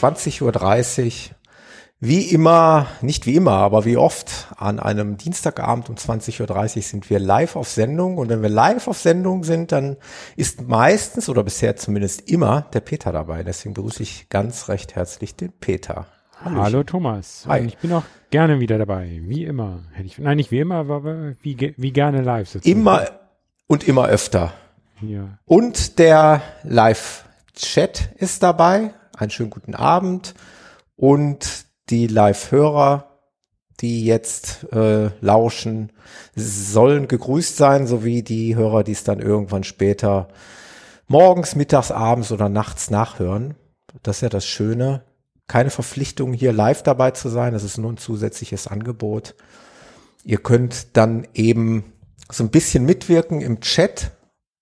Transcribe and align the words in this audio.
20.30 0.00 1.30
Uhr. 1.30 1.36
Wie 2.02 2.22
immer, 2.32 2.86
nicht 3.02 3.26
wie 3.26 3.36
immer, 3.36 3.52
aber 3.52 3.84
wie 3.84 3.98
oft, 3.98 4.48
an 4.56 4.80
einem 4.80 5.18
Dienstagabend 5.18 5.90
um 5.90 5.96
20.30 5.96 6.76
Uhr 6.76 6.82
sind 6.82 7.10
wir 7.10 7.18
live 7.18 7.56
auf 7.56 7.68
Sendung. 7.68 8.16
Und 8.16 8.30
wenn 8.30 8.40
wir 8.40 8.48
live 8.48 8.88
auf 8.88 8.98
Sendung 8.98 9.44
sind, 9.44 9.70
dann 9.70 9.98
ist 10.34 10.66
meistens 10.66 11.28
oder 11.28 11.44
bisher 11.44 11.76
zumindest 11.76 12.30
immer 12.30 12.62
der 12.72 12.80
Peter 12.80 13.12
dabei. 13.12 13.42
Deswegen 13.42 13.74
begrüße 13.74 14.02
ich 14.02 14.30
ganz 14.30 14.70
recht 14.70 14.96
herzlich 14.96 15.36
den 15.36 15.52
Peter. 15.52 16.06
Hallo 16.42 16.84
Thomas. 16.84 17.44
Hi. 17.46 17.60
Und 17.60 17.68
ich 17.68 17.76
bin 17.76 17.92
auch 17.92 18.04
gerne 18.30 18.60
wieder 18.60 18.78
dabei. 18.78 19.20
Wie 19.24 19.44
immer. 19.44 19.80
Hätte 19.92 20.06
ich, 20.06 20.18
nein, 20.18 20.38
nicht 20.38 20.50
wie 20.50 20.60
immer, 20.60 20.76
aber 20.76 21.34
wie, 21.42 21.74
wie 21.76 21.92
gerne 21.92 22.22
live 22.22 22.48
sitzen. 22.48 22.66
Immer 22.66 23.10
und 23.66 23.86
immer 23.86 24.06
öfter. 24.08 24.54
Hier. 25.00 25.38
Und 25.44 25.98
der 25.98 26.40
Live-Chat 26.62 28.12
ist 28.16 28.42
dabei. 28.42 28.94
Einen 29.20 29.30
schönen 29.30 29.50
guten 29.50 29.74
Abend. 29.74 30.34
Und 30.96 31.66
die 31.90 32.06
Live-Hörer, 32.06 33.20
die 33.80 34.06
jetzt 34.06 34.72
äh, 34.72 35.10
lauschen, 35.20 35.92
sollen 36.34 37.06
gegrüßt 37.06 37.54
sein, 37.54 37.86
sowie 37.86 38.22
die 38.22 38.56
Hörer, 38.56 38.82
die 38.82 38.92
es 38.92 39.04
dann 39.04 39.20
irgendwann 39.20 39.62
später 39.62 40.28
morgens, 41.06 41.54
mittags, 41.54 41.90
abends 41.90 42.32
oder 42.32 42.48
nachts 42.48 42.90
nachhören. 42.90 43.56
Das 44.02 44.16
ist 44.16 44.22
ja 44.22 44.28
das 44.30 44.46
Schöne. 44.46 45.02
Keine 45.46 45.68
Verpflichtung, 45.68 46.32
hier 46.32 46.54
live 46.54 46.82
dabei 46.82 47.10
zu 47.10 47.28
sein. 47.28 47.52
Das 47.52 47.62
ist 47.62 47.76
nur 47.76 47.92
ein 47.92 47.98
zusätzliches 47.98 48.68
Angebot. 48.68 49.34
Ihr 50.24 50.38
könnt 50.38 50.96
dann 50.96 51.26
eben 51.34 51.92
so 52.30 52.42
ein 52.42 52.50
bisschen 52.50 52.86
mitwirken 52.86 53.42
im 53.42 53.60
Chat. 53.60 54.12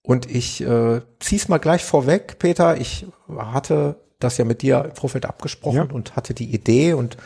Und 0.03 0.29
ich 0.29 0.63
äh, 0.63 1.03
zieh's 1.21 1.49
mal 1.49 1.59
gleich 1.59 1.85
vorweg, 1.85 2.41
Peter. 2.41 2.77
Ich 2.81 3.07
hatte 3.29 4.01
das 4.19 4.39
ja 4.39 4.45
mit 4.45 4.63
dir 4.63 4.85
im 4.87 4.95
Vorfeld 4.97 5.27
abgesprochen 5.27 5.77
Ja. 5.77 5.89
und 5.93 6.17
hatte 6.17 6.35
die 6.35 6.53
Idee 6.53 6.93
und 6.95 7.17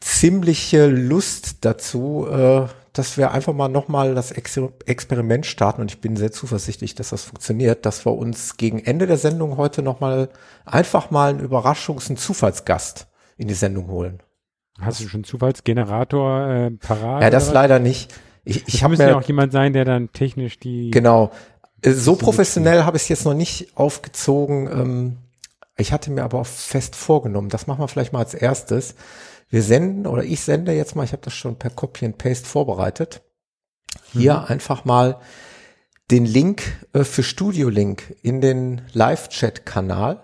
ziemliche 0.00 0.86
Lust 0.88 1.64
dazu, 1.64 2.26
äh, 2.30 2.66
dass 2.92 3.16
wir 3.16 3.30
einfach 3.30 3.54
mal 3.54 3.68
nochmal 3.68 4.14
das 4.14 4.32
Ex 4.32 4.60
Experiment 4.84 5.46
starten. 5.46 5.80
Und 5.80 5.90
ich 5.90 6.00
bin 6.00 6.16
sehr 6.16 6.32
zuversichtlich, 6.32 6.94
dass 6.94 7.10
das 7.10 7.24
funktioniert, 7.24 7.86
dass 7.86 8.04
wir 8.04 8.12
uns 8.12 8.56
gegen 8.56 8.80
Ende 8.80 9.06
der 9.06 9.16
Sendung 9.16 9.56
heute 9.56 9.82
nochmal 9.82 10.28
einfach 10.66 11.10
mal 11.10 11.30
einen 11.30 11.40
Überraschungs-, 11.40 12.08
einen 12.08 12.18
Zufallsgast 12.18 13.06
in 13.38 13.48
die 13.48 13.54
Sendung 13.54 13.88
holen. 13.88 14.22
Hast 14.80 15.00
du 15.00 15.08
schon 15.08 15.24
Zufallsgenerator 15.24 16.48
äh, 16.48 16.70
parat? 16.72 17.22
Ja, 17.22 17.30
das 17.30 17.46
oder 17.46 17.54
leider 17.54 17.78
nicht. 17.78 18.12
Ich, 18.44 18.66
ich 18.66 18.82
habe 18.82 18.96
mir 18.96 19.08
ja 19.08 19.16
auch 19.16 19.22
jemand 19.22 19.52
sein, 19.52 19.72
der 19.72 19.84
dann 19.84 20.12
technisch 20.12 20.58
die. 20.58 20.90
Genau. 20.90 21.30
Äh, 21.80 21.92
So 21.92 22.16
professionell 22.16 22.84
habe 22.84 22.96
ich 22.96 23.04
es 23.04 23.08
jetzt 23.08 23.24
noch 23.24 23.34
nicht 23.34 23.76
aufgezogen. 23.76 24.66
Ähm, 24.66 25.16
Ich 25.76 25.92
hatte 25.92 26.10
mir 26.10 26.22
aber 26.24 26.40
auch 26.40 26.46
fest 26.46 26.96
vorgenommen, 26.96 27.48
das 27.48 27.66
machen 27.66 27.80
wir 27.80 27.88
vielleicht 27.88 28.12
mal 28.12 28.20
als 28.20 28.34
erstes. 28.34 28.94
Wir 29.48 29.62
senden 29.62 30.06
oder 30.06 30.24
ich 30.24 30.40
sende 30.40 30.72
jetzt 30.72 30.96
mal, 30.96 31.04
ich 31.04 31.12
habe 31.12 31.22
das 31.22 31.34
schon 31.34 31.56
per 31.56 31.70
Copy 31.70 32.06
and 32.06 32.18
Paste 32.18 32.46
vorbereitet. 32.46 33.22
Hier 34.12 34.48
einfach 34.48 34.84
mal 34.84 35.20
den 36.10 36.24
Link 36.24 36.62
äh, 36.92 37.04
für 37.04 37.22
Studio 37.22 37.68
Link 37.68 38.16
in 38.22 38.40
den 38.40 38.82
Live-Chat-Kanal. 38.92 40.22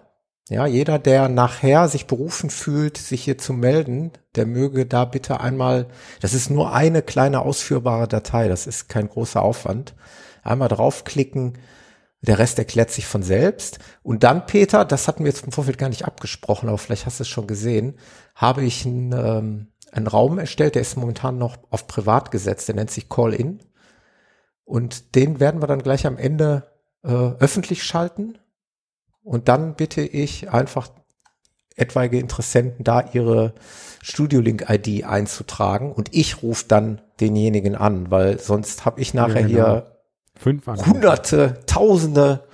Ja, 0.50 0.66
jeder, 0.66 0.98
der 0.98 1.28
nachher 1.28 1.88
sich 1.88 2.06
berufen 2.06 2.48
fühlt, 2.48 2.97
sich 2.97 3.25
hier 3.25 3.37
zu 3.37 3.53
melden, 3.53 4.12
der 4.34 4.47
möge 4.47 4.87
da 4.87 5.04
bitte 5.04 5.41
einmal, 5.41 5.88
das 6.20 6.32
ist 6.32 6.48
nur 6.48 6.72
eine 6.72 7.03
kleine 7.03 7.41
ausführbare 7.41 8.08
Datei, 8.08 8.48
das 8.48 8.66
ist 8.66 8.88
kein 8.88 9.10
großer 9.10 9.42
Aufwand. 9.42 9.94
Einmal 10.42 10.69
draufklicken, 10.69 11.58
der 12.20 12.38
Rest 12.38 12.58
erklärt 12.58 12.90
sich 12.90 13.06
von 13.06 13.22
selbst. 13.22 13.78
Und 14.02 14.24
dann, 14.24 14.46
Peter, 14.46 14.84
das 14.84 15.06
hatten 15.06 15.24
wir 15.24 15.30
jetzt 15.30 15.44
im 15.44 15.52
Vorfeld 15.52 15.78
gar 15.78 15.88
nicht 15.88 16.04
abgesprochen, 16.04 16.68
aber 16.68 16.78
vielleicht 16.78 17.06
hast 17.06 17.20
du 17.20 17.22
es 17.22 17.28
schon 17.28 17.46
gesehen, 17.46 17.94
habe 18.34 18.64
ich 18.64 18.84
einen, 18.86 19.12
ähm, 19.12 19.66
einen 19.92 20.06
Raum 20.06 20.38
erstellt, 20.38 20.74
der 20.74 20.82
ist 20.82 20.96
momentan 20.96 21.38
noch 21.38 21.56
auf 21.70 21.86
privat 21.86 22.30
gesetzt, 22.30 22.68
der 22.68 22.74
nennt 22.74 22.90
sich 22.90 23.08
Call-In. 23.08 23.60
Und 24.64 25.14
den 25.14 25.40
werden 25.40 25.62
wir 25.62 25.66
dann 25.66 25.82
gleich 25.82 26.06
am 26.06 26.18
Ende 26.18 26.64
äh, 27.02 27.08
öffentlich 27.08 27.84
schalten. 27.84 28.38
Und 29.22 29.48
dann 29.48 29.76
bitte 29.76 30.02
ich 30.02 30.50
einfach 30.50 30.90
etwaige 31.76 32.18
Interessenten 32.18 32.84
da 32.84 33.08
ihre 33.12 33.54
Studio-Link-ID 34.02 35.04
einzutragen 35.04 35.92
und 35.92 36.14
ich 36.14 36.42
rufe 36.42 36.64
dann 36.66 37.00
denjenigen 37.20 37.74
an, 37.76 38.10
weil 38.10 38.40
sonst 38.40 38.84
habe 38.84 39.00
ich 39.00 39.14
nachher 39.14 39.42
Ja, 39.42 39.46
genau. 39.46 39.48
hier 39.48 39.97
Fünf 40.38 40.66
Anrufe. 40.69 40.91
hunderte, 40.91 41.60
tausende 41.66 42.44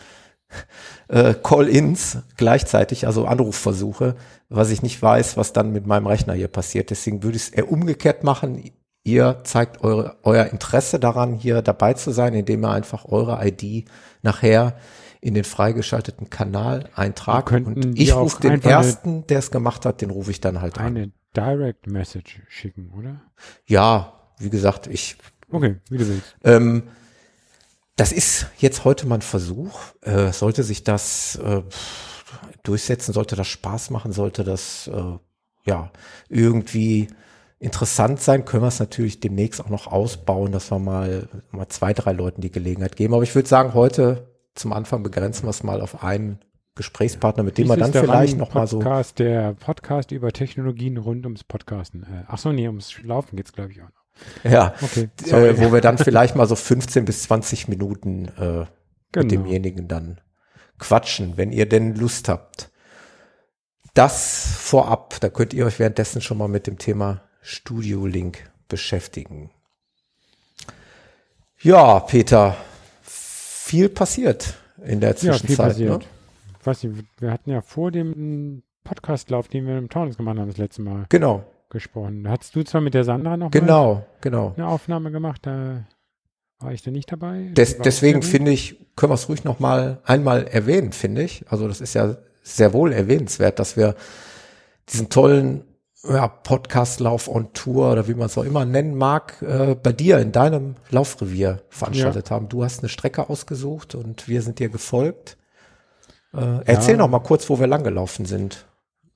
äh, 1.09 1.35
Call-ins 1.35 2.19
gleichzeitig, 2.37 3.07
also 3.07 3.27
Anrufversuche, 3.27 4.17
was 4.49 4.71
ich 4.71 4.83
nicht 4.83 5.01
weiß, 5.01 5.37
was 5.37 5.53
dann 5.53 5.73
mit 5.73 5.87
meinem 5.87 6.07
Rechner 6.07 6.35
hier 6.35 6.49
passiert. 6.49 6.91
Deswegen 6.91 7.23
würde 7.23 7.37
ich 7.37 7.45
es 7.45 7.49
eher 7.51 7.71
umgekehrt 7.71 8.25
machen. 8.25 8.71
Ihr 9.05 9.41
zeigt 9.45 9.83
eure, 9.85 10.17
euer 10.23 10.47
Interesse 10.47 10.99
daran, 10.99 11.35
hier 11.35 11.61
dabei 11.61 11.93
zu 11.95 12.11
sein, 12.11 12.33
indem 12.35 12.65
ihr 12.65 12.71
einfach 12.71 13.05
eure 13.05 13.47
ID 13.47 13.85
nachher 14.23 14.77
in 15.21 15.35
den 15.35 15.45
freigeschalteten 15.45 16.31
Kanal 16.31 16.89
eintragt. 16.95 17.51
Und 17.53 17.99
ich 17.99 18.15
rufe 18.15 18.41
den 18.41 18.53
eine- 18.53 18.63
ersten, 18.63 19.27
der 19.27 19.39
es 19.41 19.51
gemacht 19.51 19.85
hat, 19.85 20.01
den 20.01 20.11
rufe 20.11 20.31
ich 20.31 20.41
dann 20.41 20.61
halt 20.63 20.79
an. 20.79 20.87
Eine 20.87 21.13
Direct 21.37 21.87
Message 21.87 22.41
schicken, 22.49 22.93
oder? 22.97 23.21
Ja, 23.67 24.13
wie 24.39 24.51
gesagt, 24.51 24.87
ich 24.87 25.17
Okay, 25.51 25.77
wie 25.91 25.99
du 25.99 26.09
willst. 26.09 26.37
Ähm, 26.43 26.85
das 27.97 28.13
ist 28.13 28.47
jetzt 28.59 28.85
heute 28.85 29.07
mal 29.07 29.17
ein 29.17 29.23
Versuch. 29.23 29.79
Äh, 30.01 30.33
sollte 30.33 30.63
sich 30.63 30.85
das 30.85 31.37
äh, 31.37 31.63
durchsetzen, 32.63 33.13
sollte 33.13 33.37
das 33.37 33.49
Spaß 33.49 33.91
machen, 33.91 34.13
sollte 34.13 34.45
das 34.45 34.89
äh, 34.89 35.19
ja 35.65 35.91
irgendwie 36.29 37.09
interessant 37.61 38.21
sein, 38.21 38.45
können 38.45 38.63
wir 38.63 38.69
es 38.69 38.81
natürlich 38.81 39.21
demnächst 39.21 39.61
auch 39.61 39.71
noch 39.71 39.87
ausbauen, 39.87 40.53
dass 40.53 40.71
wir 40.71 40.79
mal, 40.79 41.29
mal 41.51 41.69
zwei, 41.69 41.93
drei 41.95 42.13
Leuten 42.13 42.41
die 42.41 42.51
Gelegenheit 42.51 42.97
geben. 42.97 43.15
Aber 43.15 43.23
ich 43.23 43.35
würde 43.35 43.49
sagen, 43.49 43.75
heute 43.75 44.29
zum 44.55 44.73
Anfang 44.73 45.03
begrenzen 45.03 45.45
wir 45.45 45.51
es 45.51 45.63
mal 45.63 45.81
auf 45.81 46.03
einen 46.03 46.41
Gesprächspartner, 46.75 47.45
mit 47.45 47.57
dem 47.57 47.65
Dies 47.65 47.73
wir 47.73 47.77
dann 47.77 47.93
vielleicht 47.93 48.33
Running 48.33 48.37
noch 48.37 48.55
mal 48.55 48.67
so 48.67 48.81
Podcast, 48.81 49.19
der 49.19 49.55
Podcast 49.55 50.11
über 50.11 50.33
Technologien 50.33 50.97
rund 50.97 51.25
ums 51.25 51.45
Podcasten. 51.45 52.03
Äh, 52.03 52.25
ach 52.27 52.39
so, 52.39 52.53
nee, 52.53 52.67
ums 52.67 53.01
Laufen 53.03 53.37
geht's 53.37 53.53
glaube 53.53 53.73
ich 53.73 53.81
auch 53.81 53.87
noch. 53.87 54.04
Ja, 54.45 54.75
Okay, 54.81 55.09
äh, 55.27 55.59
wo 55.59 55.73
wir 55.73 55.81
dann 55.81 55.99
vielleicht 55.99 56.37
mal 56.37 56.47
so 56.47 56.57
15 56.57 57.05
bis 57.05 57.25
20 57.25 57.69
Minuten 57.69 58.29
äh, 58.39 58.59
mit 58.61 58.69
Genau. 59.13 59.29
demjenigen 59.29 59.87
dann 59.87 60.21
quatschen, 60.79 61.37
wenn 61.37 61.53
ihr 61.53 61.69
denn 61.69 61.95
Lust 61.95 62.29
habt. 62.29 62.71
Das 63.95 64.45
vorab, 64.59 65.21
da 65.21 65.29
könnt 65.29 65.55
ihr 65.55 65.67
euch 65.67 65.79
währenddessen 65.79 66.21
schon 66.21 66.37
mal 66.39 66.49
mit 66.49 66.67
dem 66.67 66.79
Thema 66.79 67.23
Studio 67.41 68.07
Link 68.07 68.51
beschäftigen. 68.69 69.51
Ja, 71.61 72.01
Peter, 72.01 72.57
viel 73.03 73.89
passiert 73.89 74.55
in 74.85 75.01
der 75.01 75.11
Ja, 75.11 75.17
viel 75.17 75.31
Zwischenzeit. 75.33 75.69
passiert. 75.69 76.03
ne? 76.03 76.09
Ich 76.61 76.67
weiß 76.67 76.83
nicht, 76.85 77.05
wir 77.19 77.31
hatten 77.31 77.51
ja 77.51 77.61
vor 77.63 77.91
dem 77.91 78.63
Podcastlauf, 78.83 79.49
den 79.49 79.67
wir 79.67 79.79
im 79.79 79.89
Taunus 79.89 80.17
gemacht 80.17 80.39
haben, 80.39 80.49
das 80.49 80.59
letzte 80.59 80.83
Mal 80.83 81.07
Genau, 81.09 81.45
gesprochen. 81.75 82.27
Hattest 82.29 82.57
du 82.57 82.63
zwar 82.63 82.81
mit 82.81 82.95
der 82.95 83.05
Sandra 83.05 83.37
noch 83.37 83.51
genau, 83.51 84.07
genau. 84.23 84.55
eine 84.57 84.67
Aufnahme 84.67 85.11
gemacht, 85.11 85.43
da 85.45 85.85
war 86.61 86.73
ich 86.73 86.83
da 86.83 86.91
nicht 86.91 87.13
dabei. 87.13 87.51
Des, 87.53 87.77
deswegen 87.79 88.23
finde 88.23 88.51
ich, 88.51 88.77
können 88.97 89.11
wir 89.11 89.17
es 89.17 89.29
ruhig 89.29 89.45
noch 89.45 89.61
mal 89.61 90.01
einmal 90.05 90.47
erwähnen, 90.47 90.93
finde 90.93 91.23
ich. 91.23 91.45
Also 91.51 91.69
das 91.69 91.83
ist 91.83 91.95
ja 91.95 92.17
sehr 92.43 92.73
wohl 92.73 92.93
erwähnenswert, 92.93 93.59
dass 93.59 93.77
wir 93.77 93.95
diesen 94.89 95.11
tollen 95.11 95.65
ja, 96.09 96.29
Podcastlauf 96.29 97.29
on 97.29 97.53
Tour 97.53 97.93
oder 97.93 98.09
wie 98.09 98.15
man 98.15 98.27
es 98.27 98.37
auch 98.37 98.45
immer 98.45 98.65
nennen 98.65 98.95
mag, 98.95 99.41
äh, 99.43 99.75
bei 99.75 99.93
dir 99.93 100.19
in 100.19 100.33
deinem 100.33 100.77
Laufrevier 100.91 101.63
veranstaltet 101.71 102.31
haben. 102.31 102.49
Du 102.49 102.65
hast 102.65 102.81
eine 102.81 102.89
Strecke 102.89 103.29
ausgesucht 103.31 103.95
und 103.95 104.29
wir 104.29 104.43
sind 104.43 104.59
dir 104.59 104.69
gefolgt. 104.69 105.39
Äh, 106.35 106.61
erzähl 106.67 106.95
Ja. 106.95 106.99
noch 106.99 107.09
mal 107.09 107.21
kurz, 107.21 107.49
wo 107.49 107.59
wir 107.59 107.67
langgelaufen 107.67 108.27
sind. 108.27 108.67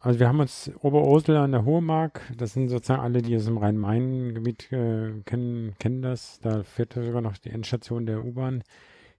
Also 0.01 0.21
wir 0.21 0.29
haben 0.29 0.39
uns 0.39 0.71
Oberursel 0.81 1.37
an 1.37 1.51
der 1.51 1.65
Hohe 1.65 1.83
Mark, 1.83 2.21
das 2.37 2.53
sind 2.53 2.69
sozusagen 2.69 3.03
alle, 3.03 3.21
die 3.21 3.35
aus 3.37 3.47
dem 3.47 3.59
Rhein-Main-Gebiet 3.59 4.71
äh, 4.73 5.11
kennen, 5.25 5.75
kennen 5.81 6.03
das. 6.03 6.39
Da 6.41 6.63
fährt 6.63 6.93
sogar 6.93 7.21
noch 7.21 7.37
die 7.39 7.51
Endstation 7.51 8.07
der 8.07 8.25
U-Bahn 8.25 8.63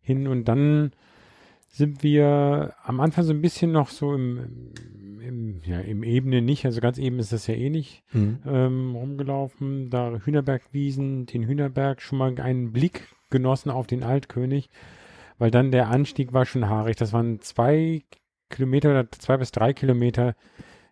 hin 0.02 0.28
und 0.28 0.46
dann 0.46 0.92
sind 1.68 2.02
wir 2.02 2.74
am 2.84 3.00
Anfang 3.02 3.26
so 3.26 3.34
ein 3.34 3.42
bisschen 3.42 3.72
noch 3.74 3.90
so 3.90 4.14
im, 4.16 4.72
im, 5.22 5.62
ja, 5.66 5.82
im 5.82 6.04
Ebene 6.04 6.42
nicht, 6.42 6.66
also 6.66 6.80
ganz 6.82 6.98
eben 6.98 7.20
ist 7.20 7.34
das 7.34 7.46
ja 7.48 7.54
eh 7.56 7.70
nicht, 7.70 8.04
Mhm. 8.14 8.40
ähm, 8.48 8.96
rumgelaufen, 8.96 9.90
da 9.90 10.16
Hühnerbergwiesen, 10.24 11.26
den 11.26 11.44
Hühnerberg, 11.44 12.02
schon 12.02 12.18
mal 12.18 12.40
einen 12.40 12.72
Blick 12.72 13.10
genossen 13.30 13.70
auf 13.70 13.86
den 13.86 14.04
Altkönig, 14.04 14.70
weil 15.38 15.52
dann 15.52 15.72
der 15.72 15.90
Anstieg 15.90 16.34
war 16.34 16.46
schon 16.46 16.68
haarig. 16.70 16.96
Das 16.96 17.14
waren 17.14 17.40
zwei 17.42 18.02
Kilometer 18.50 18.90
oder 18.92 19.12
zwei 19.12 19.38
bis 19.38 19.52
drei 19.52 19.74
Kilometer, 19.74 20.36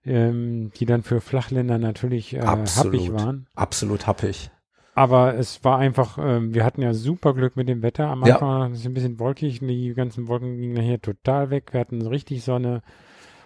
ähm, 0.07 0.71
die 0.77 0.85
dann 0.85 1.03
für 1.03 1.21
Flachländer 1.21 1.77
natürlich 1.77 2.33
äh, 2.35 2.41
happig 2.41 2.77
Absolut. 2.77 3.13
waren. 3.13 3.47
Absolut 3.55 4.07
happig. 4.07 4.49
Aber 4.95 5.35
es 5.35 5.63
war 5.63 5.77
einfach, 5.77 6.17
ähm, 6.19 6.55
wir 6.55 6.63
hatten 6.65 6.81
ja 6.81 6.93
super 6.93 7.33
Glück 7.35 7.55
mit 7.55 7.69
dem 7.69 7.83
Wetter. 7.83 8.07
Am 8.07 8.25
Ja. 8.25 8.35
Anfang 8.35 8.49
war 8.49 8.71
es 8.71 8.85
ein 8.85 8.93
bisschen 8.95 9.19
wolkig, 9.19 9.59
die 9.59 9.93
ganzen 9.93 10.27
Wolken 10.27 10.57
gingen 10.57 10.73
nachher 10.73 10.99
total 10.99 11.51
weg. 11.51 11.71
Wir 11.73 11.79
hatten 11.81 12.01
richtig 12.07 12.43
Sonne 12.43 12.81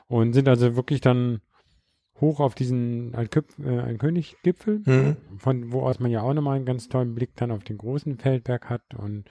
und 0.07 0.31
sind 0.33 0.47
also 0.47 0.75
wirklich 0.77 1.01
dann 1.01 1.41
hoch 2.21 2.39
auf 2.39 2.55
diesen 2.55 3.13
äh, 3.13 3.17
Altkönig-Gipfel, 3.17 4.81
Mhm. 4.85 5.17
von 5.37 5.71
wo 5.73 5.81
aus 5.81 5.99
man 5.99 6.11
ja 6.11 6.21
auch 6.21 6.33
nochmal 6.33 6.55
einen 6.55 6.65
ganz 6.65 6.87
tollen 6.87 7.15
Blick 7.15 7.35
dann 7.35 7.51
auf 7.51 7.63
den 7.63 7.77
großen 7.79 8.17
Feldberg 8.17 8.69
hat. 8.69 8.83
Und 8.95 9.25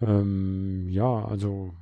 ähm, 0.00 0.86
ja, 0.90 1.24
also 1.24 1.72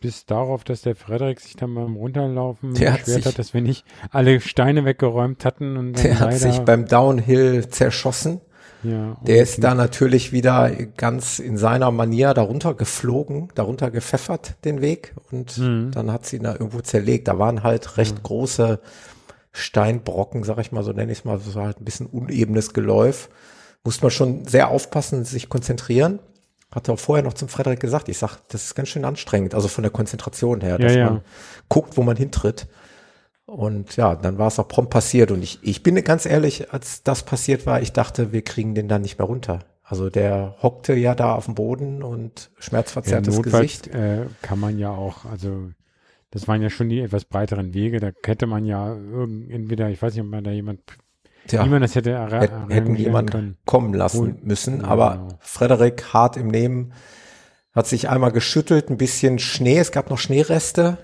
bis 0.00 0.26
darauf, 0.26 0.62
dass 0.64 0.82
der 0.82 0.94
Frederik 0.94 1.40
sich 1.40 1.56
dann 1.56 1.74
beim 1.74 1.96
Runterlaufen 1.96 2.74
Der 2.74 2.92
hat 2.92 3.00
beschwert 3.00 3.16
sich- 3.22 3.26
hat, 3.26 3.38
dass 3.38 3.54
wir 3.54 3.60
nicht 3.62 3.84
alle 4.10 4.40
Steine 4.40 4.84
weggeräumt 4.84 5.44
hatten. 5.44 5.76
Und 5.76 5.94
Der 6.02 6.20
hat 6.20 6.34
sich 6.34 6.58
beim 6.60 6.86
Downhill 6.86 7.68
zerschossen. 7.68 8.40
ja, 8.82 9.16
Der 9.26 9.42
ist 9.42 9.64
da 9.64 9.74
natürlich 9.74 10.32
wieder 10.32 10.70
ganz 10.96 11.38
in 11.38 11.56
seiner 11.56 11.90
Manier 11.90 12.34
darunter 12.34 12.74
geflogen, 12.74 13.48
darunter 13.54 13.90
gepfeffert 13.90 14.54
den 14.64 14.80
Weg 14.82 15.14
und 15.32 15.56
Mhm. 15.58 15.90
dann 15.92 16.12
hat 16.12 16.26
sie 16.26 16.36
ihn 16.36 16.42
da 16.44 16.52
irgendwo 16.52 16.80
zerlegt. 16.80 17.26
Da 17.28 17.38
waren 17.38 17.62
halt 17.62 17.96
recht 17.96 18.22
große 18.22 18.80
Steinbrocken, 19.52 20.44
sag 20.44 20.58
ich 20.58 20.72
mal, 20.72 20.82
so 20.84 20.92
nenne 20.92 21.10
ich 21.12 21.18
es 21.20 21.24
mal, 21.24 21.38
so 21.38 21.60
halt 21.60 21.80
ein 21.80 21.84
bisschen 21.84 22.06
unebenes 22.06 22.74
Geläuf. 22.74 23.30
Muss 23.84 24.02
man 24.02 24.10
schon 24.10 24.44
sehr 24.46 24.68
aufpassen, 24.68 25.24
sich 25.24 25.48
konzentrieren. 25.48 26.18
Hatte 26.72 26.92
auch 26.92 26.98
vorher 26.98 27.24
noch 27.24 27.34
zum 27.34 27.48
Frederik 27.48 27.80
gesagt, 27.80 28.08
ich 28.08 28.18
sag, 28.18 28.38
das 28.48 28.64
ist 28.64 28.74
ganz 28.74 28.88
schön 28.88 29.04
anstrengend, 29.04 29.54
also 29.54 29.68
von 29.68 29.82
der 29.82 29.90
Konzentration 29.92 30.60
her, 30.60 30.78
dass 30.78 30.92
Ja, 30.94 30.98
ja. 30.98 31.10
man 31.10 31.22
guckt, 31.68 31.96
wo 31.96 32.02
man 32.02 32.16
hintritt. 32.16 32.66
Und 33.46 33.96
ja, 33.96 34.16
dann 34.16 34.38
war 34.38 34.48
es 34.48 34.58
auch 34.58 34.66
prompt 34.68 34.90
passiert. 34.90 35.30
Und 35.30 35.42
ich, 35.42 35.60
ich 35.62 35.82
bin 35.82 36.02
ganz 36.02 36.26
ehrlich, 36.26 36.72
als 36.72 37.02
das 37.04 37.22
passiert 37.22 37.64
war, 37.66 37.80
ich 37.80 37.92
dachte, 37.92 38.32
wir 38.32 38.42
kriegen 38.42 38.74
den 38.74 38.88
dann 38.88 39.02
nicht 39.02 39.18
mehr 39.18 39.26
runter. 39.26 39.60
Also 39.84 40.10
der 40.10 40.56
hockte 40.62 40.94
ja 40.94 41.14
da 41.14 41.34
auf 41.36 41.44
dem 41.44 41.54
Boden 41.54 42.02
und 42.02 42.50
Ja, 42.56 42.62
schmerzverzerrtes 42.62 43.36
notfalls 43.36 43.82
Gesicht. 43.82 43.86
äh, 43.88 44.26
kann 44.42 44.58
man 44.58 44.78
ja 44.78 44.90
auch, 44.90 45.24
also 45.26 45.70
das 46.32 46.48
waren 46.48 46.60
ja 46.60 46.70
schon 46.70 46.88
die 46.88 47.00
etwas 47.00 47.24
breiteren 47.24 47.72
Wege, 47.72 48.00
da 48.00 48.10
hätte 48.24 48.46
man 48.48 48.64
ja 48.66 48.92
entweder, 48.94 49.88
ich 49.90 50.02
weiß 50.02 50.14
nicht, 50.14 50.22
ob 50.24 50.28
man 50.30 50.42
da 50.42 50.50
jemand, 50.50 50.80
Ja, 51.52 51.64
wie 51.64 51.68
man 51.68 51.82
das 51.82 51.94
hätte 51.94 52.18
hätten, 52.68 52.96
jemanden 52.96 53.30
können. 53.30 53.56
kommen 53.66 53.94
lassen 53.94 54.18
Wohl. 54.18 54.36
müssen. 54.42 54.80
Ja, 54.80 54.86
Aber 54.88 55.10
genau. 55.16 55.28
Frederik 55.40 56.12
hart 56.12 56.36
im 56.36 56.48
Nehmen 56.48 56.92
hat 57.74 57.86
sich 57.86 58.08
einmal 58.08 58.32
geschüttelt, 58.32 58.88
ein 58.90 58.96
bisschen 58.96 59.38
Schnee, 59.38 59.78
es 59.78 59.92
gab 59.92 60.08
noch 60.10 60.18
Schneereste. 60.18 60.98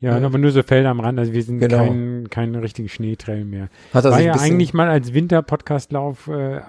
Ja, 0.00 0.18
Ja. 0.18 0.26
aber 0.26 0.38
nur 0.38 0.50
so 0.50 0.62
Felder 0.62 0.90
am 0.90 1.00
Rand, 1.00 1.18
also 1.18 1.32
wir 1.32 1.42
sind 1.42 1.58
Genau. 1.60 1.78
kein, 1.78 2.28
kein 2.30 2.54
richtigen 2.54 2.88
Schneetrail 2.88 3.44
mehr. 3.44 3.68
Hat 3.92 4.04
er 4.04 4.12
War 4.12 4.20
ja 4.20 4.34
eigentlich 4.34 4.72
mal 4.74 4.88
als 4.88 5.12
Winter-Podcastlauf 5.12 6.28
äh, 6.28 6.60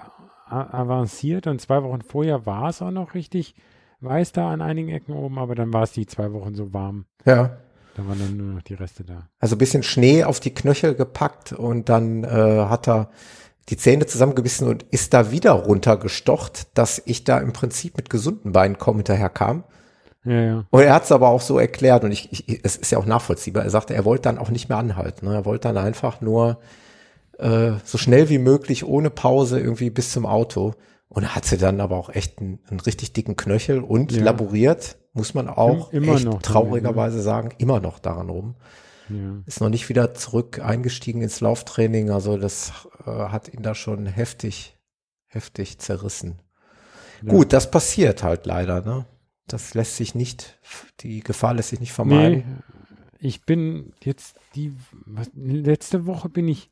avanciert 0.48 1.46
und 1.46 1.60
zwei 1.60 1.82
Wochen 1.82 2.02
vorher 2.02 2.46
war 2.46 2.68
es 2.68 2.82
auch 2.82 2.90
noch 2.90 3.14
richtig 3.14 3.54
weiß 4.00 4.32
da 4.32 4.50
an 4.50 4.60
einigen 4.60 4.88
Ecken 4.88 5.12
oben, 5.14 5.38
aber 5.38 5.54
dann 5.54 5.72
war 5.72 5.84
es 5.84 5.92
die 5.92 6.06
zwei 6.06 6.32
Wochen 6.32 6.54
so 6.54 6.72
warm. 6.72 7.04
ja, 7.24 7.56
Da 7.94 8.06
waren 8.06 8.18
dann 8.18 8.36
nur 8.36 8.54
noch 8.54 8.62
die 8.62 8.74
Reste 8.74 9.04
da. 9.04 9.28
also 9.38 9.54
ein 9.54 9.58
bisschen 9.58 9.82
Schnee 9.82 10.24
auf 10.24 10.40
die 10.40 10.54
Knöchel 10.54 10.94
gepackt 10.94 11.52
und 11.52 11.88
dann 11.88 12.24
äh, 12.24 12.28
hat 12.28 12.88
er 12.88 13.10
die 13.68 13.76
Zähne 13.76 14.06
zusammengebissen 14.06 14.66
und 14.66 14.84
ist 14.90 15.14
da 15.14 15.30
wieder 15.30 15.52
runtergestocht, 15.52 16.68
dass 16.76 17.02
ich 17.04 17.24
da 17.24 17.38
im 17.38 17.52
Prinzip 17.52 17.96
mit 17.96 18.10
gesunden 18.10 18.52
Beinen 18.52 18.78
kaum 18.78 18.96
hinterher 18.96 19.28
kam. 19.28 19.64
Ja, 20.24 20.40
ja. 20.40 20.64
Und 20.70 20.82
er 20.82 20.94
hat 20.94 21.04
es 21.04 21.12
aber 21.12 21.28
auch 21.28 21.40
so 21.40 21.58
erklärt 21.58 22.04
und 22.04 22.12
ich, 22.12 22.32
ich, 22.32 22.64
es 22.64 22.76
ist 22.76 22.92
ja 22.92 22.98
auch 22.98 23.06
nachvollziehbar. 23.06 23.64
Er 23.64 23.70
sagte, 23.70 23.94
er 23.94 24.04
wollte 24.04 24.22
dann 24.22 24.38
auch 24.38 24.50
nicht 24.50 24.68
mehr 24.68 24.78
anhalten. 24.78 25.26
Ne? 25.26 25.34
Er 25.34 25.44
wollte 25.44 25.68
dann 25.68 25.78
einfach 25.78 26.20
nur 26.20 26.58
äh, 27.38 27.72
so 27.84 27.98
schnell 27.98 28.28
wie 28.28 28.38
möglich 28.38 28.84
ohne 28.84 29.10
Pause 29.10 29.60
irgendwie 29.60 29.90
bis 29.90 30.12
zum 30.12 30.26
Auto. 30.26 30.74
Und 31.14 31.34
hatte 31.34 31.58
dann 31.58 31.80
aber 31.82 31.96
auch 31.96 32.08
echt 32.08 32.38
einen, 32.40 32.60
einen 32.70 32.80
richtig 32.80 33.12
dicken 33.12 33.36
Knöchel 33.36 33.80
und 33.80 34.12
Ja. 34.12 34.22
laboriert, 34.24 34.96
muss 35.12 35.34
man 35.34 35.48
auch 35.48 35.92
Im- 35.92 36.04
immer 36.04 36.14
echt 36.14 36.42
traurigerweise 36.42 37.20
sagen, 37.20 37.50
immer 37.58 37.80
noch 37.80 37.98
daran 37.98 38.30
rum. 38.30 38.54
ja. 39.10 39.42
Ist 39.44 39.60
noch 39.60 39.68
nicht 39.68 39.90
wieder 39.90 40.14
zurück 40.14 40.60
eingestiegen 40.60 41.20
ins 41.20 41.40
Lauftraining. 41.40 42.10
Also 42.10 42.38
das 42.38 42.72
äh, 43.06 43.10
hat 43.10 43.52
ihn 43.52 43.62
da 43.62 43.74
schon 43.74 44.06
heftig, 44.06 44.78
heftig 45.26 45.78
zerrissen. 45.80 46.40
Ja. 47.22 47.30
Gut, 47.32 47.52
das 47.52 47.70
passiert 47.70 48.22
halt 48.22 48.46
leider. 48.46 48.80
Ne? 48.80 49.04
Das 49.46 49.74
lässt 49.74 49.96
sich 49.98 50.14
nicht, 50.14 50.58
die 51.00 51.20
Gefahr 51.20 51.52
lässt 51.52 51.68
sich 51.70 51.80
nicht 51.80 51.92
vermeiden. 51.92 52.44
Nee, 52.46 52.78
ich 53.28 53.44
bin 53.44 53.92
jetzt 54.02 54.36
die, 54.54 54.72
was, 55.04 55.30
letzte 55.34 56.06
Woche 56.06 56.30
bin 56.30 56.48
ich 56.48 56.70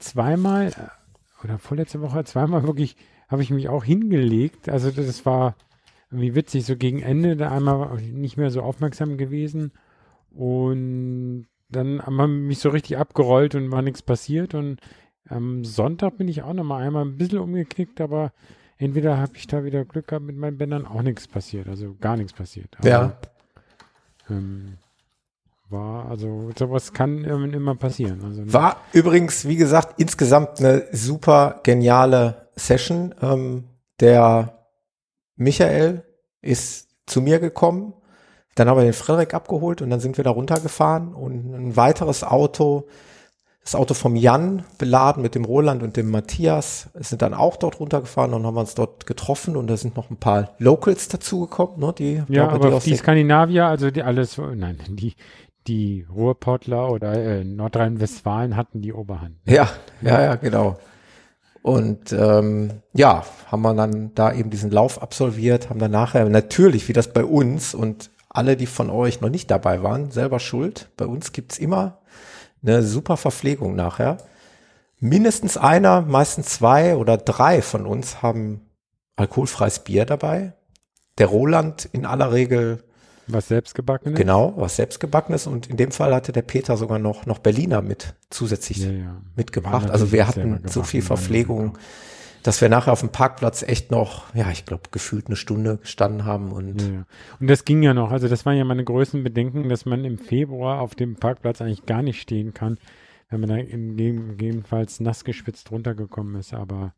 zweimal, 0.00 0.68
äh, 0.68 1.44
oder 1.44 1.58
vorletzte 1.58 2.00
Woche 2.00 2.24
zweimal 2.24 2.64
wirklich, 2.64 2.96
habe 3.32 3.42
ich 3.42 3.50
mich 3.50 3.68
auch 3.68 3.82
hingelegt. 3.84 4.68
Also 4.68 4.90
das 4.90 5.26
war 5.26 5.56
irgendwie 6.10 6.34
witzig, 6.34 6.66
so 6.66 6.76
gegen 6.76 7.00
Ende, 7.00 7.36
da 7.36 7.50
einmal 7.50 7.96
nicht 8.00 8.36
mehr 8.36 8.50
so 8.50 8.60
aufmerksam 8.62 9.16
gewesen 9.16 9.72
und 10.30 11.46
dann 11.70 12.02
haben 12.02 12.16
wir 12.16 12.26
mich 12.28 12.58
so 12.58 12.68
richtig 12.68 12.98
abgerollt 12.98 13.54
und 13.54 13.70
war 13.70 13.82
nichts 13.82 14.02
passiert 14.02 14.54
und 14.54 14.78
am 15.28 15.64
Sonntag 15.64 16.18
bin 16.18 16.28
ich 16.28 16.42
auch 16.42 16.52
noch 16.52 16.64
mal 16.64 16.82
einmal 16.82 17.04
ein 17.04 17.16
bisschen 17.16 17.38
umgeknickt, 17.38 18.00
aber 18.00 18.32
entweder 18.76 19.16
habe 19.18 19.32
ich 19.36 19.46
da 19.46 19.64
wieder 19.64 19.84
Glück 19.84 20.08
gehabt 20.08 20.26
mit 20.26 20.36
meinen 20.36 20.58
Bändern, 20.58 20.86
auch 20.86 21.02
nichts 21.02 21.26
passiert, 21.26 21.68
also 21.68 21.96
gar 22.00 22.16
nichts 22.16 22.32
passiert. 22.34 22.76
Aber, 22.78 22.88
Ja. 22.88 23.16
ähm, 24.28 24.74
war, 25.70 26.10
also 26.10 26.50
sowas 26.58 26.92
kann 26.92 27.24
immer 27.24 27.74
passieren. 27.76 28.22
Also, 28.22 28.52
War 28.52 28.76
übrigens, 28.92 29.48
wie 29.48 29.56
gesagt, 29.56 29.98
insgesamt 29.98 30.58
eine 30.60 30.84
super 30.92 31.60
geniale 31.62 32.41
Session. 32.56 33.14
Ähm, 33.22 33.64
der 34.00 34.66
Michael 35.36 36.04
ist 36.40 36.88
zu 37.06 37.20
mir 37.20 37.38
gekommen. 37.38 37.94
Dann 38.54 38.68
haben 38.68 38.76
wir 38.76 38.84
den 38.84 38.92
Frederik 38.92 39.32
abgeholt 39.34 39.80
und 39.80 39.90
dann 39.90 40.00
sind 40.00 40.16
wir 40.18 40.24
da 40.24 40.30
runtergefahren 40.30 41.14
und 41.14 41.54
ein 41.54 41.76
weiteres 41.76 42.22
Auto, 42.22 42.86
das 43.62 43.74
Auto 43.74 43.94
vom 43.94 44.14
Jan, 44.14 44.64
beladen 44.76 45.22
mit 45.22 45.34
dem 45.34 45.44
Roland 45.46 45.82
und 45.82 45.96
dem 45.96 46.10
Matthias, 46.10 46.90
sind 46.94 47.22
dann 47.22 47.32
auch 47.32 47.56
dort 47.56 47.80
runtergefahren 47.80 48.34
und 48.34 48.44
haben 48.44 48.56
uns 48.58 48.74
dort 48.74 49.06
getroffen 49.06 49.56
und 49.56 49.68
da 49.68 49.76
sind 49.78 49.96
noch 49.96 50.10
ein 50.10 50.18
paar 50.18 50.50
Locals 50.58 51.08
dazugekommen, 51.08 51.78
ne, 51.80 51.94
die, 51.96 52.22
ja, 52.28 52.48
aber 52.48 52.74
aus 52.74 52.84
die 52.84 52.90
den- 52.90 52.98
Skandinavier, 52.98 53.64
also 53.66 53.90
die 53.90 54.02
alles, 54.02 54.36
nein, 54.36 54.78
die, 54.88 55.14
die 55.66 56.06
Ruhrpottler 56.14 56.90
oder 56.90 57.14
äh, 57.14 57.44
Nordrhein-Westfalen 57.44 58.54
hatten 58.56 58.82
die 58.82 58.92
Oberhand. 58.92 59.36
Ja, 59.46 59.70
ja, 60.02 60.22
ja, 60.22 60.34
genau. 60.34 60.76
Und 61.62 62.12
ähm, 62.12 62.82
ja, 62.92 63.24
haben 63.46 63.62
wir 63.62 63.74
dann 63.74 64.12
da 64.14 64.32
eben 64.32 64.50
diesen 64.50 64.70
Lauf 64.70 65.00
absolviert, 65.00 65.70
haben 65.70 65.78
dann 65.78 65.92
nachher 65.92 66.28
natürlich, 66.28 66.88
wie 66.88 66.92
das 66.92 67.12
bei 67.12 67.24
uns 67.24 67.72
und 67.72 68.10
alle, 68.28 68.56
die 68.56 68.66
von 68.66 68.90
euch 68.90 69.20
noch 69.20 69.28
nicht 69.28 69.50
dabei 69.50 69.82
waren, 69.82 70.10
selber 70.10 70.40
schuld. 70.40 70.90
Bei 70.96 71.06
uns 71.06 71.32
gibt's 71.32 71.58
immer 71.58 71.98
eine 72.62 72.82
super 72.82 73.16
Verpflegung 73.16 73.76
nachher. 73.76 74.18
Mindestens 74.98 75.56
einer, 75.56 76.00
meistens 76.02 76.48
zwei 76.48 76.96
oder 76.96 77.16
drei 77.16 77.62
von 77.62 77.86
uns 77.86 78.22
haben 78.22 78.62
alkoholfreies 79.16 79.80
Bier 79.80 80.06
dabei. 80.06 80.54
Der 81.18 81.26
Roland 81.26 81.88
in 81.92 82.06
aller 82.06 82.32
Regel 82.32 82.82
Was 83.28 83.48
selbstgebackenes? 83.48 84.18
genau, 84.18 84.54
was 84.56 84.76
selbstgebackenes 84.76 85.46
und 85.46 85.68
in 85.68 85.76
dem 85.76 85.92
Fall 85.92 86.14
hatte 86.14 86.32
der 86.32 86.42
Peter 86.42 86.76
sogar 86.76 86.98
noch 86.98 87.26
noch 87.26 87.38
Berliner 87.38 87.82
mit 87.82 88.14
zusätzlich 88.30 88.78
Ja, 88.78 88.90
ja. 88.90 89.22
mitgebracht. 89.36 89.90
Also 89.90 90.12
wir 90.12 90.26
hatten 90.26 90.62
so 90.66 90.82
viel 90.82 91.02
Verpflegung, 91.02 91.78
dass 92.42 92.60
wir 92.60 92.68
nachher 92.68 92.92
auf 92.92 93.00
dem 93.00 93.10
Parkplatz 93.10 93.62
echt 93.62 93.90
noch, 93.90 94.34
ja, 94.34 94.50
ich 94.50 94.64
glaube, 94.64 94.84
gefühlt 94.90 95.28
eine 95.28 95.36
Stunde 95.36 95.78
gestanden 95.78 96.24
haben 96.24 96.50
und 96.52 96.80
Ja. 96.82 97.04
Und 97.38 97.48
das 97.48 97.64
ging 97.64 97.82
ja 97.82 97.94
noch. 97.94 98.10
Also 98.10 98.28
das 98.28 98.44
waren 98.44 98.56
ja 98.56 98.64
meine 98.64 98.84
größten 98.84 99.22
Bedenken, 99.22 99.68
dass 99.68 99.84
man 99.86 100.04
im 100.04 100.18
Februar 100.18 100.80
auf 100.80 100.94
dem 100.94 101.14
Parkplatz 101.16 101.60
eigentlich 101.62 101.86
gar 101.86 102.02
nicht 102.02 102.20
stehen 102.20 102.52
kann, 102.54 102.78
wenn 103.30 103.40
man 103.40 103.48
da 103.48 103.56
gegebenenfalls 103.62 104.98
nass 105.00 105.24
geschwitzt 105.24 105.70
runtergekommen 105.70 106.34
ist. 106.34 106.52
Aber 106.52 106.94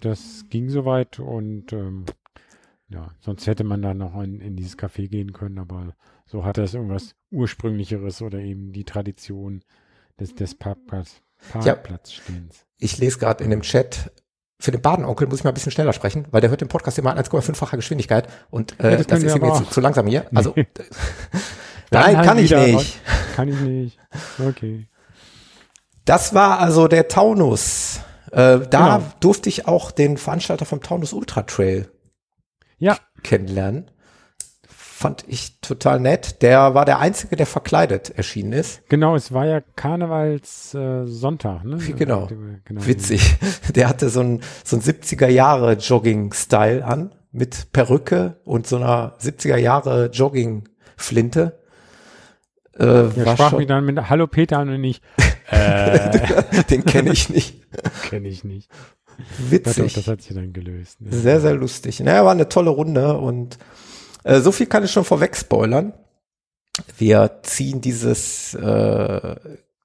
das 0.00 0.44
ging 0.48 0.68
soweit 0.70 1.18
und 1.18 1.72
ähm, 1.72 2.04
ja, 2.90 3.10
sonst 3.20 3.46
hätte 3.46 3.64
man 3.64 3.82
da 3.82 3.94
noch 3.94 4.20
in, 4.22 4.40
in 4.40 4.56
dieses 4.56 4.78
Café 4.78 5.08
gehen 5.08 5.32
können, 5.32 5.58
aber 5.58 5.94
so 6.26 6.44
hatte 6.44 6.62
es 6.62 6.74
irgendwas 6.74 7.14
ursprünglicheres 7.30 8.22
oder 8.22 8.38
eben 8.38 8.72
die 8.72 8.84
Tradition 8.84 9.62
des, 10.18 10.34
des 10.34 10.54
Parkplatz, 10.54 11.20
Ja. 11.54 11.60
Parkplatzstehens. 11.74 12.66
ich 12.78 12.98
lese 12.98 13.18
gerade 13.18 13.44
in 13.44 13.50
dem 13.50 13.60
Chat, 13.62 14.10
für 14.60 14.72
den 14.72 14.80
Badenonkel 14.82 15.28
muss 15.28 15.38
ich 15.38 15.44
mal 15.44 15.50
ein 15.50 15.54
bisschen 15.54 15.70
schneller 15.72 15.92
sprechen, 15.92 16.26
weil 16.30 16.40
der 16.40 16.50
hört 16.50 16.60
den 16.60 16.68
Podcast 16.68 16.98
immer 16.98 17.12
in 17.16 17.22
1,5-facher 17.22 17.76
Geschwindigkeit 17.76 18.26
und 18.50 18.74
Ja, 18.80 18.86
äh, 18.90 18.96
das 18.96 19.06
das, 19.06 19.20
wir 19.22 19.28
ist 19.28 19.36
ihm 19.36 19.44
jetzt 19.44 19.58
zu, 19.58 19.64
zu 19.66 19.80
langsam 19.80 20.06
hier. 20.06 20.26
Also 20.34 20.54
Dann 21.90 22.02
nein, 22.02 22.16
halt 22.18 22.26
kann 22.26 22.38
ich 22.38 22.50
nicht. 22.50 23.00
Kann 23.36 23.48
ich 23.48 23.60
nicht. 23.60 23.98
Okay. 24.38 24.88
Das 26.04 26.34
war 26.34 26.58
also 26.58 26.88
der 26.88 27.08
Taunus. 27.08 28.00
Äh, 28.30 28.60
da 28.68 28.96
Genau. 28.98 29.02
durfte 29.20 29.48
ich 29.48 29.66
auch 29.68 29.90
den 29.90 30.16
Veranstalter 30.18 30.64
vom 30.66 30.82
Taunus 30.82 31.12
Ultra 31.14 31.42
Trail 31.44 31.90
Ja, 32.78 32.96
kennenlernen. 33.22 33.90
Fand 34.68 35.24
ich 35.28 35.60
total 35.60 36.00
nett. 36.00 36.42
Der 36.42 36.74
war 36.74 36.84
der 36.84 36.98
Einzige, 36.98 37.36
der 37.36 37.46
verkleidet 37.46 38.10
erschienen 38.10 38.52
ist. 38.52 38.82
genau, 38.88 39.14
es 39.14 39.32
war 39.32 39.46
ja 39.46 39.60
Karnevalssonntag, 39.60 41.04
äh, 41.04 41.06
Sonntag, 41.08 41.64
ne? 41.64 41.76
Genau. 41.96 42.28
genau. 42.64 42.86
Witzig. 42.86 43.36
Der 43.76 43.88
hatte 43.88 44.08
so 44.08 44.20
ein, 44.20 44.40
so 44.64 44.76
ein 44.76 44.82
70er 44.82 45.28
Jahre 45.28 45.74
Jogging-Style 45.74 46.84
an 46.84 47.14
mit 47.30 47.70
Perücke 47.72 48.40
und 48.44 48.66
so 48.66 48.76
einer 48.76 49.16
70er 49.20 49.56
Jahre 49.56 50.06
Jogging-Flinte. 50.12 51.60
Äh, 52.76 52.84
Er 52.84 53.16
war 53.26 53.34
sprach 53.36 53.50
schon, 53.50 53.58
mich 53.58 53.68
dann 53.68 53.84
mit 53.84 54.10
Hallo 54.10 54.26
Peter 54.26 54.58
an 54.58 54.68
und 54.68 54.82
ich, 54.82 55.00
äh, 55.50 56.64
den 56.70 56.84
kenne 56.84 57.12
ich 57.12 57.28
nicht. 57.28 57.66
kenne 58.08 58.26
ich 58.26 58.42
nicht. 58.42 58.68
Ja, 59.18 59.24
doch, 59.24 59.50
Witzig. 59.50 59.94
das 59.94 60.06
hat 60.06 60.22
sich 60.22 60.34
dann 60.34 60.52
gelöst. 60.52 61.00
Ne? 61.00 61.12
Sehr, 61.12 61.40
sehr 61.40 61.54
lustig. 61.54 62.00
Naja, 62.00 62.24
war 62.24 62.32
eine 62.32 62.48
tolle 62.48 62.70
Runde 62.70 63.18
und 63.18 63.58
äh, 64.24 64.40
so 64.40 64.52
viel 64.52 64.66
kann 64.66 64.84
ich 64.84 64.90
schon 64.92 65.04
vorweg 65.04 65.36
spoilern. 65.36 65.92
Wir 66.96 67.40
ziehen 67.42 67.80
dieses, 67.80 68.54
äh, 68.54 69.36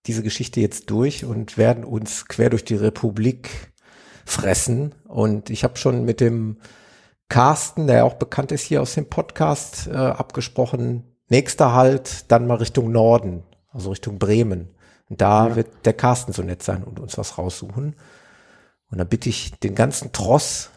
diese 0.06 0.22
Geschichte 0.24 0.62
jetzt 0.62 0.90
durch 0.90 1.26
und 1.26 1.58
werden 1.58 1.84
uns 1.84 2.28
quer 2.28 2.50
durch 2.50 2.64
die 2.64 2.76
Republik 2.76 3.50
fressen. 4.26 4.94
Und 5.08 5.50
ich 5.50 5.64
habe 5.64 5.78
schon 5.78 6.06
mit 6.06 6.20
dem 6.22 6.58
Carsten, 7.30 7.88
der 7.88 7.98
ja 7.98 8.04
auch 8.04 8.14
bekannt 8.16 8.52
ist 8.52 8.62
hier 8.64 8.82
aus 8.82 8.94
dem 8.94 9.08
Podcast, 9.10 9.88
äh, 9.88 9.94
abgesprochen. 9.96 11.04
Nächster 11.30 11.74
Halt, 11.74 12.32
dann 12.32 12.46
mal 12.46 12.56
Richtung 12.56 12.92
Norden, 12.92 13.44
also 13.72 13.90
Richtung 13.90 14.20
Bremen. 14.20 14.70
Und 15.10 15.22
da 15.22 15.48
Ja. 15.48 15.56
wird 15.56 15.68
der 15.86 15.94
Carsten 15.94 16.32
so 16.34 16.44
nett 16.44 16.62
sein 16.64 16.84
und 16.84 17.00
uns 17.00 17.18
was 17.18 17.38
raussuchen. 17.38 17.96
Und 18.94 19.00
dann 19.00 19.08
bitte 19.08 19.28
ich 19.28 19.54
den 19.54 19.74
ganzen 19.74 20.12
Tross, 20.12 20.70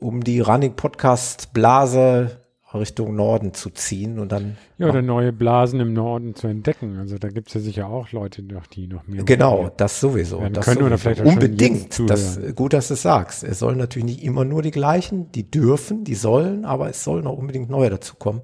um 0.00 0.24
die 0.24 0.40
Running 0.40 0.72
Podcast 0.72 1.52
Blase 1.52 2.40
Richtung 2.72 3.14
Norden 3.14 3.52
zu 3.52 3.68
ziehen 3.68 4.18
und 4.18 4.32
dann 4.32 4.56
Ja, 4.78 4.88
oder 4.88 5.02
neue 5.02 5.34
Blasen 5.34 5.78
im 5.78 5.92
Norden 5.92 6.34
zu 6.34 6.46
entdecken. 6.46 6.96
Also 6.96 7.18
da 7.18 7.28
gibt 7.28 7.48
es 7.48 7.54
ja 7.54 7.60
sicher 7.60 7.88
auch 7.88 8.10
Leute, 8.12 8.42
die 8.42 8.86
noch 8.86 9.06
mehr 9.06 9.22
Genau, 9.24 9.70
das 9.76 10.00
sowieso. 10.00 10.40
Das 10.48 10.64
können 10.64 10.82
oder 10.82 10.96
sowieso. 10.96 10.98
vielleicht 10.98 11.20
auch 11.20 11.26
Unbedingt. 11.26 12.10
Das, 12.10 12.40
gut, 12.54 12.72
dass 12.72 12.88
du 12.88 12.94
es 12.94 13.02
sagst. 13.02 13.44
Es 13.44 13.58
sollen 13.58 13.76
natürlich 13.76 14.06
nicht 14.06 14.24
immer 14.24 14.46
nur 14.46 14.62
die 14.62 14.70
gleichen, 14.70 15.30
die 15.32 15.50
dürfen, 15.50 16.04
die 16.04 16.14
sollen, 16.14 16.64
aber 16.64 16.88
es 16.88 17.04
sollen 17.04 17.26
auch 17.26 17.36
unbedingt 17.36 17.68
neue 17.68 17.90
dazukommen. 17.90 18.40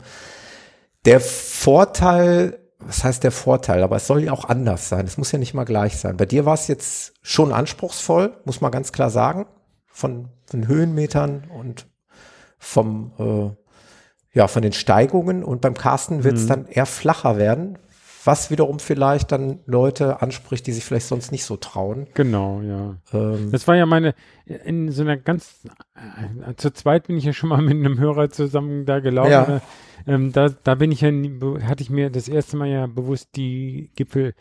Der 1.07 1.21
Vorteil, 1.21 2.59
was 2.79 3.05
heißt 3.05 3.25
der 3.25 3.31
Vorteil? 3.33 3.83
Aber 3.83 3.97
es 3.97 4.07
soll 4.07 4.23
ja 4.25 4.33
auch 4.33 4.45
anders 4.47 4.89
sein. 4.89 5.07
Es 5.07 5.17
muss 5.19 5.33
ja 5.33 5.39
nicht 5.39 5.55
mal 5.55 5.65
gleich 5.65 5.97
sein. 5.97 6.17
Bei 6.17 6.27
dir 6.27 6.45
war 6.45 6.55
es 6.55 6.69
jetzt 6.69 7.15
schon 7.23 7.53
anspruchsvoll, 7.53 8.37
muss 8.45 8.61
man 8.61 8.71
ganz 8.73 8.93
klar 8.93 9.11
sagen. 9.11 9.47
Von 9.87 10.29
den 10.53 10.67
Höhenmetern 10.67 11.45
und 11.57 11.87
vom, 12.59 13.13
äh, 13.19 14.37
ja, 14.39 14.49
von 14.49 14.63
den 14.63 14.73
Steigungen. 14.73 15.45
Und 15.45 15.61
beim 15.61 15.75
Carsten 15.75 16.25
wird 16.25 16.37
es 16.37 16.45
Mhm. 16.45 16.49
dann 16.49 16.67
eher 16.67 16.87
flacher 16.87 17.37
werden, 17.39 17.79
was 18.25 18.51
wiederum 18.51 18.81
vielleicht 18.81 19.31
dann 19.33 19.61
Leute 19.67 20.21
anspricht, 20.23 20.67
die 20.67 20.73
sich 20.73 20.85
vielleicht 20.85 21.07
sonst 21.07 21.31
nicht 21.31 21.45
so 21.45 21.57
trauen. 21.57 22.09
Genau, 22.15 22.61
ja. 22.63 22.97
Ähm, 23.13 23.51
Das 23.53 23.69
war 23.69 23.77
ja 23.77 23.87
meine, 23.87 24.15
in 24.47 24.91
so 24.91 25.03
einer 25.03 25.17
ganz, 25.17 25.61
äh, 25.95 26.55
zu 26.57 26.73
zweit 26.73 27.07
bin 27.07 27.17
ich 27.17 27.25
ja 27.25 27.33
schon 27.33 27.51
mal 27.51 27.63
mit 27.63 27.75
einem 27.75 27.99
Hörer 28.01 28.31
zusammen 28.31 28.85
da 28.87 29.01
gelaufen. 29.01 29.31
Ja. 29.31 29.61
Ähm, 30.07 30.33
da, 30.33 30.49
da 30.49 30.75
bin 30.75 30.93
ich 30.93 31.01
ja, 31.01 31.11
hatte 31.63 31.83
ich 31.83 31.91
mir 31.91 32.11
das 32.11 32.29
erste 32.29 32.57
Mal 32.57 32.69
ja 32.69 32.87
bewusst 32.87 33.31
die 33.37 33.91
Gipfel 33.97 34.35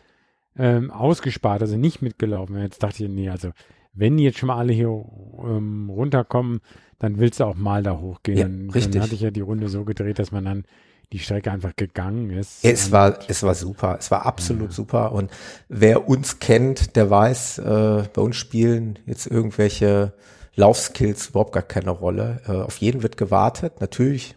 ähm, 0.56 0.90
ausgespart, 0.90 1.62
also 1.62 1.76
nicht 1.76 2.02
mitgelaufen. 2.02 2.58
Jetzt 2.58 2.82
dachte 2.82 3.04
ich, 3.04 3.10
nee, 3.10 3.28
also 3.28 3.50
wenn 3.92 4.16
die 4.16 4.24
jetzt 4.24 4.38
schon 4.38 4.48
mal 4.48 4.58
alle 4.58 4.72
hier 4.72 4.88
ähm, 4.88 5.88
runterkommen, 5.90 6.60
dann 6.98 7.18
willst 7.18 7.40
du 7.40 7.44
auch 7.44 7.56
mal 7.56 7.82
da 7.82 7.98
hochgehen. 7.98 8.38
Ja, 8.38 8.44
dann, 8.44 8.70
richtig. 8.70 8.92
dann 8.92 9.02
hatte 9.02 9.14
ich 9.14 9.20
ja 9.20 9.30
die 9.30 9.40
Runde 9.40 9.68
so 9.68 9.84
gedreht, 9.84 10.18
dass 10.18 10.32
man 10.32 10.44
dann 10.44 10.64
die 11.12 11.18
Strecke 11.18 11.52
einfach 11.52 11.76
gegangen 11.76 12.30
ist. 12.30 12.64
Es 12.64 12.90
war, 12.90 13.18
es 13.28 13.42
war 13.42 13.54
super. 13.54 13.96
Es 13.98 14.10
war 14.10 14.26
absolut 14.26 14.72
super. 14.72 15.12
Und 15.12 15.30
wer 15.68 16.08
uns 16.08 16.40
kennt, 16.40 16.96
der 16.96 17.10
weiß, 17.10 17.58
äh, 17.58 18.04
bei 18.12 18.22
uns 18.22 18.36
spielen 18.36 18.98
jetzt 19.06 19.26
irgendwelche 19.26 20.14
Laufskills 20.56 21.28
überhaupt 21.28 21.52
gar 21.52 21.62
keine 21.62 21.90
Rolle. 21.90 22.40
Äh, 22.46 22.52
auf 22.52 22.78
jeden 22.78 23.02
wird 23.02 23.16
gewartet. 23.16 23.80
Natürlich 23.80 24.36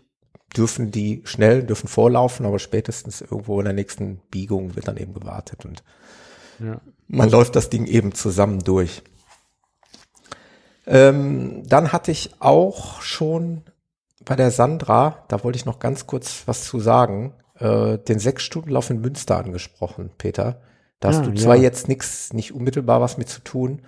dürfen 0.55 0.91
die 0.91 1.21
schnell, 1.25 1.63
dürfen 1.63 1.87
vorlaufen, 1.87 2.45
aber 2.45 2.59
spätestens 2.59 3.21
irgendwo 3.21 3.59
in 3.59 3.65
der 3.65 3.73
nächsten 3.73 4.17
Biegung 4.31 4.75
wird 4.75 4.87
dann 4.87 4.97
eben 4.97 5.13
gewartet 5.13 5.65
und 5.65 5.83
ja. 6.59 6.79
man 7.07 7.29
läuft 7.29 7.55
das 7.55 7.69
Ding 7.69 7.85
eben 7.85 8.13
zusammen 8.13 8.63
durch. 8.63 9.03
Ähm, 10.85 11.63
dann 11.67 11.91
hatte 11.91 12.11
ich 12.11 12.31
auch 12.39 13.01
schon 13.01 13.63
bei 14.23 14.35
der 14.35 14.51
Sandra, 14.51 15.25
da 15.27 15.43
wollte 15.43 15.57
ich 15.57 15.65
noch 15.65 15.79
ganz 15.79 16.07
kurz 16.07 16.43
was 16.45 16.63
zu 16.63 16.79
sagen, 16.79 17.33
äh, 17.59 17.97
den 17.97 18.19
Sechs-Stunden-Lauf 18.19 18.89
in 18.89 19.01
Münster 19.01 19.37
angesprochen, 19.37 20.11
Peter. 20.17 20.61
Da 20.99 21.09
hast 21.09 21.19
Ah, 21.19 21.23
du 21.23 21.31
ja. 21.31 21.35
zwar 21.35 21.55
jetzt 21.55 21.87
nichts, 21.87 22.33
nicht 22.33 22.53
unmittelbar 22.53 23.01
was 23.01 23.17
mit 23.17 23.29
zu 23.29 23.41
tun. 23.41 23.81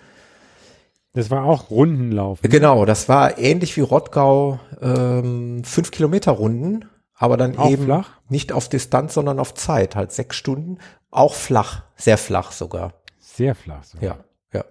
Das 1.13 1.31
war 1.31 1.45
auch 1.45 1.71
Rundenlauf. 1.71 2.39
Genau, 2.43 2.85
das 2.85 3.09
war 3.09 3.37
ähnlich 3.39 3.75
wie 3.77 3.81
Rottgau, 3.81 4.59
ähm, 4.81 5.63
fünf 5.63 5.91
Kilometer 5.91 6.31
Runden, 6.31 6.85
aber 7.15 7.35
dann 7.35 7.57
Auch 7.57 7.69
eben 7.69 7.85
flach? 7.85 8.11
nicht 8.29 8.51
auf 8.51 8.69
Distanz, 8.69 9.15
sondern 9.15 9.39
auf 9.39 9.53
Zeit, 9.53 9.95
halt 9.95 10.11
sechs 10.11 10.35
Stunden, 10.35 10.77
auch 11.09 11.33
flach, 11.33 11.83
sehr 11.95 12.17
flach 12.17 12.51
sogar. 12.51 12.93
Sehr 13.19 13.55
flach. 13.55 13.83
So. 13.83 13.97
Ja, 14.01 14.17
ja. 14.53 14.63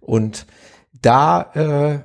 Und 0.00 0.46
da 0.92 1.50
äh, 1.54 2.00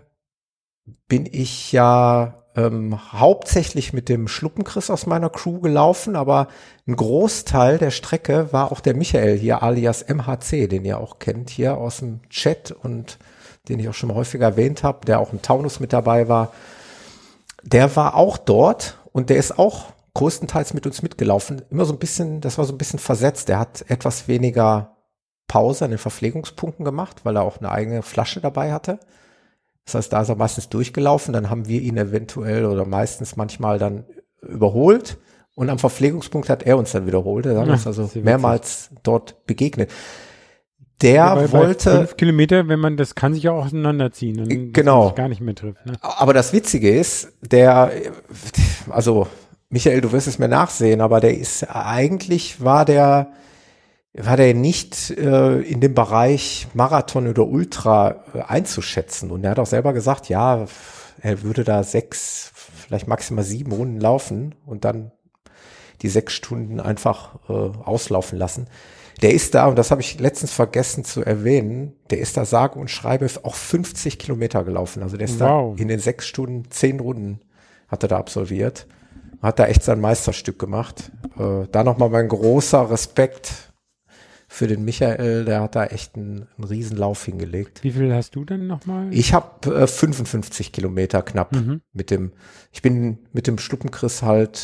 bin 1.07 1.27
ich 1.31 1.71
ja 1.71 2.43
ähm, 2.55 2.97
hauptsächlich 3.13 3.93
mit 3.93 4.09
dem 4.09 4.27
Schluppenchris 4.27 4.89
aus 4.89 5.05
meiner 5.05 5.29
Crew 5.29 5.59
gelaufen, 5.59 6.15
aber 6.15 6.47
ein 6.87 6.95
Großteil 6.95 7.77
der 7.77 7.91
Strecke 7.91 8.51
war 8.51 8.71
auch 8.71 8.79
der 8.79 8.95
Michael 8.95 9.37
hier, 9.37 9.61
alias 9.61 10.03
MHC, 10.07 10.67
den 10.67 10.85
ihr 10.85 10.99
auch 10.99 11.19
kennt 11.19 11.49
hier 11.49 11.77
aus 11.77 11.97
dem 11.97 12.27
Chat 12.29 12.71
und 12.71 13.19
den 13.69 13.79
ich 13.79 13.89
auch 13.89 13.93
schon 13.93 14.09
mal 14.09 14.15
häufiger 14.15 14.45
erwähnt 14.45 14.83
habe, 14.83 15.05
der 15.05 15.19
auch 15.19 15.33
im 15.33 15.41
Taunus 15.41 15.79
mit 15.79 15.93
dabei 15.93 16.27
war. 16.27 16.53
Der 17.63 17.95
war 17.95 18.15
auch 18.15 18.37
dort 18.37 18.97
und 19.11 19.29
der 19.29 19.37
ist 19.37 19.57
auch 19.57 19.87
größtenteils 20.13 20.73
mit 20.73 20.85
uns 20.85 21.01
mitgelaufen. 21.01 21.61
Immer 21.69 21.85
so 21.85 21.93
ein 21.93 21.99
bisschen, 21.99 22.41
das 22.41 22.57
war 22.57 22.65
so 22.65 22.73
ein 22.73 22.77
bisschen 22.77 22.99
versetzt. 22.99 23.49
Der 23.49 23.59
hat 23.59 23.85
etwas 23.89 24.27
weniger 24.27 24.95
Pause 25.47 25.85
an 25.85 25.91
den 25.91 25.99
Verpflegungspunkten 25.99 26.85
gemacht, 26.85 27.21
weil 27.23 27.35
er 27.35 27.43
auch 27.43 27.57
eine 27.57 27.71
eigene 27.71 28.01
Flasche 28.01 28.41
dabei 28.41 28.71
hatte. 28.71 28.99
Das 29.85 29.95
heißt, 29.95 30.13
da 30.13 30.21
ist 30.21 30.29
er 30.29 30.35
meistens 30.35 30.69
durchgelaufen, 30.69 31.33
dann 31.33 31.49
haben 31.49 31.67
wir 31.67 31.81
ihn 31.81 31.97
eventuell 31.97 32.65
oder 32.65 32.85
meistens 32.85 33.35
manchmal 33.35 33.77
dann 33.77 34.05
überholt 34.41 35.17
und 35.55 35.69
am 35.69 35.79
Verpflegungspunkt 35.79 36.49
hat 36.49 36.63
er 36.63 36.77
uns 36.77 36.91
dann 36.91 37.07
wiederholt. 37.07 37.45
Er 37.45 37.53
Ja, 37.53 37.61
uns 37.61 37.87
also 37.87 38.09
mehrmals 38.15 38.89
dort 39.03 39.45
begegnet. 39.45 39.89
Der 41.01 41.13
Ja, 41.13 41.35
bei, 41.35 41.51
wollte, 41.51 41.97
fünf 41.97 42.17
Kilometer, 42.17 42.67
wenn 42.67 42.79
man, 42.79 42.95
das 42.95 43.15
kann 43.15 43.33
sich 43.33 43.43
ja 43.43 43.51
auch 43.51 43.65
auseinanderziehen. 43.65 44.39
Und 44.39 44.51
Äh, 44.51 44.65
dass 44.65 44.73
genau. 44.73 45.11
gar 45.13 45.27
nicht 45.27 45.41
mehr 45.41 45.55
trifft. 45.55 45.85
Ne? 45.85 45.93
Aber 46.01 46.33
das 46.33 46.53
Witzige 46.53 46.89
ist, 46.89 47.33
der, 47.41 47.91
also 48.89 49.27
Michael, 49.69 50.01
du 50.01 50.11
wirst 50.11 50.27
es 50.27 50.39
mir 50.39 50.47
nachsehen, 50.47 51.01
aber 51.01 51.19
der 51.19 51.37
ist 51.37 51.63
eigentlich 51.63 52.63
war 52.63 52.85
der 52.85 53.31
war 54.17 54.37
der 54.37 54.53
nicht 54.53 55.11
äh, 55.11 55.59
in 55.59 55.81
dem 55.81 55.93
Bereich 55.93 56.67
Marathon 56.73 57.27
oder 57.27 57.45
Ultra 57.45 58.23
äh, 58.33 58.41
einzuschätzen. 58.41 59.29
Und 59.29 59.43
er 59.43 59.51
hat 59.51 59.59
auch 59.59 59.65
selber 59.65 59.91
gesagt, 59.91 60.29
ja, 60.29 60.65
er 61.21 61.41
würde 61.43 61.63
da 61.63 61.83
sechs, 61.83 62.51
vielleicht 62.53 63.07
maximal 63.07 63.43
sieben 63.43 63.73
Runden 63.73 63.99
laufen 63.99 64.55
und 64.65 64.85
dann 64.85 65.11
die 66.01 66.07
sechs 66.07 66.33
Stunden 66.33 66.79
einfach 66.79 67.35
äh, 67.49 67.53
auslaufen 67.53 68.37
lassen. 68.37 68.67
Der 69.21 69.33
ist 69.33 69.55
da, 69.55 69.67
und 69.67 69.77
das 69.77 69.91
habe 69.91 70.01
ich 70.01 70.19
letztens 70.19 70.51
vergessen 70.51 71.05
zu 71.05 71.23
erwähnen, 71.23 71.93
der 72.09 72.19
ist 72.19 72.35
da 72.37 72.43
sage 72.45 72.77
und 72.79 72.89
schreibe 72.91 73.27
auch 73.43 73.55
50 73.55 74.19
Kilometer 74.19 74.63
gelaufen. 74.63 75.03
Also 75.03 75.15
der 75.17 75.25
ist 75.25 75.39
Wow. 75.39 75.75
da 75.75 75.81
in 75.81 75.87
den 75.87 75.99
sechs 75.99 76.27
Stunden 76.27 76.69
zehn 76.69 76.99
Runden 76.99 77.39
hat 77.87 78.03
er 78.03 78.09
da 78.09 78.17
absolviert. 78.17 78.87
Hat 79.41 79.59
da 79.59 79.67
echt 79.67 79.83
sein 79.83 80.01
Meisterstück 80.01 80.57
gemacht. 80.59 81.11
Äh, 81.37 81.67
da 81.71 81.83
nochmal 81.83 82.09
mein 82.09 82.27
großer 82.27 82.89
Respekt 82.89 83.71
für 84.47 84.67
den 84.67 84.85
Michael, 84.85 85.43
der 85.45 85.61
hat 85.61 85.75
da 85.75 85.85
echt 85.85 86.15
einen, 86.15 86.47
einen 86.57 86.63
Riesenlauf 86.67 87.25
hingelegt. 87.25 87.83
Wie 87.83 87.91
viel 87.91 88.13
hast 88.13 88.35
du 88.35 88.45
denn 88.45 88.67
nochmal? 88.67 89.13
Ich 89.13 89.33
habe 89.33 89.73
äh, 89.75 89.87
55 89.87 90.71
Kilometer 90.71 91.21
knapp 91.21 91.53
Mhm. 91.53 91.81
mit 91.93 92.09
dem, 92.11 92.31
ich 92.71 92.81
bin 92.81 93.19
mit 93.33 93.47
dem 93.47 93.57
Schluppenchris 93.57 94.21
halt 94.23 94.63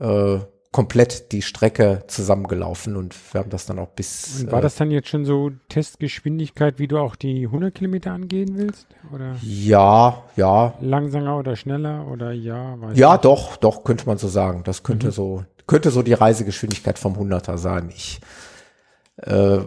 äh, 0.00 0.38
komplett 0.72 1.32
die 1.32 1.42
Strecke 1.42 2.02
zusammengelaufen 2.08 2.96
und 2.96 3.14
wir 3.32 3.40
haben 3.40 3.50
das 3.50 3.66
dann 3.66 3.78
auch 3.78 3.88
bis. 3.88 4.40
Und 4.40 4.50
war 4.50 4.58
äh, 4.60 4.62
das 4.62 4.74
dann 4.76 4.90
jetzt 4.90 5.08
schon 5.08 5.24
so 5.24 5.50
Testgeschwindigkeit, 5.68 6.78
wie 6.78 6.88
du 6.88 6.98
auch 6.98 7.14
die 7.14 7.44
100 7.44 7.74
Kilometer 7.74 8.12
angehen 8.12 8.56
willst? 8.56 8.86
Oder 9.12 9.36
Ja, 9.42 10.22
ja, 10.36 10.74
langsamer 10.80 11.36
oder 11.38 11.56
schneller 11.56 12.06
oder 12.08 12.32
ja? 12.32 12.80
Weiß 12.80 12.96
ja, 12.98 13.12
nicht. 13.12 13.24
doch, 13.26 13.56
doch 13.58 13.84
könnte 13.84 14.06
man 14.06 14.18
so 14.18 14.28
sagen. 14.28 14.62
Das 14.64 14.82
könnte 14.82 15.08
Mhm. 15.08 15.12
so 15.12 15.44
könnte 15.66 15.90
so 15.90 16.02
die 16.02 16.14
Reisegeschwindigkeit 16.14 16.98
vom 16.98 17.14
100er 17.16 17.56
sein. 17.58 17.88
Ich 17.94 18.20
äh, 19.18 19.58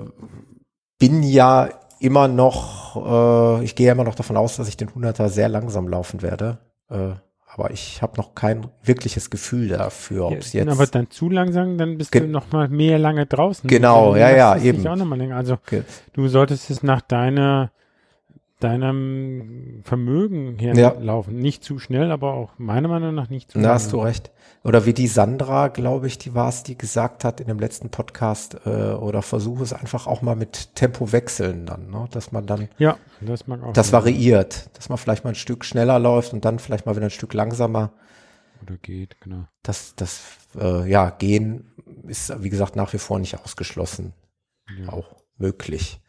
bin 0.99 1.23
ja 1.23 1.69
immer 1.99 2.27
noch, 2.27 3.59
äh, 3.61 3.63
ich 3.63 3.75
gehe 3.75 3.87
ja 3.87 3.93
immer 3.93 4.03
noch 4.03 4.15
davon 4.15 4.37
aus, 4.37 4.57
dass 4.57 4.67
ich 4.67 4.77
den 4.77 4.89
100er 4.89 5.29
sehr 5.29 5.49
langsam 5.49 5.87
laufen 5.87 6.21
werde. 6.21 6.57
Äh, 6.89 7.11
aber 7.57 7.71
ich 7.71 8.01
habe 8.01 8.17
noch 8.17 8.35
kein 8.35 8.67
wirkliches 8.83 9.29
Gefühl 9.29 9.69
dafür, 9.69 10.25
ob 10.25 10.31
Ja, 10.33 10.37
es 10.39 10.53
jetzt. 10.53 10.67
aber 10.69 10.85
dann 10.87 11.09
zu 11.09 11.29
langsam, 11.29 11.77
dann 11.77 11.97
bist 11.97 12.13
du 12.13 12.27
noch 12.27 12.51
mal 12.51 12.67
mehr 12.67 12.99
lange 12.99 13.25
draußen. 13.25 13.67
Genau, 13.69 14.11
Dann 14.11 14.19
ja, 14.21 14.29
ja, 14.35 14.57
eben. 14.57 14.85
Auch 14.85 14.95
noch 14.95 15.05
mal 15.05 15.17
länger. 15.17 15.37
Also 15.37 15.57
Ge- 15.65 15.83
du 16.13 16.27
solltest 16.27 16.69
es 16.69 16.83
nach 16.83 17.01
deiner 17.01 17.71
deinem 18.59 19.81
Vermögen 19.83 20.57
her 20.57 20.73
Ja. 20.75 20.95
laufen. 20.99 21.37
Nicht 21.37 21.63
zu 21.63 21.77
schnell, 21.79 22.11
aber 22.11 22.33
auch 22.33 22.51
meiner 22.57 22.87
Meinung 22.87 23.13
nach 23.13 23.29
nicht 23.29 23.51
zu 23.51 23.59
Na, 23.59 23.69
langsam. 23.69 23.75
hast 23.83 23.93
du 23.93 23.99
recht. 23.99 24.31
Oder 24.65 24.87
wie 24.87 24.93
die 24.93 25.07
Sandra, 25.07 25.67
glaube 25.67 26.07
ich, 26.07 26.17
die 26.17 26.33
war 26.33 26.49
es, 26.49 26.63
die 26.63 26.75
gesagt 26.75 27.23
hat 27.23 27.39
in 27.39 27.45
dem 27.45 27.59
letzten 27.59 27.91
Podcast, 27.91 28.57
äh, 28.65 28.93
oder 28.93 29.21
versuche 29.21 29.61
es 29.61 29.73
einfach 29.73 30.07
auch 30.07 30.23
mal 30.23 30.35
mit 30.35 30.73
Tempo 30.73 31.11
wechseln 31.11 31.67
dann, 31.67 31.91
ne? 31.91 32.07
dass 32.09 32.31
man 32.31 32.47
dann 32.47 32.67
Ja, 32.79 32.97
das 33.21 33.45
mag 33.45 33.61
auch 33.61 33.73
das 33.73 33.89
sein. 33.89 34.01
variiert, 34.01 34.75
dass 34.75 34.89
man 34.89 34.97
vielleicht 34.97 35.23
mal 35.23 35.29
ein 35.29 35.35
Stück 35.35 35.65
schneller 35.65 35.99
läuft 35.99 36.33
und 36.33 36.45
dann 36.45 36.57
vielleicht 36.57 36.87
mal 36.87 36.95
wieder 36.95 37.05
ein 37.05 37.11
Stück 37.11 37.35
langsamer. 37.35 37.91
Oder 38.63 38.77
geht, 38.77 39.21
genau. 39.21 39.45
Das, 39.61 39.93
das, 39.95 40.23
äh, 40.59 40.89
ja, 40.89 41.11
gehen 41.11 41.71
ist, 42.07 42.41
wie 42.41 42.49
gesagt, 42.49 42.75
nach 42.75 42.91
wie 42.91 42.97
vor 42.97 43.19
nicht 43.19 43.39
ausgeschlossen. 43.39 44.13
Ja. 44.79 44.93
Auch 44.93 45.15
möglich. 45.37 46.01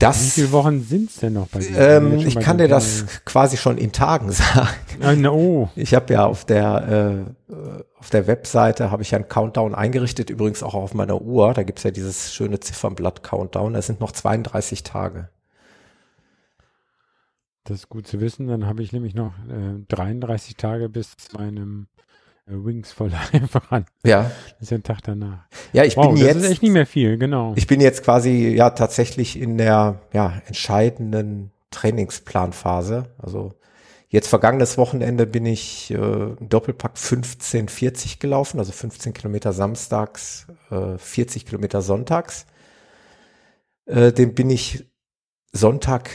Wie 0.00 0.06
Das, 0.06 0.32
viele 0.32 0.50
Wochen 0.52 0.82
sind 0.82 1.10
es 1.10 1.16
denn 1.16 1.34
noch 1.34 1.48
bei 1.48 1.58
dir? 1.60 1.76
ähm, 1.78 2.18
ich 2.18 2.38
kann 2.40 2.56
dir 2.56 2.68
das 2.68 3.04
quasi 3.26 3.58
schon 3.58 3.76
in 3.76 3.92
Tagen 3.92 4.32
sagen. 4.32 4.68
Ah, 5.02 5.28
oh, 5.28 5.68
Ich 5.76 5.92
habe 5.94 6.12
ja 6.14 6.24
auf 6.24 6.46
der 6.46 7.26
äh, 7.50 7.82
auf 7.98 8.08
der 8.08 8.26
Webseite 8.26 8.90
habe 8.90 9.02
ich 9.02 9.10
ja 9.10 9.18
einen 9.18 9.28
Countdown 9.28 9.74
eingerichtet, 9.74 10.30
übrigens 10.30 10.62
auch 10.62 10.72
auf 10.72 10.94
meiner 10.94 11.20
Uhr. 11.20 11.52
Da 11.52 11.64
gibt's 11.64 11.82
ja 11.82 11.90
dieses 11.90 12.32
schöne 12.32 12.58
Ziffernblatt 12.60 13.22
Countdown. 13.22 13.74
Es 13.74 13.86
sind 13.88 14.00
noch 14.00 14.12
32 14.12 14.82
Tage. 14.84 15.28
das 17.64 17.80
ist 17.80 17.88
gut 17.90 18.06
zu 18.06 18.20
wissen. 18.20 18.46
Dann 18.48 18.66
habe 18.66 18.82
ich 18.82 18.92
nämlich 18.92 19.14
noch 19.14 19.34
äh, 19.48 19.84
33 19.88 20.56
Tage 20.56 20.88
bis 20.88 21.14
zu 21.16 21.36
meinem 21.36 21.88
Wings 22.52 22.92
voll 22.92 23.10
einfach 23.32 23.70
an. 23.70 23.86
Ja, 24.04 24.24
Das 24.24 24.62
ist 24.62 24.70
ja 24.70 24.78
ein 24.78 24.82
Tag 24.82 25.02
danach. 25.02 25.46
ja, 25.72 25.84
ich 25.84 25.96
wow, 25.96 26.06
bin 26.06 26.16
das 26.16 26.24
jetzt 26.34 26.44
ist 26.44 26.50
echt 26.50 26.62
nicht 26.62 26.72
mehr 26.72 26.86
viel, 26.86 27.18
genau. 27.18 27.52
ich 27.56 27.66
bin 27.66 27.80
jetzt 27.80 28.02
quasi 28.02 28.48
ja 28.48 28.70
tatsächlich 28.70 29.38
in 29.40 29.58
der 29.58 30.00
ja 30.12 30.40
entscheidenden 30.46 31.50
Trainingsplanphase. 31.70 33.06
Also 33.18 33.54
jetzt 34.08 34.28
vergangenes 34.28 34.76
Wochenende 34.76 35.26
bin 35.26 35.46
ich 35.46 35.90
äh, 35.92 36.36
Doppelpack 36.40 36.92
1540 36.96 38.18
gelaufen, 38.18 38.58
also 38.58 38.72
15 38.72 39.12
Kilometer 39.14 39.52
samstags, 39.52 40.46
äh, 40.70 40.98
40 40.98 41.46
Kilometer 41.46 41.80
sonntags. 41.82 42.46
Äh, 43.86 44.12
den 44.12 44.34
bin 44.34 44.50
ich 44.50 44.84
Sonntag 45.52 46.10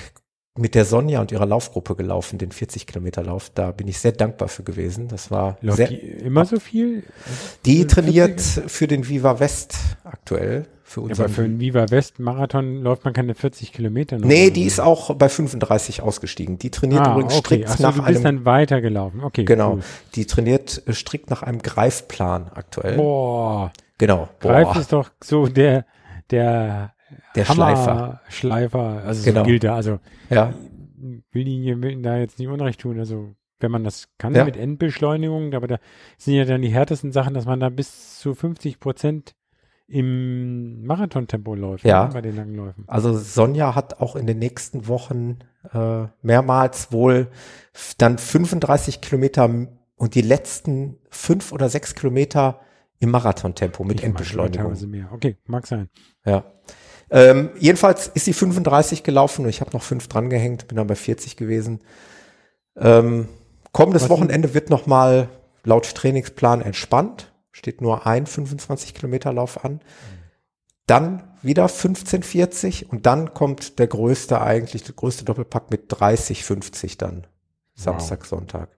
mit 0.57 0.73
der 0.73 0.85
Sonja 0.85 1.19
und 1.19 1.31
ihrer 1.31 1.45
Laufgruppe 1.45 1.95
gelaufen, 1.95 2.37
den 2.37 2.51
40 2.51 2.87
Kilometer 2.87 3.23
Lauf. 3.23 3.51
Da 3.53 3.71
bin 3.71 3.87
ich 3.87 3.99
sehr 3.99 4.13
dankbar 4.13 4.47
für 4.47 4.63
gewesen. 4.63 5.07
Das 5.09 5.29
war 5.29 5.57
Läuft 5.61 5.77
sehr, 5.77 5.87
die 5.87 5.97
immer 5.97 6.45
so 6.45 6.59
viel? 6.59 7.03
die 7.65 7.81
Äh, 7.81 7.85
trainiert 7.85 8.39
40? 8.41 8.71
für 8.71 8.87
den 8.87 9.07
Viva 9.09 9.39
West 9.39 9.75
aktuell. 10.05 10.65
Für 10.83 11.01
Ja, 11.01 11.07
unseren 11.07 11.25
aber 11.25 11.33
für 11.33 11.43
einen 11.43 11.59
Viva 11.59 11.89
West 11.89 12.19
Marathon 12.19 12.81
läuft 12.81 13.03
man 13.03 13.13
keine 13.13 13.35
40 13.35 13.73
Kilometer. 13.73 14.17
noch 14.17 14.27
Nee, 14.27 14.49
die 14.49 14.63
ist 14.63 14.79
auch 14.79 15.13
bei 15.15 15.27
35 15.27 16.01
ausgestiegen. 16.01 16.57
Die 16.57 16.69
trainiert 16.69 17.05
ah, 17.07 17.11
übrigens 17.13 17.33
okay. 17.33 17.45
strikt 17.45 17.69
Ach 17.69 17.77
so, 17.77 17.83
nach 17.83 17.95
du 17.95 18.03
bist 18.03 18.25
einem 18.25 18.37
dann 18.37 18.45
weitergelaufen. 18.45 19.23
Okay, 19.23 19.43
genau. 19.43 19.73
cool. 19.73 19.83
Die 20.13 20.25
trainiert 20.25 20.83
äh, 20.87 20.93
strikt 20.93 21.29
nach 21.31 21.43
einem 21.43 21.61
Greifplan 21.61 22.49
aktuell. 22.53 22.95
Boah, 22.97 23.73
Genau. 23.97 24.29
Greif 24.39 24.67
Boah, 24.73 24.77
ist 24.79 24.93
doch 24.93 25.09
so 25.23 25.47
der 25.47 25.85
der 26.31 26.94
der 27.35 27.45
Schleifer. 27.45 27.85
Hammer 27.95 28.21
Schleifer, 28.29 29.03
also 29.05 29.23
Genau. 29.23 29.41
so 29.41 29.45
gilt 29.45 29.63
er. 29.63 29.75
Also 29.75 29.99
Ja, 30.29 30.53
will 31.31 31.47
ihn 31.47 32.03
da 32.03 32.17
jetzt 32.17 32.39
nicht 32.39 32.47
Unrecht 32.47 32.79
tun. 32.81 32.99
Also 32.99 33.35
wenn 33.59 33.71
man 33.71 33.83
das 33.83 34.09
kann 34.17 34.35
Ja. 34.35 34.43
mit 34.45 34.57
Endbeschleunigung, 34.57 35.53
aber 35.53 35.67
da 35.67 35.77
sind 36.17 36.33
ja 36.35 36.45
dann 36.45 36.61
die 36.61 36.69
härtesten 36.69 37.11
Sachen, 37.11 37.33
dass 37.33 37.45
man 37.45 37.59
da 37.59 37.69
bis 37.69 38.19
zu 38.19 38.33
50 38.35 38.79
Prozent 38.79 39.33
im 39.87 40.83
Marathontempo 40.85 41.53
läuft 41.53 41.85
Ja. 41.85 42.07
ne, 42.07 42.13
bei 42.13 42.21
den 42.21 42.35
langen 42.35 42.55
Läufen. 42.55 42.85
also 42.87 43.15
Sonja 43.15 43.75
hat 43.75 44.01
auch 44.01 44.15
in 44.15 44.25
den 44.25 44.39
nächsten 44.39 44.87
Wochen 44.87 45.37
äh, 45.73 46.07
mehrmals 46.23 46.91
wohl 46.91 47.27
dann 47.99 48.17
35 48.17 48.99
Kilometer 49.01 49.49
und 49.95 50.15
die 50.15 50.21
letzten 50.21 50.97
fünf 51.09 51.51
oder 51.51 51.69
sechs 51.69 51.93
Kilometer 51.95 52.61
im 52.99 53.11
Marathontempo 53.11 53.83
mit 53.83 53.99
Ich 53.99 54.05
Endbeschleunigung. 54.05 54.63
Teilweise 54.65 54.87
mehr. 54.87 55.09
Okay, 55.11 55.37
mag 55.45 55.67
sein. 55.67 55.89
Ja. 56.25 56.43
Ähm, 57.11 57.51
jedenfalls 57.59 58.07
ist 58.07 58.25
sie 58.25 58.33
35 58.33 59.03
gelaufen 59.03 59.43
und 59.45 59.49
ich 59.49 59.61
habe 59.61 59.71
noch 59.71 59.83
fünf 59.83 60.07
drangehängt, 60.07 60.67
bin 60.67 60.77
dann 60.77 60.87
bei 60.87 60.95
40 60.95 61.37
gewesen. 61.37 61.79
Ähm, 62.77 63.27
kommendes 63.71 64.03
Was- 64.03 64.09
Wochenende 64.09 64.53
wird 64.53 64.69
nochmal 64.69 65.29
laut 65.63 65.93
Trainingsplan 65.95 66.61
entspannt. 66.61 67.31
Steht 67.51 67.79
nur 67.81 68.05
ein 68.05 68.25
25 68.25 68.93
Kilometer 68.93 69.31
Lauf 69.31 69.63
an. 69.63 69.81
Dann 70.87 71.23
wieder 71.41 71.65
15,40 71.67 72.85
und 72.87 73.05
dann 73.05 73.33
kommt 73.33 73.79
der 73.79 73.87
größte 73.87 74.41
eigentlich, 74.41 74.83
der 74.83 74.93
größte 74.95 75.25
Doppelpack 75.25 75.71
mit 75.71 75.85
30, 75.87 76.43
50 76.43 76.97
dann. 76.97 77.27
Samstag, 77.75 78.25
Sonntag. 78.25 78.69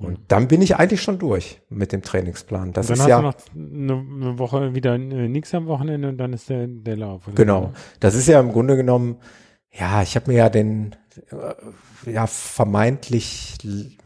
Und 0.00 0.20
dann 0.28 0.48
bin 0.48 0.62
ich 0.62 0.76
eigentlich 0.76 1.02
schon 1.02 1.18
durch 1.18 1.60
mit 1.68 1.92
dem 1.92 2.00
Trainingsplan. 2.00 2.72
Das 2.72 2.86
dann 2.86 2.94
ist 2.94 3.00
hast 3.00 3.08
ja. 3.08 3.20
du 3.20 3.26
noch 3.26 3.34
eine, 3.54 4.38
Woche 4.38 4.74
wieder 4.74 4.94
äh, 4.94 5.28
nichts 5.28 5.54
am 5.54 5.66
Wochenende 5.66 6.08
und 6.08 6.16
dann 6.16 6.32
ist 6.32 6.48
der, 6.48 6.66
der 6.66 6.96
Lauf. 6.96 7.22
Genau. 7.34 7.72
Das 8.00 8.14
ist 8.14 8.26
ja 8.26 8.40
im 8.40 8.50
Grunde 8.50 8.76
genommen, 8.76 9.16
ja, 9.70 10.02
ich 10.02 10.16
habe 10.16 10.30
mir 10.30 10.38
ja 10.38 10.48
den 10.48 10.96
äh, 11.30 12.10
ja 12.10 12.26
vermeintlich, 12.26 13.58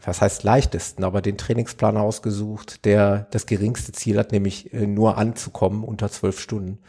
was 0.03 0.19
heißt 0.19 0.43
leichtesten, 0.43 1.05
aber 1.05 1.21
den 1.21 1.37
Trainingsplan 1.37 1.95
ausgesucht, 1.95 2.83
der 2.83 3.27
das 3.31 3.45
geringste 3.45 3.93
Ziel 3.93 4.17
hat, 4.17 4.33
nämlich 4.33 4.73
äh, 4.73 4.87
nur 4.87 5.17
anzukommen 5.17 5.85
unter 5.85 6.09
zwölf 6.09 6.39
Stunden. 6.39 6.79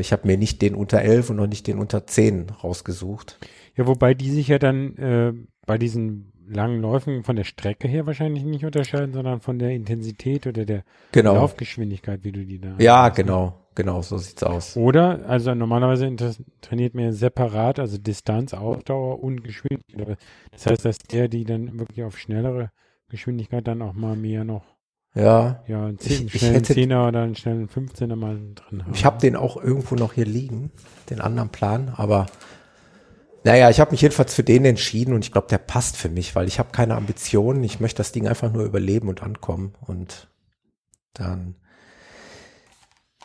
Ich 0.00 0.10
habe 0.10 0.26
mir 0.26 0.36
nicht 0.36 0.60
den 0.60 0.74
unter 0.74 1.02
elf 1.02 1.30
und 1.30 1.36
noch 1.36 1.46
nicht 1.46 1.68
den 1.68 1.78
unter 1.78 2.04
zehn 2.04 2.50
rausgesucht. 2.50 3.38
Ja, 3.76 3.86
wobei 3.86 4.12
die 4.12 4.32
sich 4.32 4.48
ja 4.48 4.58
dann 4.58 4.96
äh, 4.96 5.32
bei 5.66 5.78
diesen 5.78 6.32
langen 6.50 6.80
Läufen 6.80 7.24
von 7.24 7.36
der 7.36 7.44
Strecke 7.44 7.88
her 7.88 8.06
wahrscheinlich 8.06 8.44
nicht 8.44 8.64
unterscheiden, 8.64 9.12
sondern 9.12 9.40
von 9.40 9.58
der 9.58 9.70
Intensität 9.70 10.46
oder 10.46 10.64
der 10.64 10.82
Genau. 11.12 11.34
Laufgeschwindigkeit, 11.34 12.24
wie 12.24 12.32
du 12.32 12.44
die 12.44 12.58
da. 12.60 12.74
Ja, 12.78 13.02
hast, 13.04 13.18
ne? 13.18 13.24
genau, 13.24 13.54
genau, 13.74 14.02
so 14.02 14.18
sieht's 14.18 14.42
aus. 14.42 14.76
Oder, 14.76 15.28
also 15.28 15.54
normalerweise 15.54 16.14
trainiert 16.60 16.94
man 16.94 17.04
ja 17.04 17.12
separat, 17.12 17.78
also 17.78 17.98
Distanz, 17.98 18.54
Ausdauer 18.54 19.22
und 19.22 19.42
Geschwindigkeit. 19.44 20.18
Das 20.52 20.66
heißt, 20.66 20.84
dass 20.84 20.98
der, 20.98 21.28
die 21.28 21.44
dann 21.44 21.78
wirklich 21.78 22.02
auf 22.04 22.18
schnellere 22.18 22.70
Geschwindigkeit 23.08 23.66
dann 23.66 23.82
auch 23.82 23.94
mal 23.94 24.16
mehr 24.16 24.44
noch, 24.44 24.64
Ja, 25.14 25.62
ja, 25.66 25.86
einen 25.86 25.96
Ich- 26.00 26.06
Zehn, 26.06 26.26
ich 26.26 26.38
schnellen 26.38 26.54
hätte- 26.56 26.74
Zehner 26.74 27.08
oder 27.08 27.22
einen 27.22 27.34
schnellen 27.34 27.68
15er 27.68 28.14
mal 28.16 28.38
drin 28.54 28.84
haben. 28.84 28.92
ich 28.92 29.04
habe 29.04 29.18
den 29.18 29.36
auch 29.36 29.56
irgendwo 29.56 29.94
noch 29.94 30.12
hier 30.12 30.26
liegen, 30.26 30.70
den 31.10 31.20
anderen 31.20 31.48
Plan, 31.48 31.92
aber 31.96 32.26
naja, 33.44 33.70
ich 33.70 33.80
habe 33.80 33.92
mich 33.92 34.02
jedenfalls 34.02 34.34
für 34.34 34.42
den 34.42 34.64
entschieden 34.64 35.14
und 35.14 35.24
ich 35.24 35.32
glaube, 35.32 35.48
der 35.48 35.58
passt 35.58 35.96
für 35.96 36.08
mich, 36.08 36.34
weil 36.34 36.48
ich 36.48 36.58
habe 36.58 36.70
keine 36.72 36.96
Ambitionen. 36.96 37.62
Ich 37.64 37.80
möchte 37.80 37.98
das 37.98 38.12
Ding 38.12 38.26
einfach 38.26 38.52
nur 38.52 38.64
überleben 38.64 39.08
und 39.08 39.22
ankommen 39.22 39.74
und 39.86 40.28
dann 41.14 41.54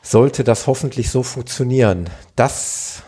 sollte 0.02 0.44
das 0.44 0.68
hoffentlich 0.68 1.10
so 1.10 1.24
funktionieren. 1.24 2.10
Das, 2.36 3.04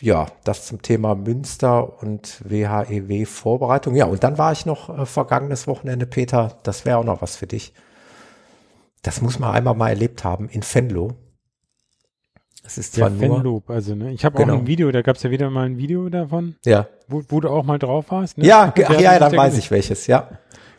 ja, 0.00 0.26
das 0.44 0.66
zum 0.66 0.82
Thema 0.82 1.14
Münster 1.14 2.02
und 2.02 2.42
WHEW 2.48 3.26
Vorbereitung. 3.26 3.94
Ja, 3.94 4.06
und 4.06 4.24
dann 4.24 4.38
war 4.38 4.52
ich 4.52 4.66
noch 4.66 4.88
äh, 4.98 5.06
vergangenes 5.06 5.66
Wochenende, 5.66 6.06
Peter, 6.06 6.58
das 6.62 6.84
wäre 6.84 6.98
auch 6.98 7.04
noch 7.04 7.22
was 7.22 7.36
für 7.36 7.46
dich. 7.46 7.74
Das 9.02 9.20
muss 9.20 9.38
man 9.38 9.52
einmal 9.54 9.74
mal 9.74 9.90
erlebt 9.90 10.24
haben 10.24 10.48
in 10.48 10.62
Venlo. 10.62 11.12
Es 12.64 12.78
ist 12.78 12.94
zwar 12.94 13.10
Der 13.10 13.28
Fanloop, 13.28 13.70
also, 13.70 13.94
ne? 13.94 14.12
Ich 14.12 14.24
habe 14.24 14.36
Genau. 14.36 14.54
auch 14.54 14.58
ein 14.58 14.66
Video, 14.66 14.90
da 14.92 15.02
gab 15.02 15.16
es 15.16 15.22
ja 15.22 15.30
wieder 15.30 15.50
mal 15.50 15.66
ein 15.66 15.78
Video 15.78 16.08
davon, 16.08 16.56
ja, 16.64 16.86
wo, 17.08 17.22
wo 17.28 17.40
du 17.40 17.48
auch 17.48 17.64
mal 17.64 17.78
drauf 17.78 18.06
warst. 18.10 18.38
Ne? 18.38 18.46
ja, 18.46 18.72
Ach, 18.84 19.00
ja, 19.00 19.12
hat 19.12 19.22
dann 19.22 19.36
weiß 19.36 19.58
ich 19.58 19.70
welches, 19.70 20.06
ja. 20.06 20.28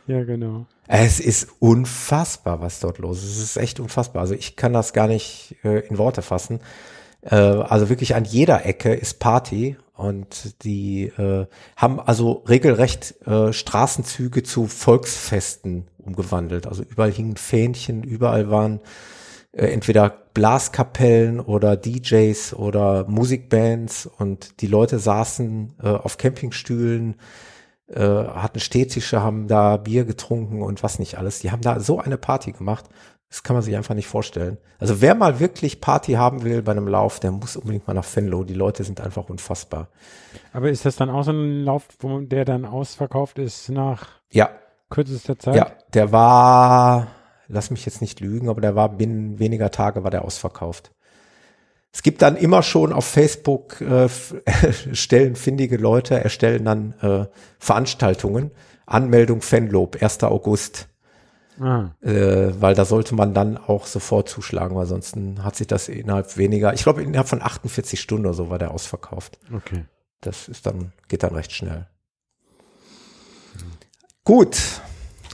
Ja, 0.08 0.24
genau. 0.24 0.66
Es 0.88 1.20
ist 1.20 1.48
unfassbar, 1.60 2.60
was 2.62 2.80
dort 2.80 2.98
los 2.98 3.24
ist. 3.24 3.38
Es 3.38 3.44
ist 3.44 3.58
echt 3.58 3.80
unfassbar. 3.80 4.22
Also 4.22 4.34
ich 4.34 4.56
kann 4.56 4.74
das 4.74 4.94
gar 4.94 5.08
nicht 5.08 5.56
äh, 5.64 5.80
in 5.88 5.98
Worte 5.98 6.22
fassen. 6.22 6.60
Äh, 7.22 7.36
also 7.36 7.88
wirklich 7.90 8.16
an 8.16 8.26
jeder 8.26 8.66
Ecke 8.66 8.94
ist 8.94 9.20
Party 9.20 9.78
Und 9.96 10.64
die 10.64 11.04
äh, 11.18 11.46
haben 11.78 12.00
also 12.00 12.44
regelrecht 12.48 13.16
äh, 13.28 13.54
Straßenzüge 13.54 14.44
zu 14.44 14.66
Volksfesten 14.68 15.88
umgewandelt. 16.00 16.66
Also 16.68 16.84
überall 16.84 17.12
hingen 17.12 17.38
Fähnchen, 17.38 18.04
überall 18.04 18.50
waren 18.50 18.80
äh, 19.54 19.68
entweder 19.68 20.10
Blaskapellen 20.34 21.40
oder 21.40 21.76
DJs 21.76 22.54
oder 22.54 23.06
Musikbands 23.08 24.06
und 24.06 24.62
die 24.62 24.68
Leute 24.68 25.00
saßen 25.00 25.74
äh, 25.84 25.88
auf 25.90 26.18
Campingstühlen, 26.18 27.16
äh, 27.88 28.00
hatten 28.02 28.60
Stehtische, 28.60 29.22
haben 29.22 29.48
da 29.48 29.78
Bier 29.78 30.06
getrunken 30.06 30.62
und 30.62 30.84
was 30.84 31.00
nicht 31.00 31.18
alles. 31.18 31.40
Die 31.40 31.52
haben 31.52 31.62
da 31.62 31.80
so 31.80 32.00
eine 32.00 32.18
Party 32.18 32.52
gemacht. 32.54 32.86
Das 33.30 33.44
kann 33.44 33.56
man 33.56 33.64
sich 33.64 33.76
einfach 33.78 33.96
nicht 33.96 34.08
vorstellen. 34.08 34.58
Also 34.78 35.02
wer 35.02 35.16
mal 35.16 35.40
wirklich 35.40 35.80
Party 35.80 36.14
haben 36.14 36.44
will 36.44 36.62
bei 36.62 36.74
einem 36.74 36.88
Lauf, 36.88 37.20
der 37.22 37.32
muss 37.32 37.56
unbedingt 37.56 37.88
mal 37.88 37.94
nach 37.94 38.06
Venlo. 38.16 38.44
Die 38.44 38.54
Leute 38.54 38.84
sind 38.84 39.00
einfach 39.00 39.30
unfassbar. 39.30 39.88
Aber 40.54 40.70
ist 40.70 40.86
das 40.86 40.96
dann 40.96 41.10
auch 41.10 41.24
so 41.24 41.32
ein 41.32 41.64
Lauf, 41.64 41.88
wo 42.00 42.20
der 42.22 42.46
dann 42.46 42.66
ausverkauft 42.66 43.40
ist 43.40 43.70
nach 43.70 44.08
Ja, 44.32 44.50
kürzester 44.90 45.38
Zeit? 45.40 45.56
ja, 45.56 45.72
der 45.94 46.12
war, 46.12 47.08
lass 47.52 47.72
mich 47.72 47.86
jetzt 47.86 48.02
nicht 48.02 48.20
lügen, 48.20 48.50
aber 48.50 48.62
der 48.62 48.76
war 48.76 48.90
binnen 48.90 49.40
weniger 49.40 49.72
Tage 49.72 50.04
war 50.04 50.12
der 50.12 50.26
ausverkauft. 50.26 50.92
Es 51.94 52.04
gibt 52.04 52.22
dann 52.22 52.38
immer 52.38 52.64
schon 52.64 52.94
auf 52.94 53.06
Facebook 53.06 53.82
äh, 53.82 54.08
stellen 54.94 55.36
findige 55.36 55.78
Leute, 55.78 56.24
erstellen 56.24 56.66
dann 56.66 56.94
äh, 57.02 57.26
Veranstaltungen. 57.60 58.52
Anmeldung 58.86 59.42
Fanlob, 59.42 60.02
1. 60.02 60.24
August. 60.24 60.88
Ah, 61.60 61.92
äh, 62.02 62.54
weil 62.60 62.74
da 62.74 62.86
sollte 62.86 63.14
man 63.14 63.34
dann 63.34 63.58
auch 63.58 63.86
sofort 63.86 64.30
zuschlagen, 64.30 64.76
weil 64.76 64.88
sonst 64.88 65.16
hat 65.44 65.56
sich 65.58 65.68
das 65.68 65.90
innerhalb 65.90 66.38
weniger, 66.38 66.74
ich 66.74 66.84
glaube 66.84 67.04
innerhalb 67.04 67.28
von 67.28 67.42
48 67.42 68.00
Stunden 68.00 68.26
oder 68.26 68.34
so 68.34 68.50
war 68.50 68.58
der 68.58 68.72
ausverkauft. 68.72 69.38
okay. 69.54 69.86
Das 70.22 70.48
ist 70.48 70.66
dann, 70.66 70.94
geht 71.08 71.24
dann 71.24 71.34
recht 71.34 71.52
schnell. 71.52 71.88
Gut, 74.24 74.58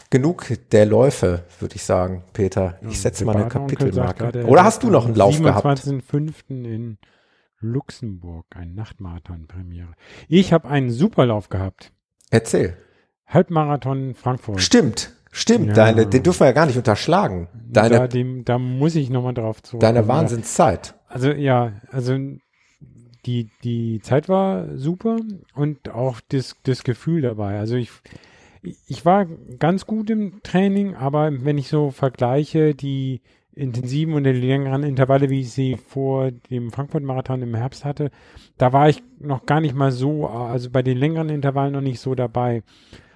genug 0.09 0.47
der 0.71 0.85
Läufe, 0.85 1.43
würde 1.59 1.75
ich 1.75 1.83
sagen, 1.83 2.23
Peter. 2.33 2.79
Ich 2.89 2.99
setze 3.01 3.25
mal 3.25 3.35
eine 3.35 3.47
Kapitelmarke. 3.47 4.45
Oder 4.45 4.63
hast 4.63 4.83
du 4.83 4.89
noch 4.89 5.05
einen 5.05 5.15
Lauf 5.15 5.41
gehabt? 5.41 5.65
27.05. 5.65 6.65
in 6.65 6.97
Luxemburg, 7.59 8.45
ein 8.55 8.75
Nachtmarathon-Premiere. 8.75 9.93
Ich 10.27 10.53
habe 10.53 10.67
einen 10.69 10.91
Superlauf 10.91 11.49
gehabt. 11.49 11.91
Erzähl. 12.29 12.77
Halbmarathon 13.25 14.13
Frankfurt. 14.13 14.61
Stimmt, 14.61 15.13
stimmt. 15.31 15.67
Ja. 15.67 15.73
Deine, 15.73 16.05
den 16.07 16.23
dürfen 16.23 16.41
wir 16.41 16.47
ja 16.47 16.53
gar 16.53 16.65
nicht 16.65 16.77
unterschlagen. 16.77 17.49
da, 17.69 17.89
Deine, 17.89 18.07
dem, 18.07 18.45
da 18.45 18.57
muss 18.57 18.95
ich 18.95 19.09
nochmal 19.09 19.33
drauf 19.33 19.61
zurück. 19.63 19.81
deine 19.81 20.07
Wahnsinnszeit. 20.07 20.95
Also 21.07 21.31
ja, 21.31 21.73
also 21.91 22.17
die, 23.25 23.49
die 23.63 23.99
Zeit 24.01 24.29
war 24.29 24.77
super 24.77 25.17
und 25.55 25.89
auch 25.89 26.21
das, 26.29 26.55
das 26.63 26.83
Gefühl 26.83 27.21
dabei. 27.21 27.59
Also 27.59 27.75
ich, 27.75 27.91
ich 28.61 29.05
war 29.05 29.25
ganz 29.25 29.85
gut 29.85 30.09
im 30.09 30.41
Training, 30.43 30.95
aber 30.95 31.31
wenn 31.43 31.57
ich 31.57 31.67
so 31.67 31.91
vergleiche 31.91 32.75
die 32.75 33.21
intensiven 33.57 34.13
und 34.13 34.23
die 34.23 34.31
längeren 34.31 34.83
Intervalle, 34.83 35.29
wie 35.29 35.41
ich 35.41 35.51
sie 35.51 35.77
vor 35.77 36.31
dem 36.31 36.71
Frankfurt-Marathon 36.71 37.41
im 37.41 37.55
Herbst 37.55 37.85
hatte, 37.85 38.11
da 38.57 38.71
war 38.71 38.87
ich 38.89 39.01
noch 39.19 39.45
gar 39.45 39.61
nicht 39.61 39.75
mal 39.75 39.91
so, 39.91 40.27
also 40.27 40.69
bei 40.69 40.83
den 40.83 40.97
längeren 40.97 41.29
Intervallen 41.29 41.73
noch 41.73 41.81
nicht 41.81 41.99
so 41.99 42.13
dabei. 42.13 42.63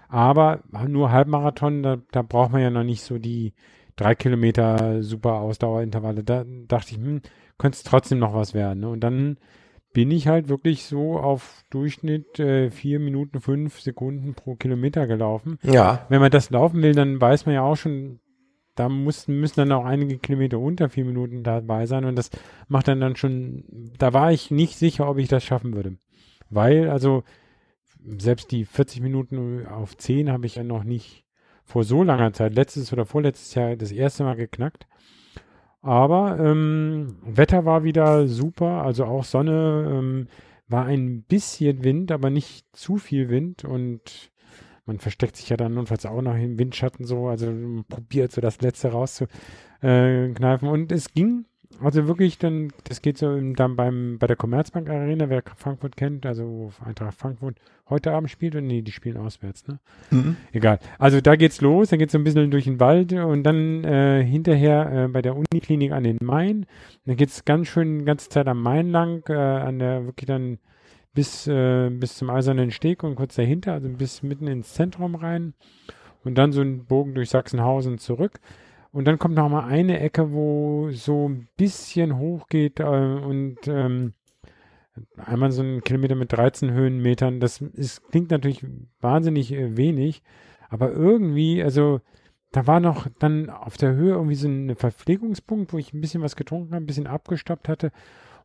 Aber 0.10 0.62
nur 0.88 1.12
Halbmarathon, 1.12 1.84
da, 1.84 1.98
da 2.12 2.22
braucht 2.22 2.52
man 2.52 2.62
ja 2.62 2.70
noch 2.70 2.84
nicht 2.84 3.04
so 3.04 3.18
die 3.18 3.54
drei 3.96 4.16
Kilometer 4.16 5.04
super 5.04 5.36
Ausdauerintervalle. 5.36 6.24
Da 6.24 6.44
dachte 6.68 6.96
ich, 6.96 6.98
hm, 6.98 7.22
könnte 7.58 7.76
es 7.76 7.84
trotzdem 7.84 8.20
noch 8.20 8.34
was 8.34 8.54
werden. 8.54 8.82
Ne? 8.82 8.90
Und 8.90 9.02
dann 9.02 9.38
bin 9.94 10.12
ich 10.12 10.28
halt 10.28 10.48
wirklich 10.48 10.86
so 10.86 11.18
auf 11.20 11.64
Durchschnitt 11.70 12.40
äh, 12.40 12.72
vier 12.72 13.00
Minuten 13.00 13.42
fünf 13.42 13.82
Sekunden 13.82 14.34
pro 14.34 14.56
Kilometer 14.56 15.08
gelaufen. 15.08 15.58
Ja, 15.64 16.06
Wenn 16.10 16.22
man 16.22 16.32
das 16.32 16.50
laufen 16.50 16.82
will, 16.82 16.94
dann 16.94 17.20
weiß 17.20 17.46
man 17.46 17.56
ja 17.56 17.62
auch 17.62 17.76
schon, 17.76 18.20
da 18.76 18.88
müssen, 18.88 19.40
müssen 19.40 19.60
dann 19.60 19.72
auch 19.72 19.86
einige 19.86 20.18
Kilometer 20.18 20.60
unter 20.60 20.90
vier 20.90 21.06
Minuten 21.06 21.44
dabei 21.44 21.86
sein. 21.86 22.06
Und 22.06 22.16
das 22.16 22.30
macht 22.68 22.88
dann 22.88 23.02
dann 23.02 23.16
schon, 23.16 23.92
da 23.98 24.14
war 24.14 24.32
ich 24.32 24.52
nicht 24.52 24.78
sicher, 24.78 25.10
ob 25.10 25.18
ich 25.18 25.28
das 25.28 25.44
schaffen 25.44 25.74
würde. 25.76 25.98
Weil, 26.50 26.90
also, 26.90 27.24
selbst 28.18 28.52
die 28.52 28.66
40 28.66 29.02
Minuten 29.02 29.66
auf 29.68 29.98
10 29.98 30.32
habe 30.32 30.46
ich 30.46 30.56
ja 30.56 30.64
noch 30.64 30.84
nicht 30.84 31.26
vor 31.64 31.84
so 31.84 32.04
langer 32.04 32.34
Zeit, 32.34 32.54
letztes 32.54 32.92
oder 32.92 33.06
vorletztes 33.06 33.54
Jahr, 33.56 33.76
das 33.76 33.92
erste 33.92 34.24
Mal 34.24 34.36
geknackt. 34.36 34.88
Aber 35.82 36.40
ähm, 36.40 37.18
Wetter 37.24 37.66
war 37.66 37.84
wieder 37.84 38.28
super, 38.28 38.84
also 38.84 39.06
auch 39.06 39.24
Sonne, 39.24 39.90
ähm, 39.92 40.28
war 40.68 40.86
ein 40.86 41.24
bisschen 41.24 41.84
Wind, 41.84 42.12
aber 42.12 42.30
nicht 42.30 42.66
zu 42.76 42.98
viel 42.98 43.30
Wind 43.30 43.66
und 43.66 44.32
man 44.86 45.00
versteckt 45.00 45.38
sich 45.38 45.50
ja 45.50 45.58
dann 45.58 45.74
notfalls 45.74 46.06
auch 46.06 46.22
noch 46.22 46.36
im 46.36 46.60
Windschatten 46.60 47.06
so, 47.06 47.28
also 47.28 47.48
man 47.52 47.86
probiert 47.86 48.32
so 48.32 48.42
das 48.42 48.62
Letzte 48.62 48.90
rauszukneifen 48.90 50.68
und 50.68 50.92
es 50.92 51.14
ging, 51.14 51.46
also 51.82 52.08
wirklich 52.08 52.38
dann, 52.38 52.70
das 52.84 53.02
geht 53.02 53.18
so 53.18 53.40
dann 53.40 53.76
beim, 53.76 54.18
bei 54.20 54.28
der 54.28 54.36
Commerzbank 54.36 54.90
Arena, 54.90 55.30
wer 55.30 55.44
Frankfurt 55.56 55.96
kennt, 55.96 56.26
also 56.26 56.44
wo 56.46 56.72
Eintracht 56.86 57.18
Frankfurt 57.18 57.58
heute 57.90 58.12
Abend 58.12 58.30
spielt, 58.30 58.56
und 58.56 58.68
nee, 58.68 58.82
die 58.82 58.92
spielen 58.92 59.18
auswärts, 59.18 59.68
ne? 59.68 59.80
Egal. 60.52 60.80
Also 61.00 61.22
da 61.22 61.36
geht's 61.36 61.62
los, 61.62 61.90
dann 61.90 62.00
geht's 62.00 62.14
so 62.14 62.18
ein 62.18 62.24
bisschen 62.24 62.52
durch 62.52 62.66
den 62.66 62.80
Wald 62.80 63.14
und 63.14 63.44
dann 63.44 63.84
äh, 63.84 64.24
hinterher 64.24 65.06
äh, 65.06 65.08
bei 65.08 65.22
der 65.22 65.36
Uniklinik 65.36 65.92
an 65.92 66.04
den 66.04 66.18
Main. 66.22 66.66
Dann 67.06 67.16
geht's 67.16 67.46
ganz 67.46 67.68
schön 67.68 68.00
die 68.00 68.06
ganze 68.06 68.30
Zeit 68.30 68.48
am 68.48 68.62
Main 68.62 68.90
lang, 68.90 69.24
äh, 69.30 69.34
an 69.34 69.80
der 69.80 70.06
wirklich 70.06 70.28
dann 70.28 70.60
bis, 71.14 71.48
äh, 71.48 71.90
bis 71.90 72.16
zum 72.16 72.30
Eisernen 72.30 72.72
Steg 72.72 73.04
und 73.04 73.16
kurz 73.16 73.36
dahinter, 73.36 73.74
also 73.74 73.90
bis 73.90 74.24
mitten 74.24 74.48
ins 74.48 74.74
Zentrum 74.74 75.16
rein. 75.16 75.54
Und 76.24 76.38
dann 76.38 76.52
so 76.52 76.62
ein 76.62 76.86
Bogen 76.86 77.16
durch 77.16 77.30
Sachsenhausen 77.30 77.98
zurück. 77.98 78.40
Und 78.92 79.06
dann 79.06 79.20
kommt 79.20 79.36
noch 79.36 79.50
mal 79.50 79.66
eine 79.66 80.00
Ecke, 80.00 80.34
wo 80.34 80.90
so 80.92 81.30
ein 81.30 81.48
bisschen 81.56 82.18
hoch 82.18 82.48
geht 82.48 82.80
äh, 82.80 82.84
und 82.84 83.58
ähm, 83.68 84.14
einmal 85.18 85.52
so 85.52 85.64
ein 85.64 85.82
Kilometer 85.82 86.16
mit 86.16 86.34
13 86.34 86.72
Höhenmetern. 86.72 87.40
Das 87.40 87.62
ist, 87.62 88.10
klingt 88.10 88.32
natürlich 88.32 88.66
wahnsinnig 89.00 89.54
äh, 89.54 89.78
wenig, 89.78 90.24
aber 90.70 90.92
irgendwie, 90.92 91.64
also 91.64 92.02
da 92.52 92.68
war 92.68 92.82
noch 92.82 93.08
dann 93.20 93.50
auf 93.50 93.78
der 93.78 93.94
Höhe 93.94 94.12
irgendwie 94.14 94.36
so 94.36 94.50
ein 94.50 94.76
Verpflegungspunkt, 94.76 95.72
wo 95.72 95.78
ich 95.78 95.94
ein 95.94 96.02
bisschen 96.02 96.22
was 96.22 96.36
getrunken 96.36 96.74
habe, 96.74 96.84
ein 96.84 96.88
bisschen 96.88 97.08
abgestoppt 97.08 97.70
hatte. 97.70 97.92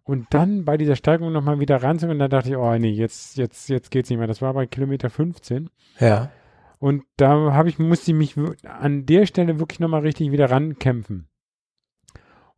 Und 0.04 0.28
dann 0.30 0.64
bei 0.64 0.76
dieser 0.76 0.94
Steigung 0.94 1.32
nochmal 1.32 1.59
wieder 1.59 1.82
ranzug 1.82 2.11
und 2.11 2.20
da 2.20 2.28
dachte 2.28 2.50
ich, 2.50 2.56
oh 2.56 2.78
nee, 2.78 2.90
jetzt, 2.90 3.37
jetzt, 3.37 3.68
jetzt 3.68 3.90
geht's 3.90 4.09
nicht 4.09 4.18
mehr. 4.20 4.28
Das 4.28 4.40
war 4.40 4.54
bei 4.54 4.66
Kilometer 4.66 5.11
15. 5.11 5.68
ja. 5.98 6.30
Und 6.79 7.05
da 7.17 7.53
habe 7.53 7.69
ich, 7.69 7.79
musste 7.79 8.12
ich 8.12 8.17
mich 8.17 8.37
an 8.65 9.07
der 9.07 9.27
Stelle 9.27 9.59
wirklich 9.59 9.81
nochmal 9.81 10.03
richtig 10.03 10.33
wieder 10.33 10.51
rankämpfen. 10.51 11.29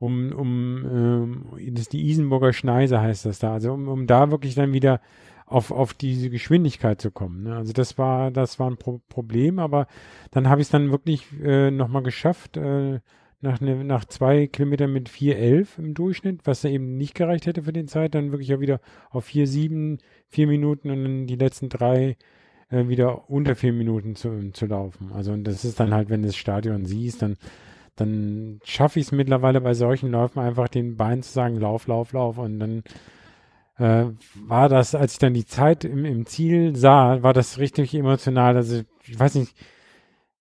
Um, 0.01 0.33
um, 0.33 0.85
ähm, 0.85 1.73
das 1.73 1.83
ist 1.83 1.93
die 1.93 2.09
Isenburger 2.09 2.53
Schneise 2.53 3.01
heißt 3.01 3.27
das 3.27 3.41
da. 3.41 3.53
Also 3.53 3.73
um, 3.73 3.89
um 3.89 4.07
da 4.07 4.31
wirklich 4.31 4.55
dann 4.55 4.73
wieder 4.73 5.01
auf, 5.47 5.71
auf 5.71 5.95
diese 5.95 6.31
Geschwindigkeit 6.31 7.01
zu 7.01 7.11
kommen. 7.11 7.45
Ne? 7.45 7.57
Also 7.57 7.73
das 7.73 7.99
war, 7.99 8.31
das 8.31 8.59
war 8.59 8.71
ein 8.71 8.77
Pro 8.77 9.01
Problem, 9.09 9.59
aber 9.59 9.87
dann 10.31 10.49
habe 10.49 10.61
ich 10.61 10.69
es 10.69 10.71
dann 10.71 10.91
wirklich 10.91 11.27
äh, 11.43 11.71
nochmal 11.71 12.03
geschafft, 12.03 12.57
äh, 12.57 13.01
nach, 13.41 13.61
ne, 13.61 13.85
nach 13.85 14.05
zwei 14.05 14.47
Kilometern 14.47 14.93
mit 14.93 15.09
4,11 15.09 15.79
im 15.79 15.95
Durchschnitt, 15.95 16.41
was 16.45 16.63
da 16.63 16.69
eben 16.69 16.97
nicht 16.97 17.15
gereicht 17.15 17.47
hätte 17.47 17.63
für 17.63 17.73
den 17.73 17.89
Zeit, 17.89 18.15
dann 18.15 18.33
wirklich 18.33 18.49
ja 18.49 18.61
wieder 18.61 18.81
auf 19.11 19.29
4,7, 19.29 20.01
4 20.29 20.47
Minuten 20.47 20.91
und 20.91 21.03
dann 21.05 21.27
die 21.27 21.37
letzten 21.37 21.69
drei 21.69 22.17
äh, 22.71 22.89
wieder 22.89 23.31
unter 23.31 23.55
vier 23.55 23.73
Minuten 23.73 24.15
zu, 24.17 24.51
zu 24.53 24.67
laufen. 24.67 25.11
Also 25.15 25.33
und 25.33 25.45
das 25.45 25.65
ist 25.65 25.81
dann 25.81 25.95
halt, 25.95 26.11
wenn 26.11 26.23
du 26.23 26.29
das 26.29 26.37
Stadion 26.37 26.87
siehst, 26.87 27.23
dann, 27.23 27.37
dann 27.97 28.61
schaffe 28.65 29.01
ich 29.01 29.07
es 29.07 29.13
mittlerweile 29.13 29.61
bei 29.61 29.75
solchen 29.75 30.11
Läufen 30.11 30.41
einfach 30.41 30.69
den 30.69 30.97
Beinen 30.97 31.23
zu 31.23 31.33
sagen, 31.33 31.59
lauf, 31.59 31.87
lauf, 31.87 32.13
lauf. 32.13 32.39
Und 32.39 32.61
dann 32.61 32.83
äh, 33.79 34.13
war 34.47 34.69
das, 34.69 34.95
als 34.95 35.15
ich 35.15 35.19
dann 35.19 35.35
die 35.35 35.47
Zeit 35.47 35.85
im, 35.85 36.05
im 36.05 36.27
Ziel 36.27 36.77
sah, 36.77 37.23
war 37.23 37.33
das 37.33 37.59
richtig 37.59 37.95
emotional. 37.95 38.57
Also 38.57 38.83
ich 39.05 39.19
weiß 39.19 39.37
nicht, 39.37 39.55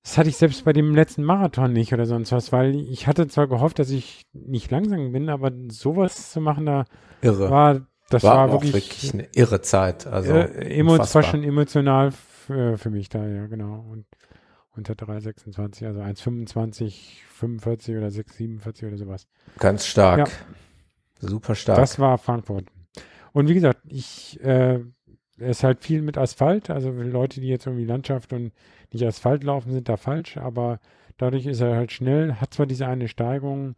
das 0.04 0.18
hatte 0.18 0.30
ich 0.30 0.38
selbst 0.38 0.64
bei 0.64 0.72
dem 0.72 0.96
letzten 0.96 1.24
Marathon 1.24 1.74
nicht 1.74 1.94
oder 1.94 2.06
sonst 2.06 2.32
was, 2.32 2.54
weil 2.54 2.76
ich 2.76 3.08
hatte 3.08 3.28
zwar 3.28 3.48
gehofft, 3.48 3.78
dass 3.78 3.90
ich 3.90 4.26
nicht 4.34 4.72
langsam 4.72 5.12
bin, 5.12 5.30
aber 5.30 5.52
sowas 5.68 6.32
zu 6.32 6.40
machen, 6.40 6.66
da 6.66 6.86
Irre. 7.22 7.50
war, 7.50 7.88
das 8.10 8.24
war, 8.24 8.36
war, 8.36 8.56
auch 8.56 8.64
wirklich, 8.64 8.74
wirklich, 8.74 9.14
eine 9.14 9.28
irre 9.34 9.62
Zeit. 9.62 10.08
Also 10.08 10.34
äh, 10.34 10.80
emo, 10.80 10.98
war 10.98 11.24
schon 11.24 11.44
emotional 11.44 12.12
für, 12.12 12.78
für 12.78 12.90
mich 12.90 13.10
da, 13.10 13.26
ja, 13.26 13.48
genau. 13.48 13.86
Und 13.92 14.06
unter 14.72 14.94
3,26, 14.94 15.86
also 15.86 16.00
1,25, 16.02 17.24
45 17.28 17.98
oder 17.98 18.08
6,47 18.08 18.88
oder 18.88 18.98
sowas. 18.98 19.28
ganz 19.58 19.86
stark. 19.86 20.20
Ja. 20.20 21.30
Super 21.30 21.56
stark. 21.56 21.80
Das 21.80 22.00
war 22.00 22.18
Frankfurt. 22.18 22.66
Und 23.34 23.50
wie 23.50 23.56
gesagt, 23.56 23.82
ich, 23.88 24.40
äh, 24.44 24.80
es 25.38 25.58
ist 25.58 25.64
halt 25.64 25.84
viel 25.84 26.02
mit 26.02 26.18
Asphalt, 26.18 26.70
also 26.70 26.92
Leute, 26.92 27.42
die 27.42 27.48
jetzt 27.48 27.66
irgendwie 27.66 27.86
Landschaft 27.86 28.34
und 28.34 28.54
nicht 28.92 29.06
Asphalt 29.06 29.44
laufen, 29.44 29.72
sind 29.72 29.90
da 29.90 29.98
falsch, 29.98 30.38
aber 30.38 30.80
dadurch 31.18 31.46
ist 31.46 31.62
er 31.62 31.76
halt 31.76 31.92
schnell, 31.92 32.36
hat 32.36 32.54
zwar 32.54 32.66
diese 32.66 32.88
eine 32.88 33.08
Steigung, 33.08 33.76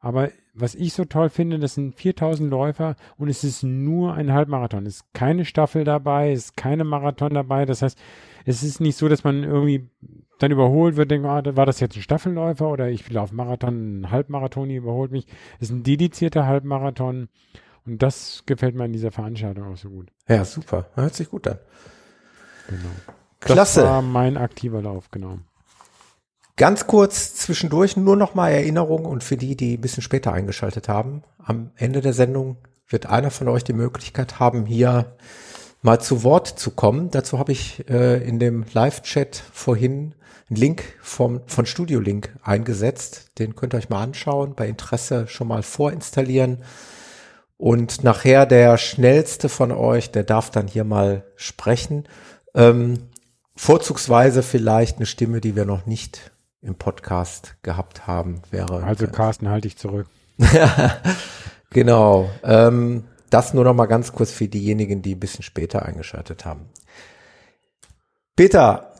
aber 0.00 0.30
was 0.60 0.74
ich 0.74 0.92
so 0.92 1.04
toll 1.04 1.28
finde, 1.28 1.58
das 1.58 1.74
sind 1.74 1.94
4000 1.94 2.50
Läufer 2.50 2.96
und 3.16 3.28
es 3.28 3.44
ist 3.44 3.62
nur 3.62 4.14
ein 4.14 4.32
Halbmarathon. 4.32 4.86
Es 4.86 4.96
ist 4.96 5.14
keine 5.14 5.44
Staffel 5.44 5.84
dabei, 5.84 6.32
es 6.32 6.46
ist 6.46 6.56
keine 6.56 6.84
Marathon 6.84 7.34
dabei. 7.34 7.64
Das 7.64 7.82
heißt, 7.82 7.98
es 8.44 8.62
ist 8.62 8.80
nicht 8.80 8.96
so, 8.96 9.08
dass 9.08 9.24
man 9.24 9.44
irgendwie 9.44 9.88
dann 10.38 10.50
überholt 10.50 10.96
wird, 10.96 11.10
denkt, 11.10 11.26
ah, 11.26 11.42
war 11.56 11.66
das 11.66 11.80
jetzt 11.80 11.96
ein 11.96 12.02
Staffelläufer 12.02 12.68
oder 12.68 12.88
ich 12.88 13.08
laufe 13.10 13.34
Marathon, 13.34 14.00
ein 14.00 14.10
Halbmarathon, 14.10 14.68
die 14.68 14.76
überholt 14.76 15.10
mich. 15.10 15.26
Es 15.58 15.68
ist 15.68 15.76
ein 15.76 15.82
dedizierter 15.82 16.46
Halbmarathon 16.46 17.28
und 17.86 18.02
das 18.02 18.44
gefällt 18.46 18.74
mir 18.74 18.84
an 18.84 18.92
dieser 18.92 19.10
Veranstaltung 19.10 19.72
auch 19.72 19.76
so 19.76 19.90
gut. 19.90 20.08
Ja, 20.28 20.44
super. 20.44 20.86
Hört 20.94 21.14
sich 21.14 21.28
gut 21.28 21.48
an. 21.48 21.58
Genau. 22.68 22.90
Klasse. 23.40 23.80
Das 23.80 23.90
war 23.90 24.02
mein 24.02 24.36
aktiver 24.36 24.82
Lauf, 24.82 25.10
genau. 25.10 25.38
Ganz 26.58 26.88
kurz 26.88 27.36
zwischendurch 27.36 27.96
nur 27.96 28.16
noch 28.16 28.34
mal 28.34 28.50
Erinnerung 28.50 29.04
und 29.04 29.22
für 29.22 29.36
die, 29.36 29.56
die 29.56 29.76
ein 29.76 29.80
bisschen 29.80 30.02
später 30.02 30.32
eingeschaltet 30.32 30.88
haben. 30.88 31.22
Am 31.38 31.70
Ende 31.76 32.00
der 32.00 32.12
Sendung 32.12 32.56
wird 32.88 33.06
einer 33.06 33.30
von 33.30 33.46
euch 33.46 33.62
die 33.62 33.72
Möglichkeit 33.72 34.40
haben, 34.40 34.66
hier 34.66 35.16
mal 35.82 36.00
zu 36.00 36.24
Wort 36.24 36.48
zu 36.48 36.72
kommen. 36.72 37.12
Dazu 37.12 37.38
habe 37.38 37.52
ich 37.52 37.88
äh, 37.88 38.26
in 38.26 38.40
dem 38.40 38.64
Live-Chat 38.72 39.40
vorhin 39.52 40.16
einen 40.50 40.56
Link 40.56 40.82
vom, 41.00 41.42
von 41.46 41.64
Studio 41.64 42.00
Link 42.00 42.34
eingesetzt. 42.42 43.38
Den 43.38 43.54
könnt 43.54 43.72
ihr 43.72 43.78
euch 43.78 43.88
mal 43.88 44.02
anschauen, 44.02 44.56
bei 44.56 44.66
Interesse 44.66 45.28
schon 45.28 45.46
mal 45.46 45.62
vorinstallieren. 45.62 46.64
Und 47.56 48.02
nachher 48.02 48.46
der 48.46 48.78
schnellste 48.78 49.48
von 49.48 49.70
euch, 49.70 50.10
der 50.10 50.24
darf 50.24 50.50
dann 50.50 50.66
hier 50.66 50.82
mal 50.82 51.22
sprechen. 51.36 52.08
Ähm, 52.52 53.10
vorzugsweise 53.54 54.42
vielleicht 54.42 54.96
eine 54.96 55.06
Stimme, 55.06 55.40
die 55.40 55.54
wir 55.54 55.64
noch 55.64 55.86
nicht 55.86 56.32
im 56.60 56.74
Podcast 56.74 57.56
gehabt 57.62 58.06
haben, 58.06 58.42
wäre. 58.50 58.82
Also 58.82 59.06
Carsten, 59.06 59.48
halte 59.48 59.68
ich 59.68 59.76
zurück. 59.76 60.06
genau. 61.70 62.30
Ähm, 62.42 63.04
das 63.30 63.54
nur 63.54 63.64
noch 63.64 63.74
mal 63.74 63.86
ganz 63.86 64.12
kurz 64.12 64.30
für 64.30 64.48
diejenigen, 64.48 65.02
die 65.02 65.14
ein 65.14 65.20
bisschen 65.20 65.42
später 65.42 65.84
eingeschaltet 65.84 66.44
haben. 66.44 66.68
Peter, 68.36 68.92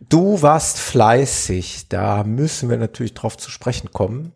du 0.00 0.40
warst 0.42 0.78
fleißig. 0.78 1.88
Da 1.88 2.24
müssen 2.24 2.70
wir 2.70 2.78
natürlich 2.78 3.14
drauf 3.14 3.36
zu 3.36 3.50
sprechen 3.50 3.90
kommen. 3.92 4.32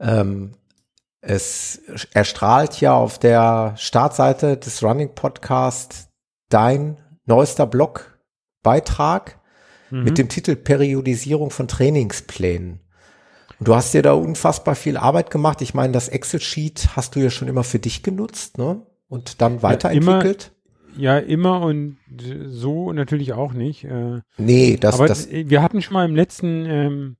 Ähm, 0.00 0.52
es 1.20 1.82
erstrahlt 2.14 2.80
ja 2.80 2.94
auf 2.94 3.18
der 3.18 3.74
Startseite 3.76 4.56
des 4.56 4.82
Running 4.82 5.14
Podcast 5.14 6.08
dein 6.48 6.96
neuester 7.26 7.66
Blogbeitrag 7.66 9.39
Mhm. 9.90 10.04
mit 10.04 10.18
dem 10.18 10.28
Titel 10.28 10.56
Periodisierung 10.56 11.50
von 11.50 11.68
Trainingsplänen. 11.68 12.80
Und 13.58 13.68
du 13.68 13.74
hast 13.74 13.92
dir 13.92 14.02
da 14.02 14.12
unfassbar 14.12 14.74
viel 14.74 14.96
Arbeit 14.96 15.30
gemacht. 15.30 15.60
Ich 15.60 15.74
meine, 15.74 15.92
das 15.92 16.08
Excel-Sheet 16.08 16.96
hast 16.96 17.14
du 17.14 17.20
ja 17.20 17.30
schon 17.30 17.48
immer 17.48 17.64
für 17.64 17.78
dich 17.78 18.02
genutzt, 18.02 18.58
ne? 18.58 18.82
Und 19.08 19.40
dann 19.40 19.62
weiterentwickelt. 19.62 20.52
Ja, 20.96 21.18
immer 21.18 21.60
und 21.60 21.98
so 22.46 22.92
natürlich 22.92 23.32
auch 23.32 23.52
nicht. 23.52 23.84
Äh, 23.84 24.20
nee, 24.38 24.76
das, 24.76 24.94
aber 24.94 25.06
das, 25.06 25.28
wir 25.30 25.62
hatten 25.62 25.82
schon 25.82 25.94
mal 25.94 26.04
im 26.04 26.16
letzten 26.16 26.66
ähm, 26.66 27.16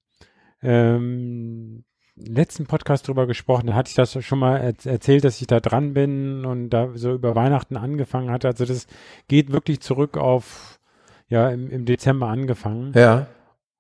ähm, 0.63 1.85
letzten 2.17 2.67
Podcast 2.67 3.09
drüber 3.09 3.27
gesprochen, 3.27 3.69
da 3.69 3.75
hatte 3.75 3.89
ich 3.89 3.95
das 3.95 4.23
schon 4.25 4.39
mal 4.39 4.59
er 4.59 4.75
erzählt, 4.87 5.25
dass 5.25 5.41
ich 5.41 5.47
da 5.47 5.61
dran 5.61 5.95
bin 5.95 6.45
und 6.45 6.71
da 6.71 6.91
so 6.95 7.13
über 7.13 7.35
Weihnachten 7.35 7.77
angefangen 7.77 8.31
hatte. 8.31 8.49
Also 8.49 8.65
das 8.65 8.87
geht 9.29 9.53
wirklich 9.53 9.81
zurück 9.81 10.17
auf 10.17 10.80
ja 11.31 11.49
im, 11.49 11.71
im 11.71 11.87
Dezember 11.87 12.29
angefangen. 12.29 12.93
ja. 12.95 13.27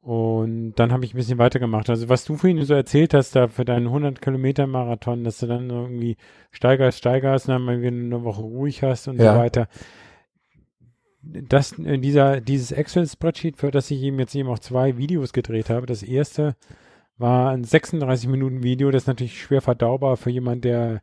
Und 0.03 0.77
dann 0.77 0.93
habe 0.93 1.05
ich 1.05 1.13
ein 1.13 1.19
bisschen 1.19 1.37
weitergemacht. 1.37 1.91
Also 1.91 2.09
was 2.09 2.25
du 2.25 2.37
vorhin 2.37 2.65
so 2.65 2.73
erzählt 2.73 3.13
hast, 3.13 3.37
da 3.37 3.49
für 3.49 3.67
deinen 3.67 3.89
100 3.89 4.23
Kilometer 4.23 4.67
Marathon, 4.67 5.25
dass 5.25 5.41
du 5.41 5.47
dann 5.47 5.69
irgendwie 5.69 6.17
steigerst, 6.53 6.97
steigerst, 6.97 7.49
und 7.49 7.53
dann 7.53 7.63
mal 7.63 7.83
wieder 7.83 7.89
eine 7.95 8.25
Woche 8.25 8.41
ruhig 8.41 8.83
hast 8.83 9.09
und 9.09 9.21
Ja. 9.21 9.35
so 9.35 9.39
weiter. 9.39 9.69
Das, 11.23 11.79
äh, 11.79 11.99
dieser, 11.99 12.41
dieses 12.41 12.73
Excel-Spreadsheet, 12.73 13.59
für 13.59 13.71
das 13.71 13.91
ich 13.91 14.01
eben 14.03 14.19
jetzt 14.19 14.35
eben 14.35 14.49
auch 14.49 14.59
zwei 14.59 14.97
Videos 14.97 15.35
gedreht 15.35 15.69
habe. 15.69 15.85
Das 15.85 16.03
erste 16.03 16.57
war 17.19 17.51
ein 17.51 17.65
36 17.65 18.27
Minuten 18.27 18.63
Video, 18.63 18.91
das 18.91 19.03
ist 19.03 19.09
natürlich 19.09 19.39
schwer 19.43 19.61
verdaubar 19.61 20.17
für 20.17 20.31
jemand, 20.31 20.65
der 20.65 21.03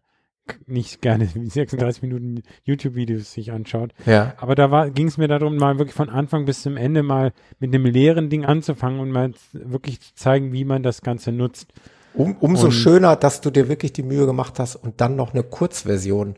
nicht 0.67 1.01
gerne 1.01 1.27
36 1.45 2.01
Minuten 2.01 2.43
YouTube-Videos 2.63 3.33
sich 3.33 3.51
anschaut. 3.51 3.91
Ja. 4.05 4.33
Aber 4.37 4.55
da 4.55 4.89
ging 4.89 5.07
es 5.07 5.17
mir 5.17 5.27
darum, 5.27 5.57
mal 5.57 5.77
wirklich 5.77 5.95
von 5.95 6.09
Anfang 6.09 6.45
bis 6.45 6.61
zum 6.61 6.77
Ende 6.77 7.03
mal 7.03 7.33
mit 7.59 7.73
einem 7.73 7.85
leeren 7.85 8.29
Ding 8.29 8.45
anzufangen 8.45 8.99
und 8.99 9.11
mal 9.11 9.31
wirklich 9.53 10.01
zu 10.01 10.15
zeigen, 10.15 10.53
wie 10.53 10.65
man 10.65 10.83
das 10.83 11.01
Ganze 11.01 11.31
nutzt. 11.31 11.71
Um, 12.13 12.35
umso 12.39 12.65
Und- 12.67 12.71
schöner, 12.71 13.15
dass 13.15 13.41
du 13.41 13.51
dir 13.51 13.69
wirklich 13.69 13.93
die 13.93 14.01
Mühe 14.03 14.25
gemacht 14.25 14.57
hast 14.59 14.75
und 14.75 14.99
dann 15.01 15.15
noch 15.15 15.33
eine 15.33 15.43
Kurzversion 15.43 16.35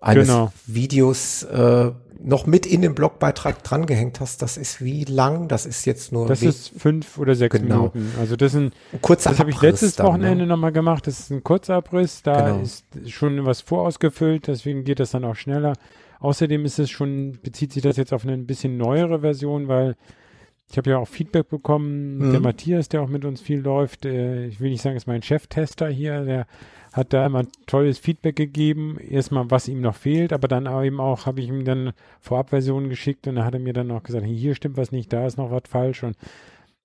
eines 0.00 0.26
Genau. 0.28 0.52
Videos 0.66 1.42
äh, 1.44 1.90
noch 2.20 2.46
mit 2.46 2.66
in 2.66 2.82
den 2.82 2.94
Blogbeitrag 2.94 3.62
drangehängt 3.62 4.20
hast. 4.20 4.42
Das 4.42 4.56
ist 4.56 4.82
wie 4.82 5.04
lang? 5.04 5.46
Das 5.48 5.66
ist 5.66 5.84
jetzt 5.84 6.10
nur 6.12 6.26
Das 6.26 6.42
ist 6.42 6.72
fünf 6.76 7.16
oder 7.18 7.34
sechs 7.36 7.56
Genau. 7.60 7.76
Minuten. 7.94 8.12
Also 8.18 8.34
das 8.36 8.52
sind, 8.52 8.74
ein 8.92 9.00
kurzer 9.00 9.30
das 9.30 9.38
habe 9.38 9.50
ich 9.50 9.60
letztes 9.62 9.96
dann, 9.96 10.06
Wochenende 10.06 10.44
Ne? 10.44 10.48
nochmal 10.48 10.72
gemacht. 10.72 11.06
Das 11.06 11.20
ist 11.20 11.30
ein 11.30 11.44
Kurzabriss. 11.44 12.22
Da 12.22 12.50
Genau. 12.50 12.62
ist 12.62 12.84
schon 13.08 13.44
was 13.46 13.60
vorausgefüllt, 13.60 14.48
deswegen 14.48 14.82
geht 14.84 14.98
das 15.00 15.12
dann 15.12 15.24
auch 15.24 15.36
schneller. 15.36 15.74
Außerdem 16.20 16.64
ist 16.64 16.80
es 16.80 16.90
schon, 16.90 17.38
bezieht 17.42 17.72
sich 17.72 17.82
das 17.84 17.96
jetzt 17.96 18.12
auf 18.12 18.24
eine 18.24 18.32
ein 18.32 18.46
bisschen 18.46 18.76
neuere 18.76 19.20
Version, 19.20 19.68
weil 19.68 19.94
ich 20.70 20.76
habe 20.76 20.90
ja 20.90 20.98
auch 20.98 21.06
Feedback 21.08 21.48
bekommen. 21.48 22.18
Mhm. 22.18 22.30
Der 22.32 22.40
Matthias, 22.40 22.88
der 22.88 23.02
auch 23.02 23.08
mit 23.08 23.24
uns 23.24 23.40
viel 23.40 23.60
läuft, 23.60 24.04
äh, 24.04 24.46
ich 24.46 24.58
will 24.60 24.70
nicht 24.70 24.82
sagen, 24.82 24.96
ist 24.96 25.06
mein 25.06 25.22
Cheftester 25.22 25.88
hier, 25.88 26.24
der 26.24 26.46
hat 26.92 27.12
da 27.12 27.26
immer 27.26 27.44
tolles 27.66 27.98
Feedback 27.98 28.36
gegeben. 28.36 28.98
Erstmal, 28.98 29.50
was 29.50 29.68
ihm 29.68 29.80
noch 29.80 29.94
fehlt, 29.94 30.32
aber 30.32 30.48
dann 30.48 30.66
eben 30.84 31.00
auch, 31.00 31.26
habe 31.26 31.40
ich 31.40 31.48
ihm 31.48 31.64
dann 31.64 31.92
Vorabversionen 32.20 32.88
geschickt 32.88 33.26
und 33.26 33.36
da 33.36 33.44
hat 33.44 33.54
er 33.54 33.60
mir 33.60 33.72
dann 33.72 33.90
auch 33.90 34.02
gesagt, 34.02 34.24
hier 34.24 34.54
stimmt 34.54 34.76
was 34.76 34.92
nicht, 34.92 35.12
da 35.12 35.26
ist 35.26 35.38
noch 35.38 35.50
was 35.50 35.62
falsch 35.68 36.02
und 36.02 36.16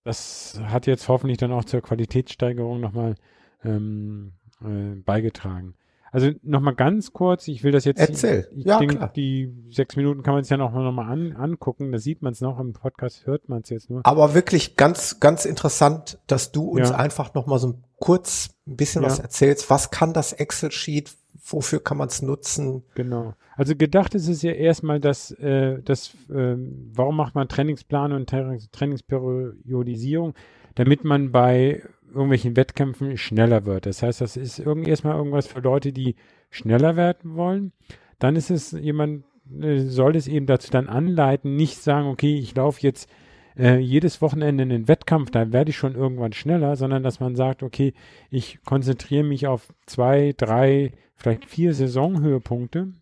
das 0.03 0.59
hat 0.65 0.85
jetzt 0.85 1.07
hoffentlich 1.07 1.37
dann 1.37 1.51
auch 1.51 1.63
zur 1.63 1.81
Qualitätssteigerung 1.81 2.79
nochmal 2.79 3.15
ähm, 3.63 4.33
äh, 4.61 4.95
beigetragen. 4.95 5.75
Also 6.13 6.29
nochmal 6.43 6.75
ganz 6.75 7.11
kurz, 7.11 7.47
ich 7.47 7.63
will 7.63 7.71
das 7.71 7.85
jetzt, 7.85 7.99
Erzähl. 7.99 8.47
ich 8.55 8.65
Ja, 8.65 8.77
denke, 8.77 9.09
die 9.15 9.51
sechs 9.71 9.95
Minuten 9.95 10.21
kann 10.21 10.35
man 10.35 10.43
sich 10.43 10.51
ja 10.51 10.57
noch 10.57 10.71
mal, 10.71 10.83
noch 10.83 10.91
mal 10.91 11.07
an, 11.11 11.33
angucken, 11.35 11.91
da 11.91 11.97
sieht 11.97 12.21
man 12.21 12.33
es 12.33 12.39
noch, 12.39 12.59
im 12.59 12.71
Podcast 12.73 13.25
hört 13.25 13.49
man 13.49 13.61
es 13.63 13.69
jetzt 13.69 13.89
nur. 13.89 14.05
Aber 14.05 14.35
wirklich 14.35 14.75
ganz, 14.77 15.19
ganz 15.19 15.43
interessant, 15.45 16.19
dass 16.27 16.51
du 16.51 16.65
uns 16.69 16.91
Ja. 16.91 16.95
einfach 16.97 17.33
noch 17.33 17.47
mal 17.47 17.57
so 17.57 17.79
kurz 17.97 18.51
ein 18.67 18.75
bisschen 18.75 19.01
Ja. 19.01 19.09
was 19.09 19.17
erzählst. 19.17 19.71
Was 19.71 19.89
kann 19.89 20.13
das 20.13 20.33
Excel-Sheet? 20.33 21.11
Wofür 21.45 21.83
kann 21.83 21.97
man 21.97 22.07
es 22.09 22.21
nutzen? 22.21 22.83
Genau. 22.93 23.33
Also 23.57 23.75
gedacht 23.75 24.13
ist 24.13 24.27
es 24.29 24.43
ja 24.43 24.51
erstmal, 24.51 24.99
dass 24.99 25.31
äh, 25.31 25.81
das, 25.83 26.15
ähm, 26.33 26.91
warum 26.93 27.17
macht 27.17 27.33
man 27.33 27.47
Trainingsplan 27.49 28.13
und 28.13 28.29
Trainings 28.29 28.69
Trainingsperiodisierung? 28.71 30.35
Damit 30.75 31.03
man 31.03 31.31
bei 31.31 31.81
irgendwelchen 32.13 32.55
Wettkämpfen 32.55 33.17
schneller 33.17 33.65
wird. 33.65 33.85
Das 33.85 34.03
heißt, 34.03 34.21
das 34.21 34.37
ist 34.37 34.59
irgend, 34.59 34.87
erstmal 34.87 35.15
irgendwas 35.15 35.47
für 35.47 35.59
Leute, 35.59 35.91
die 35.91 36.15
schneller 36.49 36.95
werden 36.95 37.35
wollen. 37.35 37.71
Dann 38.19 38.35
ist 38.35 38.51
es 38.51 38.71
jemand, 38.71 39.25
äh, 39.61 39.79
soll 39.79 40.15
es 40.15 40.27
eben 40.27 40.45
dazu 40.45 40.71
dann 40.71 40.87
anleiten, 40.87 41.55
nicht 41.55 41.77
sagen, 41.77 42.07
okay, 42.07 42.35
ich 42.37 42.55
laufe 42.55 42.81
jetzt 42.81 43.09
äh, 43.57 43.77
jedes 43.77 44.21
Wochenende 44.21 44.63
einen 44.63 44.87
Wettkampf, 44.87 45.31
da 45.31 45.51
werde 45.51 45.69
ich 45.71 45.77
schon 45.77 45.95
irgendwann 45.95 46.33
schneller, 46.33 46.75
sondern 46.75 47.03
dass 47.03 47.19
man 47.19 47.35
sagt, 47.35 47.63
okay, 47.63 47.93
ich 48.29 48.59
konzentriere 48.63 49.23
mich 49.23 49.47
auf 49.47 49.73
zwei, 49.85 50.33
drei, 50.35 50.91
vielleicht 51.15 51.45
vier 51.45 51.73
Saisonhöhepunkte 51.73 52.93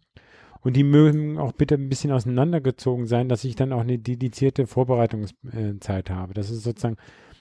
und 0.62 0.76
die 0.76 0.84
mögen 0.84 1.38
auch 1.38 1.54
bitte 1.54 1.76
ein 1.76 1.90
bisschen 1.90 2.12
auseinandergezogen 2.12 3.06
sein, 3.08 3.30
dass 3.30 3.44
ich 3.44 3.56
dann 3.56 3.74
auch 3.74 3.82
eine 3.82 3.98
dedizierte 3.98 4.68
Vorbereitungszeit 4.68 6.10
habe. 6.10 6.34
Das 6.34 6.50
ist 6.50 6.64
sozusagen, 6.64 6.98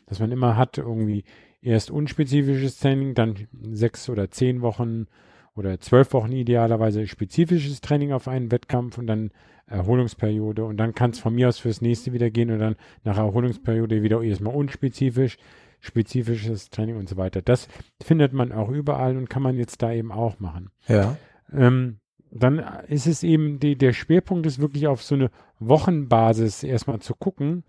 dass 0.06 0.20
man 0.20 0.32
immer 0.32 0.56
hat, 0.56 0.78
irgendwie 0.78 1.24
erst 1.62 1.90
unspezifisches 1.90 2.78
Training, 2.78 3.14
dann 3.14 3.34
sechs 3.72 4.08
oder 4.08 4.30
zehn 4.30 4.62
Wochen 4.62 5.06
oder 5.54 5.80
zwölf 5.80 6.12
Wochen 6.12 6.32
idealerweise 6.32 7.06
spezifisches 7.06 7.80
Training 7.80 8.12
auf 8.12 8.28
einen 8.28 8.50
Wettkampf 8.50 8.98
und 8.98 9.06
dann 9.06 9.30
Erholungsperiode 9.66 10.64
und 10.64 10.78
dann 10.78 10.94
kann 10.94 11.10
es 11.10 11.20
von 11.20 11.34
mir 11.34 11.48
aus 11.48 11.58
fürs 11.58 11.80
nächste 11.80 12.12
wieder 12.12 12.30
gehen 12.30 12.50
und 12.50 12.58
dann 12.58 12.76
nach 13.04 13.18
Erholungsperiode 13.18 14.02
wieder 14.02 14.20
erstmal 14.22 14.54
unspezifisch, 14.54 15.36
spezifisches 15.80 16.70
Training 16.70 16.96
und 16.96 17.08
so 17.08 17.16
weiter. 17.16 17.40
Das 17.40 17.68
findet 18.02 18.32
man 18.32 18.52
auch 18.52 18.68
überall 18.68 19.16
und 19.16 19.30
kann 19.30 19.42
man 19.42 19.56
jetzt 19.56 19.82
da 19.82 19.92
eben 19.92 20.12
auch 20.12 20.40
machen. 20.40 20.70
Ja. 20.88 21.16
Ähm, 21.52 21.98
dann 22.32 22.58
ist 22.88 23.06
es 23.06 23.22
eben, 23.22 23.58
die, 23.58 23.76
der 23.76 23.92
Schwerpunkt 23.92 24.46
ist 24.46 24.60
wirklich 24.60 24.86
auf 24.86 25.02
so 25.02 25.14
eine 25.14 25.30
Wochenbasis 25.58 26.62
erstmal 26.62 27.00
zu 27.00 27.14
gucken, 27.14 27.64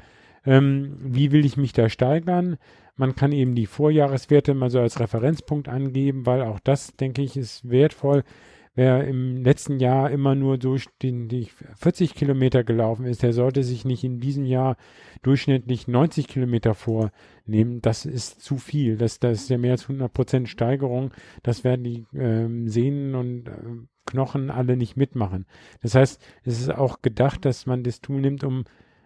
ähm, 0.46 0.98
wie 1.00 1.32
will 1.32 1.46
ich 1.46 1.58
mich 1.58 1.74
da 1.74 1.90
steigern. 1.90 2.58
Man 3.02 3.16
kann 3.16 3.32
eben 3.32 3.56
die 3.56 3.66
Vorjahreswerte 3.66 4.54
mal 4.54 4.70
so 4.70 4.80
als 4.80 5.00
Referenzpunkt 5.00 5.68
angeben, 5.68 6.28
weil 6.28 6.44
auch 6.44 6.60
das, 6.60 6.96
denke 6.98 7.24
ich, 7.24 7.36
ist 7.36 7.68
wertvoll. 7.68 8.24
wer 8.76 9.08
im 9.08 9.38
letzten 9.38 9.80
Jahr 9.80 10.12
immer 10.12 10.36
nur 10.36 10.60
durch 10.60 10.86
den, 11.02 11.28
die 11.28 11.48
40 11.78 12.14
Kilometer 12.14 12.64
gelaufen 12.64 13.08
ist, 13.08 13.24
der 13.24 13.34
sollte 13.34 13.64
sich 13.64 13.86
nicht 13.86 14.04
in 14.04 14.20
diesem 14.20 14.46
Jahr 14.46 14.78
durchschnittlich 15.24 15.88
90 15.88 16.28
Kilometer 16.28 16.76
vornehmen. 16.76 17.82
Das 17.82 18.06
ist 18.06 18.40
zu 18.40 18.58
viel. 18.58 18.98
Das, 18.98 19.20
das 19.20 19.42
ist 19.42 19.50
ja 19.50 19.58
mehr 19.58 19.72
als 19.72 19.90
100 19.90 20.14
Prozent 20.14 20.48
Steigerung. 20.48 21.12
Das 21.42 21.64
werden 21.64 21.84
die 21.84 22.06
ähm, 22.14 22.68
Sehnen 22.68 23.16
und 23.16 23.48
äh, 23.48 23.54
Knochen 24.06 24.52
alle 24.52 24.78
nicht 24.78 24.96
mitmachen. 24.96 25.48
Das 25.82 25.96
heißt, 25.96 26.24
es 26.44 26.62
ist 26.62 26.70
auch 26.70 27.02
gedacht, 27.02 27.46
dass 27.46 27.66
man 27.66 27.82
das 27.82 28.00
Tool 28.00 28.22
nimmt, 28.22 28.44
um 28.44 28.66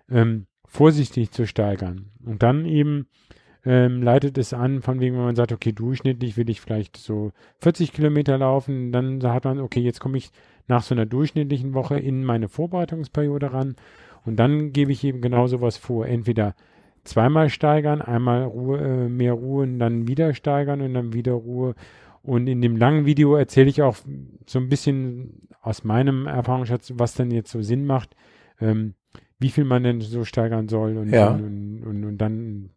ähm, 0.10 0.48
vorsichtig 0.66 1.32
zu 1.32 1.48
steigern. 1.48 2.12
Und 2.26 2.44
dann 2.44 2.66
eben 2.66 3.08
ähm, 3.66 4.04
leitet 4.04 4.38
es 4.38 4.54
an, 4.54 4.82
von 4.82 5.00
wegen, 5.00 5.16
wenn 5.16 5.24
man 5.26 5.36
sagt, 5.36 5.52
okay, 5.52 5.72
durchschnittlich 5.72 6.38
will 6.38 6.50
ich 6.50 6.62
vielleicht 6.62 6.98
so 6.98 7.32
40 7.62 7.94
Kilometer 7.94 8.38
laufen, 8.38 8.92
dann 8.92 9.20
sagt 9.22 9.46
man, 9.46 9.60
okay, 9.60 9.80
jetzt 9.80 10.00
komme 10.00 10.18
ich 10.18 10.32
nach 10.68 10.84
so 10.84 10.94
einer 10.96 11.06
durchschnittlichen 11.06 11.74
Woche 11.74 11.98
in 11.98 12.24
meine 12.24 12.48
Vorbereitungsperiode 12.48 13.54
ran 13.54 13.76
und 14.26 14.38
dann 14.38 14.72
gebe 14.72 14.92
ich 14.92 15.04
eben 15.04 15.22
genau 15.22 15.48
sowas 15.48 15.78
vor. 15.78 16.06
Entweder 16.08 16.56
zweimal 17.04 17.50
steigern, 17.50 18.02
einmal 18.02 18.44
Ruhe, 18.44 18.80
äh, 18.80 19.10
mehr 19.10 19.34
Ruhe 19.34 19.64
und 19.64 19.80
dann 19.80 20.08
wieder 20.08 20.34
steigern 20.34 20.82
und 20.82 20.94
dann 20.94 21.14
wieder 21.14 21.34
Ruhe. 21.34 21.76
Und 22.24 22.48
in 22.48 22.62
dem 22.62 22.76
langen 22.76 23.06
Video 23.06 23.36
erzähle 23.36 23.70
ich 23.70 23.84
auch 23.84 23.98
so 24.48 24.60
ein 24.60 24.70
bisschen 24.70 25.48
aus 25.62 25.84
meinem 25.84 26.26
Erfahrungsschatz, 26.26 26.94
was 26.96 27.14
dann 27.14 27.30
jetzt 27.30 27.52
so 27.52 27.62
Sinn 27.62 27.86
macht, 27.86 28.16
ähm, 28.60 28.96
wie 29.40 29.50
viel 29.50 29.66
man 29.66 29.84
denn 29.84 30.02
so 30.02 30.24
steigern 30.26 30.68
soll 30.68 30.98
und, 30.98 31.10
Ja. 31.10 31.30
und, 31.32 31.84
und, 31.84 32.04
und 32.06 32.18
dann 32.18 32.70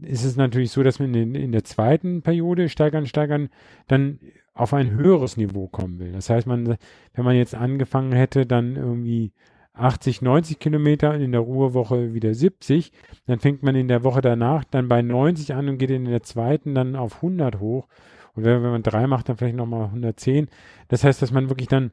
ist 0.00 0.24
es 0.24 0.36
natürlich 0.36 0.70
so, 0.70 0.82
dass 0.82 0.98
man 0.98 1.14
in, 1.14 1.34
in 1.34 1.52
der 1.52 1.64
zweiten 1.64 2.22
Periode 2.22 2.68
steigern, 2.68 3.06
steigern, 3.06 3.48
dann 3.88 4.20
auf 4.54 4.72
ein 4.74 4.90
höheres 4.90 5.36
Niveau 5.36 5.68
kommen 5.68 5.98
will. 5.98 6.12
Das 6.12 6.30
heißt, 6.30 6.46
man, 6.46 6.76
wenn 7.14 7.24
man 7.24 7.36
jetzt 7.36 7.54
angefangen 7.54 8.12
hätte, 8.12 8.46
dann 8.46 8.76
irgendwie 8.76 9.32
80, 9.74 10.22
90 10.22 10.58
Kilometer 10.58 11.12
und 11.12 11.20
in 11.20 11.32
der 11.32 11.42
Ruhewoche 11.42 12.14
wieder 12.14 12.34
70, 12.34 12.92
dann 13.26 13.38
fängt 13.38 13.62
man 13.62 13.74
in 13.74 13.88
der 13.88 14.04
Woche 14.04 14.22
danach 14.22 14.64
dann 14.64 14.88
bei 14.88 15.02
90 15.02 15.54
an 15.54 15.68
und 15.68 15.78
geht 15.78 15.90
in 15.90 16.06
der 16.06 16.22
zweiten 16.22 16.74
dann 16.74 16.96
auf 16.96 17.16
100 17.16 17.60
hoch. 17.60 17.86
Und 18.34 18.44
wenn, 18.44 18.62
wenn 18.62 18.70
man 18.70 18.82
drei 18.82 19.06
macht, 19.06 19.28
dann 19.28 19.36
vielleicht 19.36 19.56
nochmal 19.56 19.86
110. 19.86 20.48
Das 20.88 21.04
heißt, 21.04 21.20
dass 21.20 21.32
man 21.32 21.50
wirklich 21.50 21.68
dann 21.68 21.92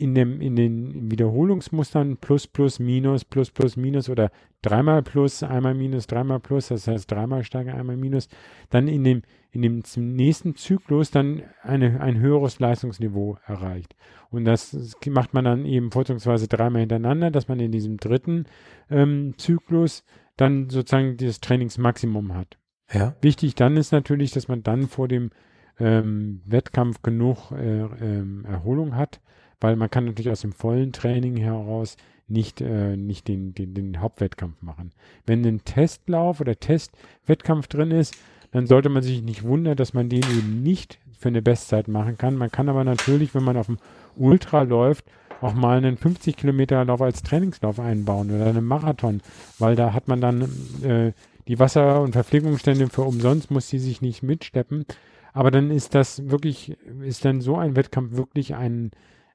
in 0.00 0.14
dem, 0.14 0.40
in 0.40 0.56
den 0.56 1.10
Wiederholungsmustern 1.10 2.16
plus, 2.16 2.46
plus, 2.46 2.78
minus, 2.78 3.24
plus, 3.24 3.50
plus, 3.50 3.76
minus 3.76 4.08
oder 4.08 4.30
dreimal 4.62 5.02
plus, 5.02 5.42
einmal 5.42 5.74
minus, 5.74 6.06
dreimal 6.06 6.40
plus, 6.40 6.68
das 6.68 6.86
heißt 6.86 7.10
dreimal 7.10 7.44
steiger, 7.44 7.74
einmal 7.74 7.96
minus, 7.96 8.28
dann 8.70 8.88
in 8.88 9.04
dem, 9.04 9.22
in 9.50 9.62
dem 9.62 9.82
nächsten 9.96 10.54
Zyklus 10.56 11.10
dann 11.10 11.42
eine, 11.62 12.00
ein 12.00 12.18
höheres 12.18 12.60
Leistungsniveau 12.60 13.36
erreicht. 13.46 13.94
Und 14.30 14.46
das 14.46 14.96
macht 15.06 15.34
man 15.34 15.44
dann 15.44 15.66
eben 15.66 15.90
vorzugsweise 15.90 16.48
dreimal 16.48 16.80
hintereinander, 16.80 17.30
dass 17.30 17.48
man 17.48 17.60
in 17.60 17.72
diesem 17.72 17.98
dritten 17.98 18.46
ähm, 18.90 19.34
Zyklus 19.36 20.04
dann 20.36 20.70
sozusagen 20.70 21.18
dieses 21.18 21.40
Trainingsmaximum 21.40 22.34
hat. 22.34 22.56
Ja. 22.92 23.14
Wichtig 23.20 23.54
dann 23.54 23.76
ist 23.76 23.92
natürlich, 23.92 24.30
dass 24.30 24.48
man 24.48 24.62
dann 24.62 24.88
vor 24.88 25.08
dem 25.08 25.30
ähm, 25.78 26.42
Wettkampf 26.46 27.02
genug 27.02 27.50
äh, 27.52 27.82
ähm, 27.82 28.44
Erholung 28.44 28.96
hat, 28.96 29.20
weil 29.60 29.76
man 29.76 29.90
kann 29.90 30.04
natürlich 30.04 30.30
aus 30.30 30.40
dem 30.40 30.52
vollen 30.52 30.92
Training 30.92 31.36
heraus 31.36 31.96
nicht, 32.28 32.60
äh, 32.60 32.96
nicht 32.96 33.28
den, 33.28 33.54
den, 33.54 33.74
den 33.74 34.00
Hauptwettkampf 34.00 34.62
machen. 34.62 34.92
Wenn 35.26 35.44
ein 35.44 35.64
Testlauf 35.64 36.40
oder 36.40 36.58
Testwettkampf 36.58 37.66
drin 37.66 37.90
ist, 37.90 38.14
dann 38.52 38.66
sollte 38.66 38.88
man 38.88 39.02
sich 39.02 39.22
nicht 39.22 39.42
wundern, 39.42 39.76
dass 39.76 39.94
man 39.94 40.08
den 40.08 40.22
eben 40.22 40.62
nicht 40.62 40.98
für 41.18 41.28
eine 41.28 41.42
Bestzeit 41.42 41.88
machen 41.88 42.16
kann. 42.16 42.36
Man 42.36 42.50
kann 42.50 42.68
aber 42.68 42.84
natürlich, 42.84 43.34
wenn 43.34 43.44
man 43.44 43.56
auf 43.56 43.66
dem 43.66 43.78
Ultra 44.16 44.62
läuft, 44.62 45.04
auch 45.40 45.54
mal 45.54 45.78
einen 45.78 45.96
50 45.96 46.36
Kilometer 46.36 46.84
Lauf 46.84 47.00
als 47.00 47.22
Trainingslauf 47.22 47.80
einbauen 47.80 48.30
oder 48.30 48.46
einen 48.46 48.64
Marathon, 48.64 49.22
weil 49.58 49.76
da 49.76 49.92
hat 49.92 50.08
man 50.08 50.20
dann 50.20 50.42
äh, 50.82 51.12
die 51.48 51.58
Wasser- 51.58 52.02
und 52.02 52.12
Verpflegungsstände 52.12 52.88
für 52.88 53.02
umsonst, 53.02 53.50
muss 53.50 53.68
die 53.68 53.78
sich 53.78 54.02
nicht 54.02 54.22
mitschleppen. 54.22 54.84
Aber 55.32 55.50
dann 55.50 55.70
ist 55.70 55.94
das 55.94 56.30
wirklich, 56.30 56.76
ist 57.02 57.24
dann 57.24 57.40
so 57.40 57.56
ein 57.56 57.76
Wettkampf 57.76 58.16
wirklich 58.16 58.54
ein, 58.54 58.90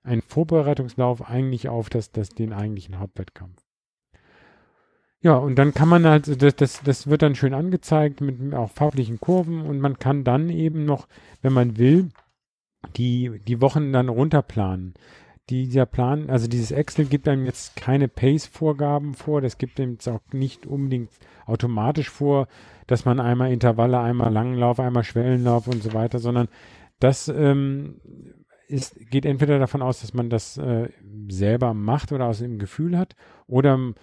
ein 0.06 0.22
Vorbereitungslauf 0.22 1.28
eigentlich 1.28 1.70
auf 1.70 1.90
das, 1.90 2.12
das, 2.12 2.30
den 2.30 2.54
eigentlichen 2.54 3.00
Hauptwettkampf. 3.00 3.62
Ja, 5.22 5.38
und 5.38 5.56
dann 5.56 5.74
kann 5.74 5.90
man 5.90 6.06
halt, 6.06 6.42
das, 6.42 6.56
das, 6.56 6.84
das 6.84 7.08
wird 7.08 7.24
dann 7.24 7.34
schön 7.34 7.56
angezeigt 7.56 8.22
mit 8.22 8.54
auch 8.54 8.70
farblichen 8.70 9.20
Kurven 9.20 9.62
und 9.62 9.80
man 9.80 9.98
kann 9.98 10.24
dann 10.24 10.50
eben 10.50 10.86
noch, 10.86 11.08
wenn 11.42 11.54
man 11.54 11.78
will, 11.78 12.10
die, 12.96 13.42
die 13.48 13.60
Wochen 13.60 13.92
dann 13.92 14.10
runterplanen. 14.10 14.94
Dieser 15.50 15.88
Plan, 15.88 16.30
also 16.30 16.48
dieses 16.48 16.72
Excel 16.72 17.06
gibt 17.06 17.28
einem 17.28 17.46
jetzt 17.46 17.76
keine 17.76 18.08
Pace-Vorgaben 18.08 19.16
vor, 19.16 19.42
das 19.42 19.58
gibt 19.58 19.80
einem 19.80 19.94
jetzt 19.94 20.08
auch 20.08 20.22
nicht 20.32 20.68
unbedingt 20.68 21.10
automatisch 21.46 22.10
vor, 22.10 22.48
dass 22.88 23.06
man 23.06 23.20
einmal 23.20 23.52
Intervalle, 23.52 24.00
einmal 24.00 24.32
Langlauf, 24.32 24.80
einmal 24.80 25.04
Schwellenlauf 25.04 25.68
und 25.68 25.82
so 25.82 25.94
weiter, 25.94 26.20
sondern 26.20 26.48
das 27.00 27.28
ähm, 27.28 28.00
ist, 28.68 28.96
geht 29.10 29.26
entweder 29.26 29.60
davon 29.60 29.82
aus, 29.82 30.02
dass 30.02 30.14
man 30.14 30.30
das 30.30 30.58
äh, 30.58 30.90
selber 31.30 31.74
macht 31.74 32.12
oder 32.12 32.26
aus 32.26 32.40
dem 32.40 32.60
Gefühl 32.60 32.98
hat, 32.98 33.16
oder 33.48 33.94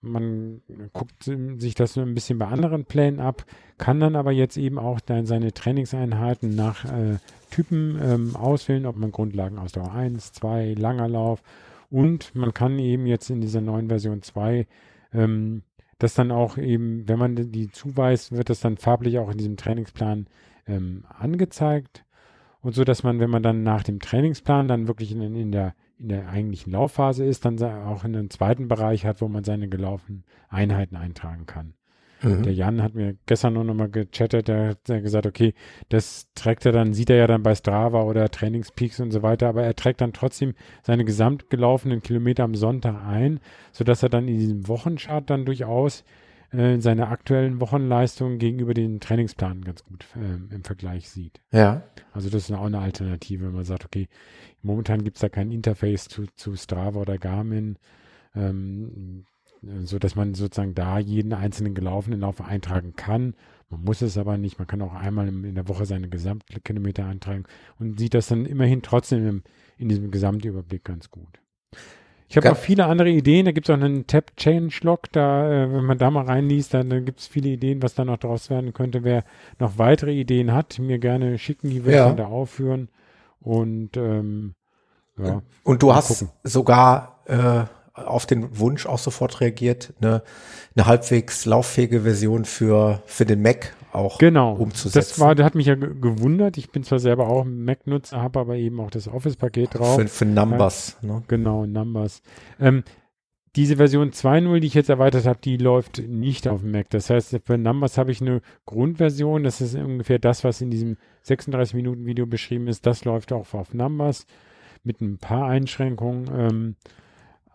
man 0.00 0.62
guckt 0.92 1.24
sich 1.24 1.74
das 1.74 1.94
so 1.94 2.00
ein 2.00 2.14
bisschen 2.14 2.38
bei 2.38 2.46
anderen 2.46 2.84
Plänen 2.84 3.18
ab, 3.18 3.44
kann 3.78 3.98
dann 3.98 4.14
aber 4.14 4.30
jetzt 4.30 4.56
eben 4.56 4.78
auch 4.78 5.00
dann 5.00 5.26
seine 5.26 5.52
Trainingseinheiten 5.52 6.54
nach 6.54 6.84
äh, 6.84 7.18
Typen 7.50 7.98
ähm, 8.00 8.36
auswählen, 8.36 8.86
ob 8.86 8.96
man 8.96 9.10
Grundlagen 9.10 9.58
Ausdauer 9.58 9.92
1, 9.92 10.32
2, 10.32 10.74
langer 10.74 11.08
Lauf. 11.08 11.42
Und 11.90 12.34
man 12.34 12.54
kann 12.54 12.78
eben 12.78 13.06
jetzt 13.06 13.30
in 13.30 13.40
dieser 13.40 13.60
neuen 13.60 13.88
Version 13.88 14.22
2 14.22 14.66
ähm, 15.12 15.62
das 15.98 16.14
dann 16.14 16.30
auch 16.30 16.58
eben, 16.58 17.08
wenn 17.08 17.18
man 17.18 17.34
die 17.50 17.70
zuweist, 17.70 18.30
wird 18.30 18.50
das 18.50 18.60
dann 18.60 18.76
farblich 18.76 19.18
auch 19.18 19.30
in 19.30 19.38
diesem 19.38 19.56
Trainingsplan 19.56 20.28
ähm, 20.68 21.04
angezeigt 21.08 22.04
und 22.60 22.74
so, 22.74 22.84
dass 22.84 23.02
man, 23.02 23.20
wenn 23.20 23.30
man 23.30 23.42
dann 23.42 23.62
nach 23.62 23.82
dem 23.82 24.00
Trainingsplan 24.00 24.68
dann 24.68 24.88
wirklich 24.88 25.12
in, 25.12 25.20
in 25.34 25.52
der 25.52 25.74
in 25.98 26.08
der 26.08 26.28
eigentlichen 26.28 26.72
Laufphase 26.72 27.24
ist, 27.24 27.44
dann 27.44 27.60
auch 27.60 28.04
in 28.04 28.14
einem 28.14 28.30
zweiten 28.30 28.68
Bereich 28.68 29.04
hat, 29.04 29.20
wo 29.20 29.28
man 29.28 29.44
seine 29.44 29.68
gelaufenen 29.68 30.24
Einheiten 30.48 30.96
eintragen 30.96 31.46
kann. 31.46 31.74
Mhm. 32.22 32.42
Der 32.42 32.52
Jan 32.52 32.82
hat 32.82 32.94
mir 32.94 33.16
gestern 33.26 33.54
noch 33.54 33.74
mal 33.74 33.88
gechattet, 33.88 34.48
der 34.48 34.70
hat 34.70 34.84
gesagt, 34.84 35.26
okay, 35.26 35.54
das 35.88 36.28
trägt 36.34 36.66
er 36.66 36.72
dann, 36.72 36.92
sieht 36.92 37.10
er 37.10 37.16
ja 37.16 37.26
dann 37.26 37.42
bei 37.42 37.54
Strava 37.54 38.02
oder 38.02 38.28
Trainingspeaks 38.28 39.00
und 39.00 39.10
so 39.10 39.22
weiter, 39.22 39.48
aber 39.48 39.62
er 39.62 39.74
trägt 39.74 40.00
dann 40.00 40.12
trotzdem 40.12 40.54
seine 40.82 41.04
gesamt 41.04 41.50
gelaufenen 41.50 42.02
Kilometer 42.02 42.44
am 42.44 42.54
Sonntag 42.54 43.04
ein, 43.06 43.40
sodass 43.72 44.02
er 44.02 44.08
dann 44.08 44.26
in 44.26 44.38
diesem 44.38 44.68
Wochenchart 44.68 45.30
dann 45.30 45.44
durchaus 45.44 46.04
äh, 46.50 46.80
seine 46.80 47.08
aktuellen 47.08 47.60
Wochenleistungen 47.60 48.38
gegenüber 48.38 48.72
den 48.74 49.00
Trainingsplan 49.00 49.62
ganz 49.62 49.84
gut 49.84 50.06
äh, 50.16 50.54
im 50.54 50.64
Vergleich 50.64 51.08
sieht. 51.10 51.40
Ja. 51.52 51.82
Also 52.12 52.30
das 52.30 52.48
ist 52.48 52.52
auch 52.52 52.64
eine 52.64 52.80
Alternative, 52.80 53.46
wenn 53.46 53.54
man 53.54 53.64
sagt, 53.64 53.84
okay, 53.84 54.08
momentan 54.62 55.04
gibt 55.04 55.18
es 55.18 55.20
da 55.20 55.28
kein 55.28 55.52
Interface 55.52 56.08
zu, 56.08 56.26
zu 56.36 56.56
Strava 56.56 57.00
oder 57.00 57.18
Garmin, 57.18 57.76
ähm, 58.34 59.24
so 59.82 59.98
dass 59.98 60.14
man 60.14 60.34
sozusagen 60.34 60.74
da 60.74 60.98
jeden 60.98 61.32
einzelnen 61.32 61.74
gelaufenen 61.74 62.20
Lauf 62.20 62.40
eintragen 62.40 62.94
kann. 62.96 63.34
Man 63.70 63.82
muss 63.84 64.00
es 64.00 64.16
aber 64.16 64.38
nicht, 64.38 64.58
man 64.58 64.66
kann 64.68 64.80
auch 64.80 64.94
einmal 64.94 65.28
in 65.28 65.54
der 65.54 65.68
Woche 65.68 65.84
seine 65.84 66.08
Gesamtkilometer 66.08 67.04
eintragen 67.04 67.44
und 67.78 67.98
sieht 67.98 68.14
das 68.14 68.28
dann 68.28 68.46
immerhin 68.46 68.82
trotzdem 68.82 69.26
im, 69.26 69.42
in 69.76 69.88
diesem 69.88 70.10
Gesamtüberblick 70.10 70.84
ganz 70.84 71.10
gut. 71.10 71.40
Ich 72.30 72.36
habe 72.36 72.48
noch 72.48 72.56
viele 72.56 72.84
andere 72.86 73.08
Ideen. 73.08 73.46
Da 73.46 73.52
gibt 73.52 73.68
es 73.68 73.74
auch 73.74 73.80
einen 73.82 74.06
Tab 74.06 74.36
Change 74.36 74.80
Log. 74.82 75.10
Da, 75.12 75.50
äh, 75.50 75.72
wenn 75.72 75.84
man 75.84 75.96
da 75.98 76.10
mal 76.10 76.24
reinliest, 76.26 76.74
dann, 76.74 76.90
dann 76.90 77.04
gibt 77.06 77.20
es 77.20 77.26
viele 77.26 77.48
Ideen, 77.48 77.82
was 77.82 77.94
da 77.94 78.04
noch 78.04 78.18
draus 78.18 78.50
werden 78.50 78.74
könnte. 78.74 79.02
Wer 79.02 79.24
noch 79.58 79.78
weitere 79.78 80.12
Ideen 80.12 80.52
hat, 80.52 80.78
mir 80.78 80.98
gerne 80.98 81.38
schicken, 81.38 81.70
die 81.70 81.84
wir 81.86 81.94
Ja. 81.94 82.12
da 82.12 82.26
aufführen. 82.26 82.88
Und 83.40 83.96
ähm, 83.96 84.54
ja, 85.16 85.40
Und 85.64 85.82
du 85.82 85.94
hast 85.94 86.08
gucken. 86.08 86.28
sogar 86.44 87.20
äh, 87.26 87.64
auf 88.06 88.26
den 88.26 88.58
Wunsch 88.58 88.86
auch 88.86 88.98
sofort 88.98 89.40
reagiert, 89.40 89.92
eine, 90.00 90.22
eine 90.76 90.86
halbwegs 90.86 91.44
lauffähige 91.46 92.02
Version 92.02 92.44
für, 92.44 93.02
für 93.06 93.24
den 93.26 93.42
Mac 93.42 93.74
auch 93.92 94.18
genau. 94.18 94.54
umzusetzen. 94.54 94.98
Das 94.98 95.18
war, 95.20 95.34
das 95.34 95.44
hat 95.46 95.54
mich 95.54 95.66
ja 95.66 95.74
ge- 95.74 95.94
gewundert. 96.00 96.58
Ich 96.58 96.70
bin 96.70 96.84
zwar 96.84 96.98
selber 96.98 97.26
auch 97.28 97.44
ein 97.44 97.64
Mac-Nutzer, 97.64 98.20
habe 98.20 98.38
aber 98.40 98.56
eben 98.56 98.80
auch 98.80 98.90
das 98.90 99.08
Office-Paket 99.08 99.78
drauf. 99.78 99.96
für, 99.96 100.08
für 100.08 100.24
Numbers. 100.26 100.96
Ne? 101.02 101.22
Genau, 101.28 101.64
Numbers. 101.66 102.22
Ähm, 102.60 102.84
diese 103.56 103.76
Version 103.76 104.10
2.0, 104.10 104.60
die 104.60 104.66
ich 104.66 104.74
jetzt 104.74 104.90
erweitert 104.90 105.24
habe, 105.26 105.38
die 105.42 105.56
läuft 105.56 105.98
nicht 106.06 106.46
auf 106.46 106.60
dem 106.60 106.70
Mac. 106.70 106.90
Das 106.90 107.10
heißt, 107.10 107.40
für 107.44 107.58
Numbers 107.58 107.96
habe 107.98 108.12
ich 108.12 108.20
eine 108.20 108.40
Grundversion. 108.66 109.42
Das 109.42 109.60
ist 109.60 109.74
ungefähr 109.74 110.18
das, 110.18 110.44
was 110.44 110.60
in 110.60 110.70
diesem 110.70 110.96
36-Minuten-Video 111.26 112.26
beschrieben 112.26 112.68
ist. 112.68 112.86
Das 112.86 113.04
läuft 113.04 113.32
auch 113.32 113.54
auf 113.54 113.74
Numbers 113.74 114.26
mit 114.84 115.00
ein 115.00 115.18
paar 115.18 115.48
Einschränkungen. 115.48 116.30
Ähm, 116.32 116.76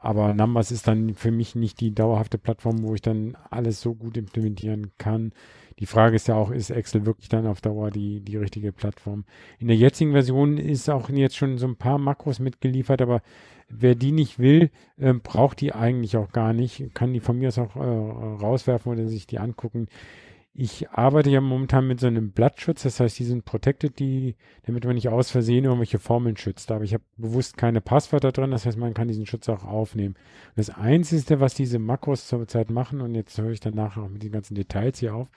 aber 0.03 0.33
Numbers 0.33 0.69
ist 0.71 0.87
dann 0.87 1.15
für 1.15 1.31
mich 1.31 1.55
nicht 1.55 1.79
die 1.79 1.95
dauerhafte 1.95 2.37
Plattform, 2.37 2.83
wo 2.83 2.93
ich 2.93 3.01
dann 3.01 3.37
alles 3.49 3.79
so 3.79 3.95
gut 3.95 4.17
implementieren 4.17 4.91
kann. 4.97 5.31
die 5.79 5.85
Frage 5.85 6.17
ist 6.17 6.27
ja 6.27 6.35
auch, 6.35 6.51
ist 6.51 6.69
Excel 6.69 7.05
wirklich 7.05 7.29
dann 7.29 7.47
auf 7.47 7.61
Dauer 7.61 7.89
die, 7.89 8.19
die 8.19 8.35
richtige 8.35 8.73
Plattform? 8.73 9.23
In 9.59 9.67
der 9.67 9.77
jetzigen 9.77 10.11
Version 10.11 10.57
ist 10.57 10.89
auch 10.89 11.09
jetzt 11.09 11.37
schon 11.37 11.57
so 11.57 11.67
ein 11.67 11.77
paar 11.77 11.97
Makros 11.97 12.39
mitgeliefert, 12.39 13.01
aber 13.01 13.21
wer 13.69 13.95
die 13.95 14.11
nicht 14.11 14.39
will, 14.39 14.71
äh, 14.97 15.13
braucht 15.13 15.61
die 15.61 15.73
eigentlich 15.73 16.17
auch 16.17 16.33
gar 16.33 16.51
nicht, 16.51 16.93
kann 16.93 17.13
die 17.13 17.21
von 17.21 17.39
mir 17.39 17.47
aus 17.47 17.57
auch 17.57 17.75
äh, 17.77 17.79
rauswerfen 17.79 18.91
oder 18.91 19.07
sich 19.07 19.25
die 19.25 19.39
angucken. 19.39 19.87
Ich 20.55 20.91
arbeite 20.91 21.31
ja 21.31 21.41
momentan 21.41 21.87
mit 21.87 21.99
so 21.99 22.05
einem 22.05 22.31
Blattschutz, 22.31 22.83
das 22.83 22.99
heißt, 22.99 23.17
die 23.17 23.23
sind 23.23 23.43
protected, 23.43 23.97
die, 23.97 24.35
damit 24.67 24.85
man 24.85 24.93
nicht 24.93 25.09
aus 25.09 25.31
Versehen 25.31 25.63
irgendwelche 25.63 25.97
Formeln 25.97 26.37
schützt. 26.37 26.71
Aber 26.71 26.83
ich 26.83 26.93
habe 26.93 27.03
bewusst 27.17 27.57
keine 27.57 27.81
Passwörter 27.81 28.31
drin, 28.31 28.51
das 28.51 28.67
heißt, 28.67 28.77
man 28.77 28.93
kann 28.93 29.07
diesen 29.07 29.25
Schutz 29.25 29.49
auch 29.49 29.63
aufnehmen. 29.63 30.13
Und 30.13 30.57
das 30.57 30.69
Einzige, 30.69 31.39
was 31.39 31.55
diese 31.55 31.79
Makros 31.79 32.27
zurzeit 32.27 32.69
machen, 32.69 33.01
und 33.01 33.15
jetzt 33.15 33.35
höre 33.39 33.49
ich 33.49 33.61
danach 33.61 33.97
auch 33.97 34.09
mit 34.09 34.21
den 34.21 34.31
ganzen 34.31 34.53
Details 34.53 34.99
hier 34.99 35.15
auf, 35.15 35.27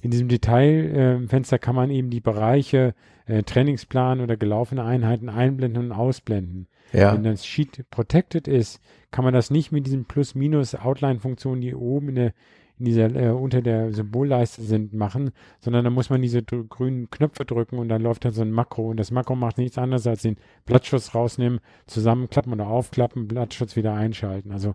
in 0.00 0.10
diesem 0.10 0.28
Detailfenster 0.28 1.56
äh, 1.56 1.58
kann 1.58 1.74
man 1.74 1.90
eben 1.90 2.08
die 2.08 2.20
Bereiche 2.20 2.94
äh, 3.26 3.42
Trainingsplan 3.42 4.22
oder 4.22 4.38
gelaufene 4.38 4.82
Einheiten 4.82 5.28
einblenden 5.28 5.84
und 5.84 5.92
ausblenden. 5.92 6.68
Ja. 6.92 7.12
Wenn 7.12 7.24
das 7.24 7.44
Sheet 7.44 7.84
protected 7.90 8.48
ist, 8.48 8.80
kann 9.10 9.24
man 9.24 9.34
das 9.34 9.50
nicht 9.50 9.72
mit 9.72 9.86
diesen 9.86 10.06
Plus-Minus-Outline-Funktionen, 10.06 11.60
die 11.60 11.74
oben 11.74 12.10
in 12.10 12.14
der 12.14 12.34
in 12.78 12.86
dieser 12.86 13.14
äh, 13.14 13.30
unter 13.30 13.62
der 13.62 13.92
Symbolleiste 13.92 14.62
sind, 14.62 14.94
machen, 14.94 15.30
sondern 15.60 15.84
da 15.84 15.90
muss 15.90 16.10
man 16.10 16.22
diese 16.22 16.42
grünen 16.42 17.08
Knöpfe 17.10 17.44
drücken 17.44 17.78
und 17.78 17.88
dann 17.88 18.02
läuft 18.02 18.24
da 18.24 18.30
so 18.30 18.42
ein 18.42 18.50
Makro 18.50 18.90
und 18.90 18.98
das 18.98 19.10
Makro 19.10 19.36
macht 19.36 19.58
nichts 19.58 19.78
anderes 19.78 20.06
als 20.06 20.22
den 20.22 20.36
Blattschutz 20.64 21.14
rausnehmen, 21.14 21.60
zusammenklappen 21.86 22.52
oder 22.52 22.66
aufklappen, 22.66 23.28
Blattschutz 23.28 23.76
wieder 23.76 23.94
einschalten. 23.94 24.50
Also 24.50 24.74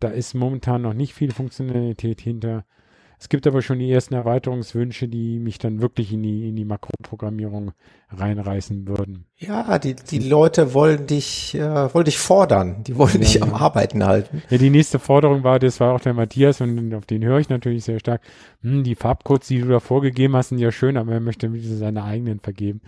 da 0.00 0.08
ist 0.08 0.34
momentan 0.34 0.82
noch 0.82 0.94
nicht 0.94 1.14
viel 1.14 1.32
Funktionalität 1.32 2.20
hinter. 2.20 2.64
Es 3.20 3.28
gibt 3.28 3.46
aber 3.48 3.62
schon 3.62 3.80
die 3.80 3.90
ersten 3.90 4.14
Erweiterungswünsche, 4.14 5.08
die 5.08 5.40
mich 5.40 5.58
dann 5.58 5.80
wirklich 5.80 6.12
in 6.12 6.22
die, 6.22 6.48
in 6.48 6.54
die 6.54 6.64
Makroprogrammierung 6.64 7.72
reinreißen 8.10 8.86
würden. 8.86 9.24
Ja, 9.36 9.78
die, 9.80 9.94
die 9.94 10.20
Leute 10.20 10.72
wollen 10.72 11.08
dich, 11.08 11.54
äh, 11.56 11.92
wollen 11.92 12.04
dich 12.04 12.18
fordern. 12.18 12.84
Die 12.84 12.96
wollen 12.96 13.14
ja, 13.14 13.18
dich 13.18 13.34
ja. 13.34 13.42
am 13.42 13.54
Arbeiten 13.54 14.06
halten. 14.06 14.42
Ja, 14.50 14.58
die 14.58 14.70
nächste 14.70 15.00
Forderung 15.00 15.42
war, 15.42 15.58
das 15.58 15.80
war 15.80 15.94
auch 15.94 16.00
der 16.00 16.14
Matthias 16.14 16.60
und 16.60 16.94
auf 16.94 17.06
den 17.06 17.24
höre 17.24 17.40
ich 17.40 17.48
natürlich 17.48 17.84
sehr 17.84 17.98
stark. 17.98 18.22
Hm, 18.62 18.84
die 18.84 18.94
Farbcodes, 18.94 19.48
die 19.48 19.60
du 19.60 19.68
da 19.68 19.80
vorgegeben 19.80 20.36
hast, 20.36 20.50
sind 20.50 20.58
ja 20.58 20.70
schön, 20.70 20.96
aber 20.96 21.14
er 21.14 21.20
möchte 21.20 21.50
seine 21.60 22.04
eigenen 22.04 22.38
vergeben. 22.38 22.80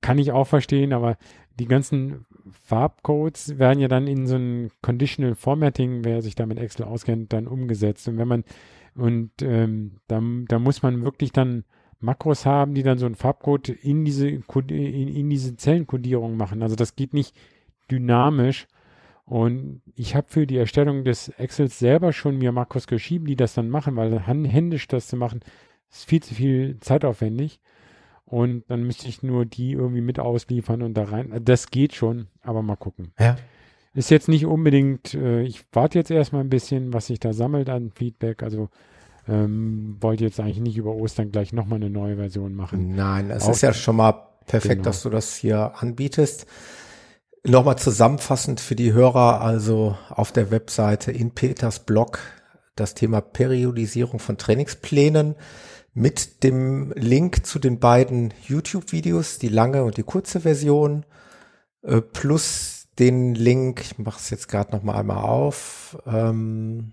Kann 0.00 0.18
ich 0.18 0.30
auch 0.30 0.46
verstehen, 0.46 0.92
aber 0.92 1.16
die 1.58 1.66
ganzen 1.66 2.26
Farbcodes 2.64 3.58
werden 3.58 3.80
ja 3.80 3.88
dann 3.88 4.06
in 4.06 4.26
so 4.26 4.36
ein 4.36 4.70
Conditional 4.82 5.34
Formatting, 5.34 6.04
wer 6.04 6.22
sich 6.22 6.34
da 6.34 6.46
mit 6.46 6.58
Excel 6.58 6.84
auskennt, 6.84 7.32
dann 7.32 7.46
umgesetzt. 7.46 8.06
Und 8.06 8.18
wenn 8.18 8.28
man 8.28 8.44
und 8.96 9.30
ähm, 9.42 10.00
da, 10.06 10.22
da 10.48 10.58
muss 10.58 10.82
man 10.82 11.02
wirklich 11.02 11.32
dann 11.32 11.64
Makros 12.00 12.46
haben, 12.46 12.74
die 12.74 12.82
dann 12.82 12.98
so 12.98 13.06
einen 13.06 13.14
Farbcode 13.14 13.70
in 13.70 14.04
diese, 14.04 14.28
in, 14.28 15.08
in 15.08 15.30
diese 15.30 15.56
Zellenkodierung 15.56 16.36
machen. 16.36 16.62
Also 16.62 16.76
das 16.76 16.96
geht 16.96 17.14
nicht 17.14 17.34
dynamisch. 17.90 18.66
Und 19.24 19.80
ich 19.94 20.14
habe 20.14 20.26
für 20.28 20.46
die 20.46 20.58
Erstellung 20.58 21.02
des 21.04 21.30
Excels 21.30 21.78
selber 21.78 22.12
schon 22.12 22.36
mir 22.36 22.52
Makros 22.52 22.86
geschrieben, 22.86 23.24
die 23.24 23.36
das 23.36 23.54
dann 23.54 23.70
machen, 23.70 23.96
weil 23.96 24.20
händisch 24.20 24.86
das 24.86 25.08
zu 25.08 25.16
machen, 25.16 25.40
ist 25.90 26.04
viel 26.04 26.22
zu 26.22 26.34
viel 26.34 26.78
zeitaufwendig. 26.80 27.60
Und 28.26 28.64
dann 28.68 28.84
müsste 28.84 29.08
ich 29.08 29.22
nur 29.22 29.46
die 29.46 29.72
irgendwie 29.72 30.00
mit 30.00 30.18
ausliefern 30.18 30.82
und 30.82 30.94
da 30.94 31.04
rein. 31.04 31.40
Das 31.42 31.70
geht 31.70 31.94
schon, 31.94 32.28
aber 32.42 32.62
mal 32.62 32.76
gucken. 32.76 33.12
Ja. 33.18 33.36
Ist 33.94 34.10
jetzt 34.10 34.28
nicht 34.28 34.44
unbedingt, 34.44 35.14
äh, 35.14 35.42
ich 35.42 35.64
warte 35.72 35.98
jetzt 35.98 36.10
erstmal 36.10 36.42
ein 36.42 36.50
bisschen, 36.50 36.92
was 36.92 37.06
sich 37.06 37.20
da 37.20 37.32
sammelt 37.32 37.68
an 37.68 37.92
Feedback. 37.94 38.42
Also 38.42 38.68
ähm, 39.28 39.96
wollte 40.00 40.24
jetzt 40.24 40.40
eigentlich 40.40 40.60
nicht 40.60 40.76
über 40.76 40.94
Ostern 40.94 41.30
gleich 41.30 41.52
nochmal 41.52 41.76
eine 41.76 41.90
neue 41.90 42.16
Version 42.16 42.54
machen. 42.54 42.94
Nein, 42.94 43.30
es 43.30 43.44
Auch, 43.44 43.50
ist 43.50 43.62
ja 43.62 43.72
schon 43.72 43.96
mal 43.96 44.12
perfekt, 44.46 44.76
genau. 44.76 44.84
dass 44.84 45.02
du 45.02 45.10
das 45.10 45.36
hier 45.36 45.72
anbietest. 45.76 46.46
Nochmal 47.46 47.78
zusammenfassend 47.78 48.60
für 48.60 48.74
die 48.74 48.92
Hörer, 48.92 49.40
also 49.40 49.96
auf 50.08 50.32
der 50.32 50.50
Webseite 50.50 51.12
in 51.12 51.30
Peters 51.32 51.80
Blog 51.80 52.18
das 52.74 52.94
Thema 52.94 53.20
Periodisierung 53.20 54.18
von 54.18 54.36
Trainingsplänen 54.36 55.36
mit 55.92 56.42
dem 56.42 56.92
Link 56.96 57.46
zu 57.46 57.58
den 57.58 57.78
beiden 57.78 58.34
YouTube-Videos, 58.48 59.38
die 59.38 59.48
lange 59.48 59.84
und 59.84 59.96
die 59.96 60.02
kurze 60.02 60.40
Version, 60.40 61.06
äh, 61.82 62.00
plus 62.00 62.83
den 62.98 63.34
Link, 63.34 63.80
ich 63.80 63.98
mache 63.98 64.18
es 64.18 64.30
jetzt 64.30 64.48
gerade 64.48 64.72
noch 64.72 64.82
mal 64.82 64.98
einmal 64.98 65.24
auf, 65.24 65.98
ähm, 66.06 66.92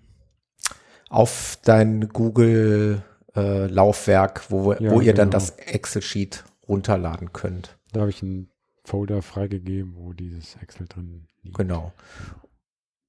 auf 1.10 1.58
dein 1.64 2.10
Google 2.10 3.04
äh, 3.36 3.68
Laufwerk, 3.68 4.50
wo, 4.50 4.74
ja, 4.74 4.92
wo 4.92 5.00
ihr 5.00 5.14
genau. 5.14 5.18
dann 5.18 5.32
das 5.32 5.52
Excel-Sheet 5.52 6.44
runterladen 6.68 7.34
könnt. 7.34 7.78
Da 7.92 8.02
habe 8.02 8.10
ich 8.10 8.22
einen 8.22 8.50
Folder 8.84 9.22
freigegeben, 9.22 9.96
wo 9.96 10.14
dieses 10.14 10.56
Excel 10.56 10.88
drin 10.88 11.28
liegt. 11.44 11.58
Genau. 11.58 11.94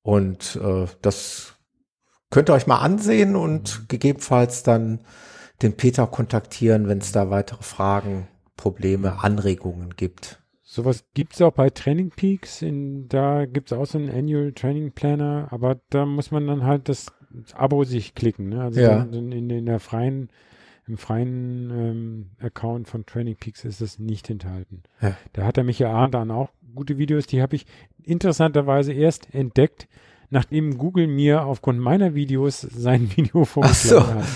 Und 0.03 0.57
äh, 0.57 0.87
das 1.01 1.55
könnt 2.31 2.51
ihr 2.51 2.55
euch 2.55 2.67
mal 2.67 2.81
ansehen 2.81 3.37
und 3.37 3.81
mhm. 3.81 3.89
gegebenenfalls 3.89 4.63
dann 4.63 5.05
den 5.63 5.77
Peter 5.77 6.07
kontaktieren, 6.07 6.89
wenn 6.89 6.99
es 6.99 7.13
da 7.13 7.31
weitere 7.31 7.63
Fragen, 7.63 8.27
Probleme, 8.57 9.23
Anregungen 9.23 9.97
gibt. 9.97 10.42
Sowas 10.73 11.05
gibt 11.13 11.35
es 11.35 11.43
auch 11.43 11.53
bei 11.53 11.69
Training 11.69 12.09
Peaks. 12.17 12.63
In, 12.63 13.07
da 13.11 13.45
gibt 13.45 13.71
es 13.71 13.77
auch 13.77 13.85
so 13.85 13.99
einen 13.99 14.09
Annual 14.09 14.53
Training 14.53 14.93
Planner, 14.93 15.49
aber 15.51 15.79
da 15.91 16.07
muss 16.07 16.31
man 16.31 16.47
dann 16.47 16.65
halt 16.65 16.89
das, 16.89 17.13
Abo 17.53 17.85
sich 17.85 18.15
klicken. 18.15 18.49
Ne? 18.49 18.63
Also 18.63 18.81
ja. 18.81 19.03
in, 19.03 19.33
in, 19.33 19.51
in, 19.51 19.67
der 19.67 19.81
freien, 19.81 20.31
im 20.87 20.97
freien 20.97 21.71
ähm, 21.71 22.31
Account 22.41 22.89
von 22.89 23.05
Training 23.05 23.37
Peaks 23.37 23.67
ist 23.67 23.83
das 23.83 23.99
nicht 23.99 24.31
enthalten. 24.31 24.83
Ja. 25.03 25.15
Da 25.35 25.45
hat 25.45 25.59
der 25.59 25.65
Michael 25.65 25.95
Arndt 25.95 26.15
dann 26.15 26.31
auch 26.31 26.49
gute 26.75 26.97
Videos, 26.97 27.27
die 27.27 27.43
habe 27.43 27.55
ich 27.55 27.67
interessanterweise 28.03 28.95
erst 28.95 29.35
entdeckt, 29.35 29.89
nachdem 30.31 30.79
Google 30.79 31.07
mir 31.07 31.45
aufgrund 31.45 31.81
meiner 31.81 32.15
Videos 32.15 32.63
sein 32.63 33.11
Video 33.17 33.45
vorgeschlagen 33.45 34.07
so. 34.07 34.15
hat. 34.15 34.27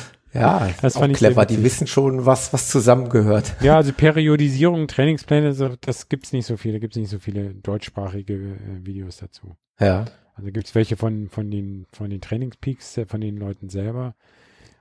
Ja, 0.40 0.68
das 0.82 0.96
fand 0.96 1.12
ich 1.12 1.18
clever. 1.18 1.46
Die 1.46 1.62
wissen 1.62 1.86
schon, 1.86 2.26
was, 2.26 2.52
was 2.52 2.68
zusammengehört. 2.68 3.54
Ja, 3.60 3.76
also 3.76 3.92
Periodisierung, 3.92 4.86
Trainingspläne, 4.88 5.54
das 5.80 6.08
gibt's 6.08 6.32
nicht 6.32 6.46
so 6.46 6.56
viele, 6.56 6.80
gibt's 6.80 6.96
nicht 6.96 7.10
so 7.10 7.18
viele 7.18 7.54
deutschsprachige 7.54 8.34
äh, 8.34 8.86
Videos 8.86 9.18
dazu. 9.18 9.56
Ja. 9.80 10.04
Also 10.34 10.50
gibt's 10.50 10.74
welche 10.74 10.96
von, 10.96 11.28
von 11.28 11.50
den, 11.50 11.86
von 11.92 12.10
den 12.10 12.20
Trainingspeaks, 12.20 12.98
äh, 12.98 13.06
von 13.06 13.20
den 13.20 13.36
Leuten 13.36 13.68
selber. 13.68 14.14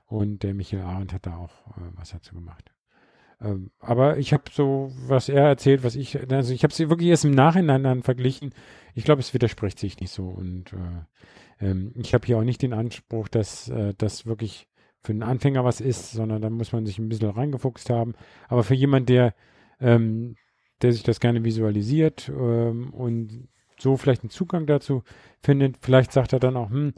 Und 0.06 0.42
der 0.42 0.54
Michael 0.54 0.84
Arendt 0.84 1.12
hat 1.12 1.26
da 1.26 1.36
auch 1.36 1.66
äh, 1.76 1.80
was 1.96 2.10
dazu 2.10 2.34
gemacht. 2.34 2.70
Ähm, 3.40 3.70
aber 3.80 4.18
ich 4.18 4.32
habe 4.32 4.44
so, 4.52 4.92
was 5.06 5.28
er 5.28 5.44
erzählt, 5.44 5.82
was 5.82 5.96
ich, 5.96 6.30
also 6.30 6.52
ich 6.52 6.62
habe 6.62 6.72
sie 6.72 6.88
wirklich 6.90 7.08
erst 7.08 7.24
im 7.24 7.32
Nachhinein 7.32 7.82
dann 7.82 8.02
verglichen. 8.02 8.54
Ich 8.94 9.04
glaube, 9.04 9.20
es 9.20 9.34
widerspricht 9.34 9.78
sich 9.78 9.98
nicht 10.00 10.12
so. 10.12 10.28
Und 10.28 10.72
äh, 10.72 11.66
ähm, 11.66 11.92
ich 11.96 12.14
habe 12.14 12.26
hier 12.26 12.38
auch 12.38 12.44
nicht 12.44 12.62
den 12.62 12.72
Anspruch, 12.72 13.28
dass 13.28 13.72
das 13.98 14.26
wirklich 14.26 14.68
für 15.06 15.12
einen 15.12 15.22
Anfänger 15.22 15.64
was 15.64 15.80
ist, 15.80 16.12
sondern 16.12 16.42
da 16.42 16.50
muss 16.50 16.72
man 16.72 16.84
sich 16.84 16.98
ein 16.98 17.08
bisschen 17.08 17.30
reingefuchst 17.30 17.90
haben. 17.90 18.14
Aber 18.48 18.64
für 18.64 18.74
jemand, 18.74 19.08
der, 19.08 19.34
ähm, 19.80 20.34
der 20.82 20.92
sich 20.92 21.04
das 21.04 21.20
gerne 21.20 21.44
visualisiert 21.44 22.28
ähm, 22.28 22.92
und 22.92 23.48
so 23.78 23.96
vielleicht 23.96 24.22
einen 24.22 24.30
Zugang 24.30 24.66
dazu 24.66 25.04
findet, 25.42 25.76
vielleicht 25.80 26.12
sagt 26.12 26.32
er 26.32 26.40
dann 26.40 26.56
auch, 26.56 26.70
hm, 26.70 26.92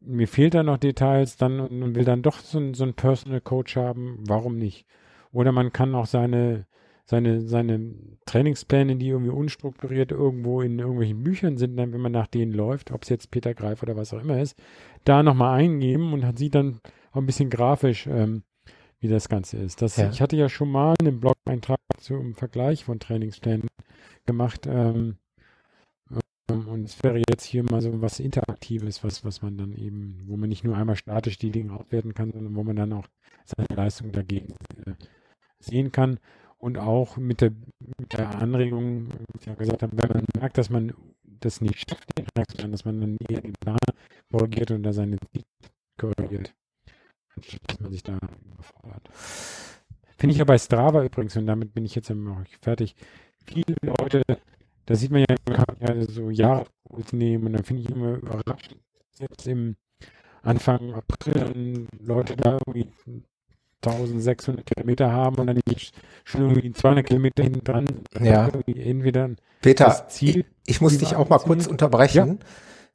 mir 0.00 0.26
fehlt 0.26 0.54
da 0.54 0.62
noch 0.62 0.78
Details, 0.78 1.36
dann 1.36 1.60
und 1.60 1.94
will 1.94 2.04
dann 2.04 2.22
doch 2.22 2.38
so, 2.38 2.72
so 2.72 2.84
einen 2.84 2.94
Personal 2.94 3.40
Coach 3.40 3.76
haben, 3.76 4.24
warum 4.26 4.56
nicht? 4.56 4.86
Oder 5.30 5.52
man 5.52 5.72
kann 5.72 5.94
auch 5.94 6.06
seine, 6.06 6.66
seine, 7.04 7.42
seine 7.42 7.94
Trainingspläne, 8.26 8.96
die 8.96 9.08
irgendwie 9.08 9.30
unstrukturiert 9.30 10.10
irgendwo 10.10 10.62
in 10.62 10.78
irgendwelchen 10.78 11.22
Büchern 11.22 11.58
sind, 11.58 11.76
dann, 11.76 11.92
wenn 11.92 12.00
man 12.00 12.12
nach 12.12 12.26
denen 12.26 12.52
läuft, 12.52 12.90
ob 12.90 13.02
es 13.02 13.08
jetzt 13.08 13.30
Peter 13.30 13.54
Greif 13.54 13.82
oder 13.82 13.94
was 13.94 14.14
auch 14.14 14.20
immer 14.22 14.40
ist, 14.40 14.58
da 15.04 15.22
nochmal 15.22 15.60
eingeben 15.60 16.12
und 16.12 16.24
hat 16.24 16.38
sieht 16.38 16.54
dann 16.54 16.80
auch 17.10 17.16
ein 17.16 17.26
bisschen 17.26 17.50
grafisch, 17.50 18.06
ähm, 18.06 18.42
wie 19.00 19.08
das 19.08 19.28
Ganze 19.28 19.56
ist. 19.56 19.82
Das, 19.82 19.96
ja. 19.96 20.10
Ich 20.10 20.20
hatte 20.20 20.36
ja 20.36 20.48
schon 20.48 20.70
mal 20.70 20.94
einen 21.00 21.20
Blog-Eintrag 21.20 21.78
zum 21.98 22.34
Vergleich 22.34 22.84
von 22.84 23.00
Trainingsplänen 23.00 23.68
gemacht. 24.26 24.66
Ähm, 24.66 25.16
ähm, 26.50 26.68
und 26.68 26.84
es 26.84 27.02
wäre 27.02 27.22
jetzt 27.28 27.44
hier 27.44 27.62
mal 27.64 27.80
so 27.80 28.00
was 28.02 28.20
Interaktives, 28.20 29.02
was, 29.02 29.24
was 29.24 29.42
man 29.42 29.56
dann 29.56 29.74
eben, 29.74 30.22
wo 30.26 30.36
man 30.36 30.48
nicht 30.48 30.64
nur 30.64 30.76
einmal 30.76 30.96
statisch 30.96 31.38
die 31.38 31.50
Dinge 31.50 31.72
auswerten 31.72 32.14
kann, 32.14 32.32
sondern 32.32 32.54
wo 32.54 32.62
man 32.62 32.76
dann 32.76 32.92
auch 32.92 33.06
seine 33.44 33.68
Leistung 33.74 34.12
dagegen 34.12 34.54
äh, 34.86 34.92
sehen 35.58 35.92
kann. 35.92 36.18
Und 36.58 36.76
auch 36.76 37.16
mit 37.16 37.40
der, 37.40 37.52
mit 37.98 38.12
der 38.12 38.38
Anregung, 38.38 39.08
wie 39.08 39.38
ich 39.40 39.46
ja 39.46 39.54
gesagt 39.54 39.82
habe, 39.82 39.96
wenn 39.96 40.08
man 40.10 40.24
merkt, 40.38 40.58
dass 40.58 40.68
man 40.68 40.92
das 41.24 41.62
nicht 41.62 41.88
schafft, 41.88 42.12
dass 42.58 42.84
man 42.84 43.00
dann 43.00 43.16
eher 43.30 43.40
den 43.40 43.54
Plan 43.54 43.78
korrigiert 44.30 44.70
und 44.70 44.82
da 44.82 44.92
seine 44.92 45.16
Ziele 45.32 45.44
korrigiert 45.96 46.52
dass 47.66 47.80
man 47.80 47.90
sich 47.90 48.02
da 48.02 48.18
überfordert. 48.52 49.08
Finde 50.18 50.32
ich 50.32 50.38
ja 50.38 50.44
bei 50.44 50.58
Strava 50.58 51.02
übrigens, 51.04 51.36
und 51.36 51.46
damit 51.46 51.72
bin 51.72 51.84
ich 51.84 51.94
jetzt 51.94 52.10
auch 52.10 52.16
fertig, 52.60 52.94
viele 53.46 53.74
Leute, 53.82 54.22
da 54.86 54.94
sieht 54.94 55.10
man 55.10 55.20
ja, 55.20 55.36
man 55.48 55.64
kann 55.78 55.98
ja 55.98 56.04
so 56.04 56.30
Jahreskurse 56.30 57.16
nehmen 57.16 57.46
und 57.46 57.52
dann 57.54 57.64
finde 57.64 57.82
ich 57.82 57.90
immer 57.90 58.16
überraschend, 58.16 58.80
jetzt 59.18 59.46
im 59.46 59.76
Anfang 60.42 60.94
April 60.94 61.86
Leute 62.00 62.36
da 62.36 62.58
irgendwie 62.66 62.92
1600 63.82 64.66
Kilometer 64.66 65.10
haben 65.10 65.36
und 65.36 65.46
dann 65.46 65.60
schon 66.24 66.42
irgendwie 66.42 66.72
200 66.72 67.06
Kilometer 67.06 67.42
hinten 67.42 67.64
dran. 67.64 67.86
Ja. 68.20 68.48
Entweder 68.66 69.30
Peter, 69.62 70.06
Ziel. 70.08 70.44
ich, 70.66 70.74
ich 70.74 70.80
muss 70.80 70.98
dich 70.98 71.16
auch 71.16 71.28
mal 71.28 71.38
kurz 71.38 71.66
unterbrechen. 71.66 72.40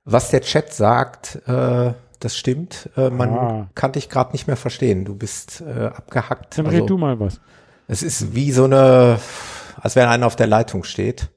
Was 0.04 0.30
der 0.30 0.42
Chat 0.42 0.72
sagt, 0.72 1.42
äh, 1.48 1.94
das 2.26 2.36
stimmt. 2.36 2.90
Äh, 2.98 3.10
man 3.10 3.30
Ah. 3.30 3.70
kann 3.76 3.94
dich 3.94 4.10
gerade 4.10 4.32
nicht 4.34 4.48
mehr 4.48 4.58
verstehen. 4.58 5.06
Du 5.06 5.16
bist 5.16 5.62
äh, 5.62 5.86
abgehackt. 5.88 6.58
Dann 6.58 6.66
Also, 6.66 6.80
red 6.80 6.90
du 6.90 6.98
mal 6.98 7.20
was. 7.20 7.40
es 7.88 8.04
ist 8.04 8.34
wie 8.36 8.52
so 8.52 8.66
eine, 8.66 9.20
als 9.78 9.96
wenn 9.96 10.08
einer 10.08 10.26
auf 10.28 10.36
der 10.36 10.48
Leitung 10.48 10.84
steht. 10.84 11.32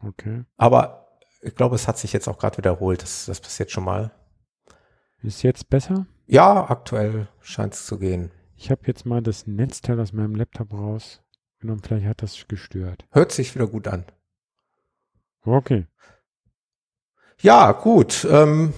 Okay. 0.00 0.44
Aber 0.56 1.08
ich 1.40 1.54
glaube, 1.54 1.74
es 1.76 1.88
hat 1.88 1.96
sich 1.98 2.12
jetzt 2.12 2.28
auch 2.28 2.38
gerade 2.38 2.58
wiederholt. 2.58 3.02
Das, 3.02 3.26
das 3.26 3.40
passiert 3.40 3.70
schon 3.70 3.84
mal. 3.84 4.10
Ist 5.22 5.42
jetzt 5.42 5.70
besser? 5.70 6.06
Ja, 6.26 6.68
aktuell 6.68 7.28
scheint 7.40 7.74
es 7.74 7.86
zu 7.86 7.98
gehen. 7.98 8.30
Ich 8.56 8.70
habe 8.70 8.82
jetzt 8.86 9.06
mal 9.06 9.22
das 9.22 9.46
Netzteil 9.46 9.98
aus 10.00 10.12
meinem 10.12 10.34
Laptop 10.34 10.72
rausgenommen. 10.72 11.82
Vielleicht 11.82 12.06
hat 12.06 12.22
das 12.22 12.46
gestört. 12.48 13.06
Hört 13.12 13.32
sich 13.32 13.54
wieder 13.54 13.66
gut 13.66 13.88
an. 13.88 14.04
Okay. 15.44 15.86
Ja, 17.40 17.72
gut. 17.72 18.26
Ähm, 18.30 18.74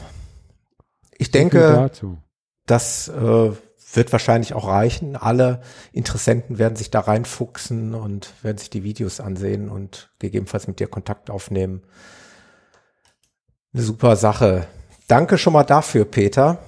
ich 1.20 1.30
denke, 1.30 1.60
dazu. 1.60 2.16
das 2.66 3.08
äh, 3.08 3.50
wird 3.92 4.12
wahrscheinlich 4.12 4.54
auch 4.54 4.66
reichen. 4.66 5.16
Alle 5.16 5.60
Interessenten 5.92 6.58
werden 6.58 6.76
sich 6.76 6.90
da 6.90 7.00
reinfuchsen 7.00 7.94
und 7.94 8.32
werden 8.42 8.56
sich 8.56 8.70
die 8.70 8.84
Videos 8.84 9.20
ansehen 9.20 9.68
und 9.68 10.10
gegebenenfalls 10.18 10.66
mit 10.66 10.80
dir 10.80 10.88
Kontakt 10.88 11.28
aufnehmen. 11.28 11.82
Eine 13.74 13.82
super 13.82 14.16
Sache. 14.16 14.66
Danke 15.08 15.36
schon 15.36 15.52
mal 15.52 15.64
dafür, 15.64 16.06
Peter. 16.06 16.58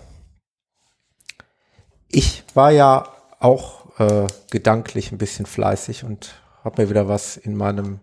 Ich 2.08 2.44
war 2.52 2.72
ja 2.72 3.08
auch 3.40 3.98
äh, 3.98 4.26
gedanklich 4.50 5.12
ein 5.12 5.18
bisschen 5.18 5.46
fleißig 5.46 6.04
und 6.04 6.34
habe 6.62 6.82
mir 6.82 6.90
wieder 6.90 7.08
was 7.08 7.38
in 7.38 7.56
meinem 7.56 8.00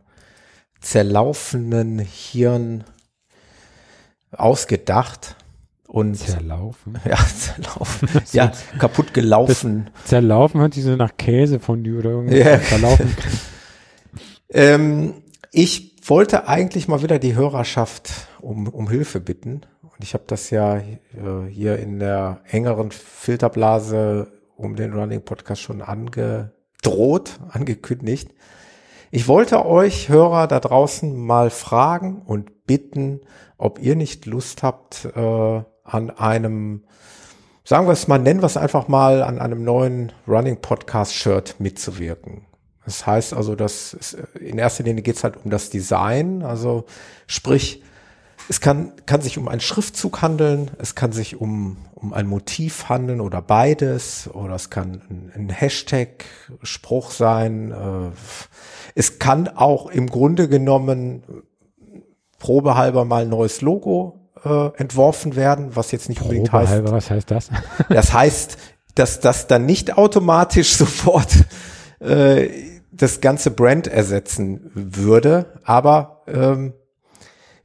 zerlaufenen 0.82 2.00
Hirn 2.00 2.86
ausgedacht 4.32 5.36
und 5.90 6.16
Zerlaufen. 6.16 7.00
ja, 7.06 7.18
zerlaufen. 7.18 8.10
ja, 8.32 8.52
kaputt 8.78 9.12
gelaufen. 9.14 9.90
Zerlaufen 10.06 10.62
hört 10.62 10.76
sich 10.76 10.84
so 10.84 10.96
nach 10.96 11.18
Käsefondue 11.18 11.98
oder 11.98 12.10
irgendwas. 12.12 12.38
Ja. 12.38 12.62
Zerlaufen. 12.62 13.16
Ähm, 14.52 15.22
ich 15.52 15.96
wollte 16.10 16.48
eigentlich 16.48 16.88
mal 16.88 17.04
wieder 17.04 17.20
die 17.20 17.36
Hörerschaft 17.36 18.10
um, 18.42 18.68
um 18.68 18.90
Hilfe 18.90 19.20
bitten. 19.20 19.62
Und 19.84 20.02
ich 20.04 20.16
habe 20.16 20.24
das 20.26 20.50
ja 20.50 20.78
äh, 20.78 20.84
hier 21.52 21.78
in 21.78 22.00
der 22.00 22.42
engeren 22.50 22.90
Filterblase 22.90 24.32
um 24.56 24.76
den 24.76 24.92
Running 24.92 25.22
Podcast 25.22 25.62
schon 25.62 25.84
angedroht, 25.84 27.40
angekündigt. 27.50 28.34
Ich 29.12 29.28
wollte 29.28 29.68
euch 29.68 30.10
Hörer 30.10 30.48
da 30.48 30.60
draußen 30.60 31.16
mal 31.16 31.52
fragen 31.52 32.24
und 32.24 32.66
bitten, 32.66 33.22
ob 33.60 33.80
ihr 33.80 33.96
nicht 33.96 34.26
Lust 34.26 34.64
habt, 34.64 35.06
äh, 35.16 35.64
an 35.94 36.10
einem, 36.10 36.84
sagen 37.64 37.88
wir 37.88 37.94
es 37.94 38.08
mal, 38.08 38.20
nennen 38.20 38.42
wir 38.42 38.48
es 38.48 38.58
einfach 38.58 38.88
mal, 38.88 39.24
an 39.24 39.40
einem 39.40 39.64
neuen 39.64 40.12
Running 40.28 40.62
Podcast 40.62 41.14
Shirt 41.14 41.56
mitzuwirken. 41.60 42.46
Das 42.86 43.06
heißt 43.06 43.34
also, 43.34 43.56
dass 43.56 43.94
es, 43.94 44.18
in 44.40 44.58
erster 44.58 44.84
Linie 44.84 45.04
geht 45.04 45.18
es 45.18 45.24
halt 45.24 45.38
um 45.44 45.52
das 45.52 45.70
Design, 45.70 46.44
also 46.44 46.86
sprich, 47.28 47.84
es 48.48 48.62
kann, 48.62 48.94
kann 49.06 49.22
sich 49.22 49.38
um 49.38 49.48
einen 49.48 49.62
Schriftzug 49.62 50.24
handeln, 50.24 50.72
es 50.80 50.96
kann 50.96 51.12
sich 51.12 51.40
um, 51.40 51.78
um 51.94 52.14
ein 52.14 52.26
Motiv 52.26 52.90
handeln 52.90 53.22
oder 53.22 53.44
beides, 53.44 54.28
oder 54.34 54.56
es 54.56 54.72
kann 54.72 55.04
ein, 55.08 55.32
ein 55.36 55.50
Hashtag-Spruch 55.50 57.12
sein. 57.12 57.72
Äh, 57.72 58.10
es 58.96 59.20
kann 59.20 59.50
auch 59.50 59.92
im 59.92 60.08
Grunde 60.08 60.50
genommen 60.50 61.22
probehalber 62.40 63.06
mal 63.06 63.24
ein 63.24 63.30
neues 63.30 63.62
Logo 63.62 64.18
äh, 64.44 64.78
entworfen 64.78 65.36
werden, 65.36 65.76
was 65.76 65.92
jetzt 65.92 66.10
nicht 66.10 66.22
unbedingt 66.22 66.52
heißt, 66.52 66.84
was 66.86 67.10
heißt 67.10 67.32
das? 67.32 67.50
das 67.90 68.14
heißt, 68.14 68.58
dass 68.96 69.20
das 69.20 69.48
dann 69.48 69.66
nicht 69.66 69.98
automatisch 69.98 70.74
sofort 70.78 71.34
äh, 72.00 72.50
das 72.92 73.22
ganze 73.22 73.52
Brand 73.52 73.88
ersetzen 73.88 74.72
würde, 74.74 75.60
aber 75.64 76.24
ähm, 76.28 76.74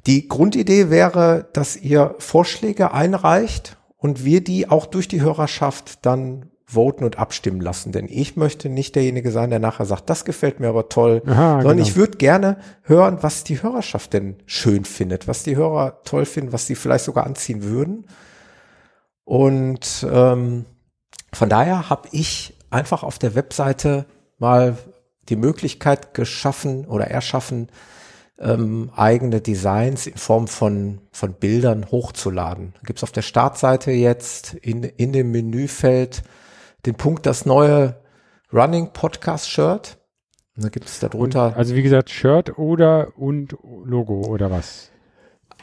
die 0.07 0.29
Grundidee 0.29 0.91
wäre, 0.91 1.49
dass 1.53 1.77
ihr 1.77 2.15
Vorschläge 2.19 2.93
einreicht 2.93 3.79
und 3.97 4.25
wir 4.25 4.45
die 4.45 4.69
auch 4.69 4.87
durch 4.87 5.09
die 5.09 5.23
Hörerschaft 5.23 6.05
dann 6.05 6.51
voten 6.75 7.05
und 7.05 7.19
abstimmen 7.19 7.61
lassen. 7.61 7.93
Denn 7.93 8.07
ich 8.09 8.37
möchte 8.37 8.69
nicht 8.69 8.95
derjenige 8.95 9.31
sein, 9.31 9.51
der 9.51 9.59
nachher 9.59 9.87
sagt, 9.87 10.11
das 10.11 10.25
gefällt 10.25 10.61
mir 10.61 10.69
aber 10.69 10.89
toll, 10.89 11.23
Aha, 11.27 11.61
sondern 11.63 11.77
genau. 11.79 11.89
ich 11.89 11.97
würde 11.97 12.19
gerne 12.19 12.59
hören, 12.83 13.19
was 13.21 13.45
die 13.45 13.63
Hörerschaft 13.63 14.13
denn 14.13 14.37
schön 14.47 14.85
findet, 14.85 15.29
was 15.29 15.43
die 15.43 15.57
Hörer 15.57 16.03
toll 16.05 16.25
finden, 16.25 16.53
was 16.53 16.67
sie 16.67 16.75
vielleicht 16.75 17.05
sogar 17.05 17.27
anziehen 17.27 17.63
würden. 17.63 18.07
Und 19.25 20.07
ähm, 20.11 20.67
von 21.33 21.49
daher 21.49 21.91
habe 21.91 22.09
ich 22.13 22.57
einfach 22.71 23.03
auf 23.03 23.19
der 23.19 23.35
Webseite 23.35 24.07
mal 24.39 24.77
die 25.29 25.37
Möglichkeit 25.37 26.15
geschaffen 26.15 26.85
oder 26.87 27.07
erschaffen, 27.07 27.69
ähm, 28.39 28.91
eigene 28.97 29.41
Designs 29.41 30.07
in 30.07 30.17
Form 30.17 30.49
von, 30.49 31.01
von 31.13 31.35
Bildern 31.35 31.91
hochzuladen. 31.91 32.75
Da 32.75 32.81
gibt's 32.85 33.03
auf 33.03 33.13
der 33.13 33.23
Startseite 33.23 33.91
jetzt 33.93 34.55
in, 34.55 34.83
in 34.83 35.13
dem 35.13 35.31
Menüfeld 35.31 36.23
den 36.87 36.95
Punkt 36.95 37.27
das 37.27 37.47
neue 37.47 37.97
Running 38.53 38.91
Podcast 38.93 39.51
Shirt. 39.51 39.99
Und 40.57 40.65
da 40.65 40.69
gibt's 40.69 41.01
darunter. 41.01 41.55
Also 41.57 41.75
wie 41.75 41.83
gesagt, 41.83 42.11
Shirt 42.11 42.59
oder 42.59 43.09
und 43.17 43.57
Logo 43.85 44.21
oder 44.27 44.51
was? 44.51 44.91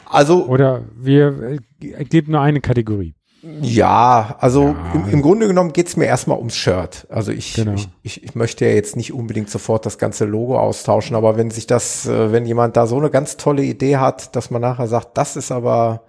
Also 0.06 0.46
Oder 0.46 0.84
wir 0.98 1.60
äh, 1.80 2.04
geben 2.04 2.34
nur 2.34 2.42
eine 2.42 2.60
Kategorie. 2.60 3.16
Ja, 3.62 4.36
also 4.40 4.76
Ja. 4.76 4.94
Im, 4.94 5.10
im 5.10 5.22
Grunde 5.22 5.48
genommen 5.48 5.72
geht's 5.74 5.96
mir 5.96 6.06
erstmal 6.06 6.38
ums 6.38 6.56
Shirt. 6.56 7.08
Also 7.10 7.32
ich, 7.32 7.54
Genau. 7.54 7.74
ich, 7.74 7.88
ich, 8.04 8.24
ich 8.24 8.36
möchte 8.36 8.66
ja 8.66 8.72
jetzt 8.74 8.96
nicht 8.98 9.14
unbedingt 9.14 9.50
sofort 9.50 9.86
das 9.86 9.98
ganze 9.98 10.26
Logo 10.26 10.60
austauschen, 10.60 11.16
aber 11.16 11.38
wenn 11.38 11.50
sich 11.50 11.66
das, 11.66 12.06
äh, 12.08 12.32
wenn 12.32 12.46
jemand 12.46 12.76
da 12.78 12.86
so 12.86 12.98
eine 12.98 13.10
ganz 13.10 13.38
tolle 13.38 13.64
Idee 13.64 13.98
hat, 13.98 14.36
dass 14.36 14.52
man 14.52 14.62
nachher 14.62 14.88
sagt, 14.88 15.18
das 15.18 15.38
ist 15.38 15.52
aber 15.52 16.04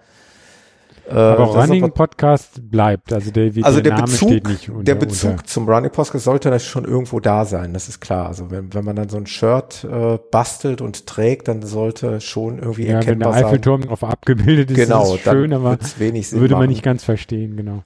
Aber 1.11 1.37
das 1.37 1.49
ist 1.51 1.57
Running 1.57 1.85
aber- 1.85 1.95
Podcast 1.95 2.71
bleibt. 2.71 3.13
Also 3.13 3.31
der, 3.31 3.51
also 3.65 3.81
der, 3.81 3.83
der 3.83 3.93
Name 3.95 4.05
Bezug, 4.05 4.29
steht 4.29 4.47
nicht 4.49 4.71
unter, 4.71 4.85
der 4.85 4.95
Bezug 4.95 5.31
Unter. 5.33 5.45
zum 5.45 5.69
Running 5.69 5.91
Podcast 5.91 6.25
sollte 6.25 6.49
natürlich 6.49 6.71
schon 6.71 6.85
irgendwo 6.85 7.21
da 7.21 7.45
sein, 7.45 7.75
das 7.75 7.89
ist 7.89 8.01
klar. 8.01 8.27
Also 8.29 8.51
wenn, 8.51 8.73
wenn 8.73 8.85
man 8.85 8.97
dann 8.97 9.09
so 9.09 9.17
ein 9.17 9.27
Shirt 9.27 9.85
äh, 9.85 10.19
bastelt 10.31 10.81
und 10.81 11.07
trägt, 11.07 11.49
dann 11.49 11.63
sollte 11.63 12.21
schon 12.21 12.59
irgendwie 12.59 12.83
Ja, 12.83 12.89
wenn 12.89 13.01
der 13.01 13.07
erkennbar 13.09 13.33
sein. 13.35 13.45
Eiffelturm 13.45 13.81
drauf 13.83 14.05
abgebildet 14.05 14.71
ist, 14.71 14.77
Genau, 14.77 15.15
ist 15.15 15.27
es 15.27 15.33
schön, 15.33 15.53
aber 15.53 15.79
wenig 15.99 16.29
Sinn 16.29 16.41
würde 16.41 16.55
man 16.55 16.63
machen. 16.63 16.71
nicht 16.71 16.83
ganz 16.85 17.03
verstehen, 17.05 17.57
genau. 17.57 17.83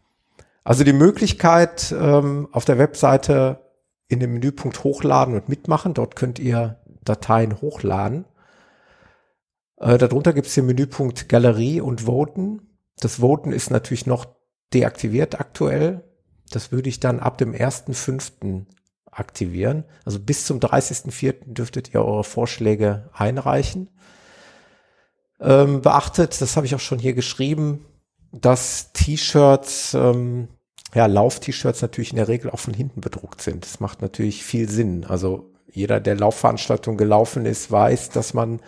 Also 0.63 0.85
die 0.85 0.93
Möglichkeit 0.93 1.95
ähm, 1.99 2.49
auf 2.53 2.65
der 2.65 2.79
Webseite 2.79 3.61
in 4.09 4.21
dem 4.21 4.33
Menüpunkt 4.35 4.85
hochladen 4.85 5.35
und 5.35 5.49
mitmachen. 5.49 5.95
Dort 5.95 6.17
könnt 6.17 6.39
ihr 6.39 6.81
Dateien 7.05 7.61
hochladen. 7.61 8.25
Äh, 9.79 9.99
darunter 9.99 10.33
gibt 10.33 10.47
es 10.49 10.55
den 10.55 10.67
Menüpunkt 10.67 11.29
Galerie 11.29 11.81
und 11.81 12.07
Voten. 12.07 12.61
Das 13.01 13.21
Voten 13.21 13.53
ist 13.53 13.71
natürlich 13.71 14.07
noch 14.07 14.27
deaktiviert 14.73 15.39
aktuell. 15.39 16.05
Das 16.51 16.73
würde 16.73 16.89
ich 16.89 17.01
dann 17.01 17.21
ab 17.21 17.39
dem 17.39 17.53
1.5. 17.53 18.67
aktivieren. 19.11 19.85
Also 20.05 20.21
bis 20.21 20.47
zum 20.47 20.61
30.4. 20.61 21.53
dürftet 21.53 21.93
ihr 21.93 22.05
eure 22.05 22.25
Vorschläge 22.25 23.11
einreichen. 23.13 23.91
Ähm, 25.41 25.83
beachtet, 25.83 26.41
das 26.41 26.57
habe 26.57 26.67
ich 26.67 26.75
auch 26.75 26.81
schon 26.81 26.99
hier 26.99 27.13
geschrieben, 27.13 27.85
dass 28.33 28.93
T-Shirts, 28.93 29.95
ähm, 29.95 30.49
ja, 30.95 31.07
Lauf-T-Shirts 31.07 31.83
natürlich 31.83 32.11
in 32.11 32.17
der 32.17 32.29
Regel 32.29 32.51
auch 32.51 32.59
von 32.59 32.75
hinten 32.75 33.01
bedruckt 33.01 33.43
sind. 33.43 33.65
Das 33.65 33.81
macht 33.81 34.01
natürlich 34.01 34.45
viel 34.45 34.69
Sinn. 34.69 35.05
Also 35.05 35.53
jeder, 35.71 36.01
der 36.01 36.17
Laufveranstaltung 36.17 36.97
gelaufen 36.97 37.45
ist, 37.45 37.71
weiß, 37.71 38.11
dass 38.11 38.33
man 38.33 38.61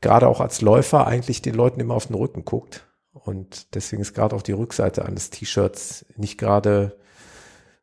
gerade 0.00 0.26
auch 0.28 0.40
als 0.40 0.62
Läufer 0.62 1.06
eigentlich 1.06 1.42
den 1.42 1.54
Leuten 1.54 1.80
immer 1.80 1.94
auf 1.94 2.06
den 2.06 2.16
Rücken 2.16 2.44
guckt. 2.44 2.86
Und 3.24 3.74
deswegen 3.74 4.02
ist 4.02 4.14
gerade 4.14 4.36
auch 4.36 4.42
die 4.42 4.52
Rückseite 4.52 5.06
eines 5.06 5.30
T-Shirts 5.30 6.04
nicht 6.16 6.38
gerade 6.38 6.98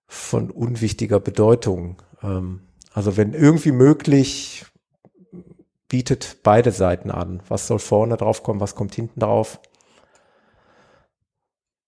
von 0.05 0.51
unwichtiger 0.51 1.19
Bedeutung. 1.19 2.01
Ähm, 2.21 2.61
also 2.93 3.17
wenn 3.17 3.33
irgendwie 3.33 3.71
möglich, 3.71 4.65
bietet 5.87 6.37
beide 6.43 6.71
Seiten 6.71 7.09
an. 7.09 7.41
Was 7.47 7.67
soll 7.67 7.79
vorne 7.79 8.17
drauf 8.17 8.43
kommen, 8.43 8.59
was 8.59 8.75
kommt 8.75 8.93
hinten 8.93 9.19
drauf? 9.19 9.59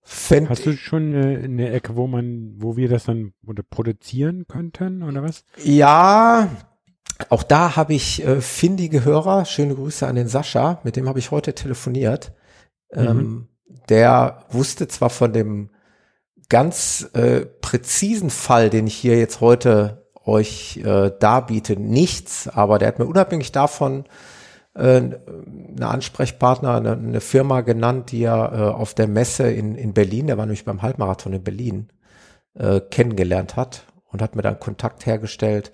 Fänd 0.02 0.50
Hast 0.50 0.66
du 0.66 0.76
schon 0.76 1.14
äh, 1.14 1.44
eine 1.44 1.72
Ecke, 1.72 1.96
wo 1.96 2.08
man, 2.08 2.56
wo 2.58 2.76
wir 2.76 2.90
das 2.90 3.06
dann 3.06 3.34
oder 3.46 3.64
produzieren 3.64 4.46
könnten 4.48 5.04
oder 5.04 5.24
was? 5.24 5.46
Ja, 5.64 6.50
auch 7.30 7.44
da 7.44 7.76
habe 7.76 7.94
ich 7.94 8.26
äh, 8.26 8.42
findige 8.42 9.06
Hörer. 9.06 9.46
Schöne 9.46 9.76
Grüße 9.76 10.08
an 10.08 10.16
den 10.16 10.28
Sascha, 10.28 10.82
mit 10.84 10.96
dem 10.96 11.08
habe 11.08 11.20
ich 11.20 11.32
heute 11.32 11.54
telefoniert. 11.54 12.34
Ähm, 12.96 13.48
der 13.90 14.46
wusste 14.50 14.88
zwar 14.88 15.10
von 15.10 15.34
dem 15.34 15.70
ganz 16.50 17.10
äh, 17.14 17.42
präzisen 17.42 18.30
Fall, 18.30 18.70
den 18.70 18.88
ich 18.88 18.96
hier 18.96 19.18
jetzt 19.18 19.42
heute 19.42 20.08
euch 20.26 20.78
äh, 20.78 21.12
darbiete, 21.20 21.76
nichts, 21.76 22.48
aber 22.48 22.80
der 22.80 22.90
hat 22.90 23.00
mir 23.00 23.06
unabhängig 23.06 23.52
davon 23.52 24.06
äh, 24.76 25.02
eine 25.02 25.88
Ansprechpartner, 25.88 26.76
eine, 26.76 26.94
eine 26.94 27.22
Firma 27.22 27.62
genannt, 27.62 28.12
die 28.12 28.24
er 28.24 28.54
äh, 28.54 28.62
auf 28.74 28.94
der 28.94 29.08
Messe 29.08 29.52
in, 29.52 29.76
in 29.76 29.94
Berlin, 29.94 30.28
der 30.28 30.38
war 30.38 30.46
nämlich 30.46 30.66
beim 30.66 30.82
Halbmarathon 30.82 31.34
in 31.34 31.44
Berlin, 31.44 31.90
äh, 32.54 32.80
kennengelernt 32.80 33.56
hat 33.56 33.86
und 34.12 34.22
hat 34.22 34.36
mir 34.36 34.42
dann 34.42 34.60
Kontakt 34.60 35.06
hergestellt. 35.06 35.72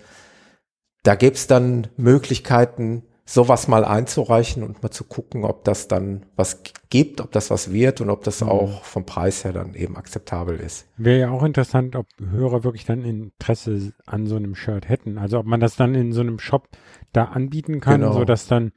Da 1.02 1.14
gäbe 1.14 1.34
es 1.34 1.46
dann 1.46 1.88
Möglichkeiten, 1.96 3.04
sowas 3.32 3.68
mal 3.68 3.84
einzureichen 3.84 4.64
und 4.64 4.82
mal 4.82 4.90
zu 4.90 5.04
gucken, 5.04 5.44
ob 5.44 5.62
das 5.62 5.86
dann 5.86 6.26
was 6.34 6.62
gibt, 6.88 7.20
ob 7.20 7.30
das 7.30 7.48
was 7.48 7.72
wird 7.72 8.00
und 8.00 8.10
ob 8.10 8.24
das 8.24 8.42
auch 8.42 8.82
vom 8.82 9.06
Preis 9.06 9.44
her 9.44 9.52
dann 9.52 9.74
eben 9.74 9.96
akzeptabel 9.96 10.58
ist. 10.58 10.88
Wäre 10.96 11.20
ja 11.20 11.30
auch 11.30 11.44
interessant, 11.44 11.94
ob 11.94 12.06
Hörer 12.18 12.64
wirklich 12.64 12.84
dann 12.86 13.04
Interesse 13.04 13.92
an 14.04 14.26
so 14.26 14.34
einem 14.34 14.56
Shirt 14.56 14.88
hätten. 14.88 15.16
Also 15.16 15.38
ob 15.38 15.46
man 15.46 15.60
das 15.60 15.76
dann 15.76 15.94
in 15.94 16.12
so 16.12 16.22
einem 16.22 16.40
Shop 16.40 16.68
da 17.12 17.26
anbieten 17.26 17.78
kann, 17.80 18.00
Genau. 18.00 18.14
so 18.14 18.24
dass 18.24 18.48
dann 18.48 18.72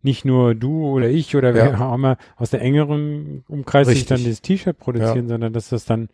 nicht 0.00 0.24
nur 0.24 0.54
du 0.54 0.86
oder 0.86 1.08
ich 1.10 1.36
oder 1.36 1.52
wer 1.52 1.72
Ja. 1.72 1.90
auch 1.90 1.94
immer 1.96 2.16
aus 2.36 2.48
der 2.48 2.62
engeren 2.62 3.44
Umkreis 3.46 3.88
sich 3.88 3.96
Richtig. 3.96 4.08
dann 4.08 4.18
dieses 4.18 4.40
T-Shirt 4.40 4.78
produzieren, 4.78 5.28
sondern 5.28 5.52
dass 5.52 5.68
das 5.68 5.84
dann 5.84 6.08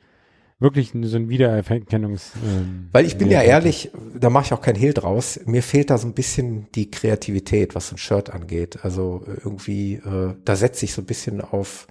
wirklich 0.64 0.90
so 1.02 1.16
ein 1.16 1.28
Wiedererkennungs. 1.28 2.32
Ähm, 2.44 2.88
Weil 2.90 3.04
ich 3.06 3.16
bin 3.16 3.30
ja 3.30 3.40
ehrlich, 3.42 3.92
da 4.18 4.30
mache 4.30 4.46
ich 4.46 4.52
auch 4.52 4.60
keinen 4.60 4.74
Hehl 4.74 4.92
draus. 4.94 5.38
Mir 5.46 5.62
fehlt 5.62 5.90
da 5.90 5.98
so 5.98 6.08
ein 6.08 6.14
bisschen 6.14 6.66
die 6.74 6.90
Kreativität, 6.90 7.76
was 7.76 7.88
so 7.90 7.94
ein 7.94 7.98
Shirt 7.98 8.30
angeht. 8.30 8.80
Also 8.82 9.22
irgendwie, 9.26 9.94
äh, 9.94 10.34
da 10.44 10.56
setze 10.56 10.84
ich 10.86 10.92
so 10.94 11.02
ein 11.02 11.06
bisschen 11.06 11.40
auf, 11.40 11.86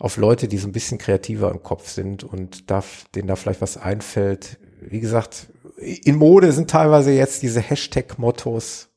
auf 0.00 0.16
Leute, 0.16 0.48
die 0.48 0.58
so 0.58 0.66
ein 0.66 0.72
bisschen 0.72 0.98
kreativer 0.98 1.52
im 1.52 1.62
Kopf 1.62 1.88
sind 1.90 2.24
und 2.24 2.68
da, 2.70 2.82
denen 3.14 3.28
da 3.28 3.36
vielleicht 3.36 3.60
was 3.60 3.76
einfällt. 3.76 4.58
Wie 4.80 4.98
gesagt, 5.00 5.46
in 5.76 6.16
Mode 6.16 6.50
sind 6.52 6.68
teilweise 6.70 7.12
jetzt 7.12 7.42
diese 7.42 7.60
Hashtag-Mottos, 7.60 8.88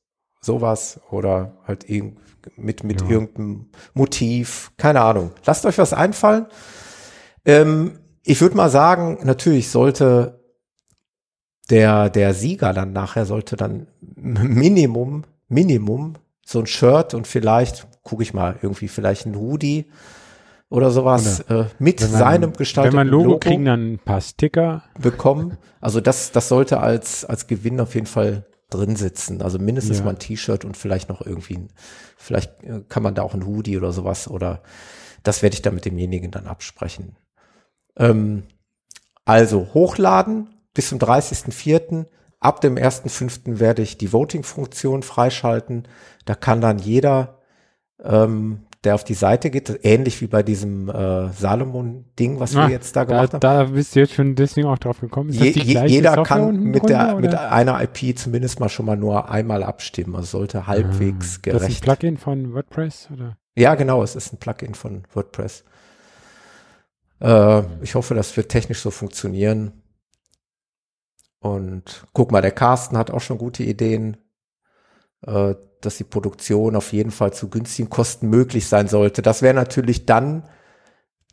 sowas 0.41 0.99
oder 1.11 1.57
halt 1.67 1.89
irgend, 1.89 2.17
mit, 2.55 2.83
mit 2.83 3.01
Ja. 3.01 3.09
irgendeinem 3.09 3.65
Motiv, 3.93 4.71
keine 4.77 5.01
Ahnung. 5.01 5.31
Lasst 5.45 5.65
euch 5.65 5.77
was 5.77 5.93
einfallen. 5.93 6.45
Ähm, 7.45 7.99
ich 8.27 8.41
würde 8.41 8.55
mal 8.57 8.69
sagen, 8.69 9.19
natürlich 9.23 9.69
sollte 9.69 10.39
der, 11.69 12.09
der 12.09 12.33
Sieger 12.33 12.73
dann 12.73 12.93
nachher 12.93 13.25
sollte 13.25 13.55
dann 13.55 13.87
Minimum, 14.15 15.23
Minimum 15.47 16.15
so 16.45 16.59
ein 16.59 16.67
Shirt 16.67 17.13
und 17.13 17.27
vielleicht, 17.27 17.87
gucke 18.03 18.23
ich 18.23 18.33
mal, 18.33 18.57
irgendwie 18.61 18.87
vielleicht 18.87 19.25
ein 19.25 19.35
Hoodie 19.37 19.85
oder 20.69 20.91
sowas 20.91 21.41
äh, 21.49 21.65
mit 21.79 22.01
man- 22.01 22.09
seinem 22.09 22.53
gestalteten 22.53 22.97
Wenn 22.97 23.07
man 23.07 23.11
Logo, 23.11 23.23
Logo 23.31 23.39
kriegen, 23.39 23.65
dann 23.65 23.93
ein 23.93 23.99
paar 23.99 24.21
Sticker. 24.21 24.83
bekommen. 24.99 25.57
Also 25.81 25.99
das, 26.01 26.31
das 26.31 26.47
sollte 26.49 26.79
als, 26.79 27.25
als 27.25 27.47
Gewinn 27.47 27.79
auf 27.79 27.95
jeden 27.95 28.07
Fall 28.07 28.45
drin 28.69 28.95
sitzen. 28.97 29.41
Also 29.41 29.59
mindestens 29.59 29.99
Ja. 29.99 30.03
mal 30.05 30.11
ein 30.11 30.19
T-Shirt 30.19 30.65
und 30.65 30.75
vielleicht 30.77 31.07
noch 31.09 31.21
irgendwie, 31.25 31.55
ein, 31.55 31.67
vielleicht 32.17 32.63
äh, 32.63 32.81
kann 32.89 33.03
man 33.03 33.15
da 33.15 33.23
auch 33.23 33.33
ein 33.33 33.45
Hoodie 33.45 33.77
oder 33.77 33.91
sowas 33.91 34.29
oder 34.29 34.61
das 35.23 35.41
werde 35.41 35.53
ich 35.53 35.61
dann 35.61 35.75
mit 35.75 35.85
demjenigen 35.85 36.31
dann 36.31 36.47
absprechen. 36.47 37.15
Ähm, 37.97 38.43
also 39.25 39.67
hochladen 39.73 40.47
bis 40.73 40.89
zum 40.89 40.99
30.04. 40.99 42.05
Ab 42.39 42.61
dem 42.61 42.75
1.05. 42.75 43.59
werde 43.59 43.81
ich 43.81 43.97
die 43.97 44.13
Voting-Funktion 44.13 45.01
freischalten. 45.03 45.87
Da 46.25 46.35
kann 46.35 46.61
dann 46.61 46.77
jeder, 46.77 47.39
ähm, 48.03 48.61
der 48.83 48.93
auf 48.93 49.03
die 49.03 49.15
Seite 49.15 49.49
geht, 49.49 49.79
ähnlich 49.83 50.21
wie 50.21 50.27
bei 50.27 50.43
diesem 50.43 50.87
äh, 50.87 51.31
Salomon-Ding, 51.33 52.39
was 52.39 52.53
wir 52.53 52.61
Ah, 52.61 52.69
jetzt 52.69 52.95
da 52.95 53.05
Da, 53.05 53.15
gemacht 53.15 53.33
haben. 53.33 53.39
da 53.41 53.63
bist 53.63 53.95
du 53.95 54.01
jetzt 54.01 54.13
schon 54.13 54.35
deswegen 54.35 54.67
auch 54.67 54.77
drauf 54.77 54.99
gekommen. 55.01 55.31
Je, 55.31 55.49
je, 55.49 55.85
jeder 55.87 56.13
Software 56.13 56.23
kann 56.37 56.59
mit, 56.59 56.87
der, 56.87 57.15
mit 57.15 57.33
einer 57.33 57.81
IP 57.81 58.17
zumindest 58.17 58.59
mal 58.59 58.69
schon 58.69 58.85
mal 58.85 58.95
nur 58.95 59.29
einmal 59.31 59.63
abstimmen. 59.63 60.15
Also 60.15 60.37
sollte 60.37 60.67
halbwegs 60.67 61.39
Ah, 61.39 61.49
Das 61.51 61.53
ist 61.55 61.55
ein 61.55 61.59
gerecht. 61.59 61.81
Plugin 61.83 62.17
von 62.17 62.53
WordPress 62.53 63.09
oder? 63.11 63.35
ja, 63.57 63.73
genau, 63.73 64.03
es 64.03 64.15
ist 64.15 64.31
ein 64.31 64.37
Plugin 64.37 64.75
von 64.75 65.03
WordPress. 65.13 65.63
Äh, 67.19 67.63
ich 67.83 67.95
hoffe, 67.95 68.13
das 68.13 68.35
wird 68.37 68.49
technisch 68.49 68.81
so 68.81 68.91
funktionieren. 68.91 69.83
Und 71.39 72.05
guck 72.13 72.31
mal, 72.31 72.41
der 72.41 72.51
Carsten 72.51 72.97
hat 72.97 73.11
auch 73.11 73.21
schon 73.21 73.37
gute 73.37 73.63
Ideen, 73.63 74.17
äh, 75.21 75.55
dass 75.81 75.97
die 75.97 76.03
Produktion 76.03 76.75
auf 76.75 76.91
jeden 76.91 77.11
Fall 77.11 77.33
zu 77.33 77.49
günstigen 77.49 77.89
Kosten 77.89 78.29
möglich 78.29 78.67
sein 78.67 78.87
sollte. 78.87 79.21
Das 79.21 79.41
wäre 79.41 79.53
natürlich 79.53 80.05
dann 80.05 80.47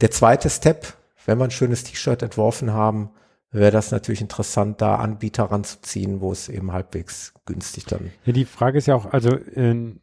der 0.01 0.11
zweite 0.11 0.51
Step. 0.51 0.95
Wenn 1.25 1.39
wir 1.39 1.45
ein 1.45 1.51
schönes 1.51 1.85
T-Shirt 1.85 2.23
entworfen 2.23 2.73
haben, 2.73 3.11
wäre 3.51 3.71
das 3.71 3.93
natürlich 3.93 4.21
interessant, 4.21 4.83
da 4.83 4.97
Anbieter 4.97 5.45
ranzuziehen, 5.45 6.21
wo 6.21 6.33
es 6.33 6.49
eben 6.51 6.73
halbwegs 6.73 7.33
günstig 7.47 7.87
dann. 7.87 8.11
Ja, 8.27 8.33
die 8.33 8.45
Frage 8.45 8.79
ist 8.79 8.87
ja 8.87 8.95
auch, 8.95 9.07
also 9.07 9.31
ähm, 9.55 10.01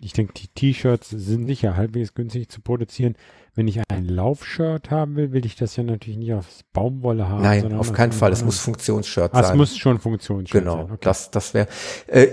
ich 0.00 0.12
denke, 0.12 0.32
die 0.34 0.48
T-Shirts 0.48 1.10
sind 1.10 1.46
sicher 1.46 1.76
halbwegs 1.76 2.14
günstig 2.14 2.48
zu 2.48 2.60
produzieren. 2.60 3.16
Wenn 3.58 3.66
ich 3.66 3.80
ein 3.88 4.04
Laufshirt 4.04 4.92
haben 4.92 5.16
will, 5.16 5.32
will 5.32 5.44
ich 5.44 5.56
das 5.56 5.74
ja 5.74 5.82
natürlich 5.82 6.16
nicht 6.16 6.32
aus 6.32 6.60
Baumwolle 6.72 7.28
haben. 7.28 7.42
Nein, 7.42 7.72
auf 7.74 7.92
keinen 7.92 8.12
Fall. 8.12 8.30
Es 8.30 8.44
muss 8.44 8.60
Funktionsshirt 8.60 9.34
Ah, 9.34 9.40
es 9.40 9.48
sein. 9.48 9.56
muss 9.56 9.76
schon 9.76 9.98
Funktionsshirt 9.98 10.62
Genau, 10.62 10.76
sein. 10.76 10.84
Okay. 10.92 10.98
das, 11.00 11.32
das 11.32 11.54
wäre. 11.54 11.66
Äh, 12.06 12.28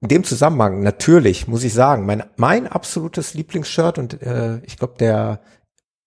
in 0.00 0.06
dem 0.06 0.22
Zusammenhang, 0.22 0.84
natürlich, 0.84 1.48
muss 1.48 1.64
ich 1.64 1.74
sagen, 1.74 2.06
mein, 2.06 2.22
mein 2.36 2.68
absolutes 2.68 3.34
Lieblingsshirt, 3.34 3.98
und 3.98 4.22
äh, 4.22 4.58
ich 4.58 4.76
glaube, 4.76 4.94
der 5.00 5.40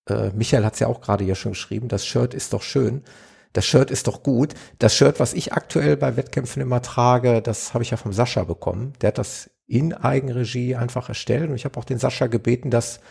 äh, 0.09 0.29
Michael 0.29 0.63
hat 0.63 0.75
es 0.75 0.79
ja 0.79 0.87
auch 0.87 1.01
gerade 1.01 1.25
hier 1.25 1.35
schon 1.35 1.51
geschrieben, 1.51 1.89
das 1.89 2.05
Shirt 2.05 2.33
ist 2.33 2.53
doch 2.53 2.61
schön. 2.61 3.03
Das 3.51 3.65
Shirt 3.65 3.91
ist 3.91 4.07
doch 4.07 4.23
gut. 4.23 4.53
Das 4.79 4.95
Shirt, 4.95 5.19
was 5.19 5.33
ich 5.33 5.51
aktuell 5.51 5.97
bei 5.97 6.15
Wettkämpfen 6.15 6.61
immer 6.61 6.81
trage, 6.81 7.41
das 7.41 7.73
habe 7.73 7.83
ich 7.83 7.89
ja 7.89 7.97
vom 7.97 8.13
Sascha 8.13 8.45
bekommen. 8.45 8.93
Der 9.01 9.09
hat 9.09 9.17
das 9.17 9.49
in 9.67 9.91
Eigenregie 9.93 10.77
einfach 10.77 11.09
erstellt 11.09 11.49
und 11.49 11.55
ich 11.55 11.65
habe 11.65 11.77
auch 11.77 11.83
den 11.83 11.97
Sascha 11.97 12.27
gebeten, 12.27 12.69
das 12.69 13.01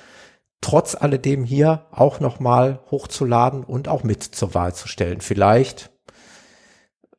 trotz 0.66 0.96
alledem 0.96 1.44
hier 1.44 1.86
auch 1.92 2.18
nochmal 2.18 2.80
hochzuladen 2.90 3.62
und 3.62 3.86
auch 3.86 4.02
mit 4.02 4.24
zur 4.24 4.52
Wahl 4.52 4.74
zu 4.74 4.88
stellen. 4.88 5.20
Vielleicht 5.20 5.92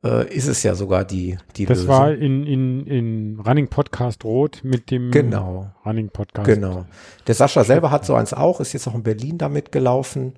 äh, 0.03 0.27
ist 0.35 0.47
es 0.47 0.63
ja 0.63 0.75
sogar 0.75 1.05
die, 1.05 1.37
die 1.55 1.65
Das 1.65 1.77
Lösung. 1.77 1.89
war 1.95 2.11
in, 2.11 2.45
in, 2.45 2.85
in 2.87 3.39
Running 3.39 3.69
Podcast 3.69 4.25
Rot 4.25 4.59
mit 4.63 4.91
dem 4.91 5.11
Genau. 5.11 5.71
Running 5.85 6.09
Podcast. 6.09 6.45
Genau. 6.45 6.87
Der 7.25 7.35
Sascha 7.35 7.63
selber 7.63 7.89
hat 7.89 8.03
so 8.05 8.15
eins 8.15 8.33
auch, 8.33 8.59
ist 8.59 8.73
jetzt 8.73 8.85
auch 8.85 8.95
in 8.95 9.03
Berlin 9.03 9.37
damit 9.37 9.71
gelaufen. 9.71 10.33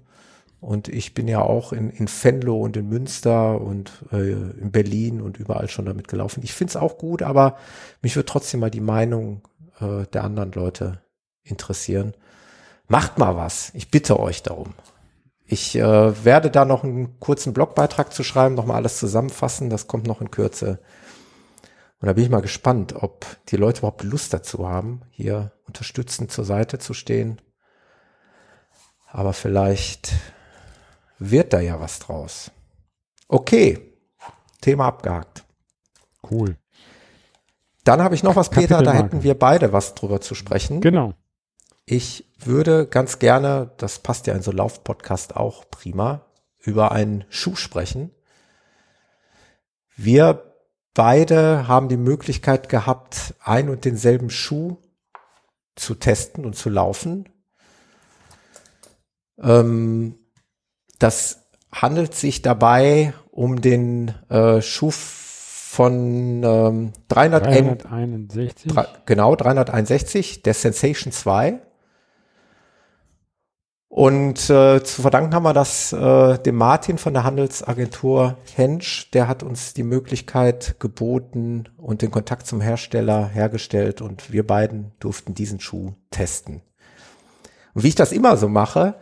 Und 0.61 0.87
ich 0.87 1.15
bin 1.15 1.27
ja 1.27 1.41
auch 1.41 1.73
in, 1.73 1.89
in 1.89 2.07
Venlo 2.07 2.57
und 2.59 2.77
in 2.77 2.89
Münster 2.89 3.59
und 3.59 3.91
äh, 4.11 4.33
in 4.33 4.71
Berlin 4.71 5.19
und 5.19 5.39
überall 5.39 5.67
schon 5.67 5.85
damit 5.85 6.07
gelaufen. 6.07 6.41
Ich 6.43 6.53
finde 6.53 6.69
es 6.73 6.75
auch 6.77 6.99
gut, 6.99 7.23
aber 7.23 7.55
mich 8.03 8.15
würde 8.15 8.27
trotzdem 8.27 8.59
mal 8.59 8.69
die 8.69 8.81
Meinung 8.81 9.41
äh, 9.79 10.05
der 10.13 10.23
anderen 10.25 10.51
Leute 10.51 11.01
interessieren. 11.41 12.13
Macht 12.89 13.19
mal 13.19 13.37
was. 13.37 13.71
Ich 13.75 13.91
bitte 13.91 14.19
euch 14.19 14.43
darum. 14.43 14.73
Ich 15.45 15.75
äh, 15.75 16.25
werde 16.25 16.51
da 16.51 16.65
noch 16.65 16.83
einen 16.83 17.19
kurzen 17.19 17.53
Blogbeitrag 17.53 18.13
zu 18.13 18.23
schreiben, 18.23 18.55
nochmal 18.55 18.77
alles 18.77 18.97
zusammenfassen. 18.97 19.69
Das 19.69 19.87
kommt 19.87 20.07
noch 20.07 20.21
in 20.21 20.31
Kürze. 20.31 20.79
Und 22.01 22.07
da 22.07 22.13
bin 22.13 22.23
ich 22.23 22.29
mal 22.29 22.41
gespannt, 22.41 22.95
ob 22.95 23.25
die 23.49 23.57
Leute 23.57 23.79
überhaupt 23.79 24.03
Lust 24.03 24.33
dazu 24.33 24.67
haben, 24.67 25.01
hier 25.11 25.51
unterstützend 25.67 26.31
zur 26.31 26.45
Seite 26.45 26.79
zu 26.79 26.93
stehen. 26.93 27.41
Aber 29.07 29.33
vielleicht 29.33 30.13
wird 31.19 31.53
da 31.53 31.59
ja 31.59 31.79
was 31.79 31.99
draus. 31.99 32.51
Okay, 33.27 33.97
Thema 34.61 34.87
abgehakt. 34.87 35.45
Cool. 36.29 36.57
Dann 37.83 38.01
habe 38.01 38.15
ich 38.15 38.23
noch 38.23 38.35
was, 38.35 38.49
Peter, 38.49 38.81
da 38.81 38.93
hätten 38.93 39.23
wir 39.23 39.37
beide 39.37 39.73
was 39.73 39.93
drüber 39.95 40.21
zu 40.21 40.35
sprechen. 40.35 40.81
Genau. 40.81 41.13
Ich 41.85 42.28
würde 42.45 42.87
ganz 42.87 43.19
gerne, 43.19 43.71
das 43.77 43.99
passt 43.99 44.27
ja 44.27 44.33
in 44.33 44.41
so 44.41 44.51
Lauf-Podcast 44.51 45.35
auch 45.35 45.69
prima, 45.69 46.25
über 46.59 46.91
einen 46.91 47.25
Schuh 47.29 47.55
sprechen. 47.55 48.11
Wir 49.95 50.53
beide 50.93 51.67
haben 51.67 51.89
die 51.89 51.97
Möglichkeit 51.97 52.69
gehabt, 52.69 53.35
ein 53.43 53.69
und 53.69 53.85
denselben 53.85 54.29
Schuh 54.29 54.77
zu 55.75 55.95
testen 55.95 56.45
und 56.45 56.55
zu 56.55 56.69
laufen. 56.69 57.29
Ähm, 59.41 60.15
das 60.99 61.49
handelt 61.71 62.15
sich 62.15 62.41
dabei 62.41 63.13
um 63.31 63.61
den 63.61 64.09
äh, 64.29 64.61
Schuh 64.61 64.91
von 64.91 66.43
ähm, 66.43 66.93
300 67.09 67.47
N 67.47 67.77
361. 67.77 68.71
Dra- 68.71 68.87
genau, 69.05 69.35
361, 69.35 70.41
der 70.43 70.53
Sensation 70.53 71.13
2. 71.13 71.61
Und 73.89 74.51
äh, 74.51 74.83
zu 74.83 75.01
verdanken 75.01 75.33
haben 75.33 75.43
wir 75.43 75.53
das 75.53 75.91
äh, 75.91 76.37
dem 76.37 76.55
Martin 76.55 76.99
von 76.99 77.13
der 77.13 77.23
Handelsagentur 77.23 78.37
Hensch. 78.55 79.09
Der 79.11 79.27
hat 79.27 79.41
uns 79.41 79.73
die 79.73 79.83
Möglichkeit 79.83 80.75
geboten 80.79 81.67
und 81.75 82.03
den 82.03 82.11
Kontakt 82.11 82.45
zum 82.45 82.61
Hersteller 82.61 83.27
hergestellt 83.27 84.01
und 84.01 84.31
wir 84.31 84.45
beiden 84.45 84.91
durften 84.99 85.33
diesen 85.33 85.59
Schuh 85.59 85.93
testen. 86.11 86.61
Und 87.73 87.83
wie 87.83 87.87
ich 87.87 87.95
das 87.95 88.11
immer 88.11 88.37
so 88.37 88.47
mache, 88.47 88.93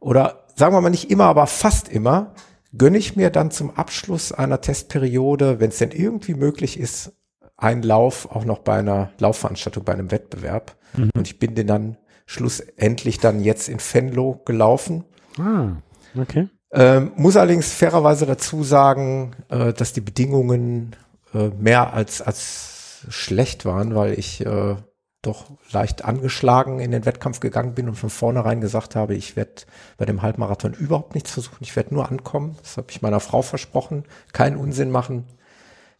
oder 0.00 0.44
sagen 0.54 0.74
wir 0.74 0.82
mal 0.82 0.90
nicht 0.90 1.10
immer, 1.10 1.24
aber 1.24 1.46
fast 1.46 1.88
immer, 1.88 2.34
gönne 2.76 2.98
ich 2.98 3.16
mir 3.16 3.30
dann 3.30 3.50
zum 3.50 3.70
Abschluss 3.70 4.32
einer 4.32 4.60
Testperiode, 4.60 5.60
wenn 5.60 5.70
es 5.70 5.78
denn 5.78 5.92
irgendwie 5.92 6.34
möglich 6.34 6.78
ist, 6.78 7.12
einen 7.56 7.82
Lauf 7.82 8.30
auch 8.30 8.44
noch 8.44 8.58
bei 8.58 8.78
einer 8.78 9.12
Laufveranstaltung, 9.18 9.84
bei 9.84 9.94
einem 9.94 10.10
Wettbewerb. 10.10 10.76
Mhm. 10.94 11.10
Und 11.16 11.26
ich 11.26 11.38
bin 11.38 11.54
den 11.54 11.66
dann 11.66 11.96
schlussendlich 12.26 13.18
dann 13.18 13.40
jetzt 13.40 13.68
in 13.68 13.78
Venlo 13.78 14.40
gelaufen. 14.44 15.04
Ah, 15.38 15.76
okay. 16.20 16.48
Ähm, 16.72 17.12
muss 17.16 17.36
allerdings 17.36 17.72
fairerweise 17.72 18.26
dazu 18.26 18.64
sagen, 18.64 19.36
äh, 19.48 19.72
dass 19.72 19.92
die 19.92 20.00
Bedingungen 20.00 20.96
äh, 21.32 21.48
mehr 21.48 21.92
als, 21.94 22.20
als 22.20 23.06
schlecht 23.08 23.64
waren, 23.64 23.94
weil 23.94 24.18
ich 24.18 24.44
äh, 24.44 24.76
doch 25.22 25.46
leicht 25.72 26.04
angeschlagen 26.04 26.78
in 26.80 26.90
den 26.90 27.04
Wettkampf 27.04 27.40
gegangen 27.40 27.74
bin 27.74 27.88
und 27.88 27.96
von 27.96 28.10
vornherein 28.10 28.60
gesagt 28.60 28.96
habe, 28.96 29.14
ich 29.14 29.36
werde 29.36 29.62
bei 29.96 30.04
dem 30.04 30.22
Halbmarathon 30.22 30.72
überhaupt 30.72 31.14
nichts 31.14 31.30
versuchen, 31.30 31.58
ich 31.60 31.74
werde 31.76 31.94
nur 31.94 32.08
ankommen. 32.08 32.56
Das 32.62 32.76
habe 32.76 32.88
ich 32.90 33.02
meiner 33.02 33.20
Frau 33.20 33.42
versprochen. 33.42 34.04
Keinen 34.32 34.56
Unsinn 34.56 34.90
machen, 34.90 35.24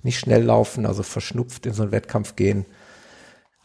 nicht 0.02 0.18
schnell 0.18 0.42
laufen, 0.42 0.86
also 0.86 1.02
verschnupft 1.02 1.66
in 1.66 1.72
so 1.72 1.82
einen 1.82 1.92
Wettkampf 1.92 2.36
gehen. 2.36 2.66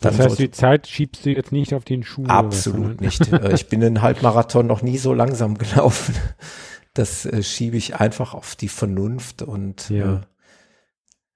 Das 0.02 0.20
heißt, 0.20 0.40
die 0.40 0.52
Zeit 0.52 0.88
schiebst 0.88 1.26
du 1.26 1.30
jetzt 1.30 1.52
nicht 1.52 1.74
auf 1.74 1.84
den 1.86 2.04
Schuh. 2.04 2.24
was, 2.24 2.32
Absolut 2.32 3.02
nicht. 3.02 3.32
Äh, 3.32 3.54
Ich 3.54 3.68
bin 3.70 3.84
einen 3.84 4.02
Halbmarathon 4.02 4.68
noch 4.68 4.82
nie 4.82 4.98
so 4.98 5.14
langsam 5.14 5.58
gelaufen. 5.58 6.16
Das 6.94 7.26
äh, 7.26 7.42
schiebe 7.44 7.78
ich 7.78 7.96
einfach 7.96 8.34
auf 8.34 8.56
die 8.56 8.68
Vernunft 8.68 9.42
und 9.44 9.90
Ja. 9.90 10.16
äh, 10.16 10.22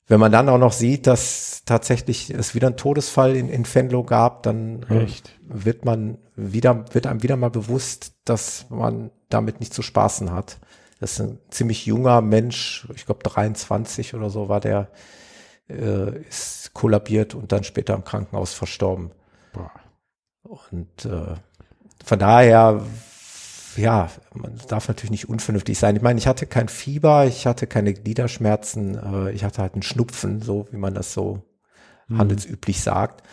wenn 0.07 0.19
man 0.19 0.31
dann 0.31 0.49
auch 0.49 0.59
noch 0.59 0.71
sieht, 0.73 1.07
dass 1.07 1.63
tatsächlich 1.65 2.29
es 2.29 2.53
wieder 2.53 2.67
einen 2.67 2.77
Todesfall 2.77 3.35
in, 3.35 3.49
in 3.49 3.65
Venlo 3.65 4.03
gab, 4.03 4.43
dann 4.43 4.83
äh, 4.83 5.07
wird 5.47 5.83
man 5.83 6.19
wieder, 6.35 6.85
wird 6.93 7.07
einem 7.07 7.23
wieder 7.23 7.37
mal 7.37 7.49
bewusst, 7.49 8.13
dass 8.23 8.67
man 8.69 9.09
damit 9.29 9.59
nicht 9.61 9.73
zu 9.73 9.81
spaßen 9.81 10.31
hat. 10.31 10.59
Das 10.99 11.13
ist 11.13 11.21
ein 11.21 11.39
ziemlich 11.49 11.85
junger 11.87 12.21
Mensch, 12.21 12.87
ich 12.95 13.05
glaube 13.07 13.23
23 13.23 14.13
oder 14.13 14.29
so 14.29 14.47
war 14.47 14.59
der, 14.59 14.89
äh, 15.69 16.19
ist 16.21 16.73
kollabiert 16.73 17.35
und 17.35 17.51
dann 17.51 17.63
später 17.63 17.93
im 17.95 18.03
Krankenhaus 18.03 18.53
verstorben. 18.53 19.11
Boah. 19.53 19.71
Und 20.43 21.05
äh, 21.05 21.35
von 22.03 22.19
daher, 22.19 22.81
ja, 23.77 24.09
man 24.33 24.59
darf 24.67 24.87
natürlich 24.87 25.11
nicht 25.11 25.29
unvernünftig 25.29 25.77
sein. 25.79 25.95
Ich 25.95 26.01
meine, 26.01 26.19
ich 26.19 26.27
hatte 26.27 26.45
kein 26.45 26.67
Fieber, 26.67 27.25
ich 27.25 27.47
hatte 27.47 27.67
keine 27.67 27.93
Gliederschmerzen, 27.93 29.27
äh, 29.27 29.31
ich 29.31 29.43
hatte 29.43 29.61
halt 29.61 29.73
einen 29.73 29.81
Schnupfen, 29.83 30.41
so 30.41 30.67
wie 30.71 30.77
man 30.77 30.93
das 30.93 31.13
so 31.13 31.41
handelsüblich 32.15 32.81
sagt. 32.81 33.23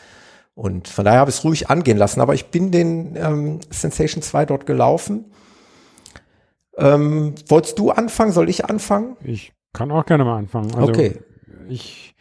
Und 0.55 0.89
von 0.89 1.05
daher 1.05 1.21
habe 1.21 1.31
ich 1.31 1.37
es 1.37 1.45
ruhig 1.45 1.69
angehen 1.71 1.99
lassen. 1.99 2.21
Aber 2.21 2.35
ich 2.35 2.47
bin 2.47 2.71
den 2.71 3.17
ähm, 3.17 3.61
Sensation 3.71 4.23
2 4.23 4.47
dort 4.47 4.67
gelaufen. 4.67 5.33
Ähm, 6.77 7.35
wolltest 7.49 7.79
du 7.79 7.91
anfangen? 7.91 8.33
Soll 8.33 8.49
ich 8.49 8.65
anfangen? 8.67 9.17
Ich 9.23 9.53
kann 9.73 9.91
auch 9.91 10.07
gerne 10.07 10.25
mal 10.25 10.39
anfangen. 10.39 10.75
Also 10.75 10.89
Okay. 10.89 11.21
ich 11.69 12.12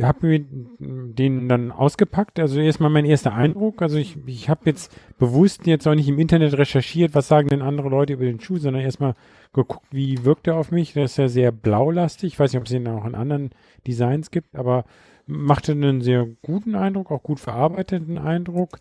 habe 0.00 0.26
mir 0.26 0.44
den 0.78 1.48
dann 1.48 1.70
ausgepackt. 1.70 2.38
Also 2.40 2.60
erstmal 2.60 2.90
mein 2.90 3.04
erster 3.04 3.34
Eindruck. 3.34 3.82
Also 3.82 3.98
ich, 3.98 4.16
ich 4.26 4.48
habe 4.48 4.62
jetzt 4.64 4.92
bewusst 5.18 5.66
jetzt 5.66 5.86
auch 5.86 5.94
nicht 5.94 6.08
im 6.08 6.18
Internet 6.18 6.58
recherchiert, 6.58 7.14
was 7.14 7.28
sagen 7.28 7.48
denn 7.48 7.62
andere 7.62 7.88
Leute 7.88 8.14
über 8.14 8.24
den 8.24 8.40
Schuh, 8.40 8.58
sondern 8.58 8.82
erstmal 8.82 9.14
geguckt, 9.52 9.86
wie 9.90 10.24
wirkt 10.24 10.46
er 10.46 10.56
auf 10.56 10.70
mich. 10.70 10.92
Der 10.92 11.04
ist 11.04 11.18
ja 11.18 11.28
sehr 11.28 11.52
blaulastig. 11.52 12.34
Ich 12.34 12.38
weiß 12.38 12.52
nicht, 12.52 12.60
ob 12.60 12.66
es 12.66 12.72
den 12.72 12.88
auch 12.88 13.06
in 13.06 13.14
anderen 13.14 13.50
Designs 13.86 14.30
gibt, 14.30 14.56
aber 14.56 14.84
machte 15.26 15.72
einen 15.72 16.00
sehr 16.02 16.26
guten 16.42 16.74
Eindruck, 16.74 17.10
auch 17.10 17.22
gut 17.22 17.40
verarbeiteten 17.40 18.18
Eindruck. 18.18 18.78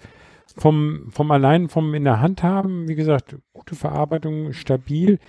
Vom, 0.58 1.08
vom 1.10 1.32
allein 1.32 1.70
vom 1.70 1.93
in 1.95 2.03
der 2.03 2.22
Hand 2.22 2.43
haben, 2.43 2.88
wie 2.88 2.95
gesagt, 2.95 3.36
gute 3.51 3.76
Verarbeitung, 3.76 4.53
stabil. 4.53 5.20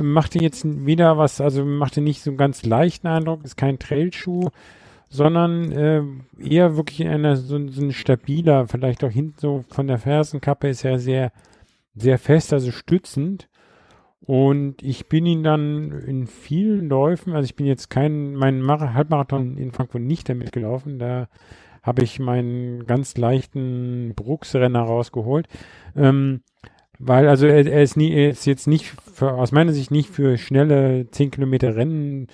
Machte 0.00 0.40
jetzt 0.40 0.64
wieder 0.64 1.18
was, 1.18 1.40
also 1.40 1.64
machte 1.64 2.00
nicht 2.00 2.22
so 2.22 2.30
einen 2.30 2.38
ganz 2.38 2.64
leichten 2.64 3.08
Eindruck, 3.08 3.44
ist 3.44 3.56
kein 3.56 3.80
Trailschuh, 3.80 4.50
sondern 5.10 5.72
äh, 5.72 6.02
eher 6.38 6.76
wirklich 6.76 7.06
einer 7.06 7.36
so, 7.36 7.68
so 7.68 7.82
ein 7.82 7.92
stabiler, 7.92 8.68
vielleicht 8.68 9.02
auch 9.04 9.10
hinten 9.10 9.34
so 9.38 9.64
von 9.68 9.88
der 9.88 9.98
Fersenkappe 9.98 10.68
ist 10.68 10.84
er 10.84 11.00
sehr, 11.00 11.32
sehr 11.94 12.16
fest, 12.18 12.52
also 12.52 12.70
stützend. 12.70 13.48
Und 14.20 14.82
ich 14.82 15.08
bin 15.08 15.26
ihn 15.26 15.42
dann 15.42 15.90
in 15.90 16.28
vielen 16.28 16.88
Läufen, 16.88 17.34
also 17.34 17.44
ich 17.44 17.56
bin 17.56 17.66
jetzt 17.66 17.90
kein, 17.90 18.34
meinen 18.34 18.62
Mar 18.62 18.94
Halbmarathon 18.94 19.56
in 19.56 19.72
Frankfurt 19.72 20.02
nicht 20.02 20.28
damit 20.28 20.52
gelaufen, 20.52 21.00
da 21.00 21.28
habe 21.82 22.04
ich 22.04 22.20
meinen 22.20 22.86
ganz 22.86 23.16
leichten 23.16 24.12
Bruchsrenner 24.14 24.82
rausgeholt. 24.82 25.48
Ähm, 25.96 26.42
weil, 27.00 27.28
also 27.28 27.46
er, 27.46 27.66
er 27.66 27.82
ist 27.82 27.96
nie, 27.96 28.12
er 28.12 28.30
ist 28.30 28.44
jetzt 28.44 28.68
nicht 28.68 28.86
für, 28.86 29.32
aus 29.32 29.50
meiner 29.50 29.72
Sicht 29.72 29.90
nicht 29.90 30.10
für 30.10 30.36
schnelle 30.36 31.10
10 31.10 31.30
Kilometer 31.30 31.74
Rennen 31.74 32.28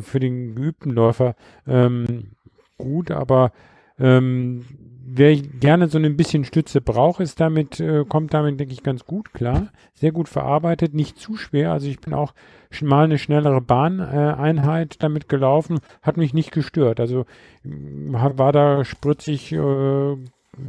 für 0.00 0.20
den 0.20 0.54
geübten 0.54 0.90
Läufer 0.90 1.34
ähm, 1.66 2.32
gut, 2.76 3.10
aber 3.10 3.52
ähm, 3.98 4.64
wer 5.04 5.34
gerne 5.36 5.88
so 5.88 5.98
ein 5.98 6.16
bisschen 6.16 6.44
Stütze 6.44 6.80
braucht, 6.80 7.20
ist 7.20 7.40
damit, 7.40 7.80
äh, 7.80 8.04
kommt 8.08 8.34
damit, 8.34 8.60
denke 8.60 8.72
ich, 8.72 8.82
ganz 8.82 9.04
gut 9.06 9.32
klar. 9.32 9.68
Sehr 9.94 10.12
gut 10.12 10.28
verarbeitet, 10.28 10.94
nicht 10.94 11.18
zu 11.18 11.36
schwer. 11.36 11.72
Also 11.72 11.88
ich 11.88 11.98
bin 12.00 12.14
auch 12.14 12.34
sch- 12.70 12.84
mal 12.84 13.04
eine 13.04 13.18
schnellere 13.18 13.60
Bahneinheit 13.60 14.38
Einheit 14.38 15.02
damit 15.02 15.28
gelaufen, 15.28 15.80
hat 16.02 16.16
mich 16.18 16.34
nicht 16.34 16.52
gestört. 16.52 17.00
Also 17.00 17.24
m, 17.64 18.20
hat- 18.20 18.38
war 18.38 18.52
da 18.52 18.84
spritzig 18.84 19.52
äh, 19.52 20.16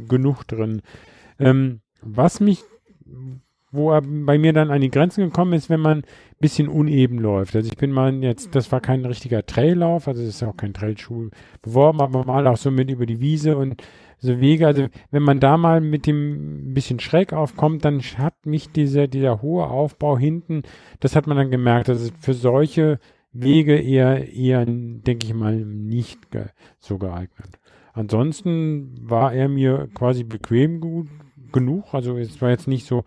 genug 0.08 0.44
drin. 0.48 0.82
Ähm, 1.38 1.80
was 2.02 2.40
mich, 2.40 2.64
wo 3.72 3.92
er 3.92 4.02
bei 4.02 4.38
mir 4.38 4.52
dann 4.52 4.70
an 4.70 4.80
die 4.80 4.90
Grenzen 4.90 5.24
gekommen 5.24 5.52
ist, 5.52 5.70
wenn 5.70 5.80
man 5.80 5.98
ein 5.98 6.04
bisschen 6.40 6.68
uneben 6.68 7.18
läuft. 7.18 7.54
Also 7.54 7.68
ich 7.70 7.76
bin 7.76 7.92
mal 7.92 8.12
jetzt, 8.22 8.54
das 8.54 8.72
war 8.72 8.80
kein 8.80 9.04
richtiger 9.04 9.46
Traillauf, 9.46 10.08
also 10.08 10.20
das 10.20 10.30
ist 10.30 10.42
auch 10.42 10.56
kein 10.56 10.74
Trailschuh 10.74 11.30
beworben, 11.62 12.00
aber 12.00 12.24
mal 12.24 12.46
auch 12.46 12.56
so 12.56 12.70
mit 12.70 12.90
über 12.90 13.06
die 13.06 13.20
Wiese 13.20 13.56
und 13.56 13.82
so 14.18 14.40
Wege. 14.40 14.66
Also 14.66 14.86
wenn 15.10 15.22
man 15.22 15.40
da 15.40 15.56
mal 15.56 15.80
mit 15.80 16.06
dem 16.06 16.70
ein 16.70 16.74
bisschen 16.74 17.00
schräg 17.00 17.32
aufkommt, 17.32 17.84
dann 17.84 18.00
hat 18.00 18.46
mich 18.46 18.70
dieser, 18.70 19.06
dieser 19.06 19.42
hohe 19.42 19.64
Aufbau 19.64 20.18
hinten, 20.18 20.62
das 20.98 21.14
hat 21.14 21.26
man 21.26 21.36
dann 21.36 21.50
gemerkt, 21.50 21.88
dass 21.88 22.00
es 22.00 22.12
für 22.18 22.34
solche 22.34 22.98
Wege 23.32 23.76
eher, 23.76 24.32
eher, 24.32 24.66
denke 24.66 25.26
ich 25.26 25.34
mal, 25.34 25.56
nicht 25.56 26.30
ge 26.32 26.46
so 26.78 26.98
geeignet. 26.98 27.60
Ansonsten 27.92 28.96
war 29.02 29.32
er 29.32 29.48
mir 29.48 29.88
quasi 29.94 30.24
bequem 30.24 30.80
gut, 30.80 31.08
genug. 31.52 31.92
Also 31.92 32.16
es 32.16 32.40
war 32.40 32.50
jetzt 32.50 32.68
nicht 32.68 32.86
so 32.86 33.04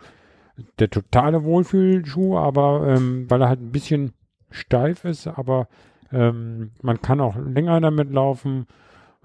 der 0.79 0.89
totale 0.89 1.43
Wohlfühlschuh, 1.43 2.37
aber 2.37 2.87
ähm, 2.87 3.25
weil 3.29 3.41
er 3.41 3.49
halt 3.49 3.61
ein 3.61 3.71
bisschen 3.71 4.13
steif 4.51 5.03
ist, 5.05 5.27
aber 5.27 5.67
ähm, 6.11 6.71
man 6.81 7.01
kann 7.01 7.19
auch 7.21 7.35
länger 7.37 7.81
damit 7.81 8.11
laufen 8.11 8.67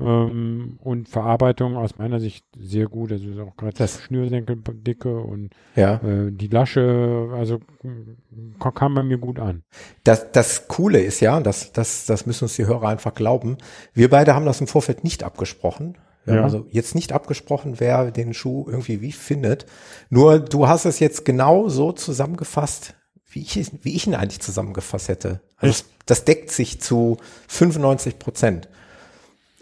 ähm, 0.00 0.78
und 0.82 1.08
Verarbeitung 1.08 1.76
aus 1.76 1.98
meiner 1.98 2.18
Sicht 2.18 2.46
sehr 2.56 2.86
gut. 2.86 3.12
Also 3.12 3.28
ist 3.28 3.38
auch 3.40 3.56
gerade 3.56 3.76
Das- 3.76 4.00
Schnürsenkeldicke 4.02 5.18
und 5.20 5.50
Ja. 5.76 5.96
äh, 5.96 6.30
die 6.32 6.46
Lasche, 6.48 7.28
also 7.34 7.58
kam 8.74 8.94
bei 8.94 9.02
mir 9.02 9.18
gut 9.18 9.38
an. 9.38 9.64
Das, 10.04 10.32
das 10.32 10.66
Coole 10.68 11.00
ist 11.00 11.20
ja, 11.20 11.40
das, 11.40 11.72
das, 11.72 12.06
das 12.06 12.24
müssen 12.26 12.44
uns 12.44 12.56
die 12.56 12.66
Hörer 12.66 12.88
einfach 12.88 13.12
glauben, 13.14 13.58
wir 13.92 14.08
beide 14.08 14.34
haben 14.34 14.46
das 14.46 14.60
im 14.62 14.66
Vorfeld 14.66 15.04
nicht 15.04 15.24
abgesprochen. 15.24 15.98
Ja. 16.36 16.44
also 16.44 16.66
jetzt 16.70 16.94
nicht 16.94 17.12
abgesprochen, 17.12 17.80
wer 17.80 18.10
den 18.10 18.34
Schuh 18.34 18.66
irgendwie 18.68 19.00
wie 19.00 19.12
findet. 19.12 19.66
Nur 20.10 20.40
du 20.40 20.68
hast 20.68 20.84
es 20.84 20.98
jetzt 21.00 21.24
genau 21.24 21.68
so 21.68 21.92
zusammengefasst, 21.92 22.94
wie 23.30 23.42
ich, 23.42 23.70
wie 23.82 23.94
ich 23.94 24.06
ihn 24.06 24.14
eigentlich 24.14 24.40
zusammengefasst 24.40 25.08
hätte. 25.08 25.40
Also 25.56 25.72
das, 25.72 25.84
das 26.06 26.24
deckt 26.24 26.50
sich 26.50 26.80
zu 26.80 27.18
95 27.48 28.18
Prozent. 28.18 28.68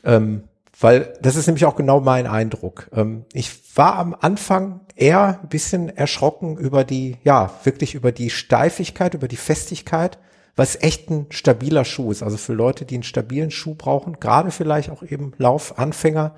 Ähm, 0.05 0.45
weil 0.79 1.14
das 1.23 1.37
ist 1.37 1.47
nämlich 1.47 1.64
auch 1.64 1.77
genau 1.77 2.01
mein 2.01 2.27
Eindruck. 2.27 2.89
Ähm, 2.93 3.25
ich 3.33 3.51
war 3.77 3.97
am 3.97 4.14
Anfang 4.19 4.81
eher 4.95 5.41
ein 5.43 5.49
bisschen 5.49 5.89
erschrocken 5.89 6.59
über 6.59 6.85
die, 6.85 7.17
ja, 7.25 7.51
wirklich 7.64 7.95
über 7.95 8.12
die 8.12 8.31
Steifigkeit, 8.31 9.14
über 9.14 9.29
die 9.29 9.37
Festigkeit, 9.37 10.19
was 10.57 10.77
echt 10.81 11.11
ein 11.11 11.27
stabiler 11.31 11.85
Schuh 11.85 12.11
ist. 12.11 12.23
Also 12.23 12.39
für 12.39 12.55
Leute, 12.55 12.87
die 12.87 12.95
einen 12.95 13.03
stabilen 13.03 13.51
Schuh 13.51 13.75
brauchen, 13.75 14.19
gerade 14.19 14.51
vielleicht 14.51 14.91
auch 14.91 15.03
eben 15.03 15.33
Laufanfänger, 15.37 16.35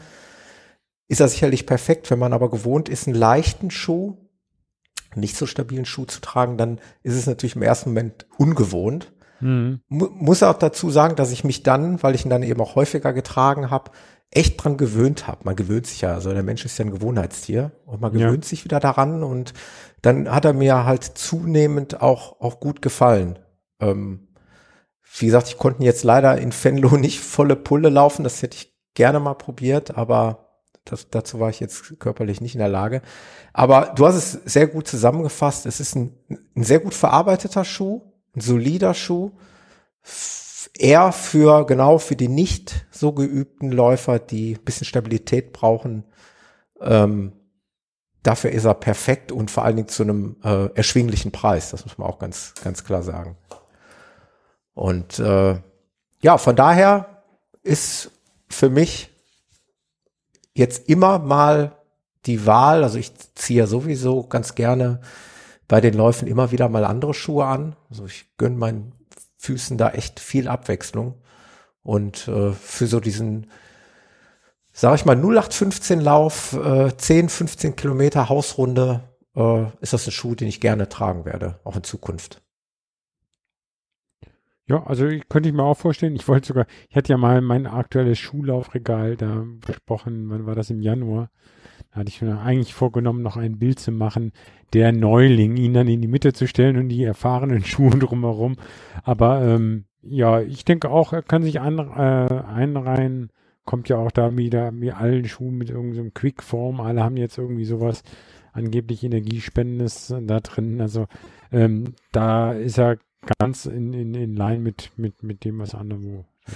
ist 1.07 1.21
er 1.21 1.29
sicherlich 1.29 1.66
perfekt. 1.66 2.11
Wenn 2.11 2.19
man 2.19 2.33
aber 2.33 2.51
gewohnt 2.51 2.89
ist, 2.89 3.07
einen 3.07 3.16
leichten 3.16 3.71
Schuh, 3.71 4.16
nicht 5.14 5.37
so 5.37 5.47
stabilen 5.47 5.87
Schuh 5.87 6.05
zu 6.05 6.21
tragen, 6.21 6.59
dann 6.59 6.81
ist 7.03 7.14
es 7.14 7.27
natürlich 7.27 7.57
im 7.57 7.62
ersten 7.62 7.91
Moment 7.91 8.27
ungewohnt. 8.37 9.12
Mhm. 9.41 9.81
Mu 9.89 10.09
muss 10.11 10.43
auch 10.43 10.59
dazu 10.59 10.91
sagen, 10.91 11.14
dass 11.16 11.31
ich 11.31 11.45
mich 11.45 11.62
dann, 11.62 12.03
weil 12.03 12.14
ich 12.14 12.25
ihn 12.25 12.31
dann 12.31 12.43
eben 12.43 12.61
auch 12.61 12.75
häufiger 12.75 13.12
getragen 13.12 13.71
habe, 13.71 13.93
echt 14.31 14.62
dran 14.62 14.77
gewöhnt 14.77 15.27
habe. 15.27 15.45
Man 15.45 15.57
gewöhnt 15.57 15.87
sich 15.87 16.03
ja, 16.03 16.12
also 16.12 16.33
der 16.35 16.43
Mensch 16.43 16.64
ist 16.64 16.77
ja 16.77 16.85
ein 16.85 16.91
Gewohnheitstier 16.91 17.71
und 17.87 18.01
man 18.01 18.14
Ja. 18.19 18.27
gewöhnt 18.27 18.45
sich 18.45 18.64
wieder 18.64 18.81
daran 18.81 19.23
und 19.23 19.55
dann 20.03 20.31
hat 20.31 20.45
er 20.45 20.53
mir 20.53 20.85
halt 20.85 21.05
zunehmend 21.05 22.03
auch, 22.03 22.41
auch 22.41 22.61
gut 22.61 22.83
gefallen. 22.83 23.39
Ähm, 23.81 24.29
wie 25.18 25.26
gesagt, 25.26 25.49
ich 25.49 25.59
konnte 25.59 25.83
jetzt 25.85 26.05
leider 26.05 26.39
in 26.39 26.53
Venlo 26.53 26.97
nicht 26.97 27.20
volle 27.20 27.57
Pulle 27.57 27.89
laufen, 27.89 28.24
das 28.24 28.43
hätte 28.43 28.57
ich 28.57 28.74
gerne 28.95 29.20
mal 29.20 29.35
probiert, 29.35 29.97
aber 29.97 30.47
Das, 30.85 31.11
dazu 31.11 31.39
war 31.39 31.51
ich 31.51 31.61
jetzt 31.61 31.99
körperlich 32.01 32.41
nicht 32.41 32.55
in 32.55 32.61
der 32.61 32.68
Lage. 32.68 33.03
Aber 33.53 33.93
du 33.95 34.07
hast 34.07 34.16
es 34.16 34.33
sehr 34.53 34.66
gut 34.68 34.89
zusammengefasst. 34.89 35.66
Es 35.66 35.81
ist 35.81 35.95
ein, 35.97 36.14
ein 36.57 36.64
sehr 36.64 36.81
gut 36.81 36.95
verarbeiteter 36.95 37.64
Schuh, 37.64 38.03
ein 38.35 38.41
solider 38.41 38.95
Schuh. 38.95 39.33
Eher 40.79 41.12
für, 41.12 41.66
genau, 41.66 41.99
für 41.99 42.16
die 42.16 42.29
nicht 42.29 42.87
so 42.91 43.12
geübten 43.12 43.70
Läufer, 43.72 44.18
die 44.18 44.55
ein 44.55 44.64
bisschen 44.64 44.87
Stabilität 44.87 45.53
brauchen. 45.53 46.05
Ähm, 46.81 47.33
dafür 48.22 48.51
ist 48.53 48.64
er 48.64 48.74
perfekt 48.74 49.33
und 49.33 49.51
vor 49.51 49.64
allen 49.64 49.76
Dingen 49.76 49.89
zu 49.89 50.03
einem 50.05 50.37
äh, 50.45 50.66
erschwinglichen 50.74 51.33
Preis. 51.33 51.70
Das 51.70 51.85
muss 51.85 51.99
man 51.99 52.09
auch 52.09 52.18
ganz, 52.18 52.55
ganz 52.62 52.85
klar 52.85 53.03
sagen. 53.03 53.37
Und 54.79 55.18
äh, 55.18 55.61
ja, 56.22 56.39
von 56.39 56.55
daher 56.55 57.24
ist 57.64 58.12
für 58.49 58.70
mich 58.70 59.11
jetzt 60.55 60.89
immer 60.89 61.18
mal 61.18 61.72
die 62.26 62.47
Wahl, 62.47 62.85
also 62.85 62.97
ich 62.97 63.12
ziehe 63.35 63.59
ja 63.59 63.66
sowieso 63.66 64.22
ganz 64.22 64.55
gerne 64.55 65.01
bei 65.66 65.81
den 65.81 65.95
Läufen 65.95 66.29
immer 66.29 66.53
wieder 66.53 66.68
mal 66.68 66.85
andere 66.85 67.12
Schuhe 67.12 67.45
an. 67.45 67.74
Also 67.91 68.07
ich 68.07 68.37
gönne 68.37 68.55
meinen 68.55 68.93
Füßen 69.39 69.79
da 69.79 69.91
echt 69.91 70.20
viel 70.20 70.47
Abwechslung. 70.47 71.14
Und 71.83 72.29
äh, 72.29 72.53
für 72.53 72.87
so 72.87 73.01
diesen, 73.01 73.51
sage 74.72 74.95
ich 74.95 75.05
mal, 75.05 75.16
0815 75.16 76.01
Lauf, 76.01 76.53
äh, 76.53 76.97
10, 76.97 77.29
15 77.29 77.74
Kilometer 77.74 78.29
Hausrunde, 78.29 79.01
äh, 79.35 79.64
ist 79.81 79.93
das 79.93 80.07
ein 80.07 80.12
Schuh, 80.12 80.37
den 80.37 80.47
ich 80.47 80.61
gerne 80.61 80.89
tragen 80.89 81.24
werde, 81.24 81.59
auch 81.64 81.74
in 81.74 81.83
Zukunft. 81.83 82.43
Ja, 84.69 84.85
also 84.85 85.09
könnte 85.31 85.49
ich 85.49 85.55
mir 85.55 85.62
auch 85.62 85.79
vorstellen, 85.79 86.14
ich 86.14 86.29
wollte 86.29 86.49
sogar, 86.49 86.66
ich 86.91 86.97
hatte 86.97 87.11
ja 87.11 87.16
mal 87.16 87.41
mein 87.41 87.66
aktuelles 87.66 88.19
Schuhlaufregal 88.19 89.16
da 89.16 89.45
besprochen, 89.66 90.29
wann 90.29 90.45
war 90.45 90.55
das 90.55 90.69
im 90.69 90.83
Januar? 90.83 91.31
Da 91.91 92.01
hatte 92.01 92.11
ich 92.11 92.21
mir 92.21 92.39
eigentlich 92.39 92.75
vorgenommen, 92.75 93.23
noch 93.23 93.39
ein 93.39 93.59
Bild 93.59 93.79
zu 93.79 93.93
machen, 93.93 94.33
der 94.75 94.93
Neuling, 94.93 95.57
ihn 95.57 95.73
dann 95.73 95.89
in 95.89 96.03
die 96.03 96.09
Mitte 96.09 96.35
zu 96.35 96.47
stellen 96.47 96.77
und 96.77 96.91
die 96.91 97.03
erfahrenen 97.03 97.64
Schuhe 97.64 97.99
drumherum. 97.99 98.57
Aber 99.05 99.43
ähm, 99.43 99.87
ja, 100.03 100.43
ich 100.43 100.66
denke 100.66 100.91
auch, 100.91 101.14
er 101.14 101.23
kann 101.23 101.43
sich 101.43 101.61
an, 101.61 101.79
äh, 101.79 102.43
einreihen, 102.45 103.31
kommt 103.64 103.89
ja 103.89 103.97
auch 103.97 104.11
da 104.11 104.37
wieder 104.37 104.71
wie 104.75 104.93
allen 104.93 105.25
Schuhen 105.27 105.57
mit 105.57 105.71
irgendeinem 105.71 106.12
Quickform, 106.12 106.81
alle 106.81 107.03
haben 107.03 107.16
jetzt 107.16 107.39
irgendwie 107.39 107.64
sowas 107.64 108.03
angeblich 108.53 109.03
Energiespendendes 109.03 110.14
da 110.23 110.41
drin. 110.41 110.81
Also 110.81 111.07
ähm, 111.53 111.95
da 112.12 112.53
ist 112.53 112.79
er 112.79 112.99
ganz 113.39 113.66
in, 113.66 113.93
in, 113.93 114.14
in 114.14 114.35
line 114.37 114.61
mit, 114.61 114.91
mit, 114.97 115.23
mit 115.23 115.45
dem, 115.45 115.59
was 115.59 115.75
anderwo 115.75 116.25
ist. 116.47 116.55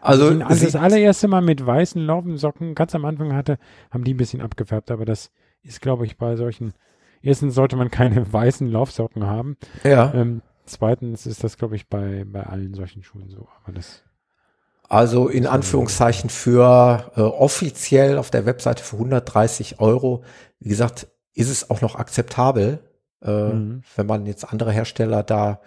Also, 0.00 0.28
Als 0.42 0.54
ich 0.54 0.58
sie- 0.60 0.64
das 0.72 0.76
allererste 0.76 1.28
Mal 1.28 1.42
mit 1.42 1.64
weißen 1.64 2.00
Laufensocken 2.04 2.74
ganz 2.74 2.94
am 2.94 3.04
Anfang 3.04 3.34
hatte, 3.34 3.58
haben 3.90 4.04
die 4.04 4.14
ein 4.14 4.18
bisschen 4.18 4.40
abgefärbt, 4.40 4.90
aber 4.90 5.04
das 5.04 5.30
ist, 5.62 5.80
glaube 5.82 6.06
ich, 6.06 6.16
bei 6.16 6.36
solchen, 6.36 6.72
erstens 7.22 7.54
sollte 7.54 7.76
man 7.76 7.90
keine 7.90 8.24
weißen 8.32 8.70
Laufsocken 8.70 9.26
haben, 9.26 9.56
ja. 9.84 10.12
ähm, 10.14 10.42
zweitens 10.64 11.26
ist 11.26 11.44
das, 11.44 11.58
glaube 11.58 11.76
ich, 11.76 11.88
bei, 11.88 12.24
bei 12.26 12.42
allen 12.44 12.74
solchen 12.74 13.02
Schuhen 13.02 13.28
so, 13.28 13.46
aber 13.62 13.74
das, 13.74 14.02
Also 14.88 15.28
in 15.28 15.46
Anführungszeichen 15.46 16.30
für 16.30 17.12
äh, 17.16 17.20
offiziell 17.20 18.16
auf 18.18 18.30
der 18.30 18.46
Webseite 18.46 18.82
für 18.82 18.96
130 18.96 19.80
Euro. 19.80 20.24
Wie 20.60 20.68
gesagt, 20.70 21.08
ist 21.34 21.50
es 21.50 21.68
auch 21.70 21.80
noch 21.82 21.94
akzeptabel, 21.96 22.80
äh, 23.22 23.52
Mhm. 23.52 23.82
wenn 23.96 24.06
man 24.06 24.24
jetzt 24.26 24.50
andere 24.50 24.72
Hersteller 24.72 25.22
da 25.22 25.60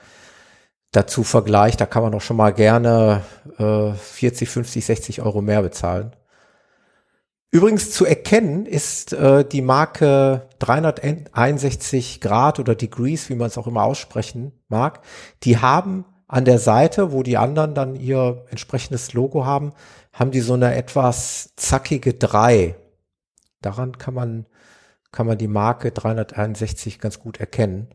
dazu 0.93 1.23
vergleicht. 1.23 1.81
Da 1.81 1.85
kann 1.85 2.03
man 2.03 2.13
doch 2.13 2.21
schon 2.21 2.37
mal 2.37 2.53
gerne 2.53 3.23
äh, 3.57 3.91
40, 3.93 4.49
50, 4.49 4.85
60 4.85 5.21
Euro 5.21 5.41
mehr 5.41 5.61
bezahlen. 5.61 6.15
Übrigens 7.51 7.91
zu 7.91 8.05
erkennen 8.05 8.65
ist 8.65 9.13
äh, 9.13 9.45
die 9.45 9.61
Marke 9.61 10.47
361 10.57 12.19
Grad 12.19 12.59
oder 12.59 12.73
Degrees, 12.73 13.29
wie 13.29 13.35
man 13.35 13.47
es 13.47 13.57
auch 13.59 13.67
immer 13.67 13.83
aussprechen 13.83 14.53
mag. 14.69 15.01
Die 15.43 15.59
haben 15.59 16.05
an 16.27 16.45
der 16.45 16.57
Seite, 16.57 17.11
wo 17.11 17.21
die 17.21 17.37
anderen 17.37 17.75
dann 17.75 17.95
ihr 17.95 18.45
entsprechendes 18.49 19.13
Logo 19.13 19.45
haben, 19.45 19.73
haben 20.11 20.31
die 20.31 20.39
so 20.39 20.55
eine 20.55 20.73
etwas 20.73 21.53
zackige 21.55 22.15
3. 22.15 22.75
Daran 23.61 23.99
kann 23.99 24.15
man, 24.15 24.45
kann 25.11 25.27
man 25.27 25.37
die 25.37 25.47
Marke 25.47 25.91
361 25.91 26.97
ganz 26.97 27.19
gut 27.19 27.39
erkennen. 27.39 27.89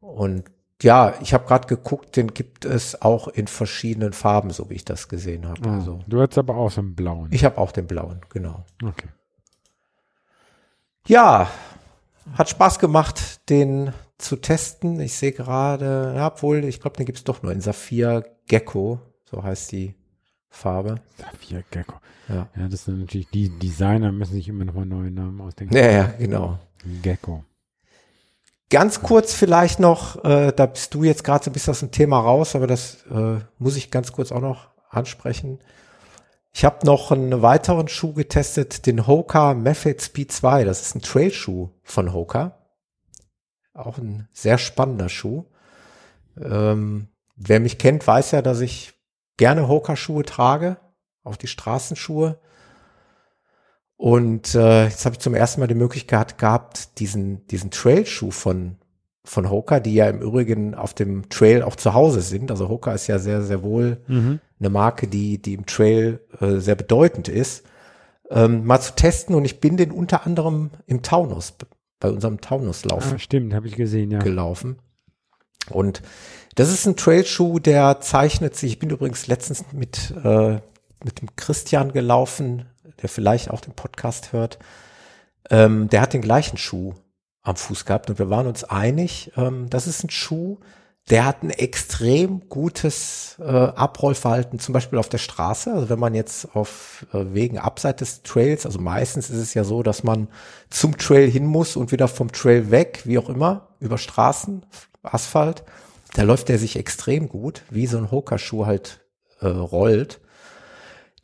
Und 0.00 0.50
ja, 0.82 1.14
ich 1.20 1.34
habe 1.34 1.46
gerade 1.46 1.66
geguckt, 1.66 2.16
den 2.16 2.32
gibt 2.32 2.64
es 2.64 3.02
auch 3.02 3.28
in 3.28 3.48
verschiedenen 3.48 4.12
Farben, 4.12 4.50
so 4.50 4.70
wie 4.70 4.74
ich 4.74 4.84
das 4.84 5.08
gesehen 5.08 5.46
habe. 5.48 5.68
Also 5.68 6.00
du 6.06 6.20
hast 6.20 6.38
aber 6.38 6.56
auch 6.56 6.70
so 6.70 6.80
einen 6.80 6.94
blauen. 6.94 7.28
ich 7.32 7.44
habe 7.44 7.58
auch 7.58 7.72
den 7.72 7.86
blauen, 7.86 8.20
genau. 8.30 8.64
okay. 8.84 9.08
Ja, 11.06 11.50
hat 12.34 12.50
Spaß 12.50 12.78
gemacht, 12.78 13.48
den 13.48 13.92
zu 14.18 14.36
testen. 14.36 15.00
Ich 15.00 15.14
sehe 15.14 15.32
gerade, 15.32 16.12
ja, 16.14 16.26
obwohl, 16.26 16.64
ich 16.64 16.80
glaube, 16.80 16.96
den 16.96 17.06
gibt's 17.06 17.24
doch 17.24 17.42
nur 17.42 17.52
in 17.52 17.60
Saphir 17.60 18.24
Gecko, 18.46 19.00
so 19.24 19.42
heißt 19.42 19.72
die 19.72 19.94
Farbe. 20.50 21.00
Saphir 21.16 21.64
Gecko. 21.70 21.94
Ja. 22.28 22.48
Ja, 22.56 22.68
das 22.68 22.84
sind 22.84 23.00
natürlich, 23.00 23.30
die 23.30 23.48
Designer 23.48 24.12
müssen 24.12 24.34
sich 24.34 24.48
immer 24.48 24.64
nochmal 24.64 24.86
neue 24.86 25.10
Namen 25.10 25.40
ausdenken. 25.40 25.74
Ja, 25.74 25.90
ja, 25.90 26.04
genau. 26.18 26.58
Gecko. 27.02 27.44
Ganz 28.70 29.00
kurz 29.00 29.32
vielleicht 29.32 29.80
noch, 29.80 30.22
äh, 30.24 30.52
da 30.52 30.66
bist 30.66 30.92
du 30.92 31.02
jetzt 31.02 31.24
gerade 31.24 31.44
so 31.44 31.50
ein 31.50 31.54
bisschen 31.54 31.70
aus 31.70 31.80
dem 31.80 31.90
Thema 31.90 32.20
raus, 32.20 32.54
aber 32.54 32.66
das 32.66 33.04
äh, 33.10 33.38
muss 33.58 33.76
ich 33.76 33.90
ganz 33.90 34.12
kurz 34.12 34.30
auch 34.30 34.42
noch 34.42 34.68
ansprechen. 34.90 35.60
Ich 36.52 36.64
habe 36.64 36.84
noch 36.84 37.10
einen 37.10 37.40
weiteren 37.40 37.88
Schuh 37.88 38.12
getestet, 38.12 38.84
den 38.86 39.06
Hoka 39.06 39.54
Method 39.54 40.02
Speed 40.02 40.32
2. 40.32 40.64
Das 40.64 40.82
ist 40.82 40.96
ein 40.96 41.02
Trailschuh 41.02 41.70
von 41.82 42.12
Hoka. 42.12 42.58
Auch 43.72 43.96
ein 43.96 44.28
sehr 44.32 44.58
spannender 44.58 45.08
Schuh. 45.08 45.44
Ähm, 46.36 47.08
wer 47.36 47.60
mich 47.60 47.78
kennt, 47.78 48.06
weiß 48.06 48.32
ja, 48.32 48.42
dass 48.42 48.60
ich 48.60 48.94
gerne 49.36 49.68
Hoka-Schuhe 49.68 50.24
trage, 50.24 50.78
auch 51.22 51.36
die 51.36 51.46
Straßenschuhe. 51.46 52.38
Und 53.98 54.54
äh, 54.54 54.84
jetzt 54.84 55.04
habe 55.04 55.14
ich 55.14 55.18
zum 55.20 55.34
ersten 55.34 55.60
Mal 55.60 55.66
die 55.66 55.74
Möglichkeit 55.74 56.38
gehabt, 56.38 57.00
diesen, 57.00 57.46
diesen 57.48 57.72
Trail-Schuh 57.72 58.30
von, 58.30 58.76
von 59.24 59.50
Hoka, 59.50 59.80
die 59.80 59.92
ja 59.94 60.08
im 60.08 60.20
Übrigen 60.22 60.76
auf 60.76 60.94
dem 60.94 61.28
Trail 61.28 61.62
auch 61.64 61.74
zu 61.74 61.94
Hause 61.94 62.20
sind. 62.20 62.52
Also 62.52 62.68
Hoka 62.68 62.92
ist 62.92 63.08
ja 63.08 63.18
sehr, 63.18 63.42
sehr 63.42 63.62
wohl 63.64 63.98
Mhm. 64.06 64.38
eine 64.60 64.70
Marke, 64.70 65.08
die, 65.08 65.42
die 65.42 65.54
im 65.54 65.66
Trail 65.66 66.20
äh, 66.40 66.58
sehr 66.58 66.76
bedeutend 66.76 67.28
ist, 67.28 67.64
ähm, 68.30 68.64
mal 68.64 68.80
zu 68.80 68.94
testen. 68.94 69.34
Und 69.34 69.44
ich 69.44 69.58
bin 69.58 69.76
den 69.76 69.90
unter 69.90 70.24
anderem 70.24 70.70
im 70.86 71.02
Taunus, 71.02 71.54
bei 71.98 72.08
unserem 72.08 72.40
Taunuslauf 72.40 73.12
Ah, 73.12 73.18
stimmt, 73.18 73.52
habe 73.52 73.66
ich 73.66 73.74
gesehen, 73.74 74.12
ja. 74.12 74.20
gelaufen. 74.20 74.78
Und 75.70 76.02
das 76.54 76.70
ist 76.72 76.86
ein 76.86 76.94
Trailschuh, 76.96 77.58
der 77.58 78.00
zeichnet 78.00 78.54
sich. 78.54 78.72
Ich 78.74 78.78
bin 78.78 78.90
übrigens 78.90 79.26
letztens 79.26 79.64
mit, 79.72 80.14
äh, 80.24 80.60
mit 81.04 81.20
dem 81.20 81.34
Christian 81.34 81.92
gelaufen, 81.92 82.66
der 83.02 83.08
vielleicht 83.08 83.50
auch 83.50 83.60
den 83.60 83.74
Podcast 83.74 84.32
hört. 84.32 84.58
Ähm, 85.50 85.88
der 85.88 86.00
hat 86.00 86.12
den 86.12 86.22
gleichen 86.22 86.58
Schuh 86.58 86.94
am 87.42 87.56
Fuß 87.56 87.84
gehabt 87.84 88.10
und 88.10 88.18
wir 88.18 88.30
waren 88.30 88.46
uns 88.46 88.64
einig, 88.64 89.32
ähm, 89.36 89.70
das 89.70 89.86
ist 89.86 90.04
ein 90.04 90.10
Schuh, 90.10 90.58
der 91.10 91.24
hat 91.24 91.42
ein 91.42 91.50
extrem 91.50 92.48
gutes 92.48 93.36
äh, 93.38 93.44
Abrollverhalten, 93.44 94.58
zum 94.58 94.74
Beispiel 94.74 94.98
auf 94.98 95.08
der 95.08 95.18
Straße. 95.18 95.72
Also 95.72 95.88
wenn 95.88 95.98
man 95.98 96.14
jetzt 96.14 96.54
auf 96.54 97.06
äh, 97.12 97.24
Wegen 97.32 97.58
abseits 97.58 97.98
des 98.00 98.22
Trails, 98.22 98.66
also 98.66 98.78
meistens 98.78 99.30
ist 99.30 99.38
es 99.38 99.54
ja 99.54 99.64
so, 99.64 99.82
dass 99.82 100.04
man 100.04 100.28
zum 100.68 100.98
Trail 100.98 101.30
hin 101.30 101.46
muss 101.46 101.76
und 101.76 101.92
wieder 101.92 102.08
vom 102.08 102.30
Trail 102.30 102.70
weg, 102.70 103.02
wie 103.04 103.18
auch 103.18 103.30
immer, 103.30 103.68
über 103.80 103.96
Straßen, 103.96 104.66
Asphalt. 105.02 105.64
Da 106.14 106.22
läuft 106.22 106.48
der 106.48 106.58
sich 106.58 106.76
extrem 106.76 107.28
gut, 107.28 107.62
wie 107.70 107.86
so 107.86 107.96
ein 107.96 108.10
Hoka-Schuh 108.10 108.66
halt 108.66 109.00
äh, 109.40 109.46
rollt. 109.46 110.20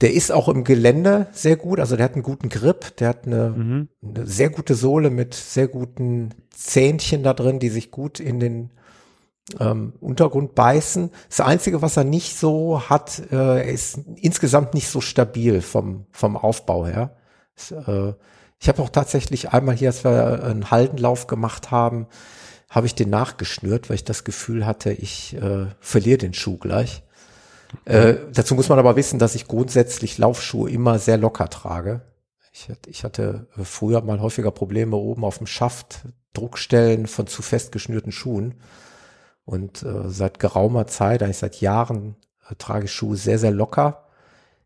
Der 0.00 0.12
ist 0.12 0.32
auch 0.32 0.48
im 0.48 0.64
Gelände 0.64 1.28
sehr 1.32 1.56
gut, 1.56 1.78
also 1.78 1.96
der 1.96 2.04
hat 2.04 2.14
einen 2.14 2.22
guten 2.22 2.48
Grip, 2.48 2.96
der 2.96 3.08
hat 3.08 3.26
eine, 3.26 3.50
Mhm. 3.50 3.88
eine 4.02 4.26
sehr 4.26 4.50
gute 4.50 4.74
Sohle 4.74 5.10
mit 5.10 5.34
sehr 5.34 5.68
guten 5.68 6.30
Zähnchen 6.50 7.22
da 7.22 7.32
drin, 7.32 7.58
die 7.60 7.68
sich 7.68 7.90
gut 7.90 8.18
in 8.20 8.40
den 8.40 8.70
ähm, 9.60 9.92
Untergrund 10.00 10.54
beißen. 10.54 11.10
Das 11.28 11.40
Einzige, 11.40 11.82
was 11.82 11.96
er 11.96 12.04
nicht 12.04 12.36
so 12.36 12.88
hat, 12.88 13.22
äh, 13.30 13.72
ist 13.72 14.00
insgesamt 14.16 14.74
nicht 14.74 14.88
so 14.88 15.00
stabil 15.00 15.60
vom, 15.60 16.06
vom 16.12 16.36
Aufbau 16.36 16.86
her. 16.86 17.16
Es, 17.54 17.70
äh, 17.70 18.14
ich 18.58 18.68
habe 18.68 18.82
auch 18.82 18.88
tatsächlich 18.88 19.50
einmal 19.50 19.76
hier, 19.76 19.90
als 19.90 20.02
wir 20.04 20.42
einen 20.44 20.70
Haldenlauf 20.70 21.26
gemacht 21.26 21.70
haben, 21.70 22.06
habe 22.70 22.86
ich 22.86 22.94
den 22.94 23.10
nachgeschnürt, 23.10 23.88
weil 23.88 23.96
ich 23.96 24.04
das 24.04 24.24
Gefühl 24.24 24.66
hatte, 24.66 24.90
ich 24.92 25.36
äh, 25.36 25.66
verliere 25.78 26.18
den 26.18 26.34
Schuh 26.34 26.56
gleich. 26.58 27.03
Äh, 27.84 28.14
dazu 28.32 28.54
muss 28.54 28.68
man 28.68 28.78
aber 28.78 28.96
wissen, 28.96 29.18
dass 29.18 29.34
ich 29.34 29.46
grundsätzlich 29.48 30.18
Laufschuhe 30.18 30.70
immer 30.70 30.98
sehr 30.98 31.16
locker 31.18 31.48
trage. 31.50 32.02
Ich, 32.52 32.68
hatte- 32.68 32.90
ich 32.90 33.04
hatte 33.04 33.46
äh, 33.56 33.64
früher 33.64 34.00
mal 34.02 34.20
häufiger 34.20 34.50
Probleme 34.50 34.96
oben 34.96 35.24
auf 35.24 35.38
dem 35.38 35.46
Schaft, 35.46 36.06
Druckstellen 36.32 37.06
von 37.06 37.26
zu 37.26 37.42
fest 37.42 37.72
geschnürten 37.72 38.12
Schuhen. 38.12 38.54
Und 39.44 39.82
äh, 39.82 40.08
seit 40.08 40.38
geraumer 40.38 40.86
Zeit, 40.86 41.22
eigentlich 41.22 41.38
seit 41.38 41.60
Jahren, 41.60 42.16
äh, 42.50 42.54
trage 42.56 42.86
ich 42.86 42.92
Schuhe 42.92 43.16
sehr, 43.16 43.38
sehr 43.38 43.50
locker. 43.50 44.04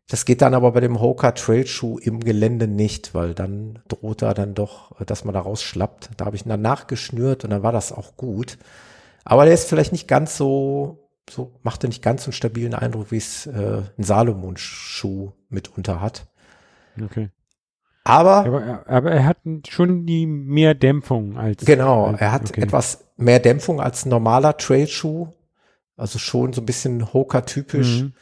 Das 0.07 0.25
geht 0.25 0.41
dann 0.41 0.55
aber 0.55 0.71
bei 0.71 0.79
dem 0.79 0.99
Hoka 1.01 1.31
Trail 1.33 1.67
Schuh 1.67 1.99
im 1.99 2.19
Gelände 2.21 2.67
nicht, 2.67 3.13
weil 3.13 3.33
dann 3.35 3.79
droht 3.87 4.23
er 4.23 4.33
dann 4.33 4.55
doch, 4.55 4.95
dass 5.05 5.23
man 5.23 5.33
da 5.35 5.41
rausschlappt. 5.41 6.11
Da 6.17 6.25
habe 6.25 6.35
ich 6.35 6.45
ihn 6.45 6.49
dann 6.49 6.61
nachgeschnürt 6.63 7.43
und 7.43 7.51
dann 7.51 7.61
war 7.63 7.71
das 7.71 7.91
auch 7.91 8.15
gut. 8.17 8.57
Aber 9.23 9.45
der 9.45 9.53
ist 9.53 9.69
vielleicht 9.69 9.91
nicht 9.91 10.07
ganz 10.07 10.35
so, 10.37 11.08
so 11.29 11.51
machte 11.63 11.87
nicht 11.87 12.01
ganz 12.01 12.23
so 12.23 12.27
einen 12.29 12.33
stabilen 12.33 12.73
Eindruck, 12.73 13.11
wie 13.11 13.17
es 13.17 13.45
äh, 13.47 13.81
ein 13.97 14.03
Salomon-Schuh 14.03 15.31
mitunter 15.49 16.01
hat. 16.01 16.27
Okay. 17.01 17.29
Aber 18.03 18.37
Aber, 18.45 18.63
er- 18.63 18.89
aber 18.89 19.11
er 19.11 19.25
hat 19.25 19.37
schon 19.67 20.05
die 20.05 20.25
mehr 20.25 20.73
Dämpfung 20.73 21.37
als. 21.37 21.65
Genau, 21.65 22.05
als, 22.07 22.21
er 22.21 22.31
hat 22.31 22.49
okay. 22.49 22.61
etwas 22.61 23.05
mehr 23.17 23.39
Dämpfung 23.39 23.79
als 23.81 24.05
ein 24.05 24.09
normaler 24.09 24.57
Trailschuh. 24.57 25.27
Also 25.97 26.17
schon 26.17 26.53
so 26.53 26.61
ein 26.61 26.65
bisschen 26.65 27.13
Hoka-typisch. 27.13 28.03
Mhm. 28.03 28.13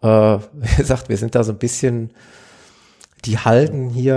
Äh, 0.00 0.08
wie 0.52 0.76
gesagt, 0.76 1.08
wir 1.08 1.16
sind 1.16 1.34
da 1.34 1.42
so 1.44 1.52
ein 1.52 1.58
bisschen 1.58 2.12
die 3.24 3.38
Halden 3.38 3.88
hier, 3.90 4.16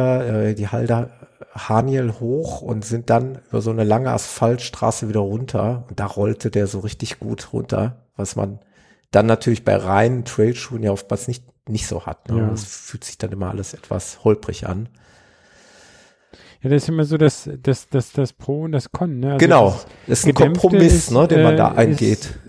äh, 0.50 0.54
die 0.56 0.68
Halde 0.68 1.10
Haniel 1.58 2.14
hoch 2.20 2.62
und 2.62 2.86
sind 2.86 3.10
dann 3.10 3.40
über 3.50 3.62
so 3.62 3.72
eine 3.72 3.84
lange 3.84 4.12
Asphaltstraße 4.12 5.10
wieder 5.10 5.22
runter. 5.22 5.86
Und 5.90 6.00
da 6.00 6.06
rollte 6.06 6.52
der 6.52 6.68
so 6.68 6.80
richtig 6.80 7.20
gut 7.20 7.54
runter, 7.54 8.06
was 8.16 8.36
man 8.36 8.60
dann 9.12 9.26
natürlich 9.26 9.64
bei 9.64 9.76
reinen 9.76 10.26
Trailschuhen 10.26 10.84
ja 10.84 10.92
oftmals 10.92 11.28
nicht, 11.28 11.44
nicht 11.68 11.88
so 11.88 12.06
hat. 12.06 12.30
Ne? 12.30 12.40
Ja. 12.40 12.50
Das 12.50 12.64
fühlt 12.66 13.04
sich 13.04 13.18
dann 13.18 13.32
immer 13.32 13.50
alles 13.50 13.74
etwas 13.74 14.24
holprig 14.24 14.68
an. 14.68 14.90
Ja, 16.62 16.70
das 16.70 16.84
ist 16.84 16.90
immer 16.90 17.06
so 17.06 17.18
das, 17.18 17.50
das, 17.62 17.88
das, 17.90 18.12
das 18.12 18.34
Pro 18.34 18.64
und 18.64 18.72
das 18.72 18.92
Con. 18.92 19.20
Ne? 19.20 19.34
Also 19.34 19.38
genau, 19.38 19.70
das 19.72 19.86
das 20.08 20.20
ist 20.20 20.26
ein 20.26 20.34
Gedämpfte 20.34 20.62
Kompromiss, 20.62 20.94
ist, 20.94 21.12
ne, 21.12 21.28
den 21.28 21.44
man 21.44 21.58
da 21.58 21.74
äh, 21.74 21.78
eingeht. 21.78 22.40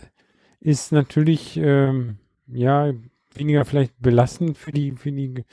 Ist, 0.61 0.83
ist 0.83 0.93
natürlich, 0.93 1.57
ähm, 1.57 2.19
ja, 2.47 2.93
weniger 3.35 3.65
vielleicht 3.65 3.99
belastend 4.01 4.57
für 4.57 4.73
die, 4.73 4.93
für 4.93 5.13
die 5.13 5.45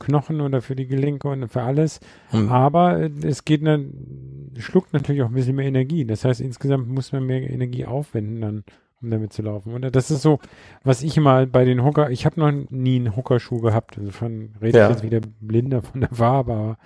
Knochen 0.00 0.40
oder 0.40 0.60
für 0.60 0.74
die 0.74 0.86
Gelenke 0.86 1.28
und 1.28 1.48
für 1.48 1.62
alles. 1.62 2.00
Hm. 2.30 2.48
Aber 2.48 3.00
äh, 3.00 3.10
es 3.22 3.44
geht 3.44 3.64
dann, 3.66 4.50
schluckt 4.58 4.92
natürlich 4.92 5.22
auch 5.22 5.28
ein 5.28 5.34
bisschen 5.34 5.56
mehr 5.56 5.66
Energie. 5.66 6.04
Das 6.04 6.24
heißt, 6.24 6.40
insgesamt 6.40 6.88
muss 6.88 7.12
man 7.12 7.24
mehr 7.24 7.48
Energie 7.48 7.86
aufwenden 7.86 8.40
dann, 8.40 8.64
um 9.00 9.10
damit 9.10 9.32
zu 9.32 9.42
laufen. 9.42 9.72
Und 9.72 9.94
das 9.94 10.10
ist 10.10 10.22
so, 10.22 10.40
was 10.82 11.02
ich 11.02 11.16
mal 11.18 11.46
bei 11.46 11.64
den 11.64 11.84
Hooker, 11.84 12.10
ich 12.10 12.26
habe 12.26 12.40
noch 12.40 12.50
nie 12.70 12.96
einen 12.96 13.16
Hooker-Schuh 13.16 13.60
gehabt. 13.60 13.96
Insofern 13.96 14.54
rede 14.60 14.78
Ja. 14.78 14.86
ich 14.86 14.94
jetzt 14.96 15.04
wieder 15.04 15.20
blinder 15.40 15.82
von 15.82 16.00
der 16.00 16.20
aber 16.20 16.76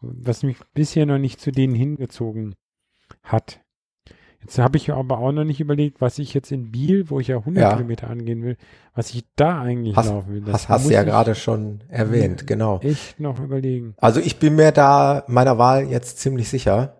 was 0.00 0.42
mich 0.42 0.56
bisher 0.74 1.06
noch 1.06 1.18
nicht 1.18 1.40
zu 1.40 1.52
denen 1.52 1.74
hingezogen 1.74 2.54
hat. 3.22 3.60
Jetzt 4.42 4.58
habe 4.58 4.78
ich 4.78 4.90
aber 4.90 5.18
auch 5.18 5.32
noch 5.32 5.44
nicht 5.44 5.60
überlegt, 5.60 6.00
was 6.00 6.18
ich 6.18 6.32
jetzt 6.32 6.50
in 6.50 6.70
Biel, 6.70 7.10
wo 7.10 7.20
ich 7.20 7.28
ja 7.28 7.36
100 7.36 7.62
Ja. 7.62 7.72
Kilometer 7.76 8.08
angehen 8.08 8.42
will, 8.42 8.56
was 8.94 9.10
ich 9.10 9.24
da 9.36 9.60
eigentlich 9.60 9.96
Hast, 9.96 10.06
laufen 10.06 10.32
will. 10.46 10.52
hast, 10.52 10.68
hast 10.68 10.86
du 10.86 10.92
ja 10.92 11.02
gerade 11.02 11.34
schon 11.34 11.82
erwähnt, 11.88 12.46
genau. 12.46 12.80
echt 12.80 13.20
noch 13.20 13.38
überlegen. 13.38 13.94
Also 13.98 14.18
ich 14.20 14.38
bin 14.38 14.56
mir 14.56 14.72
da 14.72 15.24
meiner 15.26 15.58
Wahl 15.58 15.84
jetzt 15.88 16.18
ziemlich 16.20 16.48
sicher. 16.48 16.96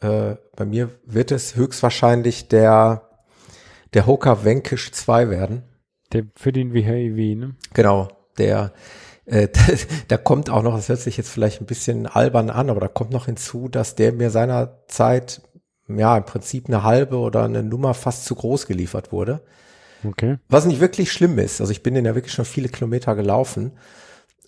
Äh, 0.00 0.36
bei 0.56 0.64
mir 0.64 0.90
wird 1.04 1.32
es 1.32 1.56
höchstwahrscheinlich 1.56 2.48
der, 2.48 3.08
der 3.92 4.06
Hoka 4.06 4.44
Vanquish 4.44 4.92
2 4.92 5.30
werden. 5.30 5.62
Der, 6.12 6.24
für 6.36 6.52
den 6.52 6.74
WHIW, 6.74 7.34
ne? 7.34 7.56
Genau, 7.74 8.06
der, 8.38 8.72
äh, 9.26 9.48
da 10.08 10.16
kommt 10.16 10.48
auch 10.48 10.62
noch, 10.62 10.76
das 10.76 10.88
hört 10.88 11.00
sich 11.00 11.16
jetzt 11.16 11.30
vielleicht 11.30 11.60
ein 11.60 11.66
bisschen 11.66 12.06
albern 12.06 12.50
an, 12.50 12.70
aber 12.70 12.80
da 12.80 12.88
kommt 12.88 13.10
noch 13.10 13.26
hinzu, 13.26 13.68
dass 13.68 13.96
der 13.96 14.12
mir 14.12 14.30
seinerzeit, 14.30 15.42
ja, 15.88 16.16
im 16.16 16.24
Prinzip 16.24 16.68
eine 16.68 16.82
halbe 16.82 17.18
oder 17.18 17.44
eine 17.44 17.62
Nummer 17.62 17.94
fast 17.94 18.24
zu 18.24 18.34
groß 18.34 18.66
geliefert 18.66 19.12
wurde. 19.12 19.42
Okay. 20.04 20.38
Was 20.48 20.66
nicht 20.66 20.80
wirklich 20.80 21.12
schlimm 21.12 21.38
ist. 21.38 21.60
Also 21.60 21.72
ich 21.72 21.82
bin 21.82 21.94
den 21.94 22.04
ja 22.04 22.14
wirklich 22.14 22.34
schon 22.34 22.44
viele 22.44 22.68
Kilometer 22.68 23.14
gelaufen. 23.14 23.72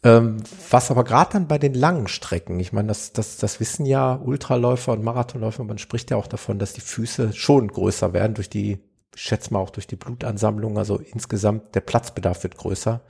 Ähm, 0.03 0.37
was 0.71 0.91
aber 0.91 1.05
gerade 1.05 1.33
dann 1.33 1.49
bei 1.49 1.59
den 1.59 1.75
langen 1.75 2.07
Strecken, 2.07 2.61
ich 2.61 2.73
meine, 2.73 2.89
das, 2.89 3.13
das, 3.13 3.39
das 3.39 3.61
wissen 3.61 3.87
ja 3.87 4.15
Ultraläufer 4.15 4.93
und 4.93 5.03
Marathonläufer, 5.03 5.65
man 5.65 5.79
spricht 5.79 6.11
ja 6.11 6.17
auch 6.17 6.27
davon, 6.27 6.59
dass 6.59 6.75
die 6.75 6.83
Füße 6.83 7.33
schon 7.33 7.69
größer 7.69 8.13
werden 8.13 8.35
durch 8.35 8.51
die, 8.51 8.79
ich 9.15 9.23
schätze 9.23 9.53
mal 9.53 9.61
auch 9.61 9.71
durch 9.71 9.87
die 9.87 9.97
Blutansammlung, 9.97 10.79
also 10.79 10.99
insgesamt 10.99 11.75
der 11.75 11.81
Platzbedarf 11.81 12.43
wird 12.43 12.57
größer. 12.57 13.01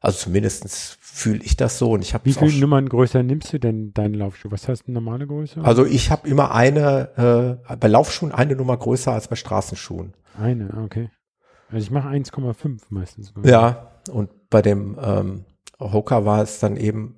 Also 0.00 0.18
zumindestens 0.18 0.98
fühle 1.00 1.42
ich 1.42 1.56
das 1.56 1.78
so 1.78 1.92
und 1.92 2.02
ich 2.02 2.12
habe 2.14 2.24
Wie 2.26 2.32
viele 2.34 2.58
Nummern 2.60 2.88
größer 2.88 3.22
nimmst 3.22 3.52
du 3.52 3.58
denn 3.58 3.92
deinen 3.94 4.14
Laufschuh? 4.14 4.50
Was 4.50 4.68
heißt 4.68 4.84
eine 4.86 4.94
normale 4.94 5.26
Größe? 5.26 5.62
also 5.64 5.84
ich 5.86 6.10
habe 6.10 6.28
immer 6.28 6.54
eine, 6.54 7.58
äh, 7.68 7.76
bei 7.76 7.88
Laufschuhen 7.88 8.30
eine 8.32 8.54
Nummer 8.56 8.76
größer 8.76 9.12
als 9.12 9.28
bei 9.28 9.36
Straßenschuhen. 9.36 10.12
Eine, 10.38 10.82
okay. 10.84 11.10
Also 11.70 11.82
ich 11.82 11.90
mache 11.90 12.08
1,5 12.08 12.82
meistens. 12.90 13.32
Ja, 13.42 13.90
und 14.10 14.30
bei 14.50 14.62
dem 14.62 14.98
ähm, 15.02 15.44
Hoka 15.80 16.24
war 16.24 16.42
es 16.42 16.60
dann 16.60 16.76
eben 16.76 17.16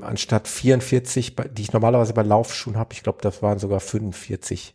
anstatt 0.00 0.48
44, 0.48 1.36
bei- 1.36 1.46
die 1.48 1.62
ich 1.62 1.72
normalerweise 1.72 2.14
bei 2.14 2.22
Laufschuhen 2.22 2.76
habe, 2.76 2.94
ich 2.94 3.02
glaube, 3.02 3.18
das 3.20 3.42
waren 3.42 3.58
sogar 3.58 3.80
45, 3.80 4.74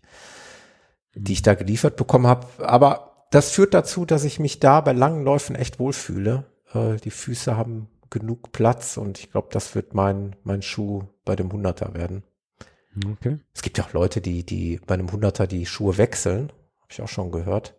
die 1.15 1.33
ich 1.33 1.41
da 1.41 1.53
geliefert 1.55 1.95
bekommen 1.97 2.27
habe. 2.27 2.47
Aber 2.59 3.25
das 3.31 3.51
führt 3.51 3.73
dazu, 3.73 4.05
dass 4.05 4.23
ich 4.23 4.39
mich 4.39 4.59
da 4.59 4.81
bei 4.81 4.93
langen 4.93 5.23
Läufen 5.23 5.55
echt 5.55 5.79
wohlfühle. 5.79 6.45
Äh, 6.73 6.97
die 6.97 7.11
Füße 7.11 7.55
haben 7.55 7.87
genug 8.09 8.51
Platz 8.51 8.97
und 8.97 9.19
ich 9.19 9.31
glaube, 9.31 9.49
das 9.51 9.75
wird 9.75 9.93
mein, 9.93 10.35
mein 10.43 10.61
Schuh 10.61 11.03
bei 11.25 11.35
dem 11.35 11.49
100er 11.49 11.93
werden. 11.93 12.23
Okay. 13.11 13.39
Es 13.53 13.63
gibt 13.63 13.77
ja 13.77 13.85
auch 13.85 13.93
Leute, 13.93 14.21
die, 14.21 14.45
die 14.45 14.79
bei 14.85 14.93
einem 14.93 15.07
100er 15.07 15.47
die 15.47 15.65
Schuhe 15.65 15.97
wechseln. 15.97 16.51
Habe 16.79 16.91
ich 16.91 17.01
auch 17.01 17.07
schon 17.07 17.31
gehört. 17.31 17.75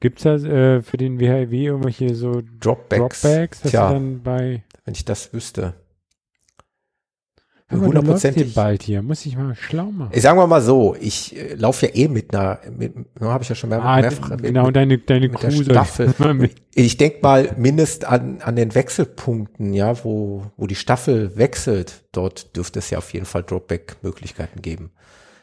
Gibt 0.00 0.18
es 0.18 0.24
da 0.24 0.34
äh, 0.34 0.82
für 0.82 0.96
den 0.96 1.20
WHIW 1.20 1.66
irgendwelche 1.66 2.14
so 2.14 2.42
Dropbacks. 2.60 3.22
Dropbacks, 3.22 3.60
Tja. 3.62 3.92
dann 3.92 4.22
bei 4.22 4.64
Wenn 4.84 4.94
ich 4.94 5.04
das 5.04 5.32
wüsste. 5.32 5.62
Hör 5.62 5.74
mal, 5.74 5.74
du 5.74 5.74
läufst 5.74 7.54
hier 7.54 7.55
Hundertprozentig. 7.70 8.54
bald 8.54 8.82
hier, 8.84 9.02
muss 9.02 9.26
ich 9.26 9.36
mal 9.36 9.54
schlau 9.56 9.86
machen. 9.90 10.10
Ich 10.14 10.22
sagen 10.22 10.38
wir 10.38 10.46
mal 10.46 10.62
so, 10.62 10.94
ich 11.00 11.36
äh, 11.36 11.54
laufe 11.54 11.86
ja 11.86 11.94
eh 11.96 12.06
mit 12.08 12.32
einer, 12.34 12.60
mit, 12.76 12.94
habe 13.20 13.42
ich 13.42 13.48
ja 13.48 13.54
schon 13.56 13.70
mehr, 13.70 13.82
Ah, 13.82 14.00
mehrfach 14.00 14.30
erwähnt, 14.30 14.42
genau, 14.42 14.66
mit, 14.66 14.76
deine, 14.76 14.98
deine 14.98 15.28
mit 15.28 15.40
soll- 15.40 15.64
Staffel. 15.64 16.14
mit- 16.34 16.54
Ich 16.74 16.96
denke 16.96 17.18
mal, 17.22 17.54
mindest 17.58 18.04
an, 18.04 18.38
an 18.40 18.54
den 18.54 18.74
Wechselpunkten, 18.74 19.72
ja, 19.74 20.04
wo, 20.04 20.44
wo 20.56 20.66
die 20.68 20.76
Staffel 20.76 21.36
wechselt, 21.36 22.04
dort 22.12 22.54
dürfte 22.56 22.78
es 22.78 22.90
ja 22.90 22.98
auf 22.98 23.12
jeden 23.12 23.26
Fall 23.26 23.42
Dropback-Möglichkeiten 23.42 24.62
geben. 24.62 24.90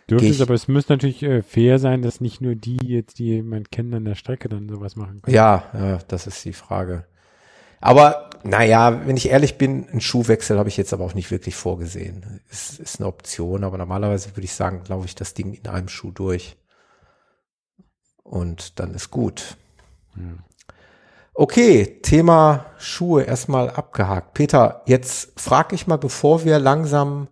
Dürfte 0.10 0.28
es, 0.30 0.42
aber 0.42 0.54
es 0.54 0.68
muss 0.70 0.88
natürlich 0.90 1.24
äh, 1.24 1.42
fair 1.42 1.78
sein, 1.80 2.02
dass 2.02 2.22
nicht 2.22 2.40
nur 2.42 2.56
die 2.56 2.78
jetzt, 2.86 3.20
die 3.20 3.26
jemand 3.26 3.72
kennt 3.72 3.94
an 3.94 4.06
der 4.06 4.16
Strecke, 4.16 4.48
dann 4.50 4.70
sowas 4.70 4.96
machen 4.96 5.22
können. 5.22 5.36
Ja, 5.36 5.64
ja, 5.74 6.00
das 6.08 6.28
ist 6.28 6.44
die 6.46 6.54
Frage. 6.54 7.06
Aber 7.82 8.30
naja, 8.44 9.06
wenn 9.06 9.18
ich 9.18 9.30
ehrlich 9.30 9.58
bin, 9.58 9.88
einen 9.90 10.02
Schuhwechsel 10.02 10.58
habe 10.58 10.70
ich 10.70 10.78
jetzt 10.78 10.94
aber 10.94 11.06
auch 11.06 11.14
nicht 11.14 11.32
wirklich 11.32 11.56
vorgesehen. 11.56 12.42
Ist, 12.50 12.80
ist 12.80 13.00
eine 13.00 13.08
Option, 13.08 13.64
aber 13.64 13.78
normalerweise 13.78 14.30
würde 14.32 14.46
ich 14.46 14.54
sagen, 14.54 14.84
laufe 14.88 15.06
ich 15.06 15.16
das 15.16 15.34
Ding 15.34 15.54
in 15.54 15.68
einem 15.68 15.88
Schuh 15.88 16.12
durch. 16.12 16.58
Und 18.24 18.80
dann 18.80 18.94
ist 18.94 19.12
gut. 19.12 19.58
Okay, 21.34 22.00
Thema 22.02 22.66
Schuhe 22.78 23.24
erstmal 23.24 23.70
abgehakt. 23.70 24.34
Peter, 24.34 24.84
jetzt 24.86 25.40
frage 25.40 25.76
ich 25.76 25.88
mal, 25.88 25.98
bevor 25.98 26.44
wir 26.46 26.60
langsam 26.60 27.28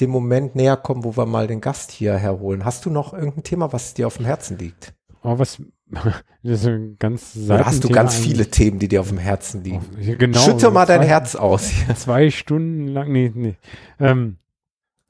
dem 0.00 0.10
Moment 0.10 0.56
näher 0.56 0.76
kommen, 0.76 1.04
wo 1.04 1.16
wir 1.16 1.26
mal 1.26 1.46
den 1.46 1.60
Gast 1.60 1.92
hier 1.92 2.16
herholen. 2.16 2.64
Hast 2.64 2.84
du 2.84 2.90
noch 2.90 3.14
irgendein 3.14 3.44
Thema, 3.44 3.72
was 3.72 3.94
dir 3.94 4.06
auf 4.06 4.16
dem 4.16 4.26
Herzen 4.26 4.58
liegt? 4.58 4.92
Oh, 5.22 5.38
was, 5.38 5.62
ganz 6.98 7.36
Oder 7.44 7.66
hast 7.66 7.84
du 7.84 7.88
ganz 7.88 8.16
viele 8.16 8.36
eigentlich. 8.44 8.50
Themen, 8.50 8.78
die 8.78 8.88
dir 8.88 9.00
auf 9.00 9.08
dem 9.08 9.18
Herzen 9.18 9.60
Oh, 9.60 9.64
liegen? 9.64 9.80
ja, 10.00 10.14
genau. 10.16 10.38
Schütte 10.38 10.70
mal 10.70 10.86
dein 10.86 11.00
Zwei- 11.00 11.06
Herz 11.06 11.34
aus. 11.36 11.70
Zwei 11.96 12.30
Stunden 12.30 12.88
lang, 12.88 13.10
nee, 13.12 13.30
nee. 13.34 13.54
Ähm, 14.00 14.36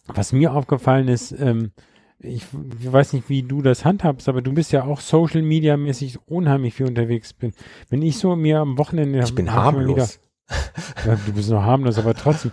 was 0.06 0.32
mir 0.32 0.52
aufgefallen 0.52 1.08
ist, 1.08 1.32
ähm, 1.32 1.72
ich, 2.18 2.46
ich 2.80 2.92
weiß 2.92 3.12
nicht, 3.12 3.28
wie 3.28 3.42
du 3.42 3.60
das 3.62 3.84
handhabst, 3.84 4.28
aber 4.28 4.40
du 4.42 4.52
bist 4.52 4.72
ja 4.72 4.84
auch 4.84 5.00
Social 5.00 5.42
Media 5.42 5.76
mäßig 5.76 6.18
unheimlich 6.26 6.74
viel 6.74 6.86
unterwegs 6.86 7.32
bin. 7.32 7.52
Wenn 7.90 8.02
ich 8.02 8.18
so 8.18 8.34
mir 8.36 8.60
am 8.60 8.78
Wochenende 8.78 9.20
Ich 9.20 9.34
bin 9.34 9.52
harmlos. 9.52 10.20
Ja, 11.06 11.16
du 11.26 11.32
bist 11.32 11.50
noch 11.50 11.62
harmlos, 11.62 11.98
aber 11.98 12.14
trotzdem. 12.14 12.52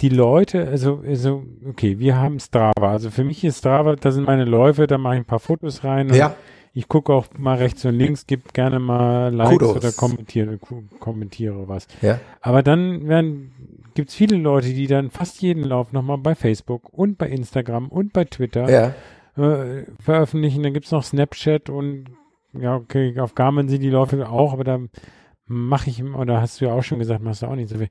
Die 0.00 0.08
Leute, 0.08 0.66
also, 0.66 1.02
also, 1.06 1.44
okay, 1.68 1.98
wir 1.98 2.16
haben 2.16 2.40
Strava. 2.40 2.90
Also 2.92 3.10
für 3.10 3.22
mich 3.24 3.44
ist 3.44 3.58
Strava, 3.58 3.96
da 3.96 4.10
sind 4.12 4.26
meine 4.26 4.44
Läufe, 4.46 4.86
da 4.86 4.96
mache 4.96 5.14
ich 5.16 5.20
ein 5.20 5.24
paar 5.26 5.40
Fotos 5.40 5.84
rein. 5.84 6.08
und 6.08 6.14
Ja, 6.16 6.34
Ich 6.72 6.88
gucke 6.88 7.12
auch 7.12 7.26
mal 7.36 7.56
rechts 7.56 7.84
und 7.84 7.94
links, 7.94 8.26
gebe 8.26 8.42
gerne 8.52 8.78
mal 8.78 9.34
Likes 9.34 9.52
Kudos. 9.52 9.76
oder 9.76 9.92
kommentiere, 9.92 10.58
kommentiere 11.00 11.68
was. 11.68 11.88
ja, 12.00 12.20
Aber 12.40 12.62
dann 12.62 13.08
werden, 13.08 13.52
gibt's 13.94 14.14
viele 14.14 14.36
Leute, 14.36 14.68
die 14.68 14.86
dann 14.86 15.10
fast 15.10 15.42
jeden 15.42 15.64
Lauf 15.64 15.92
nochmal 15.92 16.18
bei 16.18 16.34
Facebook 16.34 16.88
und 16.92 17.18
bei 17.18 17.28
Instagram 17.28 17.88
und 17.88 18.12
bei 18.12 18.24
Twitter 18.24 18.70
ja. 18.70 19.42
äh, 19.42 19.84
veröffentlichen. 19.98 20.62
Dann 20.62 20.72
gibt's 20.72 20.92
noch 20.92 21.02
Snapchat 21.02 21.70
und 21.70 22.04
ja, 22.52 22.76
okay, 22.76 23.18
auf 23.18 23.34
Garmin 23.34 23.68
sind 23.68 23.82
die 23.82 23.90
Läufe 23.90 24.28
auch, 24.28 24.52
aber 24.52 24.64
da 24.64 24.78
mache 25.52 25.90
ich, 25.90 26.04
oder 26.04 26.40
hast 26.40 26.60
du 26.60 26.66
ja 26.66 26.72
auch 26.72 26.84
schon 26.84 27.00
gesagt, 27.00 27.24
machst 27.24 27.42
du 27.42 27.46
auch 27.46 27.56
nicht 27.56 27.68
so 27.68 27.76
viel. 27.76 27.88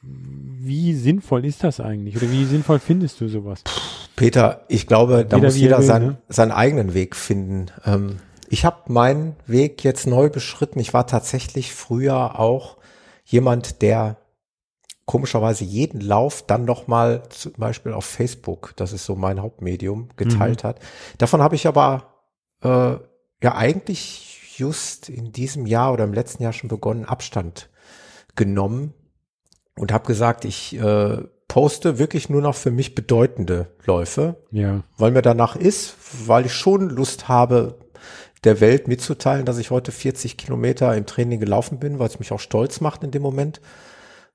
Wie 0.00 0.94
sinnvoll 0.94 1.44
ist 1.44 1.64
das 1.64 1.80
eigentlich? 1.80 2.16
Oder 2.16 2.30
wie 2.30 2.44
sinnvoll 2.44 2.78
findest 2.78 3.20
du 3.20 3.26
sowas? 3.26 3.64
Peter, 4.14 4.64
ich 4.68 4.86
glaube, 4.86 5.26
da 5.28 5.36
Jeder, 5.36 5.48
muss 5.48 5.56
er 5.56 5.60
jeder 5.60 5.78
will, 5.78 5.86
sein, 5.86 6.02
ne? 6.06 6.18
seinen 6.28 6.52
eigenen 6.52 6.94
Weg 6.94 7.16
finden. 7.16 7.66
Ähm, 7.84 8.20
ich 8.48 8.64
habe 8.64 8.92
meinen 8.92 9.34
Weg 9.48 9.82
jetzt 9.82 10.06
neu 10.06 10.30
beschritten. 10.30 10.78
Ich 10.78 10.94
war 10.94 11.08
tatsächlich 11.08 11.74
früher 11.74 12.38
auch 12.38 12.76
jemand, 13.24 13.82
der 13.82 14.16
komischerweise 15.04 15.64
jeden 15.64 16.00
Lauf 16.00 16.44
dann 16.46 16.64
nochmal 16.64 17.24
zum 17.30 17.54
Beispiel 17.56 17.92
auf 17.92 18.04
Facebook, 18.04 18.74
das 18.76 18.92
ist 18.92 19.04
so 19.04 19.16
mein 19.16 19.42
Hauptmedium, 19.42 20.10
geteilt 20.16 20.62
hat. 20.62 20.78
Davon 21.16 21.42
habe 21.42 21.56
ich 21.56 21.66
aber 21.66 22.14
äh, 22.62 22.96
ja 23.42 23.54
eigentlich 23.56 24.27
just 24.58 25.08
in 25.08 25.32
diesem 25.32 25.66
Jahr 25.66 25.92
oder 25.92 26.04
im 26.04 26.12
letzten 26.12 26.42
Jahr 26.42 26.52
schon 26.52 26.68
begonnen, 26.68 27.04
Abstand 27.04 27.68
genommen 28.34 28.92
und 29.76 29.92
habe 29.92 30.06
gesagt, 30.06 30.44
ich 30.44 30.76
äh, 30.78 31.18
poste 31.46 31.98
wirklich 31.98 32.28
nur 32.28 32.42
noch 32.42 32.54
für 32.54 32.70
mich 32.70 32.94
bedeutende 32.94 33.68
Läufe, 33.84 34.36
Ja. 34.50 34.82
weil 34.98 35.12
mir 35.12 35.22
danach 35.22 35.56
ist, 35.56 35.94
weil 36.26 36.46
ich 36.46 36.52
schon 36.54 36.90
Lust 36.90 37.28
habe, 37.28 37.78
der 38.44 38.60
Welt 38.60 38.86
mitzuteilen, 38.86 39.44
dass 39.46 39.58
ich 39.58 39.70
heute 39.70 39.90
40 39.92 40.36
Kilometer 40.36 40.96
im 40.96 41.06
Training 41.06 41.40
gelaufen 41.40 41.78
bin, 41.78 41.98
weil 41.98 42.08
es 42.08 42.18
mich 42.18 42.30
auch 42.32 42.38
stolz 42.40 42.80
macht 42.80 43.02
in 43.02 43.10
dem 43.10 43.22
Moment. 43.22 43.60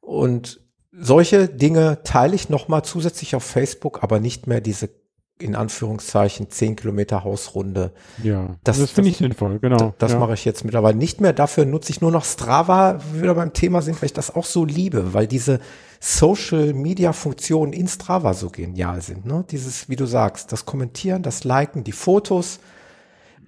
Und 0.01 0.59
solche 0.91 1.47
Dinge 1.47 1.99
teile 2.03 2.35
ich 2.35 2.49
nochmal 2.49 2.83
zusätzlich 2.83 3.35
auf 3.35 3.43
Facebook, 3.43 4.03
aber 4.03 4.19
nicht 4.19 4.47
mehr 4.47 4.59
diese 4.61 4.89
in 5.39 5.55
Anführungszeichen 5.55 6.49
10 6.49 6.75
Kilometer 6.75 7.23
Hausrunde. 7.23 7.91
Ja. 8.23 8.55
Das- 8.63 8.79
Das, 8.79 8.91
finde 8.91 9.09
das- 9.09 9.15
ich 9.15 9.17
sinnvoll, 9.17 9.59
genau. 9.59 9.93
Das 9.97 10.13
ja. 10.13 10.19
mache 10.19 10.33
ich 10.35 10.45
jetzt 10.45 10.63
mittlerweile 10.63 10.95
nicht 10.97 11.21
mehr. 11.21 11.33
Dafür 11.33 11.65
nutze 11.65 11.91
ich 11.91 12.01
nur 12.01 12.11
noch 12.11 12.23
Strava, 12.23 12.99
wieder 13.13 13.33
beim 13.35 13.51
Thema 13.53 13.81
sind, 13.81 14.01
weil 14.01 14.05
ich 14.07 14.13
das 14.13 14.33
auch 14.35 14.45
so 14.45 14.63
liebe, 14.63 15.13
weil 15.13 15.27
diese 15.27 15.59
Social 15.99 16.73
Media 16.73 17.13
Funktionen 17.13 17.73
in 17.73 17.87
Strava 17.87 18.33
so 18.33 18.49
genial 18.49 19.01
sind. 19.01 19.25
Ne? 19.25 19.43
Dieses, 19.49 19.89
wie 19.89 19.95
du 19.95 20.05
sagst, 20.05 20.51
das 20.51 20.65
Kommentieren, 20.65 21.23
das 21.23 21.43
Liken, 21.43 21.83
die 21.83 21.91
Fotos. 21.93 22.59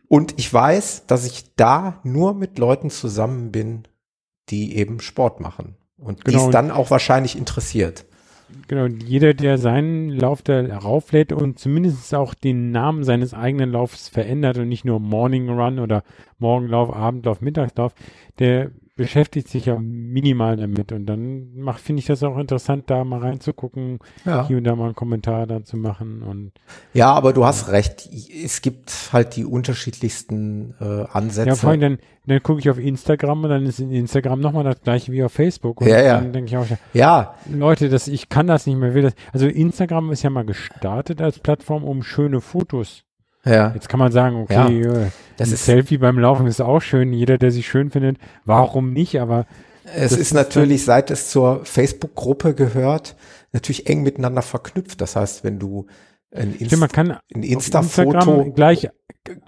Und 0.07 0.33
ich 0.37 0.51
weiß, 0.53 1.03
dass 1.07 1.25
ich 1.25 1.55
da 1.55 1.99
nur 2.03 2.33
mit 2.33 2.57
Leuten 2.57 2.89
zusammen 2.89 3.51
bin, 3.51 3.83
die 4.49 4.75
eben 4.77 4.99
Sport 5.01 5.39
machen. 5.39 5.75
Und 5.97 6.19
die 6.27 6.31
Genau. 6.31 6.45
es 6.45 6.51
dann 6.51 6.71
auch 6.71 6.89
wahrscheinlich 6.91 7.37
interessiert. 7.37 8.05
Genau, 8.67 8.85
jeder, 8.85 9.33
der 9.33 9.57
seinen 9.57 10.09
Lauf 10.09 10.41
da 10.41 10.61
rauflädt 10.77 11.31
und 11.31 11.57
zumindest 11.57 12.13
auch 12.13 12.33
den 12.33 12.71
Namen 12.71 13.03
seines 13.03 13.33
eigenen 13.33 13.71
Laufs 13.71 14.07
verändert 14.07 14.57
und 14.57 14.69
nicht 14.69 14.85
nur 14.85 14.99
Morning 14.99 15.49
Run 15.49 15.79
oder 15.79 16.03
Morgenlauf, 16.37 16.93
Abendlauf, 16.93 17.41
Mittagslauf, 17.41 17.93
der 18.37 18.71
beschäftigt 18.95 19.49
sich 19.49 19.65
ja 19.65 19.77
minimal 19.77 20.55
damit 20.55 20.91
und 20.93 21.05
dann 21.05 21.53
macht, 21.57 21.81
finde 21.81 21.99
ich 21.99 22.05
das 22.05 22.23
auch 22.23 22.37
interessant, 22.37 22.85
da 22.87 23.03
mal 23.03 23.19
reinzugucken, 23.19 23.99
Ja. 24.23 24.47
hier 24.47 24.57
und 24.57 24.63
da 24.63 24.75
mal 24.75 24.85
einen 24.85 24.95
Kommentar 24.95 25.45
dann 25.47 25.65
zu 25.65 25.75
machen 25.77 26.21
und 26.23 26.51
Ja, 26.93 27.11
aber 27.13 27.33
du 27.33 27.45
hast 27.45 27.69
recht. 27.71 28.07
Es 28.43 28.61
gibt 28.61 29.09
halt 29.11 29.35
die 29.35 29.43
unterschiedlichsten 29.45 30.75
äh, 30.79 31.05
Ansätze. 31.11 31.49
ja, 31.49 31.55
vor 31.55 31.71
allem 31.71 31.81
dann, 31.81 31.97
dann 32.25 32.41
gucke 32.41 32.59
ich 32.59 32.69
auf 32.69 32.79
Instagram 32.79 33.43
und 33.43 33.49
dann 33.49 33.65
ist 33.65 33.79
in 33.79 33.91
Instagram 33.91 34.39
nochmal 34.39 34.63
das 34.63 34.81
gleiche 34.81 35.11
wie 35.11 35.23
auf 35.23 35.33
Facebook 35.33 35.81
und 35.81 35.87
Ja, 35.87 36.01
ja. 36.01 36.13
dann 36.21 36.31
denke 36.31 36.49
ich 36.51 36.57
auch, 36.57 36.65
ja, 36.93 37.35
Leute, 37.51 37.89
das, 37.89 38.07
ich 38.07 38.29
kann 38.29 38.47
das 38.47 38.65
nicht 38.65 38.77
mehr, 38.77 38.93
will 38.93 39.03
das. 39.03 39.13
Also 39.33 39.47
Instagram 39.47 40.11
ist 40.11 40.23
ja 40.23 40.29
mal 40.29 40.45
gestartet 40.45 41.21
als 41.21 41.39
Plattform, 41.39 41.83
um 41.83 42.01
schöne 42.01 42.39
Fotos. 42.41 43.03
Ja. 43.45 43.71
Jetzt 43.73 43.89
kann 43.89 43.99
man 43.99 44.11
sagen, 44.11 44.37
okay, 44.41 44.81
äh, 44.81 45.07
Das 45.37 45.51
ist- 45.51 45.65
Selfie 45.65 45.97
beim 45.97 46.17
Laufen 46.19 46.47
ist 46.47 46.61
auch 46.61 46.81
schön. 46.81 47.13
Jeder, 47.13 47.37
der 47.37 47.51
sich 47.51 47.67
schön 47.67 47.91
findet, 47.91 48.17
warum 48.45 48.91
nicht? 48.93 49.19
Aber 49.21 49.45
Es 49.93 50.11
ist 50.13 50.17
ist 50.19 50.33
natürlich, 50.33 50.85
seit 50.85 51.11
es 51.11 51.29
zur 51.29 51.63
Facebook-Gruppe 51.65 52.53
gehört, 52.55 53.15
natürlich 53.53 53.87
eng 53.89 54.03
miteinander 54.03 54.41
verknüpft. 54.41 54.99
Das 55.01 55.15
heißt, 55.15 55.43
wenn 55.43 55.59
du 55.59 55.85
ein, 56.35 56.53
ich 56.53 56.69
finde, 56.69 56.77
man 56.77 56.89
Inst 56.89 56.93
kann 56.95 57.11
ein 57.33 57.43
Insta-Foto, 57.43 58.51
gleich, 58.51 58.89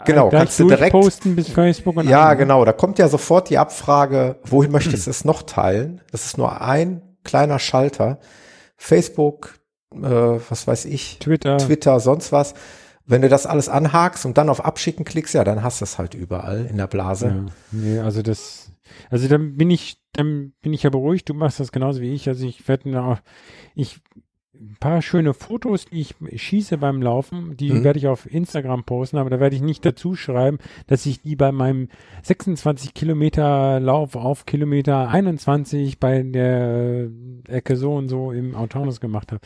genau, 0.05 0.27
äh, 0.27 0.29
gleich 0.29 0.39
kannst 0.41 0.59
du 0.59 0.67
direkt, 0.69 0.91
posten 0.91 1.35
bis 1.35 1.49
Facebook 1.49 1.97
und 1.97 2.07
ja, 2.07 2.29
an. 2.29 2.37
genau, 2.37 2.63
da 2.63 2.71
kommt 2.71 2.97
ja 2.99 3.09
sofort 3.09 3.49
die 3.49 3.57
Abfrage, 3.57 4.37
wohin 4.45 4.71
möchtest 4.71 5.05
du 5.07 5.09
es 5.11 5.25
noch 5.25 5.41
teilen? 5.43 6.01
Das 6.11 6.25
ist 6.25 6.37
nur 6.37 6.61
ein 6.61 7.01
kleiner 7.25 7.59
Schalter. 7.59 8.19
Facebook, 8.77 9.55
äh, 9.93 9.99
was 9.99 10.67
weiß 10.67 10.85
ich, 10.85 11.19
Twitter. 11.19 11.57
Twitter, 11.57 11.99
sonst 11.99 12.31
was. 12.31 12.53
Wenn 13.07 13.21
du 13.21 13.29
das 13.29 13.45
alles 13.45 13.69
anhakst 13.69 14.25
und 14.25 14.37
dann 14.37 14.49
auf 14.49 14.63
Abschicken 14.63 15.05
klickst, 15.05 15.33
ja, 15.33 15.43
dann 15.43 15.63
hast 15.63 15.79
du 15.81 15.85
es 15.85 15.97
halt 15.97 16.13
überall 16.13 16.65
in 16.65 16.77
der 16.77 16.87
Blase. 16.87 17.27
Ja, 17.27 17.45
nee, 17.71 17.99
also 17.99 18.21
das, 18.21 18.71
also 19.09 19.27
dann 19.29 19.55
bin 19.55 19.71
ich, 19.71 19.97
dann 20.11 20.51
bin 20.61 20.73
ich 20.73 20.83
ja 20.83 20.89
beruhigt. 20.89 21.29
Du 21.29 21.33
machst 21.33 21.59
das 21.59 21.71
genauso 21.71 22.01
wie 22.01 22.13
ich. 22.13 22.27
Also 22.27 22.45
ich 22.45 22.67
werde 22.67 23.19
ich, 23.75 24.01
ein 24.59 24.77
paar 24.79 25.01
schöne 25.01 25.33
Fotos, 25.33 25.85
die 25.85 26.01
ich 26.01 26.15
schieße 26.35 26.77
beim 26.77 27.01
Laufen, 27.01 27.55
die 27.57 27.71
Mhm. 27.71 27.83
werde 27.83 27.99
ich 27.99 28.07
auf 28.07 28.31
Instagram 28.31 28.83
posten, 28.83 29.17
aber 29.17 29.29
da 29.29 29.39
werde 29.39 29.55
ich 29.55 29.61
nicht 29.61 29.85
dazu 29.85 30.15
schreiben, 30.15 30.57
dass 30.87 31.05
ich 31.05 31.21
die 31.21 31.35
bei 31.35 31.51
meinem 31.51 31.89
26 32.23 32.93
Kilometer 32.93 33.79
Lauf 33.79 34.15
auf 34.15 34.45
Kilometer 34.45 35.09
21 35.09 35.99
bei 35.99 36.23
der 36.23 37.07
Ecke 37.47 37.75
so 37.75 37.95
und 37.95 38.09
so 38.09 38.31
im 38.31 38.55
Autonomous 38.55 38.99
gemacht 38.99 39.31
habe. 39.31 39.41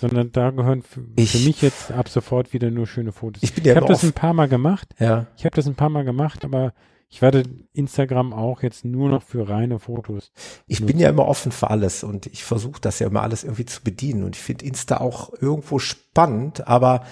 Sondern 0.00 0.32
da 0.32 0.50
gehören 0.50 0.82
für, 0.82 1.00
Ich- 1.16 1.32
für 1.32 1.38
mich 1.46 1.62
jetzt 1.62 1.92
ab 1.92 2.08
sofort 2.08 2.52
wieder 2.52 2.70
nur 2.70 2.86
schöne 2.86 3.12
Fotos. 3.12 3.42
Ich 3.42 3.54
bin 3.54 3.64
ja 3.64 3.72
ich 3.72 3.76
habe 3.76 3.86
das 3.86 4.02
ein 4.02 4.12
paar 4.12 4.32
Mal 4.34 4.48
gemacht. 4.48 4.88
Ja. 4.98 5.26
Ich 5.36 5.44
habe 5.44 5.54
das 5.54 5.66
ein 5.66 5.74
paar 5.74 5.90
Mal 5.90 6.04
gemacht, 6.04 6.44
aber 6.44 6.72
ich 7.08 7.22
werde 7.22 7.42
Instagram 7.72 8.32
auch 8.32 8.62
jetzt 8.62 8.84
nur 8.84 9.08
noch 9.08 9.22
für 9.22 9.48
reine 9.48 9.78
Fotos. 9.80 10.30
Ich 10.66 10.84
bin 10.86 10.98
ja 10.98 11.08
immer 11.10 11.26
offen 11.26 11.50
für 11.52 11.68
alles 11.70 12.04
und 12.04 12.26
ich 12.26 12.44
versuche 12.44 12.80
das 12.80 12.98
ja 13.00 13.08
immer 13.08 13.22
alles 13.22 13.42
irgendwie 13.44 13.64
zu 13.66 13.82
bedienen 13.82 14.22
und 14.24 14.36
ich 14.36 14.42
finde 14.42 14.64
Insta 14.64 14.98
auch 14.98 15.32
irgendwo 15.40 15.78
spannend, 15.80 16.66
aber 16.68 17.02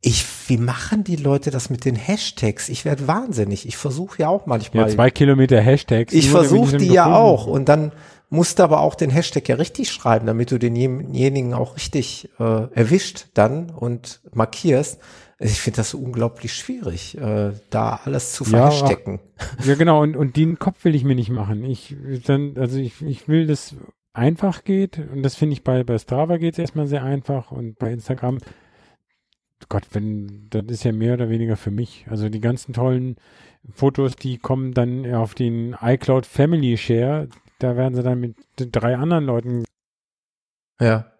ich, 0.00 0.24
wie 0.48 0.58
machen 0.58 1.02
die 1.04 1.16
Leute 1.16 1.50
das 1.50 1.70
mit 1.70 1.84
den 1.86 1.94
Hashtags? 1.96 2.68
Ich 2.68 2.84
werde 2.84 3.06
wahnsinnig. 3.08 3.66
Ich 3.66 3.76
versuche 3.78 4.20
ja 4.22 4.28
auch 4.28 4.40
Ja, 4.42 4.48
manchmal. 4.48 4.90
zwei 4.90 5.10
Kilometer 5.10 5.60
Hashtags. 5.60 6.12
ich 6.12 6.28
versuche 6.30 6.76
die 6.78 6.88
ja 6.88 7.14
auch 7.14 7.46
und 7.46 7.68
dann 7.70 7.92
musst 8.34 8.60
aber 8.60 8.80
auch 8.80 8.94
den 8.94 9.10
Hashtag 9.10 9.48
ja 9.48 9.56
richtig 9.56 9.90
schreiben, 9.90 10.26
damit 10.26 10.50
du 10.50 10.58
denjenigen 10.58 11.54
auch 11.54 11.76
richtig 11.76 12.28
äh, 12.38 12.68
erwischt 12.74 13.28
dann 13.34 13.70
und 13.70 14.20
markierst. 14.32 15.00
Ich 15.38 15.60
finde 15.60 15.78
das 15.78 15.90
so 15.90 15.98
unglaublich 15.98 16.54
schwierig, 16.54 17.18
äh, 17.18 17.52
da 17.70 18.00
alles 18.04 18.32
zu 18.32 18.44
Ja, 18.44 18.70
verstecken. 18.70 19.20
Ja, 19.64 19.74
genau. 19.74 20.02
Und, 20.02 20.16
und 20.16 20.36
den 20.36 20.58
Kopf 20.58 20.84
will 20.84 20.94
ich 20.94 21.04
mir 21.04 21.16
nicht 21.16 21.30
machen. 21.30 21.64
Ich 21.64 21.96
dann, 22.26 22.56
also 22.56 22.78
ich, 22.78 23.02
ich 23.02 23.26
will, 23.28 23.46
dass 23.46 23.74
einfach 24.14 24.64
geht. 24.64 24.98
Und 24.98 25.22
das 25.22 25.34
finde 25.34 25.54
ich 25.54 25.64
bei, 25.64 25.84
bei 25.84 25.98
Strava 25.98 26.38
geht 26.38 26.54
es 26.54 26.58
erstmal 26.58 26.86
sehr 26.86 27.02
einfach. 27.02 27.50
Und 27.50 27.78
bei 27.78 27.92
Instagram, 27.92 28.38
Gott, 29.68 29.86
wenn, 29.92 30.48
das 30.50 30.64
ist 30.68 30.84
ja 30.84 30.92
mehr 30.92 31.14
oder 31.14 31.28
weniger 31.28 31.56
für 31.56 31.70
mich. 31.70 32.06
Also 32.08 32.28
die 32.28 32.40
ganzen 32.40 32.72
tollen 32.72 33.16
Fotos, 33.72 34.16
die 34.16 34.38
kommen 34.38 34.72
dann 34.72 35.12
auf 35.14 35.34
den 35.34 35.76
iCloud 35.80 36.26
Family 36.26 36.76
Share. 36.76 37.28
Da 37.58 37.76
werden 37.76 37.94
sie 37.94 38.02
dann 38.02 38.20
mit 38.20 38.36
drei 38.56 38.96
anderen 38.96 39.24
Leuten 39.24 39.64
Ja. 40.80 41.10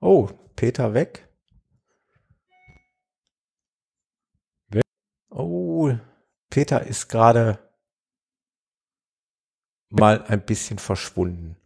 Oh, 0.00 0.28
Peter 0.56 0.94
weg. 0.94 1.28
Weg? 4.68 4.82
Oh, 5.30 5.92
Peter 6.48 6.86
ist 6.86 7.08
gerade 7.08 7.58
mal 9.90 10.22
ein 10.24 10.44
bisschen 10.44 10.78
verschwunden. 10.78 11.56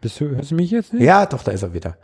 Bist 0.00 0.20
du, 0.20 0.28
hörst 0.30 0.50
du 0.50 0.54
mich 0.54 0.70
jetzt 0.70 0.92
nicht? 0.92 1.02
Ja, 1.02 1.26
doch, 1.26 1.42
da 1.42 1.52
ist 1.52 1.62
er 1.62 1.74
wieder. 1.74 1.98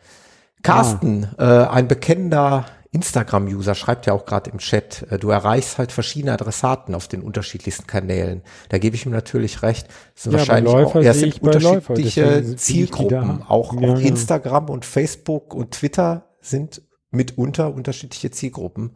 Carsten, 0.63 1.25
äh, 1.39 1.67
ein 1.67 1.89
bekennender 1.89 2.67
Instagram-User, 2.93 3.75
schreibt 3.75 4.07
ja 4.07 4.13
auch 4.13 4.27
gerade 4.27 4.51
im 4.51 4.59
Chat, 4.59 5.07
äh, 5.11 5.19
du 5.19 5.31
erreichst 5.31 5.79
halt 5.79 5.93
verschiedene 5.93 6.33
Adressaten 6.33 6.95
auf 6.95 7.09
den 7.09 7.23
unterschiedlichsten 7.23 7.87
Kanälen. 7.87 8.43
Da 8.69 8.79
gebe 8.79 8.95
ich 8.95 9.07
ihm 9.07 9.13
natürlich 9.13 9.63
recht. 9.63 9.89
Das 10.15 10.25
sind 10.25 10.33
Ja, 10.33 10.39
wahrscheinlich 10.39 10.73
Läufer 10.73 10.99
auch, 11.01 11.03
ja, 11.03 11.15
sind 11.15 11.43
Läufer, 11.43 11.57
unterschiedliche 11.57 12.43
die 12.43 12.57
Zielgruppen. 12.57 13.43
Auch, 13.49 13.73
Ja, 13.73 13.79
auch 13.79 13.81
genau. 13.81 13.97
Instagram 13.97 14.69
und 14.69 14.85
Facebook 14.85 15.55
und 15.55 15.71
Twitter 15.73 16.29
sind 16.43 16.83
mitunter 17.11 17.73
unterschiedliche 17.73 18.31
Zielgruppen, 18.31 18.91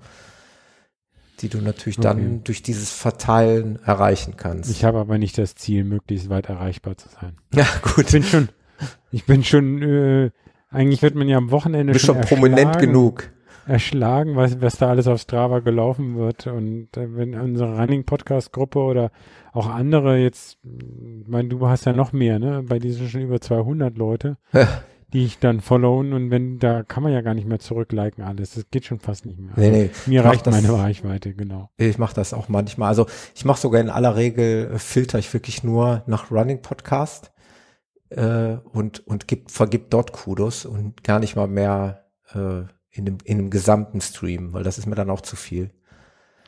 die 1.41 1.49
du 1.49 1.59
natürlich 1.59 1.97
dann 1.99 2.19
Okay. 2.19 2.41
durch 2.45 2.63
dieses 2.63 2.91
Verteilen 2.93 3.79
erreichen 3.85 4.35
kannst. 4.37 4.71
Ich 4.71 4.85
habe 4.85 4.99
aber 4.99 5.17
nicht 5.17 5.39
das 5.39 5.55
Ziel, 5.55 5.85
möglichst 5.85 6.29
weit 6.29 6.51
erreichbar 6.51 6.99
zu 6.99 7.09
sein. 7.09 7.37
ja, 7.55 7.67
gut. 7.83 8.05
Ich 8.07 8.13
bin 8.13 8.23
schon, 8.25 8.49
ich 9.11 9.25
bin 9.25 9.43
schon, 9.43 9.83
äh, 9.83 10.31
eigentlich 10.69 11.01
wird 11.01 11.15
man 11.15 11.29
ja 11.29 11.39
am 11.39 11.51
Wochenende 11.51 11.93
Du 11.93 11.93
bist 11.95 12.05
schon 12.05 12.17
schon 12.17 12.25
prominent 12.25 12.79
genug. 12.79 13.31
Erschlagen, 13.67 14.37
was, 14.37 14.61
was 14.61 14.77
da 14.79 14.89
alles 14.89 15.07
auf 15.09 15.21
Strava 15.21 15.59
gelaufen 15.61 16.17
wird. 16.17 16.47
Und 16.47 16.97
äh, 16.97 17.15
wenn 17.17 17.35
unsere 17.39 17.77
Running-Podcast-Gruppe 17.79 18.79
oder 18.79 19.11
auch 19.53 19.69
andere 19.69 20.19
jetzt, 20.19 20.59
ich 20.65 21.29
meine, 21.29 21.49
du 21.49 21.67
hast 21.69 21.87
ja 21.87 21.93
noch 21.93 22.13
mehr, 22.13 22.39
ne? 22.39 22.63
Bei 22.67 22.79
dir 22.79 22.93
sind 22.93 23.11
schon 23.11 23.23
über 23.23 23.41
200 23.41 23.97
Leute, 23.99 24.37
die 25.13 25.25
ich 25.25 25.39
dann 25.39 25.61
followen 25.61 26.13
und 26.13 26.31
wenn, 26.31 26.59
da 26.59 26.83
kann 26.83 27.03
man 27.03 27.13
ja 27.13 27.21
gar 27.23 27.35
nicht 27.35 27.47
mehr 27.49 27.59
zurückliken 27.59 28.23
alles. 28.25 28.55
Das 28.55 28.65
geht 28.71 28.85
schon 28.85 28.99
fast 29.01 29.25
nicht 29.27 29.39
mehr. 29.39 29.53
Nee, 29.57 29.71
nee. 29.71 29.91
Mir 30.07 30.21
Ich 30.21 30.25
mach 30.25 30.33
reicht 30.33 30.47
das- 30.47 30.55
meine 30.63 30.73
Reichweite, 30.79 31.35
genau. 31.35 31.71
Ich 31.77 31.99
mache 31.99 32.15
das 32.15 32.35
auch 32.35 32.49
manchmal. 32.49 32.89
Also 32.89 33.07
ich 33.35 33.45
mache 33.45 33.61
sogar 33.61 33.81
in 33.81 33.89
aller 33.91 34.17
Regel, 34.17 34.71
äh, 34.75 34.79
filter 34.79 35.19
ich 35.19 35.33
wirklich 35.33 35.65
nur 35.65 36.03
nach 36.07 36.31
Running 36.31 36.61
Podcast 36.63 37.33
äh, 38.11 38.57
und, 38.73 39.07
und 39.07 39.27
gib, 39.29 39.51
vergib 39.51 39.91
dort 39.91 40.13
Kudos 40.13 40.65
und 40.67 41.03
gar 41.03 41.19
nicht 41.19 41.35
mal 41.37 41.49
mehr 41.49 42.05
äh, 42.35 42.63
in, 42.97 43.05
dem, 43.05 43.19
in 43.25 43.39
dem 43.39 43.51
gesamten 43.51 44.01
Stream, 44.01 44.53
weil 44.53 44.63
das 44.65 44.79
ist 44.79 44.87
mir 44.87 44.95
dann 44.95 45.11
auch 45.11 45.21
zu 45.21 45.37
viel. 45.37 45.71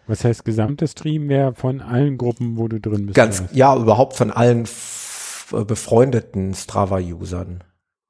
Was 0.07 0.25
heißt 0.25 0.45
gesamte 0.45 0.89
Stream 0.89 1.29
wäre 1.29 1.55
von 1.55 1.81
allen 1.83 2.17
Gruppen, 2.17 2.57
wo 2.57 2.67
du 2.69 2.81
drin 2.81 3.07
bist? 3.07 3.15
Ganz, 3.15 3.41
oder 3.41 3.53
ja, 3.53 3.77
überhaupt 3.77 4.17
von 4.17 4.31
allen 4.31 4.65
äh, 5.53 5.65
befreundeten 5.65 6.55
Strava-Usern 6.55 7.63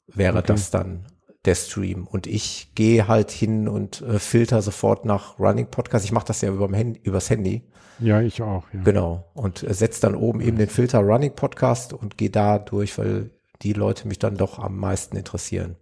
wäre 0.06 0.38
Okay. 0.38 0.46
das 0.46 0.70
dann 0.70 1.06
der 1.44 1.54
Stream. 1.54 2.06
Und 2.06 2.26
ich 2.26 2.72
gehe 2.74 3.08
halt 3.08 3.30
hin 3.30 3.68
und 3.68 4.00
äh, 4.02 4.18
filter 4.18 4.62
sofort 4.62 5.04
nach 5.04 5.38
Running 5.38 5.66
Podcast. 5.70 6.04
Ich 6.04 6.12
mache 6.12 6.26
das 6.26 6.40
ja 6.40 6.50
überm 6.50 6.74
Handy, 6.74 7.00
übers 7.02 7.30
Handy. 7.30 7.68
Ja, 8.00 8.20
ich 8.20 8.42
auch. 8.42 8.64
Ja. 8.72 8.82
Genau. 8.84 9.24
Und 9.34 9.64
äh, 9.64 9.74
setze 9.74 10.00
dann 10.00 10.14
oben 10.14 10.40
eben 10.40 10.56
den 10.56 10.68
Filter 10.68 11.00
Running 11.00 11.34
Podcast 11.34 11.92
und 11.92 12.16
gehe 12.16 12.30
da 12.30 12.58
durch, 12.60 12.96
weil 12.98 13.30
die 13.62 13.72
Leute 13.72 14.06
mich 14.06 14.20
dann 14.20 14.36
doch 14.36 14.60
am 14.60 14.76
meisten 14.76 15.16
interessieren. 15.16 15.76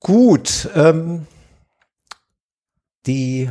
Gut, 0.00 0.68
ähm, 0.74 1.26
die 3.06 3.50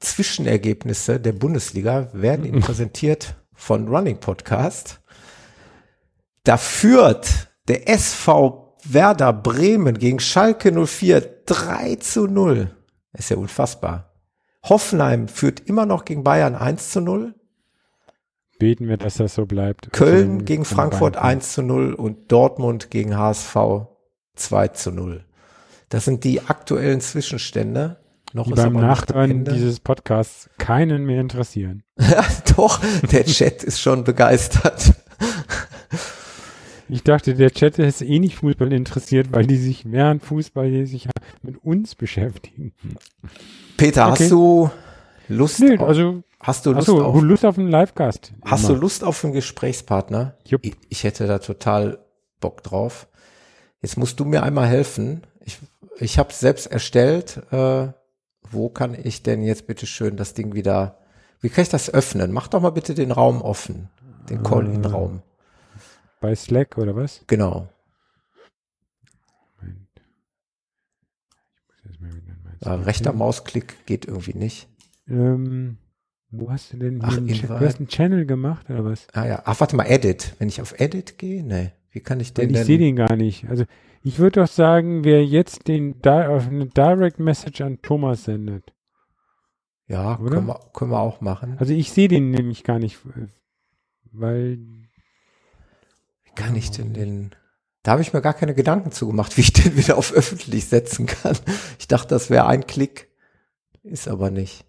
Zwischenergebnisse 0.00 1.18
der 1.18 1.32
Bundesliga 1.32 2.08
werden 2.12 2.44
Ihnen 2.44 2.60
präsentiert 2.62 3.34
von 3.52 3.88
Running 3.88 4.18
Podcast. 4.18 5.00
Da 6.44 6.56
führt 6.56 7.48
der 7.68 7.88
SV 7.88 8.76
Werder 8.84 9.32
Bremen 9.32 9.98
gegen 9.98 10.20
Schalke 10.20 10.70
04 10.86 11.20
3 11.46 11.96
zu 11.96 12.26
0. 12.26 12.70
Ist 13.14 13.30
ja 13.30 13.36
unfassbar. 13.36 14.12
Hoffenheim 14.64 15.28
führt 15.28 15.60
immer 15.60 15.86
noch 15.86 16.04
gegen 16.04 16.22
Bayern 16.22 16.54
1 16.54 16.90
zu 16.90 17.00
0. 17.00 17.34
Beten 18.58 18.88
wir, 18.88 18.98
dass 18.98 19.14
das 19.14 19.34
so 19.34 19.46
bleibt. 19.46 19.90
Köln 19.92 20.44
gegen 20.44 20.64
Frankfurt 20.64 21.14
Bayern. 21.14 21.26
1 21.26 21.52
zu 21.54 21.62
0 21.62 21.94
und 21.94 22.30
Dortmund 22.30 22.90
gegen 22.90 23.16
HSV 23.16 23.56
2 24.36 24.68
zu 24.68 24.90
0. 24.92 25.24
Das 25.88 26.04
sind 26.04 26.24
die 26.24 26.40
aktuellen 26.42 27.00
Zwischenstände. 27.00 27.96
Noch 28.32 28.46
Die 28.46 28.54
beim 28.54 28.72
Nachhören 28.72 29.44
dieses 29.44 29.78
Podcasts 29.78 30.50
keinen 30.58 31.04
mehr 31.04 31.20
interessieren. 31.20 31.84
Doch, 32.56 32.80
der 33.12 33.24
Chat 33.24 33.62
ist 33.62 33.80
schon 33.80 34.02
begeistert. 34.02 34.92
Ich 36.88 37.02
dachte, 37.02 37.34
der 37.34 37.50
Chat 37.50 37.78
ist 37.78 38.02
eh 38.02 38.18
nicht 38.18 38.36
Fußball 38.36 38.72
interessiert, 38.72 39.28
weil 39.32 39.46
die 39.46 39.56
sich 39.56 39.90
während 39.90 40.22
Fußball 40.22 40.70
die 40.70 40.84
sich 40.86 41.08
mit 41.42 41.62
uns 41.64 41.94
beschäftigen. 41.94 42.72
Peter, 43.76 44.08
Okay. 44.10 44.24
hast 44.24 44.30
du 44.32 44.70
Lust, 45.28 45.60
Nö, 45.60 45.76
auf, 45.78 45.88
also 45.88 46.22
hast 46.40 46.66
du 46.66 46.72
Lust 46.72 46.88
Achso, 46.88 47.02
auf, 47.02 47.22
Lust 47.22 47.44
auf 47.44 47.56
einen 47.58 47.68
Livecast. 47.70 48.34
hast 48.44 48.68
du 48.68 48.72
Immer. 48.72 48.80
Lust 48.82 49.02
auf 49.04 49.24
einen 49.24 49.32
Gesprächspartner? 49.32 50.36
Jupp. 50.44 50.64
Ich, 50.66 50.74
ich 50.90 51.04
hätte 51.04 51.26
da 51.26 51.38
total 51.38 51.98
Bock 52.40 52.62
drauf. 52.62 53.06
Jetzt 53.84 53.98
musst 53.98 54.18
du 54.18 54.24
mir 54.24 54.42
einmal 54.42 54.66
helfen. 54.66 55.20
Ich, 55.44 55.58
ich 55.98 56.18
habe 56.18 56.30
es 56.30 56.40
selbst 56.40 56.68
erstellt. 56.68 57.42
Äh, 57.52 57.88
wo 58.50 58.70
kann 58.70 58.96
ich 58.98 59.22
denn 59.22 59.42
jetzt 59.42 59.66
bitte 59.66 59.84
schön 59.84 60.16
das 60.16 60.32
Ding 60.32 60.54
wieder, 60.54 61.00
wie 61.42 61.50
kann 61.50 61.60
ich 61.60 61.68
das 61.68 61.92
öffnen? 61.92 62.32
Mach 62.32 62.48
doch 62.48 62.62
mal 62.62 62.70
bitte 62.70 62.94
den 62.94 63.10
Raum 63.10 63.42
offen. 63.42 63.90
Den 64.30 64.42
Call-In-Raum. 64.42 65.20
Bei 66.22 66.34
Slack 66.34 66.78
oder 66.78 66.96
was? 66.96 67.24
Genau. 67.26 67.68
Ja, 72.62 72.76
Slack 72.76 72.86
rechter. 72.86 73.12
Mausklick 73.12 73.84
geht 73.84 74.06
irgendwie 74.06 74.32
nicht. 74.32 74.66
Ähm, 75.08 75.76
wo 76.30 76.50
hast 76.50 76.72
du 76.72 76.78
denn 76.78 77.00
hier 77.00 77.06
Ach, 77.06 77.18
Invite. 77.18 77.48
du 77.48 77.60
hast 77.60 77.76
einen 77.80 77.88
Channel 77.88 78.24
gemacht 78.24 78.70
oder 78.70 78.82
was? 78.82 79.08
Ah 79.12 79.26
ja. 79.26 79.42
Ach, 79.44 79.60
warte 79.60 79.76
mal, 79.76 79.84
Edit. 79.84 80.36
Wenn 80.38 80.48
ich 80.48 80.62
auf 80.62 80.80
Edit 80.80 81.18
gehe, 81.18 81.44
nee. 81.44 81.72
Wie 81.94 82.00
kann 82.00 82.18
ich 82.18 82.34
den 82.34 82.48
Denn 82.48 82.60
ich 82.60 82.66
sehe 82.66 82.76
den 82.76 82.96
gar 82.96 83.14
nicht. 83.14 83.48
Also 83.48 83.64
ich 84.02 84.18
würde 84.18 84.40
doch 84.40 84.48
sagen, 84.48 85.04
wer 85.04 85.24
jetzt 85.24 85.68
den 85.68 86.02
Di 86.02 86.08
auf 86.08 86.48
eine 86.48 86.66
Direct 86.66 87.20
Message 87.20 87.60
an 87.60 87.80
Thomas 87.82 88.24
sendet. 88.24 88.72
ja, 89.86 90.18
oder? 90.18 90.34
können 90.34 90.48
wir, 90.48 90.60
können 90.72 90.90
wir 90.90 90.98
auch 90.98 91.20
machen. 91.20 91.56
Also 91.58 91.72
ich 91.72 91.92
sehe 91.92 92.08
den 92.08 92.32
nämlich 92.32 92.64
gar 92.64 92.80
nicht, 92.80 92.98
weil 94.10 94.58
Wie 96.24 96.32
kann 96.34 96.56
ich 96.56 96.72
denn 96.72 96.94
den? 96.94 97.30
Da 97.84 97.92
habe 97.92 98.02
ich 98.02 98.12
mir 98.12 98.22
gar 98.22 98.34
keine 98.34 98.54
Gedanken 98.54 98.90
zu 98.90 99.06
gemacht, 99.06 99.36
wie 99.36 99.42
ich 99.42 99.52
den 99.52 99.76
wieder 99.76 99.96
auf 99.96 100.12
öffentlich 100.12 100.66
setzen 100.66 101.06
kann. 101.06 101.38
Ich 101.78 101.86
dachte, 101.86 102.08
das 102.08 102.28
wäre 102.28 102.48
ein 102.48 102.66
Klick. 102.66 103.08
Ist 103.84 104.08
aber 104.08 104.30
nicht. 104.30 104.66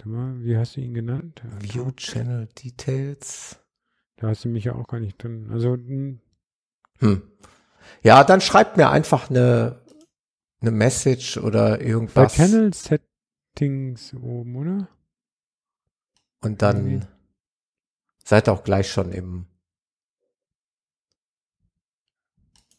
Warte 0.00 0.08
mal, 0.08 0.42
wie 0.42 0.56
hast 0.56 0.76
du 0.76 0.80
ihn 0.80 0.94
genannt? 0.94 1.42
View 1.60 1.90
Channel 1.92 2.46
Details. 2.46 3.58
Da 4.16 4.28
hast 4.28 4.44
du 4.44 4.48
mich 4.48 4.64
ja 4.64 4.74
auch 4.74 4.86
gar 4.86 5.00
nicht 5.00 5.22
drin. 5.22 5.50
Also 5.50 5.74
hm, 5.74 6.20
Hm. 6.98 7.22
Ja, 8.02 8.24
dann 8.24 8.40
schreibt 8.40 8.76
mir 8.76 8.90
einfach 8.90 9.30
eine, 9.30 9.82
eine 10.60 10.70
Message 10.70 11.36
oder 11.38 11.78
bei 11.78 11.84
irgendwas. 11.84 12.34
Channel 12.34 12.72
Settings 12.72 14.14
oben, 14.14 14.56
oder? 14.56 14.88
Und 16.42 16.62
dann 16.62 16.76
irgendwie. 16.86 17.06
seid 18.24 18.48
ihr 18.48 18.52
auch 18.52 18.64
gleich 18.64 18.90
schon 18.90 19.12
im. 19.12 19.46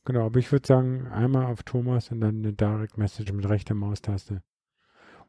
Genau, 0.05 0.25
aber 0.25 0.39
ich 0.39 0.51
würde 0.51 0.67
sagen, 0.67 1.07
einmal 1.07 1.45
auf 1.45 1.61
Thomas 1.61 2.11
und 2.11 2.21
dann 2.21 2.37
eine 2.37 2.53
Direct 2.53 2.97
Message 2.97 3.31
mit 3.31 3.47
rechter 3.47 3.75
Maustaste. 3.75 4.41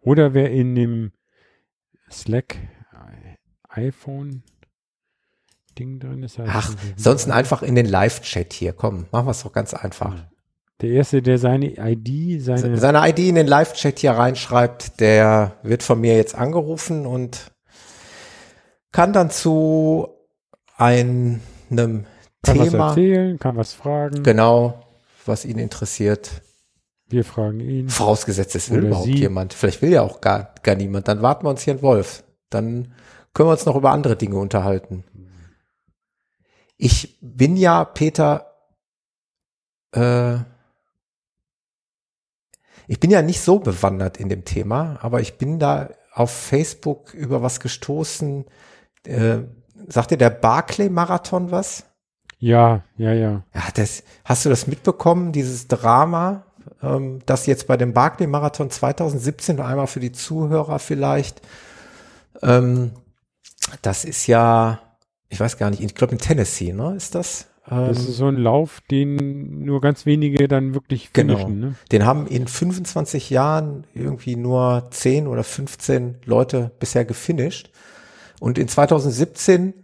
Oder 0.01 0.33
wer 0.33 0.51
in 0.51 0.75
dem 0.75 1.13
Slack 2.13 2.57
äh, 2.93 3.87
iPhone 3.89 4.43
Ding 5.79 5.99
drin 5.99 6.23
ist. 6.23 6.39
heißt 6.39 6.51
Ach, 6.53 6.75
sonst 6.97 7.31
einfach 7.31 7.63
in 7.63 7.75
den 7.75 7.87
Live-Chat 7.87 8.53
hier. 8.53 8.73
Komm, 8.73 9.07
machen 9.11 9.27
wir 9.27 9.31
es 9.31 9.43
doch 9.43 9.53
ganz 9.53 9.75
einfach. 9.75 10.15
Der 10.81 10.91
erste, 10.91 11.23
der 11.23 11.39
seine 11.39 11.75
ID, 11.79 12.43
seine 12.43 12.77
Seine 12.77 13.09
ID 13.09 13.21
in 13.21 13.37
den 13.37 13.47
Live-Chat 13.47 14.01
hier 14.01 14.13
reinschreibt, 14.13 15.01
der 15.01 15.57
wird 15.63 15.83
von 15.83 16.01
mir 16.01 16.17
jetzt 16.17 16.35
angerufen 16.35 17.07
und 17.07 17.53
kann 18.91 19.13
dann 19.13 19.31
zu 19.31 20.09
einem 20.77 21.41
kann 21.71 22.59
was 22.59 22.71
Thema, 22.71 22.89
erzählen, 22.89 23.39
kann 23.39 23.57
was 23.57 23.73
fragen. 23.73 24.23
genau, 24.23 24.83
was 25.25 25.45
ihn 25.45 25.59
interessiert. 25.59 26.43
Wir 27.13 27.25
fragen 27.25 27.61
ihn. 27.61 27.89
Vorausgesetzt, 27.89 28.55
es 28.55 28.71
will 28.71 28.87
überhaupt 28.87 29.07
sie. 29.07 29.15
jemand. 29.15 29.53
Vielleicht 29.53 29.83
will 29.83 29.91
ja 29.91 30.03
auch 30.03 30.21
gar, 30.21 30.55
gar 30.63 30.75
niemand. 30.75 31.09
Dann 31.09 31.23
warten 31.23 31.45
wir 31.45 31.51
uns 31.51 31.63
hier 31.63 31.75
einen 31.75 31.83
Wolf. 31.83 32.25
Dann 32.51 32.95
können 33.35 33.49
wir 33.49 33.53
uns 33.53 33.67
noch 33.67 33.77
über 33.77 33.91
andere 33.91 34.17
Dinge 34.17 34.37
unterhalten. 34.37 35.05
Ich 36.77 37.19
bin 37.21 37.57
ja, 37.57 37.85
Peter, 37.85 38.55
äh, 39.95 40.37
ich 42.89 42.99
bin 42.99 43.11
ja 43.11 43.23
nicht 43.23 43.41
so 43.41 43.59
bewandert 43.59 44.17
in 44.17 44.29
dem 44.29 44.45
Thema, 44.45 44.99
aber 45.03 45.21
ich 45.21 45.39
bin 45.39 45.59
da 45.59 45.91
auf 46.13 46.31
Facebook 46.31 47.15
über 47.15 47.43
was 47.43 47.61
gestoßen. 47.61 48.47
Äh, 49.05 49.39
sagt 49.87 50.11
dir 50.11 50.19
der 50.19 50.31
Barclay-Marathon 50.31 51.51
was? 51.51 51.85
Ja, 52.39 52.83
ja, 52.97 53.13
ja. 53.13 53.45
Ja, 53.55 53.63
das, 53.75 54.03
hast 54.25 54.45
du 54.45 54.49
das 54.49 54.67
mitbekommen, 54.67 55.31
dieses 55.31 55.69
Drama, 55.69 56.45
ähm, 56.83 57.21
das 57.27 57.47
jetzt 57.47 57.67
bei 57.67 57.77
dem 57.77 57.93
Barclay-Marathon 57.93 58.71
2017 58.71 59.57
noch 59.57 59.67
einmal 59.67 59.87
für 59.87 60.01
die 60.01 60.13
Zuhörer 60.13 60.79
vielleicht, 60.79 61.41
ähm, 62.43 62.93
das 63.83 64.05
ist 64.05 64.27
ja, 64.27 64.81
ich 65.29 65.39
weiß 65.41 65.57
gar 65.57 65.71
nicht, 65.71 65.83
ich 65.83 65.95
glaube 65.95 66.13
in 66.13 66.19
Tennessee, 66.19 66.73
ne, 66.73 66.95
ist 66.97 67.15
das? 67.15 67.47
Ähm, 67.71 67.87
Das 67.89 67.99
ist 67.99 68.17
so 68.17 68.27
ein 68.27 68.37
Lauf, 68.37 68.81
den 68.91 69.65
nur 69.65 69.81
ganz 69.81 70.05
wenige 70.05 70.49
dann 70.49 70.75
wirklich 70.75 71.13
Genau. 71.13 71.37
finishen. 71.37 71.61
Ne? 71.61 71.75
Den 71.93 72.05
haben 72.05 72.27
in 72.27 72.49
25 72.49 73.31
Jahren 73.31 73.87
irgendwie 73.95 74.37
nur 74.37 74.89
10 74.91 75.27
oder 75.29 75.45
15 75.45 76.17
Leute 76.25 76.73
bisher 76.81 77.05
gefinisht. 77.05 77.71
Und 78.41 78.59
in 78.59 78.67
2017, 78.67 79.75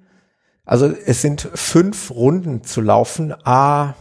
also 0.64 0.92
es 1.06 1.22
sind 1.22 1.48
fünf 1.54 2.10
Runden 2.10 2.64
zu 2.64 2.80
laufen. 2.80 3.32
A, 3.46 3.94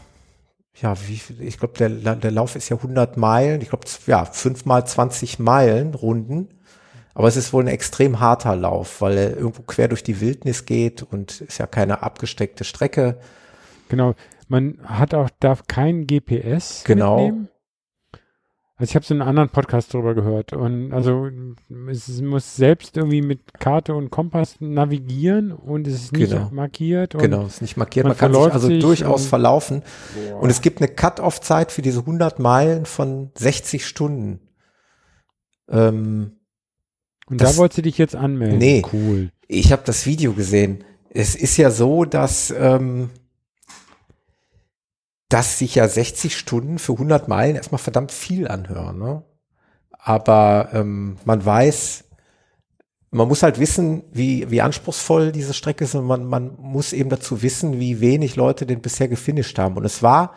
ja, 0.81 0.95
wie 1.07 1.17
viel, 1.17 1.41
ich 1.41 1.57
glaube, 1.57 1.75
der, 1.77 2.15
der 2.15 2.31
Lauf 2.31 2.55
ist 2.55 2.69
ja 2.69 2.77
100 2.77 3.17
Meilen. 3.17 3.61
Ich 3.61 3.69
glaube, 3.69 3.85
ja, 4.05 4.25
fünf 4.25 4.65
mal 4.65 4.85
20 4.85 5.39
Meilen 5.39 5.93
Runden. 5.93 6.49
Aber 7.13 7.27
es 7.27 7.35
ist 7.35 7.51
wohl 7.51 7.63
ein 7.63 7.67
extrem 7.67 8.19
harter 8.19 8.55
Lauf, 8.55 9.01
weil 9.01 9.17
er 9.17 9.37
irgendwo 9.37 9.63
quer 9.63 9.87
durch 9.87 10.03
die 10.03 10.21
Wildnis 10.21 10.65
geht 10.65 11.01
und 11.01 11.41
ist 11.41 11.57
ja 11.57 11.65
keine 11.65 12.03
abgesteckte 12.03 12.63
Strecke. 12.63 13.17
Genau. 13.89 14.13
Man 14.47 14.77
hat 14.83 15.15
auch, 15.15 15.29
darf 15.39 15.63
kein 15.67 16.05
GPS 16.05 16.83
Genau. 16.85 17.15
mitnehmen. 17.17 17.49
Also 18.79 18.91
ich 18.91 18.95
habe 18.95 19.05
so 19.05 19.13
einen 19.15 19.23
anderen 19.23 19.49
Podcast 19.49 19.91
drüber 19.91 20.13
gehört 20.13 20.53
und 20.53 20.93
also 20.93 21.27
es 21.89 22.21
muss 22.21 22.55
selbst 22.55 22.95
irgendwie 22.95 23.23
mit 23.23 23.55
Karte 23.59 23.95
und 23.95 24.11
Kompass 24.11 24.57
navigieren 24.59 25.51
und 25.51 25.87
es 25.87 25.95
ist 25.95 26.13
nicht 26.13 26.29
Genau. 26.29 26.49
markiert. 26.51 27.15
Und 27.15 27.21
Genau, 27.21 27.45
ist 27.47 27.63
nicht 27.63 27.75
markiert. 27.75 28.03
man 28.05 28.11
Man, 28.11 28.17
kann 28.19 28.33
sich 28.35 28.53
also 28.53 28.67
sich 28.67 28.79
durchaus 28.79 29.23
und- 29.23 29.29
verlaufen. 29.29 29.81
Und 30.39 30.51
es 30.51 30.61
gibt 30.61 30.79
eine 30.79 30.89
Cut-off-Zeit 30.89 31.71
für 31.71 31.81
diese 31.81 32.05
100 32.05 32.37
Meilen 32.37 32.85
von 32.85 33.31
60 33.35 33.83
Stunden. 33.87 34.41
Ähm, 35.69 36.33
Und 37.27 37.41
das- 37.41 37.53
da 37.53 37.57
wolltest 37.57 37.79
du 37.79 37.81
dich 37.81 37.97
jetzt 37.97 38.15
anmelden. 38.15 38.59
Nee. 38.59 38.83
Cool. 38.93 39.31
ich 39.49 39.71
habe 39.71 39.81
das 39.85 40.05
Video 40.05 40.33
gesehen. 40.33 40.83
Es 41.09 41.33
ist 41.33 41.55
ja 41.57 41.71
so, 41.71 42.03
dass 42.05 42.53
ähm, 42.55 43.09
dass 45.29 45.59
sich 45.59 45.75
ja 45.75 45.87
60 45.87 46.37
Stunden 46.37 46.79
für 46.79 46.93
100 46.93 47.27
Meilen 47.27 47.55
erstmal 47.55 47.79
verdammt 47.79 48.11
viel 48.11 48.47
anhören. 48.47 48.97
Ne? 48.97 49.23
Aber 49.91 50.69
ähm, 50.73 51.17
man 51.25 51.45
weiß, 51.45 52.05
man 53.11 53.27
muss 53.27 53.43
halt 53.43 53.59
wissen, 53.59 54.03
wie, 54.11 54.49
wie 54.49 54.61
anspruchsvoll 54.61 55.31
diese 55.31 55.53
Strecke 55.53 55.83
ist 55.83 55.95
und 55.95 56.05
man, 56.05 56.25
man 56.25 56.55
muss 56.59 56.93
eben 56.93 57.09
dazu 57.09 57.41
wissen, 57.41 57.79
wie 57.79 57.99
wenig 57.99 58.35
Leute 58.35 58.65
den 58.65 58.81
bisher 58.81 59.07
gefinisht 59.07 59.57
haben. 59.59 59.75
Und 59.75 59.85
es 59.85 60.01
war 60.03 60.33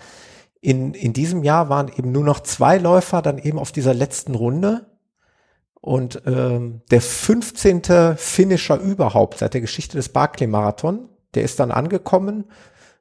in, 0.61 0.95
in 0.95 1.13
diesem 1.13 1.43
Jahr 1.43 1.69
waren 1.69 1.89
eben 1.89 2.13
nur 2.13 2.25
noch 2.25 2.41
zwei 2.41 2.79
Läufer 2.79 3.23
dann 3.23 3.39
eben 3.39 3.59
auf 3.59 3.73
dieser 3.73 3.95
letzten 3.95 4.35
Runde. 4.35 4.87
Und 5.81 6.23
ähm, 6.27 6.83
der 6.91 7.01
15. 7.01 8.17
Finisher 8.17 8.79
überhaupt 8.79 9.39
seit 9.39 9.55
der 9.55 9.63
Geschichte 9.63 9.97
des 9.97 10.11
Barclay-Marathon, 10.11 11.09
der 11.35 11.43
ist 11.43 11.59
dann 11.59 11.71
angekommen 11.71 12.45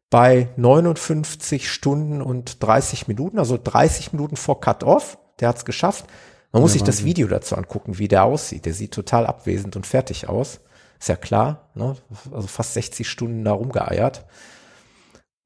bei 0.10 0.50
59 0.58 1.72
Stunden 1.72 2.22
und 2.22 2.64
30 2.64 3.08
Minuten, 3.08 3.40
also 3.40 3.58
30 3.62 4.14
Minuten 4.14 4.36
vor 4.36 4.60
Cut-Off. 4.60 5.18
Der 5.40 5.50
hat's 5.50 5.66
geschafft. 5.66 6.06
Man 6.52 6.62
muss 6.62 6.72
Ja, 6.72 6.74
sich 6.74 6.84
das 6.84 6.98
Wahnsinn. 6.98 7.06
Video 7.06 7.28
dazu 7.28 7.56
angucken, 7.56 8.00
wie 8.00 8.08
der 8.08 8.24
aussieht. 8.24 8.66
Der 8.66 8.74
sieht 8.74 8.94
total 8.94 9.28
abwesend 9.28 9.76
und 9.76 9.86
fertig 9.86 10.28
aus. 10.28 10.62
Ist 11.00 11.10
ja 11.10 11.16
klar, 11.16 11.70
ne? 11.76 11.96
also 12.32 12.48
fast 12.48 12.74
60 12.74 13.08
Stunden 13.08 13.46
da 13.46 13.54
rumgeeiert. 13.54 14.26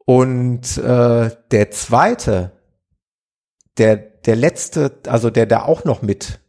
Und 0.05 0.77
äh, 0.77 1.29
der 1.51 1.71
zweite, 1.71 2.51
der, 3.77 3.95
der 3.97 4.35
letzte, 4.35 4.99
also 5.07 5.29
der 5.29 5.45
da 5.45 5.63
auch 5.63 5.83
noch 5.83 6.01
mit 6.01 6.39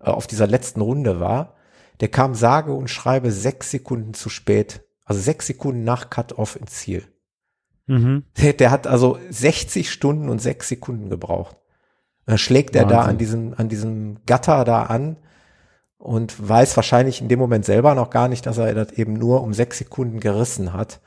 äh, 0.00 0.04
auf 0.04 0.26
dieser 0.26 0.46
letzten 0.46 0.80
Runde 0.80 1.20
war, 1.20 1.54
der 2.00 2.08
kam 2.08 2.34
sage 2.34 2.72
und 2.72 2.88
schreibe 2.88 3.32
sechs 3.32 3.70
Sekunden 3.70 4.14
zu 4.14 4.28
spät, 4.28 4.82
also 5.04 5.20
sechs 5.20 5.48
Sekunden 5.48 5.84
nach 5.84 6.10
Cut-Off 6.10 6.56
ins 6.56 6.72
Ziel. 6.72 7.06
Mhm. 7.88 8.22
Der, 8.58 8.70
hat 8.70 8.86
also 8.86 9.18
60 9.30 9.90
Stunden 9.90 10.28
und 10.28 10.40
sechs 10.40 10.68
Sekunden 10.68 11.10
gebraucht. 11.10 11.56
Dann 12.26 12.38
schlägt 12.38 12.76
er 12.76 12.84
da 12.84 12.98
Wahnsinn. 12.98 13.10
an 13.10 13.18
diesem, 13.18 13.54
an 13.56 13.68
diesem 13.68 14.16
Gatter 14.26 14.64
da 14.64 14.84
an 14.84 15.16
und 15.96 16.48
weiß 16.48 16.76
wahrscheinlich 16.76 17.20
in 17.20 17.28
dem 17.28 17.38
Moment 17.38 17.64
selber 17.64 17.94
noch 17.94 18.10
gar 18.10 18.28
nicht, 18.28 18.46
dass 18.46 18.58
er 18.58 18.72
das 18.74 18.92
eben 18.92 19.14
nur 19.14 19.42
um 19.42 19.52
sechs 19.54 19.78
Sekunden 19.78 20.20
gerissen 20.20 20.72
hat 20.74 21.00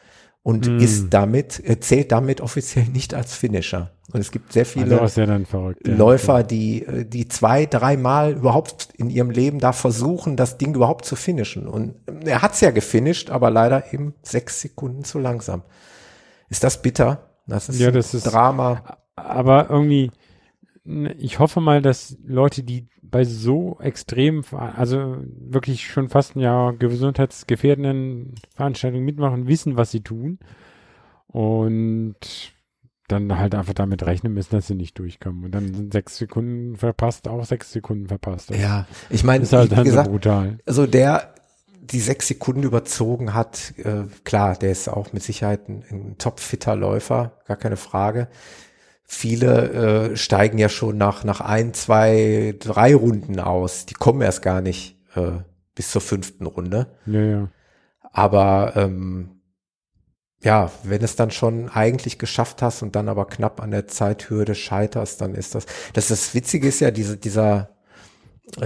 und 0.44 0.68
Mm. 0.68 0.80
ist 0.80 1.10
damit, 1.12 1.62
äh, 1.64 1.80
zählt 1.80 2.12
damit 2.12 2.42
offiziell 2.42 2.86
nicht 2.86 3.14
als 3.14 3.36
Finisher. 3.36 3.92
Und 4.12 4.20
es 4.20 4.32
gibt 4.32 4.52
sehr 4.52 4.66
viele 4.66 5.00
Also 5.00 5.22
ja 5.22 5.40
verrückt. 5.46 5.88
ja. 5.88 5.96
Läufer, 5.96 6.44
die, 6.44 6.84
äh, 6.84 7.06
die 7.06 7.28
zwei, 7.28 7.68
dreimal 7.68 8.34
überhaupt 8.34 8.90
in 8.98 9.10
ihrem 9.12 9.30
Leben 9.30 9.60
da 9.60 9.72
versuchen, 9.72 10.36
das 10.36 10.58
Ding 10.58 10.74
überhaupt 10.76 11.06
zu 11.06 11.16
finishen. 11.16 11.68
Und 11.68 11.94
er 12.26 12.42
hat's 12.42 12.60
ja 12.60 12.72
gefinisht, 12.72 13.30
aber 13.30 13.52
leider 13.52 13.94
eben 13.94 14.16
sechs 14.24 14.60
Sekunden 14.62 15.04
zu 15.06 15.20
langsam. 15.20 15.62
Ist 16.52 16.64
das 16.64 16.82
bitter? 16.84 17.30
Das 17.48 17.68
ist, 17.70 17.80
Ja, 17.80 17.90
das 17.90 18.14
ist- 18.14 18.26
Drama. 18.32 18.84
Aber 19.16 19.70
irgendwie, 19.72 20.12
n- 20.86 21.14
ich 21.18 21.40
hoffe 21.40 21.60
mal, 21.62 21.82
dass 21.82 22.16
Leute, 22.24 22.62
die 22.64 22.88
bei 23.02 23.24
so 23.26 23.78
extrem, 23.82 24.44
also 24.52 25.18
wirklich 25.40 25.88
schon 25.92 26.08
fast 26.10 26.36
ein 26.36 26.40
Jahr 26.42 26.74
gesundheitsgefährdenden 26.74 28.36
Veranstaltungen 28.56 29.04
mitmachen, 29.04 29.48
wissen, 29.48 29.76
was 29.76 29.92
sie 29.92 30.02
tun 30.02 30.38
und 31.28 32.16
dann 33.08 33.38
halt 33.38 33.56
einfach 33.56 33.74
damit 33.74 34.06
rechnen 34.06 34.34
müssen, 34.34 34.52
dass 34.56 34.68
sie 34.68 34.76
nicht 34.76 34.98
durchkommen. 34.98 35.44
Und 35.44 35.52
dann 35.52 35.74
sind 35.74 35.92
sechs 35.92 36.18
Sekunden 36.18 36.78
verpasst, 36.78 37.28
auch 37.28 37.44
sechs 37.44 37.72
Sekunden 37.74 38.08
verpasst. 38.08 38.52
Das 38.52 38.58
Ja, 38.62 38.88
ich 39.10 39.24
meine, 39.26 39.44
ist 39.44 39.52
halt 39.52 39.72
dann 39.74 39.84
gesagt, 39.84 40.06
so 40.06 40.12
brutal. 40.12 40.58
also 40.66 40.88
der 40.88 41.34
die 41.82 42.00
sechs 42.00 42.28
Sekunden 42.28 42.64
überzogen 42.64 43.34
hat, 43.34 43.74
äh, 43.78 44.04
klar, 44.24 44.56
der 44.56 44.72
ist 44.72 44.88
auch 44.88 45.14
mit 45.14 45.24
Sicherheit 45.24 45.68
ein, 45.68 45.84
ein 45.90 46.18
topfitter 46.18 46.76
Läufer, 46.76 47.40
gar 47.48 47.58
keine 47.58 47.78
Frage. 47.78 48.28
Viele 49.04 50.12
äh, 50.12 50.16
steigen 50.16 50.58
ja 50.58 50.70
schon 50.70 50.98
nach, 50.98 51.24
nach 51.24 51.42
ein, 51.42 51.74
zwei, 51.74 52.56
drei 52.60 52.96
Runden 52.96 53.40
aus. 53.40 53.86
Die 53.86 53.94
kommen 53.94 54.22
erst 54.22 54.42
gar 54.42 54.62
nicht 54.62 54.98
äh, 55.16 55.32
bis 55.76 55.92
zur 55.92 56.02
fünften 56.02 56.46
Runde. 56.46 56.88
Ja, 57.08 57.22
ja. 57.22 57.50
Aber 58.14 58.74
ähm, 58.76 59.42
ja, 60.44 60.72
wenn 60.84 61.04
es 61.04 61.16
dann 61.16 61.32
schon 61.32 61.70
eigentlich 61.70 62.20
geschafft 62.20 62.62
hast 62.62 62.84
und 62.84 62.96
dann 62.96 63.10
aber 63.10 63.26
knapp 63.26 63.62
an 63.62 63.72
der 63.72 63.88
Zeithürde 63.88 64.56
scheiterst, 64.56 65.22
dann 65.22 65.36
ist 65.36 65.56
das. 65.56 65.66
Das, 65.94 66.08
das 66.08 66.34
Witzige 66.34 66.68
ist 66.68 66.80
ja, 66.80 66.92
diese, 66.92 67.18
dieser 67.18 67.70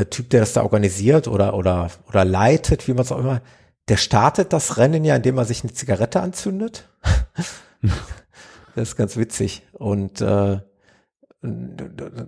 Typ, 0.09 0.29
der 0.29 0.41
das 0.41 0.53
da 0.53 0.63
organisiert 0.63 1.27
oder, 1.27 1.53
oder, 1.53 1.91
oder 2.07 2.25
leitet, 2.25 2.87
wie 2.87 2.93
man 2.93 3.01
es 3.01 3.11
auch 3.11 3.19
immer, 3.19 3.41
der 3.87 3.97
startet 3.97 4.51
das 4.53 4.77
Rennen 4.77 5.03
ja, 5.03 5.15
indem 5.15 5.37
er 5.37 5.45
sich 5.45 5.63
eine 5.63 5.73
Zigarette 5.73 6.21
anzündet. 6.21 6.89
das 8.75 8.89
ist 8.89 8.95
ganz 8.95 9.15
witzig. 9.15 9.63
Und 9.73 10.21
äh, 10.21 10.59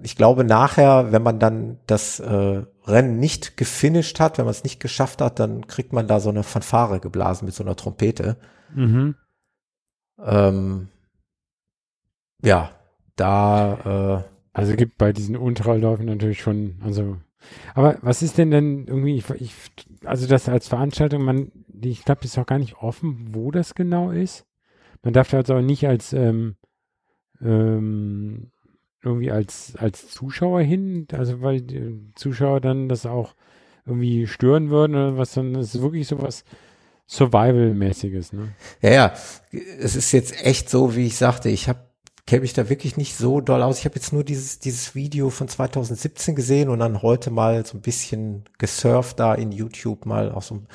ich 0.03 0.15
glaube 0.15 0.43
nachher, 0.43 1.11
wenn 1.11 1.23
man 1.23 1.39
dann 1.39 1.79
das 1.87 2.19
äh, 2.19 2.63
Rennen 2.85 3.19
nicht 3.19 3.57
gefinisht 3.57 4.19
hat, 4.19 4.37
wenn 4.37 4.45
man 4.45 4.51
es 4.51 4.63
nicht 4.63 4.79
geschafft 4.79 5.21
hat, 5.21 5.39
dann 5.39 5.67
kriegt 5.67 5.93
man 5.93 6.07
da 6.07 6.19
so 6.19 6.29
eine 6.29 6.43
Fanfare 6.43 6.99
geblasen 6.99 7.45
mit 7.45 7.55
so 7.55 7.63
einer 7.63 7.75
Trompete. 7.75 8.37
Mhm. 8.73 9.15
Ähm, 10.23 10.89
ja, 12.43 12.71
da 13.15 14.23
äh, 14.23 14.23
Also 14.53 14.75
gibt 14.75 14.97
bei 14.97 15.13
diesen 15.13 15.35
Ultraläufen 15.35 16.05
natürlich 16.05 16.41
schon, 16.41 16.79
also, 16.83 17.17
aber 17.75 17.97
was 18.01 18.21
ist 18.21 18.37
denn 18.37 18.51
denn 18.51 18.85
irgendwie, 18.87 19.17
ich, 19.17 19.29
ich, 19.41 19.53
also 20.03 20.27
das 20.27 20.49
als 20.49 20.67
Veranstaltung, 20.67 21.23
man, 21.23 21.51
ich 21.81 22.03
glaube, 22.03 22.23
ist 22.23 22.37
auch 22.37 22.45
gar 22.45 22.59
nicht 22.59 22.77
offen, 22.77 23.29
wo 23.31 23.51
das 23.51 23.75
genau 23.75 24.11
ist. 24.11 24.45
Man 25.03 25.13
darf 25.13 25.29
da 25.29 25.37
also 25.37 25.55
auch 25.55 25.61
nicht 25.61 25.87
als, 25.87 26.13
ähm, 26.13 26.55
ähm, 27.41 28.51
irgendwie 29.03 29.31
als, 29.31 29.75
als 29.77 30.09
Zuschauer 30.09 30.61
hin, 30.61 31.07
also 31.11 31.41
weil 31.41 31.61
die 31.61 32.11
Zuschauer 32.15 32.61
dann 32.61 32.89
das 32.89 33.05
auch 33.05 33.35
irgendwie 33.85 34.27
stören 34.27 34.69
würden 34.69 34.95
oder 34.95 35.17
was, 35.17 35.33
dann 35.33 35.55
ist 35.55 35.81
wirklich 35.81 36.07
sowas 36.07 36.43
Survival-mäßiges, 37.07 38.33
ne? 38.33 38.49
Ja, 38.81 38.91
ja, 38.91 39.13
es 39.79 39.95
ist 39.95 40.11
jetzt 40.11 40.45
echt 40.45 40.69
so, 40.69 40.95
wie 40.95 41.05
ich 41.07 41.15
sagte, 41.15 41.47
ich 41.49 41.69
habe 41.69 41.86
kenne 42.27 42.41
mich 42.41 42.53
da 42.53 42.69
wirklich 42.69 42.97
nicht 42.97 43.15
so 43.17 43.41
doll 43.41 43.63
aus. 43.63 43.79
Ich 43.79 43.85
habe 43.85 43.95
jetzt 43.95 44.13
nur 44.13 44.23
dieses 44.23 44.59
dieses 44.59 44.93
Video 44.93 45.29
von 45.29 45.47
2017 45.47 46.35
gesehen 46.35 46.69
und 46.69 46.79
dann 46.79 47.01
heute 47.01 47.31
mal 47.31 47.65
so 47.65 47.77
ein 47.77 47.81
bisschen 47.81 48.43
gesurft 48.59 49.19
da 49.19 49.33
in 49.33 49.51
YouTube 49.51 50.05
mal 50.05 50.31
auch 50.31 50.43
so 50.43 50.55
ein 50.55 50.67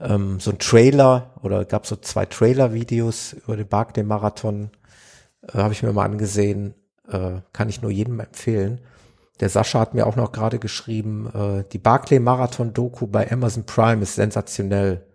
ähm, 0.00 0.38
so 0.40 0.50
ein 0.50 0.58
Trailer 0.58 1.32
oder 1.42 1.64
gab 1.64 1.86
so 1.86 1.96
zwei 1.96 2.26
Trailer-Videos 2.26 3.32
über 3.32 3.56
den 3.56 3.66
Barclay 3.66 4.02
Marathon, 4.04 4.70
äh, 5.42 5.58
habe 5.58 5.72
ich 5.72 5.82
mir 5.82 5.92
mal 5.92 6.04
angesehen, 6.04 6.74
äh, 7.08 7.40
kann 7.54 7.68
ich 7.70 7.80
nur 7.82 7.90
jedem 7.90 8.20
empfehlen. 8.20 8.82
Der 9.40 9.48
Sascha 9.48 9.80
hat 9.80 9.94
mir 9.94 10.06
auch 10.06 10.16
noch 10.16 10.32
gerade 10.32 10.58
geschrieben, 10.58 11.30
äh, 11.34 11.64
die 11.72 11.78
Barclay 11.78 12.18
Marathon 12.20 12.74
Doku 12.74 13.06
bei 13.06 13.30
Amazon 13.30 13.64
Prime 13.64 14.02
ist 14.02 14.16
sensationell. 14.16 15.06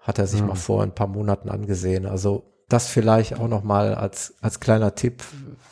Hat 0.00 0.18
er 0.18 0.26
sich 0.26 0.40
Ja. 0.40 0.46
mal 0.46 0.54
vor 0.54 0.82
ein 0.82 0.94
paar 0.94 1.06
Monaten 1.08 1.50
angesehen. 1.50 2.06
Also 2.06 2.44
das 2.68 2.88
vielleicht 2.88 3.38
auch 3.38 3.48
noch 3.48 3.62
mal 3.64 3.94
als 3.94 4.34
als 4.40 4.60
kleiner 4.60 4.94
Tipp. 4.94 5.22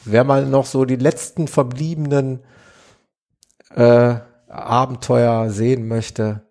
Wer 0.04 0.24
mal 0.24 0.46
noch 0.46 0.66
so 0.66 0.84
die 0.84 0.96
letzten 0.96 1.48
verbliebenen 1.48 2.40
äh, 3.74 4.16
Abenteuer 4.48 5.50
sehen 5.50 5.88
möchte. 5.88 6.42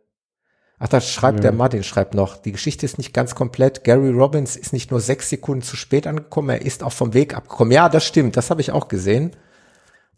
Ach, 0.78 0.90
das 0.90 1.10
schreibt 1.10 1.38
Ja. 1.40 1.44
der 1.44 1.52
Martin, 1.54 1.84
schreibt 1.84 2.14
noch. 2.14 2.38
Die 2.38 2.52
Geschichte 2.52 2.86
ist 2.86 2.98
nicht 2.98 3.14
ganz 3.14 3.34
komplett. 3.34 3.84
Gary 3.86 4.12
Robbins 4.12 4.58
ist 4.58 4.74
nicht 4.74 4.92
nur 4.92 5.00
sechs 5.00 5.30
Sekunden 5.30 5.64
zu 5.64 5.78
spät 5.78 6.06
angekommen, 6.06 6.50
er 6.50 6.62
ist 6.62 6.84
auch 6.84 6.92
vom 6.92 7.14
Weg 7.14 7.34
abgekommen. 7.34 7.72
Ja, 7.72 7.88
das 7.90 8.06
stimmt, 8.06 8.36
das 8.38 8.50
habe 8.50 8.62
ich 8.62 8.72
auch 8.72 8.88
gesehen. 8.88 9.32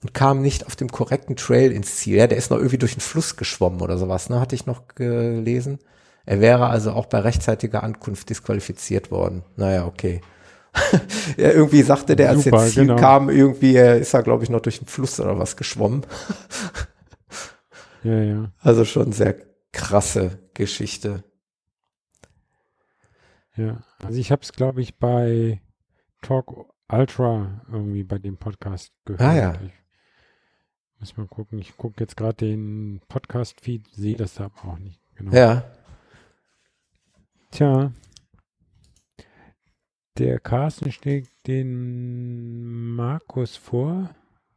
Und 0.04 0.14
kam 0.14 0.42
nicht 0.42 0.66
auf 0.68 0.76
dem 0.76 0.90
korrekten 0.92 1.36
Trail 1.36 1.72
ins 1.72 1.96
Ziel. 1.98 2.18
Ja, 2.18 2.28
der 2.28 2.38
ist 2.38 2.52
noch 2.52 2.58
irgendwie 2.58 2.78
durch 2.78 2.94
den 2.94 3.02
Fluss 3.02 3.36
geschwommen 3.36 3.82
oder 3.82 3.98
sowas, 3.98 4.30
ne? 4.30 4.40
Hatte 4.40 4.54
ich 4.56 4.66
noch 4.68 4.88
gelesen. 4.90 5.80
Er 6.28 6.42
wäre 6.42 6.68
also 6.68 6.92
auch 6.92 7.06
bei 7.06 7.20
rechtzeitiger 7.20 7.84
Ankunft 7.84 8.30
disqualifiziert 8.30 9.12
worden. 9.12 9.44
Naja, 9.56 9.86
okay. 9.86 10.20
ja, 11.38 11.52
irgendwie 11.52 11.82
sagte 11.84 12.18
der, 12.18 12.30
als 12.30 12.40
er 12.40 12.52
Super, 12.52 12.64
ins 12.64 12.74
Ziel 12.74 12.84
genau. 12.84 12.98
kam, 12.98 13.30
irgendwie 13.30 13.78
äh, 13.78 14.02
ist 14.02 14.14
er, 14.14 14.24
glaube 14.24 14.44
ich, 14.44 14.50
noch 14.50 14.60
durch 14.60 14.80
den 14.80 14.88
Fluss 14.88 15.22
oder 15.22 15.40
was 15.40 15.56
geschwommen. 15.56 16.06
Ja, 18.04 18.22
ja. 18.22 18.52
Also 18.60 18.84
schon 18.84 19.14
sehr 19.14 19.36
krasse 19.72 20.38
Geschichte. 20.54 21.24
Ja, 23.56 23.82
also 24.04 24.20
ich 24.20 24.30
habe 24.30 24.42
es, 24.44 24.52
glaube 24.52 24.82
ich, 24.82 24.98
bei 24.98 25.62
Talk 26.22 26.74
Ultra 26.92 27.62
irgendwie 27.72 28.04
bei 28.04 28.20
dem 28.20 28.36
Podcast 28.36 28.92
gehört. 29.06 29.22
Ah, 29.22 29.36
ja. 29.36 29.54
Ich 29.64 31.00
muss 31.00 31.18
mal 31.18 31.28
gucken. 31.28 31.58
Ich 31.60 31.78
gucke 31.78 32.02
jetzt 32.02 32.18
gerade 32.18 32.36
den 32.36 33.00
Podcast-Feed, 33.08 33.88
sehe 33.94 34.18
das 34.18 34.36
da 34.36 34.46
aber 34.46 34.74
auch 34.74 34.78
nicht. 34.78 35.00
Genau. 35.16 35.32
Ja. 35.32 35.64
Tja. 37.52 37.92
Der 40.18 40.40
Carsten 40.40 40.92
schlägt 40.92 41.48
den 41.48 42.96
Markus 42.96 43.56
vor. 43.56 44.10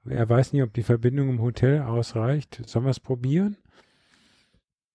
Er 0.04 0.28
weiß 0.28 0.52
nicht, 0.52 0.62
ob 0.62 0.72
die 0.72 0.82
Verbindung 0.82 1.28
im 1.28 1.42
Hotel 1.42 1.82
ausreicht. 1.82 2.62
Sollen 2.66 2.86
wir 2.86 2.90
es 2.90 3.00
probieren? 3.00 3.56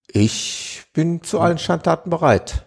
Ich 0.08 0.86
bin 0.94 1.22
zu 1.22 1.40
allen 1.40 1.58
Schandtaten 1.58 2.10
bereit. 2.10 2.66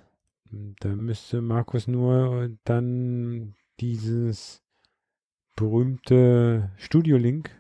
Da 0.81 0.89
müsste 0.89 1.41
Markus 1.41 1.89
nur 1.89 2.51
dann 2.65 3.55
dieses 3.81 4.63
berühmte 5.57 6.71
Studio 6.77 7.17
Link 7.17 7.51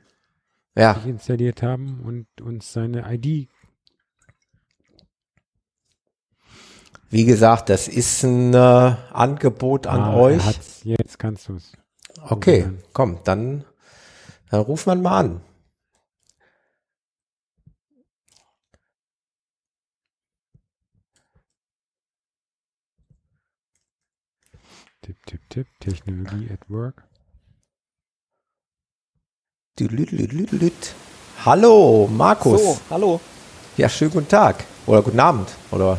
Ja, 0.76 0.92
installiert 1.04 1.62
haben 1.62 2.00
und 2.00 2.40
uns 2.40 2.72
seine 2.72 3.12
ID. 3.12 3.48
Wie 7.10 7.24
gesagt, 7.24 7.68
das 7.70 7.89
ist 7.89 8.22
ein 8.22 8.52
äh, 8.55 8.56
Angebot 9.12 9.86
an 9.86 10.01
Ah, 10.01 10.16
euch. 10.16 10.44
Hat's, 10.44 10.80
jetzt 10.85 11.18
kannst 11.18 11.48
du 11.48 11.56
es. 11.56 11.72
Okay, 12.28 12.70
komm, 12.93 13.18
dann, 13.24 13.64
dann 14.51 14.60
ruft 14.60 14.86
man 14.86 15.01
mal 15.02 15.18
an. 15.20 15.40
Tipp, 25.02 25.16
tipp, 25.26 25.40
tipp. 25.48 25.66
Technologie 25.80 26.51
at 26.52 26.68
work. 26.68 27.05
Hallo, 31.44 32.09
Markus. 32.12 32.60
So, 32.60 32.80
hallo. 32.90 33.20
Ja, 33.76 33.89
schönen 33.89 34.10
guten 34.10 34.28
Tag. 34.28 34.64
Oder 34.86 35.02
guten 35.02 35.20
Abend. 35.20 35.48
Oder 35.70 35.98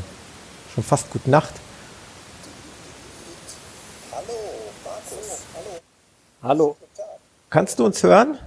schon 0.74 0.84
fast 0.84 1.10
gute 1.12 1.30
Nacht. 1.30 1.54
Hallo. 6.42 6.78
Kannst 7.50 7.80
du 7.80 7.86
uns 7.86 8.02
hören? 8.04 8.38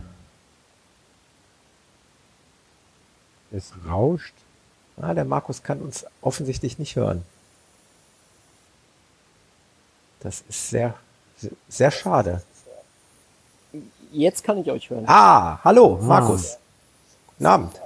Es 3.51 3.73
rauscht. 3.87 4.35
Ah, 5.01 5.15
der 5.15 5.25
Markus 5.25 5.63
kann 5.63 5.81
uns 5.81 6.07
offensichtlich 6.21 6.79
nicht 6.79 6.97
hören. 6.97 7.25
Das 10.21 10.43
ist 10.49 10.71
sehr, 10.71 10.95
sehr 11.69 11.91
schade. 11.91 12.43
Jetzt 14.13 14.45
kann 14.45 14.59
ich 14.59 14.71
euch 14.71 14.89
hören. 14.89 15.05
Ah, 15.07 15.59
hallo, 15.65 15.99
Markus. 16.01 16.59
Guten 17.27 17.47
Abend. 17.47 17.81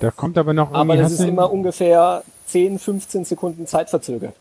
Da 0.00 0.10
kommt 0.10 0.36
aber 0.38 0.52
noch 0.52 0.72
Aber 0.72 0.96
das 0.96 1.12
ist 1.12 1.20
du- 1.20 1.28
immer 1.28 1.50
ungefähr 1.52 2.22
10, 2.46 2.78
15 2.78 3.24
Sekunden 3.24 3.66
zeitverzögert. 3.66 4.34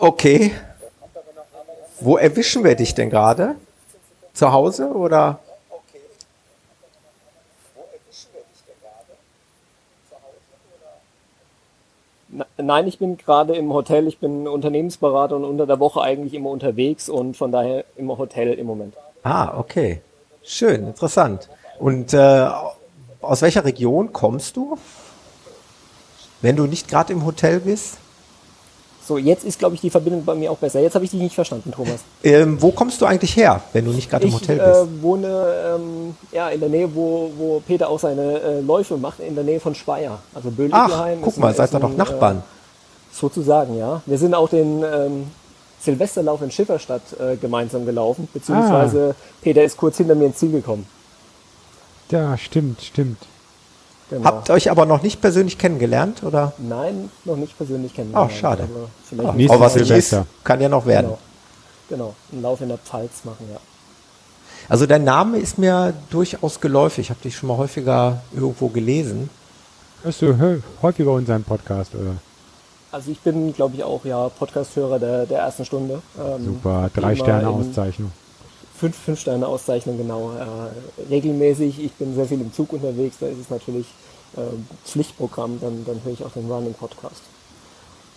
Okay. 0.00 0.52
Wo 2.00 2.16
erwischen 2.16 2.64
wir 2.64 2.74
dich 2.74 2.94
denn 2.94 3.10
gerade? 3.10 3.54
Zu 4.34 4.52
Hause 4.52 4.88
oder? 4.88 5.40
Nein, 12.58 12.86
ich 12.86 12.98
bin 12.98 13.16
gerade 13.16 13.56
im 13.56 13.72
Hotel. 13.72 14.06
Ich 14.06 14.18
bin 14.18 14.46
Unternehmensberater 14.46 15.36
und 15.36 15.44
unter 15.44 15.66
der 15.66 15.80
Woche 15.80 16.02
eigentlich 16.02 16.34
immer 16.34 16.50
unterwegs 16.50 17.08
und 17.08 17.36
von 17.36 17.50
daher 17.50 17.84
im 17.96 18.16
Hotel 18.16 18.52
im 18.52 18.66
Moment. 18.66 18.94
Ah, 19.22 19.56
okay. 19.58 20.02
Schön, 20.42 20.86
interessant. 20.88 21.48
Und 21.78 22.12
äh, 22.12 22.48
aus 23.20 23.42
welcher 23.42 23.64
Region 23.64 24.12
kommst 24.12 24.56
du? 24.56 24.76
Wenn 26.40 26.56
du 26.56 26.64
nicht 26.66 26.88
gerade 26.88 27.12
im 27.12 27.24
Hotel 27.24 27.60
bist? 27.60 27.94
So, 29.06 29.16
jetzt 29.16 29.42
ist, 29.44 29.58
glaube 29.58 29.74
ich, 29.74 29.80
die 29.80 29.88
Verbindung 29.88 30.24
bei 30.24 30.34
mir 30.34 30.52
auch 30.52 30.58
besser. 30.58 30.80
Jetzt 30.80 30.94
habe 30.94 31.04
ich 31.04 31.10
dich 31.10 31.20
nicht 31.20 31.34
verstanden, 31.34 31.72
Thomas. 31.72 32.00
Ähm, 32.22 32.60
wo 32.60 32.70
kommst 32.72 33.00
du 33.00 33.06
eigentlich 33.06 33.34
her, 33.36 33.62
wenn 33.72 33.86
du 33.86 33.92
nicht 33.92 34.10
gerade 34.10 34.24
im 34.24 34.28
Ich 34.28 34.34
Hotel 34.34 34.58
bist? 34.58 34.80
äh, 34.82 35.02
wohne 35.02 35.76
ähm, 35.76 36.14
ja, 36.30 36.50
in 36.50 36.60
der 36.60 36.68
Nähe, 36.68 36.94
wo, 36.94 37.30
wo 37.38 37.60
Peter 37.66 37.88
auch 37.88 37.98
seine 37.98 38.40
äh, 38.40 38.60
Läufe 38.60 38.96
macht, 38.98 39.20
in 39.20 39.34
der 39.34 39.44
Nähe 39.44 39.60
von 39.60 39.74
Speyer. 39.74 40.18
Also 40.34 40.50
Ach, 40.50 40.56
Böhlickelheim. 40.56 41.20
guck 41.22 41.38
mal, 41.38 41.48
ein- 41.48 41.54
seid 41.54 41.72
ihr 41.72 41.80
doch 41.80 41.96
Nachbarn. 41.96 42.38
Äh, 42.38 43.14
sozusagen, 43.16 43.78
ja. 43.78 44.02
Wir 44.04 44.18
sind 44.18 44.34
auch 44.34 44.50
den 44.50 44.82
ähm, 44.84 45.26
Silvesterlauf 45.80 46.42
in 46.42 46.50
Schifferstadt 46.50 47.02
äh, 47.18 47.36
gemeinsam 47.36 47.86
gelaufen, 47.86 48.28
beziehungsweise 48.34 49.14
Peter 49.40 49.62
ist 49.64 49.76
kurz 49.78 49.96
hinter 49.96 50.14
mir 50.16 50.26
ins 50.26 50.36
Ziel 50.36 50.52
gekommen. 50.52 50.86
Ja, 52.10 52.36
stimmt, 52.38 52.82
stimmt. 52.82 53.18
Genau. 54.10 54.24
Habt 54.24 54.48
euch 54.50 54.70
aber 54.70 54.86
noch 54.86 55.02
nicht 55.02 55.20
persönlich 55.20 55.58
kennengelernt, 55.58 56.22
oder? 56.22 56.54
Nein, 56.56 57.10
noch 57.26 57.36
nicht 57.36 57.56
persönlich 57.58 57.92
kennengelernt. 57.94 58.30
Ach, 58.32 58.36
schade. 58.36 58.62
Aber 58.62 58.88
vielleicht 59.04 59.34
Nächstes 59.34 59.54
aber 59.56 59.64
was 59.66 59.74
nicht 59.76 59.90
ist, 59.90 60.16
kann 60.44 60.60
ja 60.62 60.68
noch 60.70 60.86
werden. 60.86 61.08
genau, 61.08 61.18
genau, 61.90 62.14
einen 62.32 62.40
Lauf 62.42 62.60
in 62.62 62.68
der 62.68 62.78
Pfalz 62.78 63.24
machen, 63.24 63.46
ja. 63.52 63.58
Also 64.70 64.86
dein 64.86 65.04
Name 65.04 65.38
ist 65.38 65.58
mir 65.58 65.92
durchaus 66.10 66.60
geläufig. 66.60 67.06
Ich 67.06 67.10
habe 67.10 67.20
dich 67.22 67.36
schon 67.36 67.48
mal 67.48 67.58
häufiger 67.58 68.22
irgendwo 68.34 68.68
gelesen. 68.68 69.28
Hörst 70.02 70.22
du 70.22 70.62
häufiger 70.82 71.12
unseren 71.12 71.44
Podcast, 71.44 71.94
oder? 71.94 72.12
Also 72.90 73.10
ich 73.10 73.20
bin, 73.20 73.52
glaube 73.52 73.76
ich, 73.76 73.84
auch 73.84 74.04
ja 74.06 74.28
Podcast-Hörer 74.30 74.98
der, 74.98 75.26
der 75.26 75.40
ersten 75.40 75.64
Stunde. 75.66 76.00
Ähm, 76.18 76.44
Super, 76.46 76.90
drei 76.94 77.14
Sterne 77.14 77.42
in- 77.42 77.48
Auszeichnung. 77.48 78.12
Fünf, 78.78 78.96
fünf 78.96 79.20
Sterne 79.20 79.46
Auszeichnung, 79.46 79.98
genau. 79.98 80.32
Äh, 80.32 81.04
regelmäßig, 81.10 81.82
ich 81.84 81.92
bin 81.94 82.14
sehr 82.14 82.26
viel 82.26 82.40
im 82.40 82.52
Zug 82.52 82.72
unterwegs, 82.72 83.16
da 83.20 83.26
ist 83.26 83.38
es 83.40 83.50
natürlich 83.50 83.86
äh, 84.36 84.40
Pflichtprogramm, 84.84 85.58
dann, 85.60 85.84
dann 85.84 86.00
höre 86.04 86.12
ich 86.12 86.24
auch 86.24 86.30
den 86.32 86.50
Running 86.50 86.74
Podcast. 86.74 87.22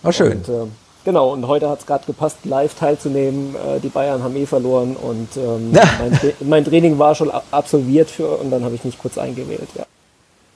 War 0.02 0.12
schön. 0.12 0.32
Und, 0.38 0.48
äh, 0.48 0.66
genau, 1.04 1.32
und 1.32 1.46
heute 1.48 1.68
hat 1.68 1.80
es 1.80 1.86
gerade 1.86 2.04
gepasst, 2.06 2.38
live 2.44 2.74
teilzunehmen. 2.74 3.54
Äh, 3.56 3.80
die 3.80 3.88
Bayern 3.88 4.22
haben 4.22 4.36
eh 4.36 4.46
verloren 4.46 4.94
und 4.96 5.28
ähm, 5.36 5.72
mein, 5.72 6.12
Tra 6.12 6.28
mein 6.40 6.64
Training 6.64 6.98
war 6.98 7.14
schon 7.14 7.30
absolviert 7.50 8.10
für 8.10 8.28
und 8.38 8.50
dann 8.50 8.64
habe 8.64 8.74
ich 8.74 8.84
mich 8.84 8.98
kurz 8.98 9.18
eingewählt, 9.18 9.68
ja. 9.74 9.84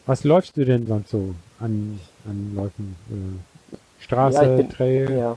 Was 0.07 0.23
läufst 0.23 0.57
du 0.57 0.65
denn 0.65 0.87
sonst 0.87 1.11
so 1.11 1.35
an, 1.59 1.99
an 2.29 2.53
Läufen? 2.55 2.95
Äh, 3.11 3.77
Straße, 4.05 4.37
Ja, 4.37 4.57
bin- 4.57 4.69
Trail? 4.71 5.11
Ja, 5.19 5.37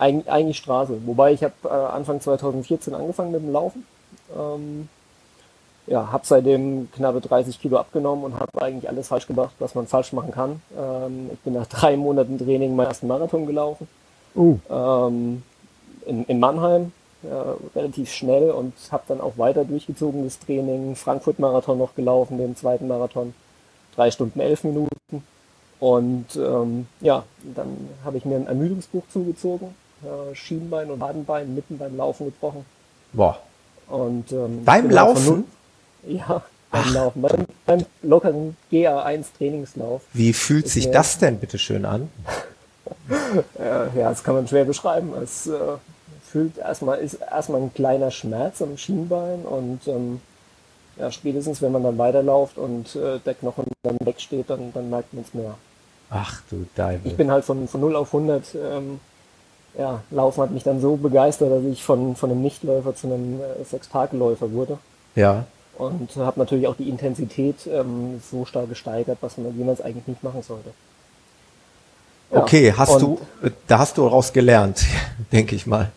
Eig 0.00 0.28
eigentlich 0.28 0.56
Straße. 0.56 1.06
Wobei 1.06 1.32
ich 1.32 1.44
habe 1.44 1.54
äh, 1.64 1.68
Anfang 1.68 2.20
2014 2.20 2.94
angefangen 2.94 3.32
mit 3.32 3.42
dem 3.42 3.52
Laufen. 3.52 3.86
Ähm, 4.36 4.88
ja, 5.86 6.10
habe 6.12 6.24
seitdem 6.26 6.90
knappe 6.92 7.20
30 7.20 7.60
Kilo 7.60 7.76
abgenommen 7.78 8.24
und 8.24 8.34
habe 8.34 8.62
eigentlich 8.62 8.88
alles 8.88 9.08
falsch 9.08 9.26
gemacht, 9.26 9.54
was 9.58 9.74
man 9.74 9.86
falsch 9.86 10.12
machen 10.12 10.30
kann. 10.30 10.62
Ähm, 10.78 11.30
ich 11.32 11.38
bin 11.40 11.54
nach 11.54 11.66
drei 11.66 11.96
Monaten 11.96 12.38
Training 12.38 12.74
meinen 12.76 12.88
ersten 12.88 13.08
Marathon 13.08 13.46
gelaufen 13.46 13.88
Oh, 14.34 14.58
ähm, 14.70 15.42
in, 16.06 16.24
in 16.24 16.40
Mannheim 16.40 16.92
ja, 17.22 17.56
relativ 17.74 18.12
schnell 18.12 18.50
und 18.50 18.72
habe 18.90 19.02
dann 19.08 19.20
auch 19.20 19.36
weiter 19.36 19.64
durchgezogen 19.64 20.24
das 20.24 20.38
Training. 20.38 20.96
Frankfurt-Marathon 20.96 21.78
noch 21.78 21.94
gelaufen, 21.94 22.38
den 22.38 22.56
zweiten 22.56 22.88
Marathon. 22.88 23.34
Drei 23.94 24.10
Stunden, 24.10 24.40
elf 24.40 24.64
Minuten. 24.64 25.24
Und 25.80 26.26
ähm, 26.36 26.86
ja, 27.00 27.24
dann 27.54 27.88
habe 28.04 28.18
ich 28.18 28.24
mir 28.24 28.36
ein 28.36 28.46
Ermüdungsbuch 28.46 29.02
zugezogen, 29.12 29.74
äh, 30.02 30.34
Schienbein 30.34 30.90
und 30.90 31.00
Wadenbein 31.00 31.54
mitten 31.54 31.78
beim 31.78 31.96
Laufen 31.96 32.26
gebrochen. 32.26 32.64
Boah. 33.12 33.38
Und, 33.88 34.30
ähm, 34.32 34.64
Beim 34.64 34.88
Laufen? 34.90 35.44
null- 36.04 36.14
Ja, 36.16 36.42
beim 36.70 36.94
Laufen. 36.94 37.22
Beim, 37.22 37.46
beim 37.66 37.86
lockeren 38.02 38.56
GA1 38.70 39.26
Trainingslauf. 39.36 40.02
Wie 40.12 40.32
fühlt 40.32 40.68
sich 40.68 40.86
mir- 40.86 40.92
das 40.92 41.18
denn 41.18 41.38
bitte 41.38 41.58
schön 41.58 41.84
an? 41.84 42.08
Äh, 43.58 43.98
ja, 43.98 44.08
das 44.10 44.24
kann 44.24 44.34
man 44.34 44.48
schwer 44.48 44.64
beschreiben. 44.64 45.12
Es 45.22 45.46
äh, 45.46 45.52
fühlt 46.26 46.58
erstmal, 46.58 46.98
ist 46.98 47.14
erstmal 47.14 47.60
ein 47.60 47.72
kleiner 47.72 48.10
Schmerz 48.10 48.60
am 48.62 48.76
Schienbein 48.76 49.42
und 49.42 49.86
ähm, 49.86 50.20
ja, 50.96 51.10
spätestens 51.12 51.62
wenn 51.62 51.70
man 51.72 51.82
dann 51.84 51.98
weiterläuft 51.98 52.58
und 52.58 52.94
äh, 52.96 53.18
der 53.24 53.34
Knochen 53.34 53.64
dann 53.82 53.96
wegsteht, 54.04 54.50
dann, 54.50 54.72
dann 54.72 54.90
merkt 54.90 55.12
man 55.14 55.24
es 55.24 55.32
mehr. 55.34 55.54
Ach 56.10 56.42
du 56.50 56.66
Deibel. 56.74 57.12
Ich 57.12 57.16
bin 57.16 57.30
halt 57.30 57.44
von, 57.44 57.68
von 57.68 57.80
0 57.80 57.94
auf 57.96 58.08
100, 58.12 58.54
ähm, 58.56 59.00
ja, 59.78 60.00
Laufen 60.10 60.42
hat 60.42 60.50
mich 60.50 60.62
dann 60.62 60.80
so 60.80 60.96
begeistert, 60.96 61.50
dass 61.50 61.64
ich 61.64 61.82
von, 61.82 62.16
von 62.16 62.30
einem 62.30 62.42
Nichtläufer 62.42 62.94
zu 62.94 63.06
einem 63.06 63.40
äh, 63.40 63.64
Sechstageläufer 63.64 64.52
wurde. 64.52 64.78
ja. 65.14 65.44
Und 65.78 66.14
habe 66.16 66.38
natürlich 66.38 66.66
auch 66.66 66.74
die 66.76 66.90
Intensität 66.90 67.66
ähm, 67.66 68.20
so 68.30 68.44
stark 68.44 68.68
gesteigert, 68.68 69.16
was 69.22 69.38
man, 69.38 69.68
es 69.70 69.80
eigentlich 69.80 70.06
nicht 70.08 70.22
machen 70.22 70.42
sollte. 70.42 70.70
Ja, 72.30 72.42
Okay, 72.42 72.74
hast 72.76 72.96
und- 72.96 73.00
du, 73.02 73.18
da 73.66 73.78
hast 73.78 73.96
du 73.96 74.02
daraus 74.02 74.30
gelernt, 74.34 74.84
denke 75.32 75.56
ich 75.56 75.66
mal. 75.66 75.90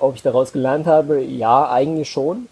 Ob 0.00 0.14
ich 0.14 0.22
daraus 0.22 0.52
gelernt 0.52 0.86
habe? 0.86 1.20
Ja, 1.22 1.70
eigentlich 1.70 2.08
schon. 2.10 2.48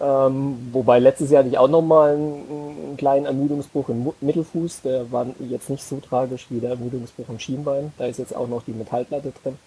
Ähm, 0.00 0.70
wobei 0.72 0.98
letztes 0.98 1.30
Jahr 1.30 1.40
hatte 1.40 1.50
ich 1.50 1.58
auch 1.58 1.68
nochmal 1.68 2.14
einen, 2.14 2.44
einen 2.48 2.96
kleinen 2.96 3.26
Ermüdungsbruch 3.26 3.90
im 3.90 4.12
Mittelfuß. 4.20 4.82
Der 4.82 5.12
war 5.12 5.26
jetzt 5.40 5.68
nicht 5.68 5.84
so 5.84 5.98
tragisch 5.98 6.46
wie 6.48 6.60
der 6.60 6.70
Ermüdungsbruch 6.70 7.28
am 7.28 7.38
Schienbein. 7.38 7.92
Da 7.98 8.06
ist 8.06 8.18
jetzt 8.18 8.34
auch 8.34 8.48
noch 8.48 8.62
die 8.62 8.72
Metallplatte 8.72 9.32
drin. 9.42 9.58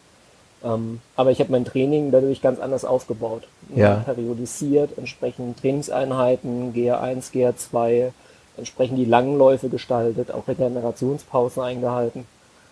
Ähm, 0.63 1.01
aber 1.15 1.31
ich 1.31 1.39
habe 1.39 1.51
mein 1.51 1.65
Training 1.65 2.11
dadurch 2.11 2.41
ganz 2.41 2.59
anders 2.59 2.85
aufgebaut. 2.85 3.47
Ja. 3.75 3.95
Periodisiert, 4.05 4.97
entsprechend 4.97 5.59
Trainingseinheiten, 5.59 6.73
GR1, 6.73 7.31
GR2, 7.31 8.11
entsprechend 8.57 8.97
die 8.97 9.05
langen 9.05 9.37
Läufe 9.37 9.69
gestaltet, 9.69 10.31
auch 10.31 10.47
Regenerationspausen 10.47 11.61
eingehalten. 11.61 12.25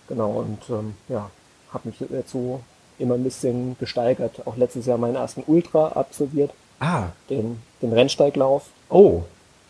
Genau, 0.08 0.32
und 0.32 0.60
ähm, 0.70 0.96
ja, 1.10 1.30
habe 1.74 1.90
mich 1.90 1.98
dazu 2.10 2.62
immer 2.98 3.16
ein 3.16 3.24
bisschen 3.24 3.76
gesteigert. 3.80 4.46
Auch 4.46 4.58
letztes 4.58 4.86
Jahr 4.86 4.98
meinen 4.98 5.16
ersten 5.16 5.44
Ultra 5.48 5.90
absolviert, 5.90 6.52
Ah, 6.82 7.10
den, 7.30 7.62
den 7.82 7.94
Rennsteiglauf. 7.94 8.64
oh, 8.90 9.22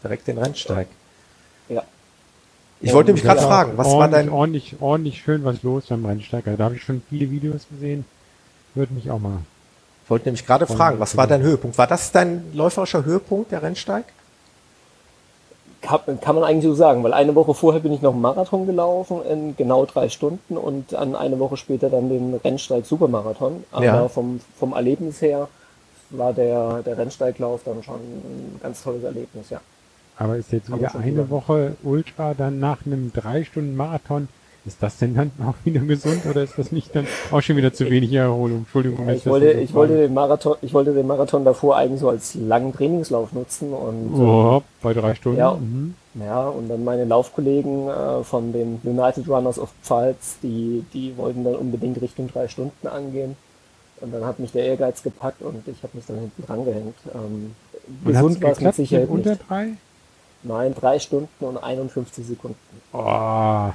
direkt 0.04 0.28
den 0.28 0.38
Rennsteig. 0.40 0.88
Ja, 1.70 1.84
Ich 2.80 2.94
wollte 2.94 3.10
nämlich 3.10 3.24
gerade 3.24 3.42
fragen, 3.42 3.74
was 3.76 3.88
war 3.92 4.08
dein, 4.08 4.30
ordentlich, 4.30 4.78
ordentlich 4.80 5.22
schön 5.22 5.44
was 5.44 5.62
los 5.62 5.86
beim 5.90 6.06
Rennsteig. 6.06 6.48
Also, 6.48 6.58
da 6.58 6.64
habe 6.64 6.76
ich 6.76 6.84
schon 6.84 7.02
viele 7.10 7.30
Videos 7.30 7.68
gesehen. 7.70 8.06
Würde 8.74 8.94
mich 8.94 9.12
auch 9.12 9.20
mal. 9.20 9.40
Ich 10.06 10.10
wollte 10.10 10.26
nämlich 10.26 10.46
gerade 10.46 10.66
fragen, 10.66 11.00
was 11.00 11.16
war 11.18 11.28
dein 11.28 11.42
Höhepunkt? 11.42 11.78
War 11.78 11.88
das 11.88 12.12
dein 12.12 12.46
läuferischer 12.54 13.04
Höhepunkt, 13.06 13.52
der 13.52 13.62
Rennsteig? 13.62 14.06
Kann, 15.82 16.22
kann 16.22 16.36
man 16.36 16.44
eigentlich 16.44 16.64
so 16.64 16.76
sagen, 16.76 17.04
weil 17.04 17.14
eine 17.14 17.34
Woche 17.36 17.54
vorher 17.56 17.82
bin 17.82 17.92
ich 17.92 18.02
noch 18.02 18.14
einen 18.14 18.22
Marathon 18.22 18.68
gelaufen 18.68 19.22
in 19.30 19.58
genau 19.58 19.86
drei 19.86 20.10
Stunden 20.10 20.56
und 20.58 20.94
dann 20.94 21.16
eine 21.16 21.40
Woche 21.40 21.58
später 21.58 21.90
dann 21.90 22.08
den 22.10 22.36
Rennsteig 22.36 22.86
Supermarathon. 22.86 23.64
Aber 23.72 23.84
Ja. 23.86 24.08
vom, 24.08 24.40
vom 24.60 24.74
Erlebnis 24.74 25.22
her 25.22 25.48
war 26.12 26.34
der, 26.34 26.82
der 26.84 26.98
Rennsteiglauf 26.98 27.62
dann 27.66 27.84
schon 27.84 27.96
ein 27.96 28.60
ganz 28.62 28.84
tolles 28.84 29.04
Erlebnis, 29.04 29.50
ja. 29.50 29.62
Aber 30.18 30.38
ist 30.38 30.52
jetzt 30.52 30.68
wieder 30.68 30.94
eine 30.96 31.16
sagen. 31.16 31.30
Woche 31.30 31.76
Ultra 31.84 32.34
dann 32.34 32.60
nach 32.60 32.86
einem 32.86 33.12
drei 33.14 33.44
Stunden 33.44 33.76
Marathon? 33.76 34.28
Ist 34.64 34.84
das 34.84 34.98
denn 34.98 35.16
dann 35.16 35.32
auch 35.44 35.56
wieder 35.64 35.82
gesund 35.82 36.24
oder 36.30 36.44
ist 36.44 36.54
das 36.60 36.72
nicht 36.72 36.96
dann 36.96 37.08
auch 37.32 37.42
schon 37.42 37.58
wieder 37.58 37.74
zu 37.74 37.90
wenig 37.90 38.14
Erholung? 38.14 38.60
Entschuldigung, 38.60 39.08
wenn 39.08 39.16
Ich 39.16 39.26
wollte, 39.26 39.54
ich 39.54 39.74
wollte 39.74 39.98
den 39.98 40.14
Marathon, 40.14 40.56
ich 40.62 40.72
wollte 40.76 40.94
den 40.94 41.08
Marathon 41.08 41.44
davor 41.44 41.78
eigentlich 41.78 42.02
so 42.02 42.10
als 42.10 42.36
langen 42.36 42.72
Trainingslauf 42.72 43.34
nutzen 43.34 43.74
und 43.74 44.14
Oh, 44.14 44.62
bei 44.84 44.94
drei 44.94 45.16
Stunden? 45.16 45.40
Ja. 45.40 45.54
Mhm. 45.56 45.96
Ja, 46.14 46.48
und 46.50 46.68
dann 46.68 46.84
meine 46.84 47.06
Laufkollegen 47.06 47.88
äh, 47.88 48.24
von 48.24 48.54
den 48.54 48.80
United 48.84 49.28
Runners 49.28 49.58
of 49.58 49.70
Pfalz, 49.82 50.38
die, 50.44 50.84
die 50.94 51.18
wollten 51.18 51.44
dann 51.44 51.56
unbedingt 51.56 52.00
Richtung 52.02 52.28
drei 52.28 52.48
Stunden 52.48 52.86
angehen. 52.86 53.38
Und 54.02 54.12
dann 54.12 54.26
hat 54.26 54.40
mich 54.40 54.52
der 54.52 54.66
Ehrgeiz 54.66 55.04
gepackt 55.04 55.42
und 55.42 55.68
ich 55.68 55.84
habe 55.84 55.96
mich 55.96 56.06
dann 56.06 56.20
hinten 56.20 56.46
dran 56.46 56.66
gehängt. 56.66 56.96
Ähm, 57.14 57.56
gesund 58.04 58.42
war 58.42 58.52
es 58.52 58.60
mit 58.60 58.76
Sicherheit 58.76 59.10
mit 59.10 59.18
unter 59.20 59.30
nicht. 59.32 59.44
drei? 59.48 59.70
Nein, 60.44 60.74
drei 60.74 61.00
Stunden 61.00 61.46
und 61.46 61.58
51 61.58 62.26
Sekunden. 62.26 62.58
Oh. 62.94 63.70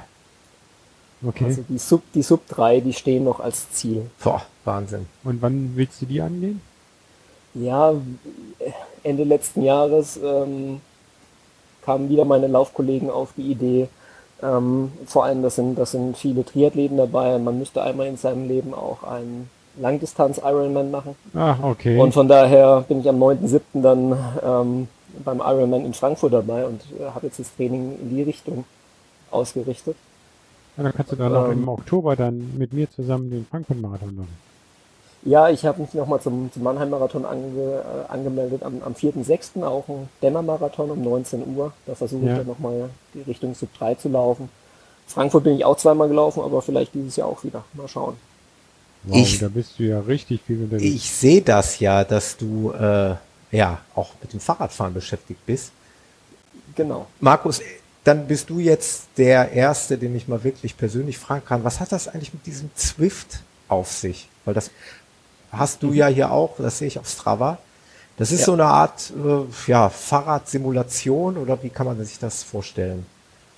Okay. 1.25 1.45
Also 1.45 1.63
die 1.67 1.77
Sub, 1.77 2.03
die 2.13 2.21
Sub 2.21 2.47
3, 2.49 2.81
die 2.81 2.93
stehen 2.93 3.23
noch 3.23 3.39
als 3.39 3.71
Ziel. 3.71 4.09
Boah, 4.23 4.43
Wahnsinn. 4.65 5.07
Und 5.23 5.41
wann 5.41 5.71
willst 5.75 6.01
du 6.01 6.05
die 6.05 6.21
angehen? 6.21 6.61
Ja, 7.53 7.93
Ende 9.01 9.23
letzten 9.23 9.63
Jahres 9.63 10.19
ähm, 10.23 10.81
kamen 11.83 12.09
wieder 12.09 12.25
meine 12.25 12.47
Laufkollegen 12.47 13.09
auf 13.09 13.29
die 13.35 13.49
Idee. 13.49 13.87
Ähm, 14.43 14.91
vor 15.07 15.25
allem, 15.25 15.41
das 15.41 15.55
sind, 15.55 15.75
das 15.79 15.91
sind 15.91 16.15
viele 16.17 16.45
Triathleten 16.45 16.97
dabei. 16.97 17.39
Man 17.39 17.57
müsste 17.57 17.81
einmal 17.81 18.05
in 18.07 18.17
seinem 18.17 18.47
Leben 18.47 18.75
auch 18.75 19.03
einen 19.03 19.49
Langdistanz-Ironman 19.79 20.91
machen. 20.91 21.15
Ach, 21.33 21.61
okay. 21.63 21.99
Und 21.99 22.13
von 22.13 22.27
daher 22.27 22.81
bin 22.87 22.99
ich 23.01 23.09
am 23.09 23.21
9.7. 23.21 23.59
dann 23.81 24.17
ähm, 24.43 24.87
beim 25.23 25.39
Ironman 25.39 25.85
in 25.85 25.93
Frankfurt 25.93 26.33
dabei 26.33 26.65
und 26.65 26.81
äh, 26.99 27.05
habe 27.13 27.27
jetzt 27.27 27.39
das 27.39 27.55
Training 27.55 27.97
in 28.01 28.09
die 28.15 28.23
Richtung 28.23 28.65
ausgerichtet. 29.31 29.95
Und 30.77 30.83
dann 30.83 30.93
kannst 30.93 31.11
du 31.11 31.15
dann 31.15 31.35
auch 31.35 31.45
ähm, 31.47 31.63
im 31.63 31.69
Oktober 31.69 32.15
dann 32.15 32.57
mit 32.57 32.73
mir 32.73 32.89
zusammen 32.89 33.29
den 33.31 33.45
Frankfurt-Marathon 33.49 34.15
machen. 34.15 34.37
Ja, 35.23 35.49
ich 35.49 35.65
habe 35.65 35.81
mich 35.81 35.93
nochmal 35.93 36.21
zum, 36.21 36.51
zum 36.53 36.63
Mannheim-Marathon 36.63 37.25
ange, 37.25 37.43
äh, 38.07 38.11
angemeldet 38.11 38.63
am, 38.63 38.81
am 38.85 38.93
4.6. 38.93 39.63
auch 39.63 39.87
ein 39.89 40.07
Dämmer-Marathon 40.21 40.91
um 40.91 41.01
19 41.03 41.55
Uhr. 41.55 41.73
Da 41.85 41.95
versuche 41.95 42.21
ich 42.21 42.27
Ja. 42.29 42.37
dann 42.37 42.47
nochmal 42.47 42.89
die 43.13 43.21
Richtung 43.21 43.53
Sub 43.55 43.69
3 43.77 43.95
zu 43.95 44.09
laufen. 44.09 44.49
Frankfurt 45.07 45.43
bin 45.45 45.55
ich 45.55 45.65
auch 45.65 45.77
zweimal 45.77 46.07
gelaufen, 46.07 46.41
aber 46.43 46.61
vielleicht 46.61 46.93
dieses 46.93 47.15
Jahr 47.15 47.27
auch 47.29 47.43
wieder. 47.43 47.63
Mal 47.73 47.87
schauen. 47.87 48.15
Wow, 49.07 49.17
Ich- 49.17 49.39
da 49.39 49.47
bist 49.47 49.79
du 49.79 49.83
ja 49.83 49.99
richtig 49.99 50.41
viel 50.45 50.63
unterwegs. 50.63 50.95
Ich 50.95 51.09
sehe 51.11 51.41
das 51.41 51.79
ja, 51.79 52.03
dass 52.03 52.37
du 52.37 52.71
äh, 52.71 53.15
ja 53.51 53.79
auch 53.95 54.11
mit 54.21 54.33
dem 54.33 54.39
Fahrradfahren 54.39 54.93
beschäftigt 54.93 55.45
bist. 55.45 55.71
Genau. 56.75 57.07
Markus, 57.19 57.61
dann 58.03 58.27
bist 58.27 58.49
du 58.49 58.59
jetzt 58.59 59.03
der 59.17 59.51
Erste, 59.51 59.97
den 59.97 60.15
ich 60.15 60.27
mal 60.27 60.43
wirklich 60.43 60.77
persönlich 60.77 61.17
fragen 61.17 61.45
kann. 61.45 61.63
Was 61.63 61.79
hat 61.79 61.91
das 61.91 62.07
eigentlich 62.07 62.33
mit 62.33 62.45
diesem 62.45 62.69
Zwift 62.75 63.39
auf 63.67 63.91
sich? 63.91 64.29
Weil 64.45 64.53
das 64.53 64.71
hast 65.51 65.83
du 65.83 65.93
ja 65.93 66.07
hier 66.07 66.31
auch, 66.31 66.55
das 66.57 66.77
sehe 66.79 66.87
ich 66.87 66.99
auf 66.99 67.07
Strava. 67.09 67.57
Das 68.17 68.31
ist 68.31 68.39
Ja. 68.41 68.45
so 68.47 68.53
eine 68.53 68.65
Art 68.65 69.11
äh, 69.15 69.69
ja, 69.71 69.89
Fahrradsimulation 69.89 71.37
oder 71.37 71.61
wie 71.63 71.69
kann 71.69 71.85
man 71.85 72.03
sich 72.03 72.19
das 72.19 72.43
vorstellen? 72.43 73.05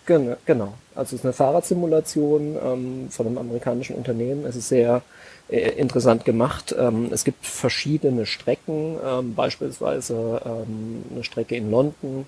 Gen 0.05 0.35
genau. 0.45 0.73
Also 0.95 1.15
es 1.15 1.21
ist 1.21 1.25
eine 1.25 1.33
Fahrradsimulation 1.33 2.57
ähm, 2.63 3.07
von 3.11 3.27
einem 3.27 3.37
amerikanischen 3.37 3.95
Unternehmen. 3.95 4.45
Es 4.45 4.55
ist 4.55 4.69
sehr 4.69 5.01
interessant 5.49 6.25
gemacht. 6.25 6.75
Ähm, 6.77 7.09
es 7.11 7.23
gibt 7.23 7.45
verschiedene 7.45 8.25
Strecken, 8.25 8.97
ähm, 9.03 9.35
beispielsweise 9.35 10.41
ähm, 10.45 11.03
eine 11.11 11.23
Strecke 11.23 11.55
in 11.55 11.71
London, 11.71 12.25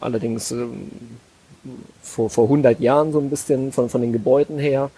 allerdings 0.00 0.54
vor, 2.02 2.30
vor 2.30 2.44
100 2.44 2.78
Jahren 2.78 3.10
so 3.12 3.18
ein 3.18 3.28
bisschen 3.30 3.72
von, 3.72 3.90
von 3.90 4.00
den 4.00 4.12
Gebäuden 4.12 4.60
her. 4.60 4.90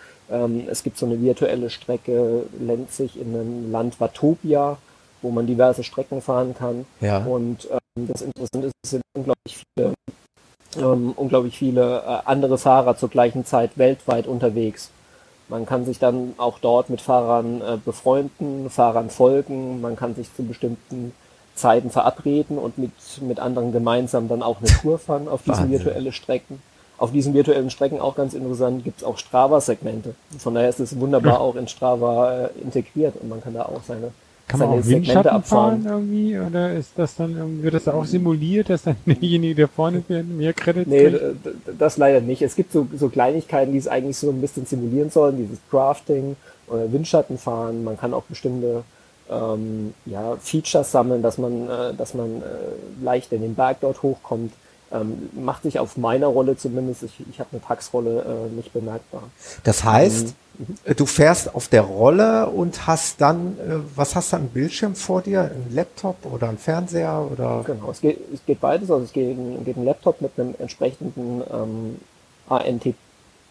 Es 0.69 0.83
gibt 0.83 0.99
so 0.99 1.07
eine 1.07 1.21
virtuelle 1.23 1.71
Strecke, 1.71 2.45
Lenzig 2.61 3.19
in 3.19 3.35
einem 3.35 3.73
Land 3.73 3.99
Watopia, 3.99 4.77
wo 5.23 5.31
man 5.31 5.47
diverse 5.47 5.83
Strecken 5.83 6.21
fahren 6.21 6.55
kann. 6.55 6.85
Ja. 7.01 7.25
Und 7.25 7.67
das 7.97 8.21
Interessante 8.21 8.67
ist, 8.67 8.75
es 8.85 8.91
sind 8.91 9.03
unglaublich 9.15 9.57
viele 9.57 9.95
unglaublich 10.77 11.57
viele 11.59 12.03
äh, 12.07 12.19
andere 12.27 12.59
Fahrer 12.59 12.97
zur 12.97 13.09
gleichen 13.09 13.47
Zeit 13.47 13.79
weltweit 13.79 14.27
unterwegs. 14.27 14.91
Man 15.53 15.66
kann 15.66 15.85
sich 15.85 15.99
dann 15.99 16.33
auch 16.39 16.59
dort 16.59 16.89
mit 16.89 17.03
Fahrern 17.03 17.61
äh, 17.61 17.77
befreunden, 17.77 18.70
Fahrern 18.70 19.11
folgen, 19.11 19.83
man 19.83 19.97
kann 19.97 20.15
sich 20.15 20.35
zu 20.35 20.43
bestimmten 20.45 21.12
Zeiten 21.55 21.91
verabreden 21.91 22.57
und 22.57 22.79
mit, 22.79 22.93
mit 23.20 23.39
anderen 23.39 23.70
gemeinsam 23.70 24.29
dann 24.29 24.43
auch 24.43 24.62
eine 24.62 24.69
Tour 24.69 24.99
fahren 24.99 25.29
auf 25.29 25.43
diesen 25.43 25.70
virtuellen 25.70 26.11
Strecken. 26.15 26.62
Auf 26.97 27.12
diesen 27.12 27.35
virtuellen 27.35 27.69
Strecken 27.69 28.01
auch 28.01 28.15
ganz 28.15 28.33
interessant 28.33 28.83
gibt 28.83 28.99
es 28.99 29.05
auch 29.05 29.19
Strava-Segmente. 29.19 30.15
Von 30.39 30.55
daher 30.55 30.70
ist 30.70 30.81
es 30.81 30.99
wunderbar 30.99 31.43
auch 31.43 31.57
in 31.57 31.69
Strava 31.69 32.47
äh, 32.47 32.49
integriert 32.62 33.16
und 33.20 33.29
man 33.29 33.43
kann 33.43 33.53
da 33.53 33.66
auch 33.66 33.83
seine, 33.87 34.12
Kann 34.53 34.61
man 34.61 34.69
auch 34.70 34.87
Windschatten 34.87 35.43
fahren 35.43 35.85
abfahren. 35.85 35.87
irgendwie? 35.87 36.39
Oder 36.39 36.73
ist 36.74 36.91
das 36.97 37.16
dann 37.16 37.37
irgendwie, 37.37 37.62
wird 37.65 37.74
das 37.74 37.89
auch 37.89 38.05
simuliert, 38.05 38.70
dass 38.70 38.83
dann 38.85 38.97
derjenige, 39.07 39.55
der 39.55 39.69
vorne 39.69 40.03
fährt, 40.03 40.27
mehr 40.29 40.53
Credits 40.53 40.89
Nee, 40.89 41.11
kriegt? 41.11 41.23
d- 41.45 41.51
das 41.79 41.97
leider 41.97 42.20
nicht. 42.20 42.43
Es 42.43 42.55
gibt 42.57 42.73
so, 42.73 42.87
so 42.97 43.09
Kleinigkeiten, 43.09 43.73
die 43.73 43.79
es 43.79 43.89
eigentlich 43.89 44.16
so 44.16 44.31
ein 44.31 44.41
bisschen 44.41 44.66
simulieren 44.66 45.11
sollen, 45.11 45.37
dieses 45.39 45.59
Crafting 45.70 46.37
oder 46.69 46.93
Windschatten 46.93 47.39
fahren. 47.39 47.85
Man 47.85 47.97
kann 47.99 48.15
auch 48.15 48.24
bestimmte 48.24 48.85
ähm, 49.31 49.95
ja, 50.07 50.37
Features 50.41 50.93
sammeln, 50.93 51.23
dass 51.23 51.39
man, 51.39 51.69
äh, 51.69 51.95
dass 51.97 52.15
man 52.15 52.43
äh, 52.43 53.05
leicht 53.05 53.33
in 53.33 53.43
den 53.43 53.55
Berg 53.55 53.79
dort 53.81 54.03
hochkommt. 54.03 54.53
Ähm, 54.93 55.31
macht 55.35 55.62
sich 55.62 55.79
auf 55.79 55.97
meiner 55.97 56.27
Rolle 56.27 56.57
zumindest, 56.59 57.03
ich, 57.05 57.15
ich 57.31 57.41
habe 57.41 57.49
eine 57.53 57.62
Taxrolle 57.62 58.20
äh, 58.51 58.55
nicht 58.55 58.74
bemerkbar. 58.74 59.23
Das 59.65 59.85
heißt, 59.85 60.29
äh, 60.29 60.33
du 60.97 61.07
fährst 61.07 61.55
auf 61.55 61.69
der 61.69 61.83
Rolle 61.83 62.47
und 62.49 62.87
hast 62.87 63.20
dann, 63.20 63.57
äh, 63.59 63.77
was 63.97 64.15
hast 64.15 64.33
du 64.33 64.37
an 64.37 64.49
Bildschirm 64.49 64.95
vor 64.95 65.23
dir? 65.23 65.43
Ein 65.43 65.74
Laptop 65.74 66.16
oder 66.27 66.49
ein 66.49 66.59
Fernseher 66.59 67.27
oder? 67.31 67.62
Genau, 67.66 67.91
es 67.91 68.01
geht, 68.01 68.19
es 68.33 68.45
geht 68.45 68.61
beides. 68.61 68.91
Also 68.91 69.05
es 69.05 69.12
geht, 69.12 69.37
ein- 69.37 69.65
geht 69.65 69.77
ein 69.77 69.85
Laptop 69.85 70.20
mit 70.20 70.33
einem 70.39 70.55
entsprechenden 70.59 71.43
ähm, 71.53 71.97
ANT 72.49 72.95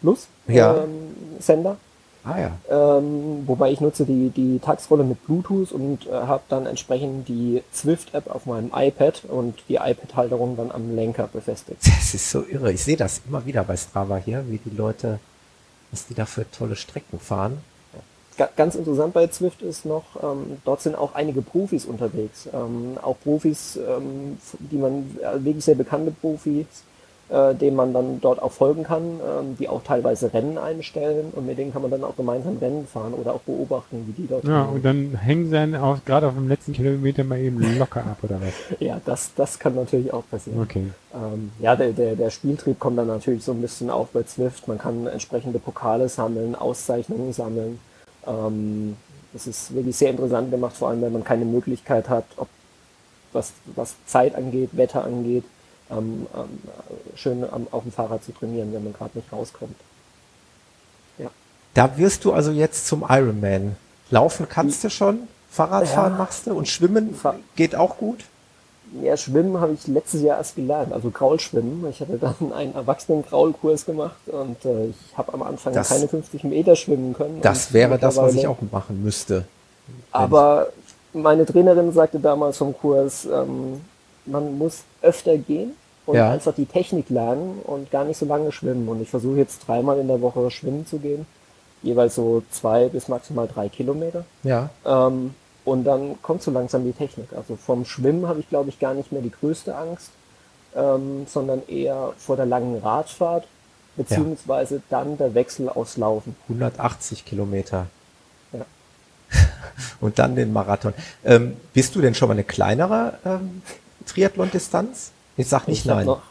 Plus 0.00 0.26
Ja. 0.48 0.76
ähm, 0.78 0.90
Sender. 1.40 1.76
Ah 2.24 2.38
ja. 2.38 2.98
Ähm, 2.98 3.42
wobei 3.46 3.72
ich 3.72 3.80
nutze 3.80 4.04
die, 4.04 4.30
die 4.30 4.60
Taxrolle 4.60 5.02
mit 5.02 5.24
Bluetooth 5.26 5.72
und 5.72 6.06
äh, 6.06 6.12
habe 6.12 6.42
dann 6.48 6.66
entsprechend 6.66 7.26
die 7.28 7.64
Zwift-App 7.72 8.30
auf 8.32 8.46
meinem 8.46 8.70
iPad 8.72 9.22
und 9.28 9.56
die 9.68 9.74
iPad-Halterung 9.74 10.56
dann 10.56 10.70
am 10.70 10.94
Lenker 10.94 11.28
befestigt. 11.32 11.78
Das 11.84 12.14
ist 12.14 12.30
so 12.30 12.44
irre. 12.48 12.70
Ich 12.72 12.84
sehe 12.84 12.96
das 12.96 13.22
immer 13.26 13.44
wieder 13.44 13.64
bei 13.64 13.76
Strava 13.76 14.18
hier, 14.18 14.44
wie 14.48 14.58
die 14.58 14.76
Leute, 14.76 15.18
was 15.92 16.06
die 16.06 16.14
da 16.14 16.26
für 16.26 16.50
tolle 16.50 16.74
Strecken 16.74 17.20
fahren. 17.20 17.58
Ga 18.38 18.48
ganz 18.56 18.74
interessant 18.74 19.12
bei 19.12 19.26
Zwift 19.26 19.60
ist 19.60 19.84
noch, 19.84 20.04
ähm, 20.22 20.56
dort 20.64 20.80
sind 20.80 20.94
auch 20.94 21.14
einige 21.14 21.42
Profis 21.42 21.84
unterwegs. 21.84 22.48
Ähm, 22.52 22.96
auch 23.00 23.16
Profis, 23.22 23.76
ähm, 23.76 24.38
die 24.58 24.78
man, 24.78 25.18
äh, 25.20 25.44
wirklich 25.44 25.64
sehr 25.64 25.74
bekannte 25.74 26.10
Profis, 26.10 26.66
äh, 27.32 27.54
denen 27.54 27.76
man 27.76 27.94
dann 27.94 28.20
dort 28.20 28.42
auch 28.42 28.52
folgen 28.52 28.82
kann, 28.82 29.02
ähm, 29.02 29.56
die 29.58 29.68
auch 29.68 29.82
teilweise 29.82 30.32
Rennen 30.34 30.58
einstellen 30.58 31.32
und 31.34 31.46
mit 31.46 31.56
denen 31.56 31.72
kann 31.72 31.80
man 31.80 31.90
dann 31.90 32.04
auch 32.04 32.14
gemeinsam 32.14 32.58
Rennen 32.58 32.86
fahren 32.86 33.14
oder 33.14 33.32
auch 33.34 33.40
beobachten, 33.40 34.04
wie 34.06 34.22
die 34.22 34.28
dort 34.28 34.44
Ja, 34.44 34.50
trainieren. 34.64 34.74
und 34.74 34.84
dann 34.84 35.18
hängen 35.18 35.46
sie 35.46 35.52
dann 35.52 35.74
auch 35.74 35.98
gerade 36.04 36.26
auf 36.28 36.34
dem 36.34 36.48
letzten 36.48 36.74
Kilometer 36.74 37.24
mal 37.24 37.38
eben 37.38 37.78
locker 37.78 38.00
ab, 38.00 38.18
oder 38.22 38.38
was? 38.40 38.52
ja 38.80 39.00
das, 39.04 39.32
das 39.34 39.58
kann 39.58 39.74
natürlich 39.74 40.12
auch 40.12 40.24
passieren. 40.30 40.60
Okay. 40.60 40.84
Ähm, 41.14 41.52
ja, 41.58 41.74
der, 41.74 41.92
der, 41.92 42.16
der 42.16 42.30
Spieltrieb 42.30 42.78
kommt 42.78 42.98
dann 42.98 43.06
natürlich 43.06 43.44
so 43.44 43.52
ein 43.52 43.60
bisschen 43.62 43.88
auf 43.88 44.08
bei 44.08 44.24
Zwift. 44.24 44.68
Man 44.68 44.78
kann 44.78 45.06
entsprechende 45.06 45.58
Pokale 45.58 46.08
sammeln, 46.08 46.54
Auszeichnungen 46.54 47.32
sammeln. 47.32 47.78
Ähm, 48.26 48.96
das 49.32 49.46
ist 49.46 49.74
wirklich 49.74 49.96
sehr 49.96 50.10
interessant 50.10 50.50
gemacht, 50.50 50.76
vor 50.76 50.88
allem 50.90 51.00
wenn 51.00 51.12
man 51.12 51.24
keine 51.24 51.46
Möglichkeit 51.46 52.10
hat, 52.10 52.24
ob 52.36 52.48
was, 53.32 53.52
was 53.74 53.94
Zeit 54.04 54.34
angeht, 54.34 54.70
Wetter 54.72 55.04
angeht, 55.04 55.44
ähm, 55.96 56.26
ähm, 56.34 56.58
schön 57.14 57.44
am, 57.50 57.66
auf 57.70 57.82
dem 57.82 57.92
Fahrrad 57.92 58.24
zu 58.24 58.32
trainieren, 58.32 58.72
wenn 58.72 58.84
man 58.84 58.92
gerade 58.92 59.10
nicht 59.18 59.32
rauskommt. 59.32 59.76
Ja. 61.18 61.28
Da 61.74 61.96
wirst 61.96 62.24
du 62.24 62.32
also 62.32 62.50
jetzt 62.50 62.86
zum 62.86 63.04
Ironman. 63.08 63.76
Laufen 64.10 64.46
kannst 64.48 64.84
du 64.84 64.90
schon, 64.90 65.20
Fahrradfahren 65.50 66.12
Ja. 66.12 66.18
machst 66.18 66.46
du 66.46 66.54
und 66.54 66.68
Schwimmen 66.68 67.18
geht 67.56 67.74
auch 67.74 67.96
gut. 67.98 68.24
Ja, 69.02 69.16
Schwimmen 69.16 69.58
habe 69.58 69.72
ich 69.72 69.86
letztes 69.86 70.20
Jahr 70.20 70.36
erst 70.36 70.54
gelernt, 70.54 70.92
also 70.92 71.10
Kraulschwimmen. 71.10 71.86
Ich 71.88 72.00
hatte 72.00 72.18
dann 72.18 72.52
einen 72.52 72.74
Erwachsenen-Kraulkurs 72.74 73.86
gemacht 73.86 74.16
und 74.26 74.62
äh, 74.66 74.88
ich 74.88 75.16
habe 75.16 75.32
am 75.32 75.42
Anfang 75.42 75.72
Das- 75.72 75.88
keine 75.88 76.08
50 76.08 76.44
Meter 76.44 76.76
schwimmen 76.76 77.14
können. 77.14 77.40
Das 77.40 77.72
wäre 77.72 77.98
das, 77.98 78.16
was 78.18 78.34
ich 78.34 78.46
auch 78.46 78.58
machen 78.70 79.02
müsste. 79.02 79.44
Aber 80.10 80.68
meine 81.14 81.46
Trainerin 81.46 81.92
sagte 81.92 82.20
damals 82.20 82.58
vom 82.58 82.76
Kurs, 82.76 83.24
ähm, 83.24 83.80
man 84.26 84.58
muss 84.58 84.80
öfter 85.00 85.36
gehen 85.38 85.72
und 86.06 86.16
Ja. 86.16 86.30
einfach 86.30 86.54
die 86.54 86.66
Technik 86.66 87.10
lernen 87.10 87.60
und 87.64 87.90
gar 87.90 88.04
nicht 88.04 88.16
so 88.18 88.26
lange 88.26 88.52
schwimmen. 88.52 88.88
Und 88.88 89.00
ich 89.00 89.10
versuche 89.10 89.36
jetzt 89.36 89.66
dreimal 89.66 89.98
in 89.98 90.08
der 90.08 90.20
Woche 90.20 90.50
schwimmen 90.50 90.86
zu 90.86 90.98
gehen, 90.98 91.26
jeweils 91.82 92.14
so 92.14 92.42
zwei 92.50 92.88
bis 92.88 93.08
maximal 93.08 93.48
drei 93.48 93.68
Kilometer. 93.68 94.24
Ja. 94.42 94.70
Ähm, 94.84 95.34
und 95.64 95.84
dann 95.84 96.20
kommt 96.22 96.42
so 96.42 96.50
langsam 96.50 96.84
die 96.84 96.92
Technik. 96.92 97.28
Also 97.36 97.56
vom 97.56 97.84
Schwimmen 97.84 98.26
habe 98.26 98.40
ich, 98.40 98.48
glaube 98.48 98.68
ich, 98.68 98.80
gar 98.80 98.94
nicht 98.94 99.12
mehr 99.12 99.22
die 99.22 99.30
größte 99.30 99.76
Angst, 99.76 100.10
ähm, 100.74 101.26
sondern 101.28 101.62
eher 101.68 102.14
vor 102.18 102.36
der 102.36 102.46
langen 102.46 102.78
Radfahrt, 102.78 103.46
beziehungsweise 103.96 104.82
dann 104.90 105.18
der 105.18 105.34
Wechsel 105.34 105.68
aus 105.68 105.96
Laufen. 105.96 106.34
180 106.48 107.24
Kilometer. 107.24 107.86
Ja. 108.52 108.64
Und 110.00 110.18
dann 110.18 110.34
den 110.34 110.52
Marathon. 110.52 110.94
Ähm, 111.24 111.56
bist 111.74 111.94
du 111.94 112.00
denn 112.00 112.14
schon 112.14 112.26
mal 112.28 112.34
eine 112.34 112.44
kleinere 112.44 113.14
ähm, 113.24 113.62
Triathlon-Distanz? 114.06 115.12
Ich 115.36 115.48
sag 115.48 115.66
nicht 115.68 115.84
ich 115.84 115.88
habe 115.90 115.98
nein. 116.00 116.06
noch, 116.06 116.22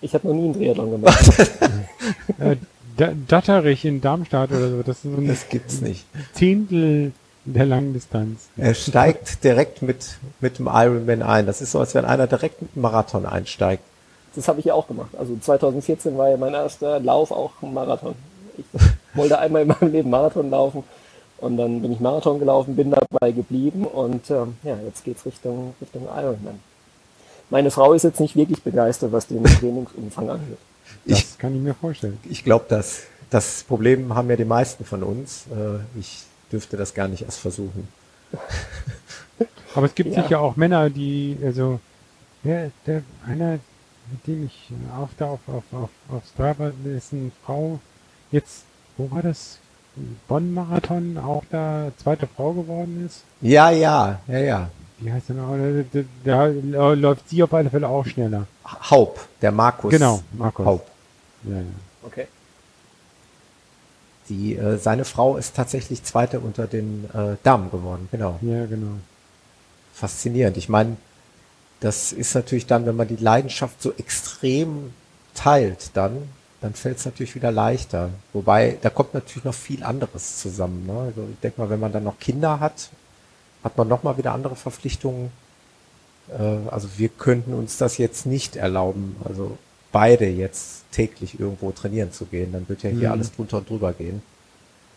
ich 0.00 0.14
hab 0.14 0.24
noch 0.24 0.32
nie 0.34 0.44
einen 0.44 0.54
Triathlon 0.54 0.90
gemacht. 0.92 1.50
Äh, 2.38 2.56
Da- 2.96 3.12
Datterich 3.28 3.84
in 3.84 4.00
Darmstadt 4.00 4.50
oder 4.50 4.70
so, 4.70 4.82
das 4.82 4.96
ist 4.96 5.02
so 5.04 5.08
ein 5.10 5.28
Das 5.28 5.48
gibt's 5.48 5.80
nicht. 5.80 6.04
Zehntel 6.32 7.12
der 7.44 7.64
Langdistanz. 7.66 8.48
Er 8.56 8.74
steigt 8.74 9.44
direkt 9.44 9.82
mit, 9.82 10.18
mit 10.40 10.58
dem 10.58 10.66
Ironman 10.66 11.22
ein. 11.22 11.46
Das 11.46 11.60
ist 11.62 11.72
so, 11.72 11.78
als 11.80 11.94
wenn 11.94 12.04
einer 12.04 12.26
direkt 12.26 12.60
mit 12.62 12.74
dem 12.74 12.82
Marathon 12.82 13.24
einsteigt. 13.26 13.82
Das 14.34 14.48
habe 14.48 14.58
ich 14.60 14.66
ja 14.66 14.74
auch 14.74 14.86
gemacht. 14.88 15.10
Also 15.18 15.36
2014 15.40 16.16
war 16.18 16.28
ja 16.30 16.36
mein 16.36 16.54
erster 16.54 16.98
Lauf 17.00 17.30
auch 17.30 17.52
ein 17.62 17.72
Marathon. 17.72 18.14
Ich 18.56 18.64
wollte 19.14 19.38
einmal 19.38 19.62
in 19.62 19.68
meinem 19.68 19.92
Leben 19.92 20.10
Marathon 20.10 20.50
laufen 20.50 20.82
und 21.38 21.56
dann 21.56 21.80
bin 21.82 21.92
ich 21.92 22.00
Marathon 22.00 22.38
gelaufen, 22.40 22.74
bin 22.74 22.90
dabei 22.90 23.30
geblieben 23.32 23.84
und 23.84 24.28
ähm, 24.30 24.56
ja, 24.64 24.76
jetzt 24.84 25.04
geht's 25.04 25.24
Richtung, 25.24 25.74
Richtung 25.80 26.02
Ironman. 26.06 26.58
Meine 27.50 27.70
Frau 27.70 27.92
ist 27.94 28.02
jetzt 28.04 28.20
nicht 28.20 28.36
wirklich 28.36 28.62
begeistert, 28.62 29.12
was 29.12 29.26
den 29.26 29.42
Trainingsumfang 29.44 30.28
angeht. 30.30 30.58
Das 31.06 31.18
Ich, 31.20 31.38
kann 31.38 31.54
ich 31.54 31.60
mir 31.62 31.74
vorstellen. 31.74 32.18
ich 32.28 32.44
glaube, 32.44 32.66
das, 32.68 33.02
das 33.30 33.62
Problem 33.64 34.14
haben 34.14 34.28
ja 34.30 34.36
die 34.36 34.44
meisten 34.44 34.84
von 34.84 35.02
uns. 35.02 35.44
Äh, 35.50 35.98
Ich 35.98 36.24
dürfte 36.52 36.76
das 36.76 36.94
gar 36.94 37.08
nicht 37.08 37.22
erst 37.22 37.38
versuchen. 37.40 37.88
Aber 39.74 39.86
es 39.86 39.94
gibt 39.94 40.14
Ja. 40.14 40.22
sicher 40.22 40.40
auch 40.40 40.56
Männer, 40.56 40.90
die, 40.90 41.36
also, 41.42 41.80
der, 42.44 42.70
der, 42.86 43.02
einer, 43.26 43.58
mit 44.10 44.26
dem 44.26 44.46
ich 44.46 44.70
auf, 44.98 45.10
da 45.18 45.26
auf, 45.26 45.40
auf, 45.46 45.62
auf, 45.72 45.90
auf 46.10 46.22
Strava, 46.32 46.72
dessen 46.84 47.32
Frau 47.44 47.78
jetzt, 48.30 48.64
wo 48.96 49.10
war 49.10 49.22
das? 49.22 49.58
Bonn-Marathon 50.28 51.18
auch 51.18 51.42
da 51.50 51.90
zweite 52.02 52.28
Frau 52.28 52.52
geworden 52.52 53.04
ist. 53.04 53.22
Ja, 53.40 53.70
ja, 53.70 54.20
ja, 54.28 54.38
ja. 54.38 54.70
Wie 55.00 55.12
heißt 55.12 55.28
der 55.28 55.36
noch? 55.36 55.56
Da, 55.92 56.00
da, 56.24 56.48
da 56.50 56.92
läuft 56.92 57.28
sie 57.28 57.42
auf 57.42 57.54
alle 57.54 57.70
Fälle 57.70 57.88
auch 57.88 58.04
schneller. 58.04 58.46
Haup, 58.90 59.26
der 59.40 59.52
Markus. 59.52 59.90
Genau, 59.90 60.22
Markus. 60.32 60.66
Haup. 60.66 60.86
Ja, 61.44 61.56
ja. 61.56 61.62
Okay. 62.04 62.26
Die, 64.28 64.56
äh, 64.56 64.76
seine 64.76 65.04
Frau 65.04 65.36
ist 65.36 65.54
tatsächlich 65.56 66.02
Zweite 66.02 66.40
unter 66.40 66.66
den 66.66 67.08
äh, 67.14 67.36
Damen 67.42 67.70
geworden. 67.70 68.08
Genau. 68.10 68.38
Ja, 68.42 68.66
genau. 68.66 68.96
Faszinierend. 69.94 70.56
Ich 70.56 70.68
meine, 70.68 70.96
das 71.80 72.12
ist 72.12 72.34
natürlich 72.34 72.66
dann, 72.66 72.84
wenn 72.86 72.96
man 72.96 73.08
die 73.08 73.16
Leidenschaft 73.16 73.80
so 73.80 73.92
extrem 73.96 74.92
teilt, 75.34 75.90
dann, 75.94 76.28
dann 76.60 76.74
fällt 76.74 76.98
es 76.98 77.04
natürlich 77.04 77.34
wieder 77.36 77.52
leichter. 77.52 78.10
Wobei, 78.32 78.78
da 78.82 78.90
kommt 78.90 79.14
natürlich 79.14 79.44
noch 79.44 79.54
viel 79.54 79.82
anderes 79.84 80.38
zusammen. 80.38 80.86
Ne? 80.86 80.98
Also 80.98 81.26
ich 81.32 81.40
denke 81.40 81.60
mal, 81.60 81.70
wenn 81.70 81.80
man 81.80 81.92
dann 81.92 82.04
noch 82.04 82.18
Kinder 82.18 82.60
hat, 82.60 82.90
hat 83.64 83.76
man 83.76 83.88
noch 83.88 84.02
mal 84.02 84.16
wieder 84.18 84.32
andere 84.32 84.56
Verpflichtungen. 84.56 85.30
Äh, 86.30 86.68
also 86.70 86.88
wir 86.96 87.08
könnten 87.08 87.54
uns 87.54 87.76
das 87.78 87.98
jetzt 87.98 88.26
nicht 88.26 88.56
erlauben, 88.56 89.16
also 89.24 89.56
beide 89.92 90.26
jetzt 90.26 90.84
täglich 90.92 91.38
irgendwo 91.40 91.70
trainieren 91.70 92.12
zu 92.12 92.26
gehen. 92.26 92.52
Dann 92.52 92.68
wird 92.68 92.82
ja 92.82 92.90
hier 92.90 93.08
Mhm. 93.08 93.12
alles 93.12 93.32
drunter 93.34 93.58
und 93.58 93.68
drüber 93.70 93.92
gehen. 93.92 94.22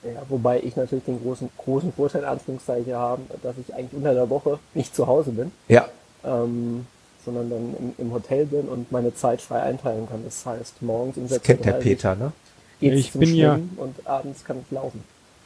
Ja, 0.04 0.22
wobei 0.30 0.60
ich 0.62 0.76
natürlich 0.76 1.06
den 1.06 1.22
großen, 1.22 1.50
großen 1.58 1.94
Vorteil, 1.94 2.22
in 2.24 2.28
Anführungszeichen, 2.28 2.94
habe, 2.94 3.22
dass 3.44 3.56
ich 3.58 3.74
eigentlich 3.74 3.94
unter 3.94 4.14
der 4.16 4.30
Woche 4.30 4.58
nicht 4.74 4.96
zu 4.96 5.06
Hause 5.06 5.32
bin, 5.32 5.52
Ja, 5.68 5.88
ähm, 6.26 6.88
sondern 7.24 7.52
dann 7.52 7.76
im, 7.78 7.94
im 8.00 8.12
Hotel 8.12 8.48
bin 8.48 8.68
und 8.68 8.92
meine 8.92 9.14
Zeit 9.14 9.42
frei 9.42 9.62
einteilen 9.62 10.10
kann. 10.10 10.24
Das 10.26 10.44
heißt, 10.44 10.82
morgens 10.82 11.18
um 11.18 11.28
das 11.30 11.42
kennt 11.44 11.66
der 11.66 11.74
6.30 11.74 11.76
Uhr 11.76 11.82
Peter, 11.84 12.16
ne? 12.16 12.32
geht's 12.80 12.98
Ich 13.00 13.12
zum 13.12 13.20
bin 13.20 13.36
ja- 13.36 13.54
Schwimmen 13.54 13.78
und 13.78 14.08
abends 14.08 14.44
kann 14.44 14.58
ich 14.66 14.72
laufen. 14.72 15.04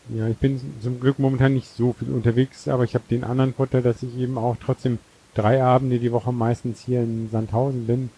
Ja, 0.09 0.27
ich 0.27 0.37
bin 0.37 0.61
zum 0.81 0.99
Glück 0.99 1.17
momentan 1.17 1.55
nicht 1.55 1.67
so 1.67 1.93
viel 1.93 2.09
unterwegs, 2.09 2.67
aber 2.67 2.83
ich 2.83 2.93
habe 2.93 3.05
den 3.09 3.23
anderen 3.23 3.55
Vorteil, 3.55 3.81
dass 3.81 4.03
ich 4.03 4.15
eben 4.17 4.37
auch 4.37 4.55
trotzdem 4.63 4.99
drei 5.33 5.63
Abende 5.63 5.97
die 5.97 6.11
Woche 6.11 6.31
meistens 6.31 6.81
hier 6.81 7.01
in 7.01 7.29
Sandhausen 7.31 7.87
bin, 7.87 8.09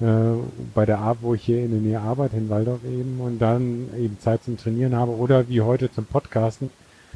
äh, 0.00 0.36
bei 0.74 0.86
der 0.86 0.98
Art, 0.98 1.18
wo 1.20 1.34
ich 1.34 1.44
hier 1.44 1.64
in 1.64 1.70
der 1.70 1.80
Nähe 1.80 2.00
arbeite, 2.00 2.36
in 2.36 2.48
Waldorf 2.48 2.80
eben, 2.84 3.20
und 3.20 3.38
dann 3.38 3.90
eben 3.96 4.18
Zeit 4.18 4.42
zum 4.42 4.56
Trainieren 4.56 4.96
habe 4.96 5.12
oder 5.12 5.48
wie 5.48 5.60
heute 5.60 5.92
zum 5.92 6.04
Podcasten, 6.04 6.70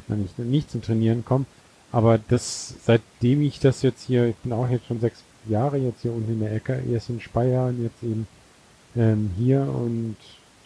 wenn 0.07 0.23
ich 0.23 0.37
nicht 0.37 0.71
zum 0.71 0.81
Trainieren 0.81 1.25
komme. 1.25 1.45
Aber 1.91 2.17
das, 2.17 2.73
seitdem 2.85 3.41
ich 3.41 3.59
das 3.59 3.81
jetzt 3.81 4.03
hier, 4.07 4.27
ich 4.27 4.35
bin 4.37 4.53
auch 4.53 4.69
jetzt 4.69 4.87
schon 4.87 5.01
sechs 5.01 5.23
Jahre 5.47 5.77
jetzt 5.77 6.01
hier 6.03 6.13
unten 6.13 6.31
in 6.31 6.39
der 6.39 6.53
Ecke, 6.53 6.81
erst 6.89 7.09
in 7.09 7.19
Speyer 7.19 7.67
und 7.67 7.83
jetzt 7.83 8.01
eben 8.01 8.27
ähm, 8.95 9.31
hier 9.37 9.61
und 9.61 10.15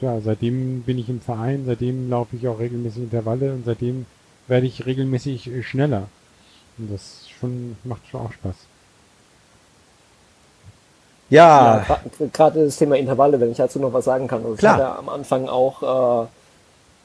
ja, 0.01 0.19
seitdem 0.21 0.83
bin 0.83 0.97
ich 0.97 1.09
im 1.09 1.21
Verein, 1.21 1.63
seitdem 1.65 2.09
laufe 2.09 2.35
ich 2.35 2.47
auch 2.47 2.59
regelmäßig 2.59 3.03
Intervalle 3.03 3.53
und 3.53 3.65
seitdem 3.65 4.05
werde 4.47 4.65
ich 4.65 4.85
regelmäßig 4.85 5.47
äh, 5.47 5.63
schneller. 5.63 6.07
Und 6.77 6.91
das 6.91 7.27
schon 7.29 7.75
macht 7.83 8.07
schon 8.07 8.21
auch 8.21 8.31
Spaß. 8.31 8.55
Ja, 11.29 11.85
Ja, 11.87 11.99
gerade 12.33 12.65
das 12.65 12.77
Thema 12.77 12.97
Intervalle, 12.97 13.39
wenn 13.39 13.51
ich 13.51 13.57
dazu 13.57 13.79
noch 13.79 13.93
was 13.93 14.05
sagen 14.05 14.27
kann. 14.27 14.43
Also 14.43 14.55
Klar. 14.55 14.77
Ich 14.77 14.83
hatte 14.83 14.97
am 14.97 15.09
Anfang 15.09 15.47
auch 15.47 16.23
äh, 16.23 16.27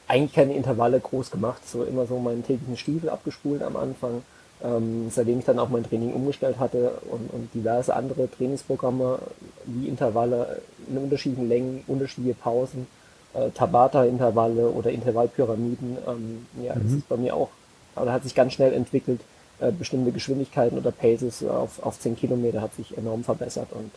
eigentlich 0.07 0.33
keine 0.33 0.55
Intervalle 0.55 0.99
groß 0.99 1.31
gemacht, 1.31 1.67
so 1.67 1.83
immer 1.83 2.05
so 2.05 2.17
meinen 2.17 2.43
täglichen 2.43 2.77
Stiefel 2.77 3.09
abgespult 3.09 3.61
am 3.61 3.75
Anfang. 3.75 4.23
Ähm, 4.63 5.11
seitdem 5.11 5.39
ich 5.39 5.45
dann 5.45 5.59
auch 5.59 5.69
mein 5.69 5.83
Training 5.83 6.13
umgestellt 6.13 6.59
hatte 6.59 6.93
und, 7.11 7.29
und 7.31 7.53
diverse 7.53 7.93
andere 7.93 8.31
Trainingsprogramme 8.31 9.19
wie 9.65 9.87
Intervalle 9.87 10.61
in 10.89 10.97
unterschiedlichen 10.97 11.47
Längen, 11.49 11.83
unterschiedliche 11.87 12.35
Pausen, 12.35 12.87
äh, 13.33 13.49
Tabata-Intervalle 13.51 14.69
oder 14.69 14.91
Intervallpyramiden, 14.91 15.97
ähm, 16.07 16.45
ja, 16.63 16.73
das 16.73 16.83
Mhm. 16.91 16.97
ist 16.99 17.09
bei 17.09 17.17
mir 17.17 17.35
auch, 17.35 17.49
aber 17.95 18.11
hat 18.11 18.23
sich 18.23 18.35
ganz 18.35 18.53
schnell 18.53 18.73
entwickelt. 18.73 19.21
Äh, 19.59 19.71
bestimmte 19.71 20.11
Geschwindigkeiten 20.11 20.77
oder 20.77 20.91
Paces 20.91 21.41
auf, 21.45 21.81
auf 21.81 21.97
10 21.97 22.17
Kilometer 22.17 22.61
hat 22.61 22.75
sich 22.75 22.97
enorm 22.97 23.23
verbessert 23.23 23.69
und 23.71 23.89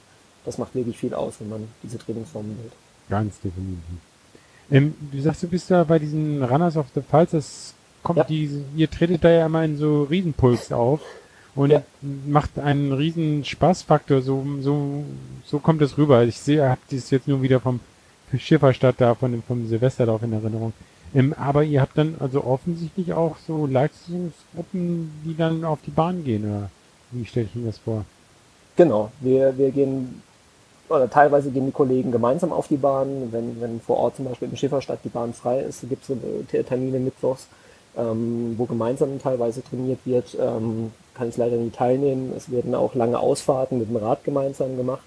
das 0.45 0.57
macht 0.57 0.73
wirklich 0.77 0.97
viel 0.97 1.13
aus, 1.15 1.35
wenn 1.41 1.49
man 1.49 1.69
diese 1.83 1.99
Trainingsformen 1.99 2.57
wählt. 2.63 2.73
Ganz 3.11 3.35
definitiv. 3.41 3.83
Ähm, 4.71 4.95
du 5.11 5.21
sagst, 5.21 5.43
du 5.43 5.49
bist 5.49 5.69
da 5.71 5.83
bei 5.83 5.99
diesen 5.99 6.45
Runners 6.45 6.77
of 6.77 6.87
the 6.95 7.01
Pfalz, 7.01 7.33
das 7.33 7.75
kommt 8.05 8.19
Ja. 8.19 8.25
diese, 8.25 8.63
ihr 8.77 8.89
tretet 8.89 9.25
da 9.25 9.31
ja 9.31 9.47
immer 9.47 9.65
in 9.65 9.77
so 9.77 10.05
Riesenpuls 10.05 10.71
auf 10.73 11.01
und 11.55 11.71
Ja. 11.71 11.83
macht 12.27 12.59
einen 12.59 12.93
riesen 12.93 13.45
Spaßfaktor, 13.45 14.23
so, 14.23 14.45
so, 14.61 15.05
so 15.45 15.59
kommt 15.59 15.83
es 15.83 15.99
rüber. 15.99 16.25
Ich 16.25 16.39
sehe, 16.39 16.57
ihr 16.57 16.71
habt 16.71 16.93
das 16.93 17.11
jetzt 17.11 17.29
nur 17.29 17.43
wieder 17.43 17.61
vom 17.61 17.81
Schifferstadt 18.37 18.97
da, 18.99 19.15
von 19.15 19.33
dem, 19.33 19.43
vom 19.43 19.67
Silvesterdorf 19.67 20.23
in 20.23 20.33
Erinnerung. 20.33 20.73
Ähm, 21.15 21.33
aber 21.33 21.65
ihr 21.65 21.81
habt 21.81 21.97
dann 21.97 22.17
also 22.21 22.45
offensichtlich 22.45 23.13
auch 23.15 23.37
so 23.47 23.67
Leistungsgruppen, 23.67 25.11
die 25.25 25.35
dann 25.37 25.65
auf 25.65 25.79
die 25.87 25.91
Bahn 25.91 26.23
gehen, 26.25 26.45
oder 26.45 26.71
wie 27.13 27.25
stelle 27.25 27.47
ich 27.47 27.55
mir 27.55 27.67
das 27.67 27.79
vor? 27.79 28.05
Genau, 28.77 29.11
wir, 29.21 29.57
wir 29.57 29.71
gehen, 29.71 30.23
oder 30.89 31.09
teilweise 31.09 31.51
gehen 31.51 31.67
die 31.67 31.73
Kollegen 31.73 32.13
gemeinsam 32.13 32.53
auf 32.53 32.69
die 32.69 32.77
Bahn. 32.77 33.29
Wenn, 33.33 33.61
wenn 33.61 33.81
vor 33.81 33.97
Ort 33.97 34.17
zum 34.17 34.27
Beispiel 34.27 34.49
in 34.51 34.57
Schifferstadt 34.57 35.01
die 35.03 35.09
Bahn 35.09 35.33
frei 35.33 35.61
ist, 35.61 35.89
gibt 35.89 36.03
es 36.03 36.09
so 36.09 36.17
Termine 36.63 36.99
mittwochs, 36.99 37.47
ähm, 37.97 38.55
wo 38.57 38.65
gemeinsam 38.65 39.21
teilweise 39.21 39.63
trainiert 39.63 40.01
wird. 40.05 40.37
Ähm, 40.41 40.93
kann 41.15 41.29
ich 41.29 41.37
leider 41.37 41.57
nie 41.57 41.71
teilnehmen. 41.71 42.33
Es 42.37 42.51
werden 42.51 42.75
auch 42.75 42.95
lange 42.95 43.19
Ausfahrten 43.19 43.79
mit 43.79 43.89
dem 43.89 43.97
Rad 43.97 44.25
gemeinsam 44.25 44.77
gemacht. 44.77 45.03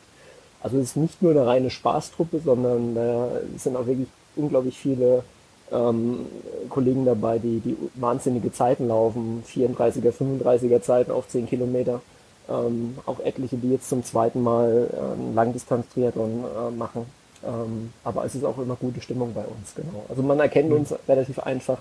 Also 0.61 0.77
es 0.77 0.89
ist 0.89 0.97
nicht 0.97 1.21
nur 1.21 1.31
eine 1.31 1.45
reine 1.45 1.69
Spaßtruppe, 1.69 2.39
sondern 2.43 2.93
da 2.95 3.29
sind 3.57 3.75
auch 3.75 3.87
wirklich 3.87 4.09
unglaublich 4.35 4.77
viele 4.77 5.23
ähm, 5.71 6.25
Kollegen 6.69 7.05
dabei, 7.05 7.39
die, 7.39 7.59
die 7.59 7.77
wahnsinnige 7.95 8.51
Zeiten 8.51 8.87
laufen, 8.87 9.43
34er, 9.47 10.11
35er 10.11 10.81
Zeiten 10.81 11.11
auf 11.11 11.27
10 11.29 11.47
Kilometer. 11.47 12.01
Ähm, 12.49 12.97
auch 13.05 13.19
etliche, 13.19 13.55
die 13.55 13.71
jetzt 13.71 13.87
zum 13.87 14.03
zweiten 14.03 14.43
Mal 14.43 14.89
äh, 14.91 15.33
Langdistanz-Triathlon 15.35 16.43
äh, 16.43 16.71
machen. 16.71 17.05
Ähm, 17.45 17.93
aber 18.03 18.25
es 18.25 18.35
ist 18.35 18.43
auch 18.43 18.57
immer 18.57 18.75
gute 18.75 19.01
Stimmung 19.01 19.33
bei 19.33 19.43
uns, 19.43 19.73
genau. 19.75 20.03
Also 20.09 20.21
man 20.21 20.39
erkennt 20.39 20.71
uns 20.71 20.93
relativ 21.07 21.39
einfach 21.39 21.77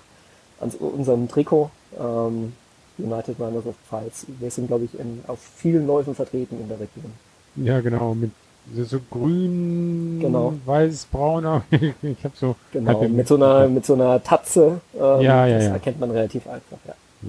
an 0.61 0.71
unserem 0.79 1.29
Trikot. 1.29 1.71
Ähm, 1.99 2.53
United 2.99 3.41
Runners 3.41 3.65
of 3.67 3.75
Pfalz. 3.89 4.27
Wir 4.39 4.51
sind, 4.51 4.67
glaube 4.67 4.85
ich, 4.85 4.99
in, 4.99 5.23
auf 5.27 5.39
vielen 5.57 5.87
Läufen 5.87 6.15
vertreten 6.15 6.61
in 6.61 6.69
der 6.69 6.79
Region. 6.81 7.13
Ja, 7.57 7.81
genau, 7.81 8.15
mit 8.15 8.31
so, 8.87 9.01
grün, 9.11 10.19
Genau. 10.21 10.53
weiß, 10.67 11.07
braun, 11.07 11.47
auch. 11.47 11.63
ich 11.71 12.23
habe 12.25 12.35
so 12.37 12.57
Genau, 12.73 13.03
mit 13.09 13.27
so 13.27 13.37
einer, 13.37 13.69
mit 13.69 13.87
so 13.87 13.95
einer 13.95 14.23
Tatze. 14.23 14.81
Ähm, 14.95 15.21
Ja, 15.23 15.47
ja, 15.47 15.57
das 15.57 15.65
ja. 15.65 15.73
erkennt 15.73 15.99
man 15.99 16.11
relativ 16.11 16.47
einfach, 16.47 16.79
ja. 16.87 16.95
Ja. 17.23 17.29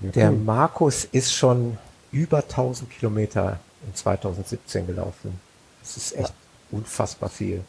Ja, 0.00 0.10
Der 0.10 0.30
cool. 0.32 0.38
Markus 0.38 1.04
ist 1.04 1.32
schon 1.32 1.78
über 2.10 2.38
1000 2.38 2.90
Kilometer 2.90 3.58
in 3.86 3.94
2017 3.94 4.86
gelaufen. 4.86 5.40
Das 5.80 5.96
ist 5.96 6.16
echt 6.16 6.32
unfassbar 6.70 7.28
viel. 7.28 7.62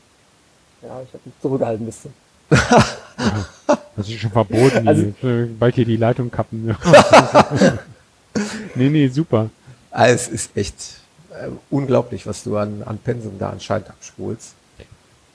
Ja, 0.82 1.02
ich 1.02 1.10
habe 1.14 1.20
mich 1.26 1.34
zurückgehalten 1.42 1.84
ein 1.84 1.86
bisschen. 1.86 2.14
Das 2.50 4.10
ist 4.10 4.20
schon 4.20 4.32
verboten, 4.32 4.88
Also- 4.88 5.14
die, 5.22 5.46
bald 5.58 5.76
hier 5.76 5.86
die 5.86 5.98
Leitung 5.98 6.30
kappen. 6.30 6.76
nee, 8.76 8.90
nee, 8.90 9.08
super. 9.08 9.50
Also 9.92 10.14
es 10.16 10.28
ist 10.28 10.58
echt 10.58 10.96
äh, 11.32 11.48
unglaublich, 11.70 12.28
was 12.28 12.44
du 12.44 12.58
an, 12.58 12.84
an 12.84 12.98
Pensum 12.98 13.40
da 13.40 13.50
anscheinend 13.50 13.90
abspulst. 13.90 14.54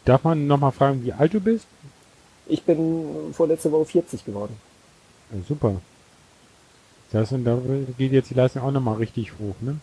Darf 0.05 0.25
man 0.25 0.47
nochmal 0.47 0.73
fragen, 0.73 1.03
wie 1.05 1.13
alt 1.13 1.33
du 1.33 1.41
bist? 1.41 1.67
Ich 2.47 2.63
bin 2.63 3.33
vorletzte 3.33 3.71
Woche 3.73 3.87
40 3.87 4.25
geworden. 4.25 4.57
Ja, 5.33 5.39
super. 5.49 5.81
Das 7.13 7.33
und 7.33 7.45
da 7.45 7.59
geht 7.99 8.13
jetzt 8.13 8.31
die 8.31 8.35
Leistung 8.35 8.63
auch 8.63 8.71
nochmal 8.71 8.97
richtig 8.97 9.33
hoch, 9.39 9.55
ne? 9.61 9.77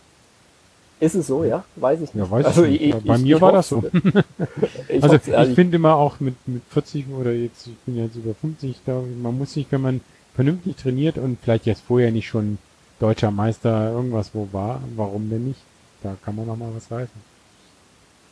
Ist 0.99 1.13
es 1.15 1.27
so, 1.27 1.43
ja? 1.43 1.63
Weiß 1.75 2.01
ich 2.01 2.13
nicht. 2.13 2.15
Ja, 2.25 2.29
weiß 2.31 2.45
Also 2.45 2.63
ich 2.63 2.81
nicht. 2.81 2.95
ich- 2.95 3.03
Bei 3.05 3.15
ich- 3.15 3.21
mir 3.21 3.35
ich 3.35 3.41
war 3.41 3.51
das 3.51 3.69
so. 3.69 3.83
ich 4.89 5.03
also 5.03 5.15
hoff's, 5.15 5.27
ich 5.27 5.55
finde 5.55 5.75
immer 5.75 5.95
auch 5.95 6.19
mit, 6.19 6.35
mit 6.47 6.63
40 6.71 7.05
oder 7.09 7.31
jetzt, 7.33 7.67
ich 7.67 7.77
bin 7.85 7.97
jetzt 7.97 8.15
über 8.15 8.33
50, 8.33 8.77
da, 8.85 9.01
man 9.21 9.37
muss 9.37 9.53
sich, 9.53 9.67
wenn 9.71 9.81
man 9.81 10.01
vernünftig 10.35 10.75
trainiert 10.75 11.17
und 11.17 11.37
vielleicht 11.41 11.65
jetzt 11.67 11.83
vorher 11.87 12.11
nicht 12.11 12.27
schon 12.27 12.57
deutscher 12.99 13.29
Meister 13.31 13.91
irgendwas 13.91 14.31
wo 14.33 14.47
war, 14.51 14.81
warum 14.95 15.29
denn 15.29 15.47
nicht? 15.49 15.59
Da 16.03 16.15
kann 16.25 16.35
man 16.35 16.47
noch 16.47 16.55
mal 16.57 16.69
was 16.75 16.89
reißen. 16.91 17.21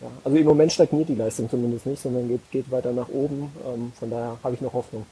ja, 0.02 0.08
also 0.24 0.38
im 0.38 0.46
Moment 0.46 0.72
stagniert 0.72 1.10
die 1.10 1.16
Leistung 1.16 1.50
zumindest 1.50 1.86
nicht, 1.86 2.02
sondern 2.02 2.28
geht, 2.28 2.42
geht 2.52 2.72
weiter 2.72 2.92
nach 2.94 3.10
oben. 3.10 3.52
Ähm, 3.68 3.92
von 4.00 4.10
daher 4.10 4.38
habe 4.44 4.56
ich 4.56 4.62
noch 4.62 4.74
Hoffnung. 4.74 5.06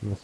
Das. 0.00 0.18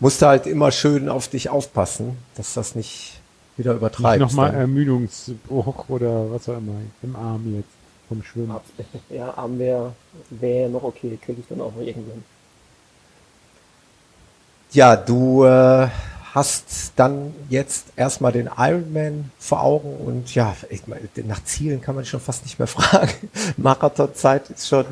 Musst 0.00 0.20
du 0.22 0.26
halt 0.26 0.46
immer 0.46 0.70
schön 0.72 1.08
auf 1.08 1.28
dich 1.28 1.48
aufpassen, 1.48 2.16
dass 2.36 2.54
das 2.54 2.74
nicht 2.74 3.20
wieder 3.56 3.72
Nicht 3.72 3.78
übertreibst. 3.80 4.20
nochmal. 4.20 4.54
Ermüdungsbruch 4.54 5.88
oder 5.88 6.30
was 6.30 6.48
auch 6.48 6.56
immer 6.58 6.74
im 7.02 7.16
Arm 7.16 7.54
jetzt 7.56 7.68
vom 8.08 8.22
Schwimmen. 8.22 8.50
Ab- 8.52 8.64
Ja, 9.10 9.34
Arm 9.36 9.58
wäre 9.58 9.92
wär 10.30 10.68
noch 10.68 10.82
okay, 10.84 11.18
kriege 11.24 11.40
ich 11.40 11.46
dann 11.48 11.60
auch 11.60 11.72
noch 11.74 11.82
irgendwann. 11.82 12.24
Ja, 14.72 14.96
du 14.96 15.44
äh, 15.44 15.88
hast 16.34 16.92
dann 16.96 17.34
jetzt 17.50 17.88
erstmal 17.96 18.32
den 18.32 18.48
Ironman 18.56 19.30
vor 19.38 19.62
Augen 19.62 19.96
und 19.96 20.34
ja, 20.34 20.56
ich 20.70 20.86
meine, 20.86 21.02
nach 21.26 21.44
Zielen 21.44 21.82
kann 21.82 21.94
man 21.94 22.04
schon 22.06 22.20
fast 22.20 22.44
nicht 22.44 22.58
mehr 22.58 22.66
fragen. 22.68 23.12
Marathonzeit 23.58 24.48
ist 24.50 24.66
schon, 24.66 24.86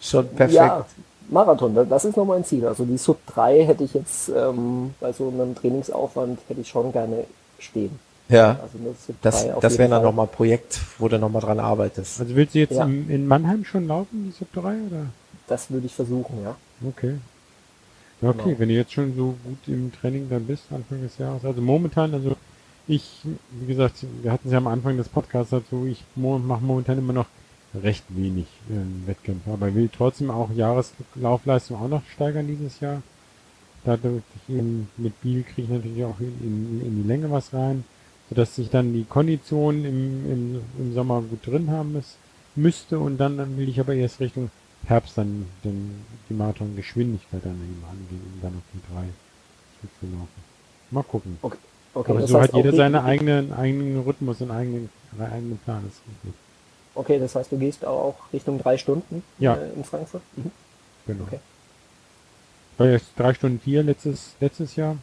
schon 0.00 0.26
perfekt. 0.28 0.54
Ja, 0.54 0.84
Marathon, 1.28 1.74
da- 1.74 1.84
das 1.84 2.04
ist 2.04 2.16
noch 2.16 2.24
mein 2.24 2.44
Ziel. 2.44 2.66
Also 2.66 2.84
die 2.84 2.98
Sub 2.98 3.18
3 3.26 3.64
hätte 3.64 3.84
ich 3.84 3.94
jetzt 3.94 4.28
ähm, 4.28 4.94
bei 4.98 5.12
so 5.12 5.28
einem 5.28 5.54
Trainingsaufwand 5.54 6.40
hätte 6.48 6.60
ich 6.60 6.68
schon 6.68 6.90
gerne 6.90 7.24
stehen. 7.58 7.98
Ja, 8.28 8.58
Also 8.60 8.78
das, 9.22 9.42
3 9.44 9.54
auf 9.54 9.60
das 9.60 9.78
wäre 9.78 9.88
dann 9.88 10.02
nochmal 10.02 10.26
ein 10.26 10.32
Projekt, 10.32 10.80
wo 10.98 11.08
du 11.08 11.18
nochmal 11.18 11.42
dran 11.42 11.60
arbeitest. 11.60 12.20
Also 12.20 12.34
willst 12.34 12.54
du 12.54 12.58
jetzt 12.58 12.72
Ja. 12.72 12.84
im, 12.84 13.08
in 13.08 13.26
Mannheim 13.28 13.64
schon 13.64 13.86
laufen, 13.86 14.24
die 14.26 14.32
Sub 14.32 14.52
3 14.52 14.60
oder? 14.88 15.06
Das 15.46 15.70
würde 15.70 15.86
ich 15.86 15.94
versuchen, 15.94 16.42
ja. 16.42 16.56
Okay. 16.86 17.14
Ja, 18.20 18.30
okay, 18.30 18.38
Genau. 18.44 18.58
wenn 18.58 18.68
du 18.68 18.74
jetzt 18.74 18.92
schon 18.92 19.14
so 19.14 19.36
gut 19.44 19.58
im 19.68 19.92
Training 19.92 20.28
dann 20.28 20.46
bist, 20.46 20.64
Anfang 20.72 21.02
des 21.02 21.18
Jahres. 21.18 21.44
Also 21.44 21.60
momentan, 21.60 22.14
also 22.14 22.34
ich, 22.88 23.20
wie 23.60 23.66
gesagt, 23.66 24.04
wir 24.22 24.32
hatten 24.32 24.48
es 24.48 24.52
ja 24.52 24.58
am 24.58 24.66
Anfang 24.66 24.96
des 24.96 25.08
Podcasts 25.08 25.50
dazu, 25.50 25.86
ich 25.86 26.02
mache 26.16 26.62
momentan 26.62 26.98
immer 26.98 27.12
noch 27.12 27.26
recht 27.80 28.04
wenig 28.08 28.46
äh, 28.70 29.06
Wettkämpfe, 29.08 29.50
aber 29.52 29.74
will 29.74 29.88
trotzdem 29.94 30.30
auch 30.30 30.50
Jahreslaufleistung 30.50 31.76
auch 31.80 31.88
noch 31.88 32.02
steigern 32.14 32.46
dieses 32.46 32.80
Jahr. 32.80 33.02
Dadurch 33.86 34.22
eben 34.48 34.88
mit 34.96 35.20
Biel 35.22 35.44
kriege 35.44 35.62
ich 35.62 35.68
natürlich 35.68 36.04
auch 36.04 36.18
in, 36.18 36.82
in, 36.84 37.02
die 37.02 37.08
Länge 37.08 37.30
was 37.30 37.54
rein, 37.54 37.84
sodass 38.28 38.58
ich 38.58 38.68
dann 38.68 38.92
die 38.92 39.04
Kondition 39.04 39.84
im, 39.84 40.32
im, 40.32 40.62
im 40.78 40.94
Sommer 40.94 41.22
gut 41.22 41.46
drin 41.46 41.70
haben 41.70 41.92
muss, 41.92 42.16
müsste 42.56 42.98
und 42.98 43.18
dann, 43.18 43.38
dann 43.38 43.56
will 43.56 43.68
ich 43.68 43.78
aber 43.78 43.94
erst 43.94 44.18
Richtung 44.18 44.50
Herbst 44.86 45.16
dann 45.16 45.46
den, 45.64 46.04
die 46.28 46.34
Marathon-Geschwindigkeit 46.34 47.44
dann 47.44 47.54
eben 47.54 47.82
angehen, 47.88 48.22
um 48.34 48.40
dann 48.42 48.54
auf 48.56 48.62
die 48.74 48.80
drei 48.92 49.04
zu 50.00 50.06
laufen. 50.06 50.28
Mal 50.90 51.02
gucken. 51.04 51.38
Okay, 51.42 51.56
okay 51.94 52.10
aber 52.10 52.26
so 52.26 52.40
hat 52.40 52.54
jeder 52.54 52.72
seinen 52.72 52.96
eigenen, 52.96 53.52
eigenen 53.52 54.00
Rhythmus 54.00 54.40
und 54.40 54.50
eigenen, 54.50 54.90
eigenen 55.18 55.58
Plan. 55.58 55.84
Das. 55.84 56.32
Okay, 56.94 57.18
das 57.20 57.34
heißt, 57.34 57.52
du 57.52 57.58
gehst 57.58 57.84
auch 57.84 58.16
Richtung 58.32 58.58
drei 58.58 58.78
Stunden 58.78 59.22
Ja. 59.38 59.54
äh, 59.54 59.72
in 59.74 59.84
Frankfurt? 59.84 60.22
Mhm. 60.36 60.50
Genau. 61.06 61.24
Okay. 61.24 61.38
War 62.78 62.88
jetzt 62.88 63.06
drei 63.16 63.34
Stunden 63.34 63.60
vier 63.60 63.82
letztes, 63.82 64.34
letztes 64.40 64.76
Jahr. 64.76 64.96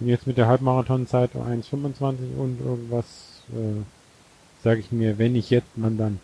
Und 0.00 0.08
jetzt 0.08 0.26
mit 0.26 0.36
der 0.36 0.48
Halbmarathonzeit 0.48 1.30
1,25 1.34 2.36
und 2.36 2.60
irgendwas, 2.60 3.04
äh, 3.50 3.82
sage 4.64 4.80
ich 4.80 4.90
mir, 4.90 5.18
wenn 5.18 5.32
nicht 5.32 5.50
jetzt, 5.50 5.76
man 5.76 5.96
dann. 5.96 6.20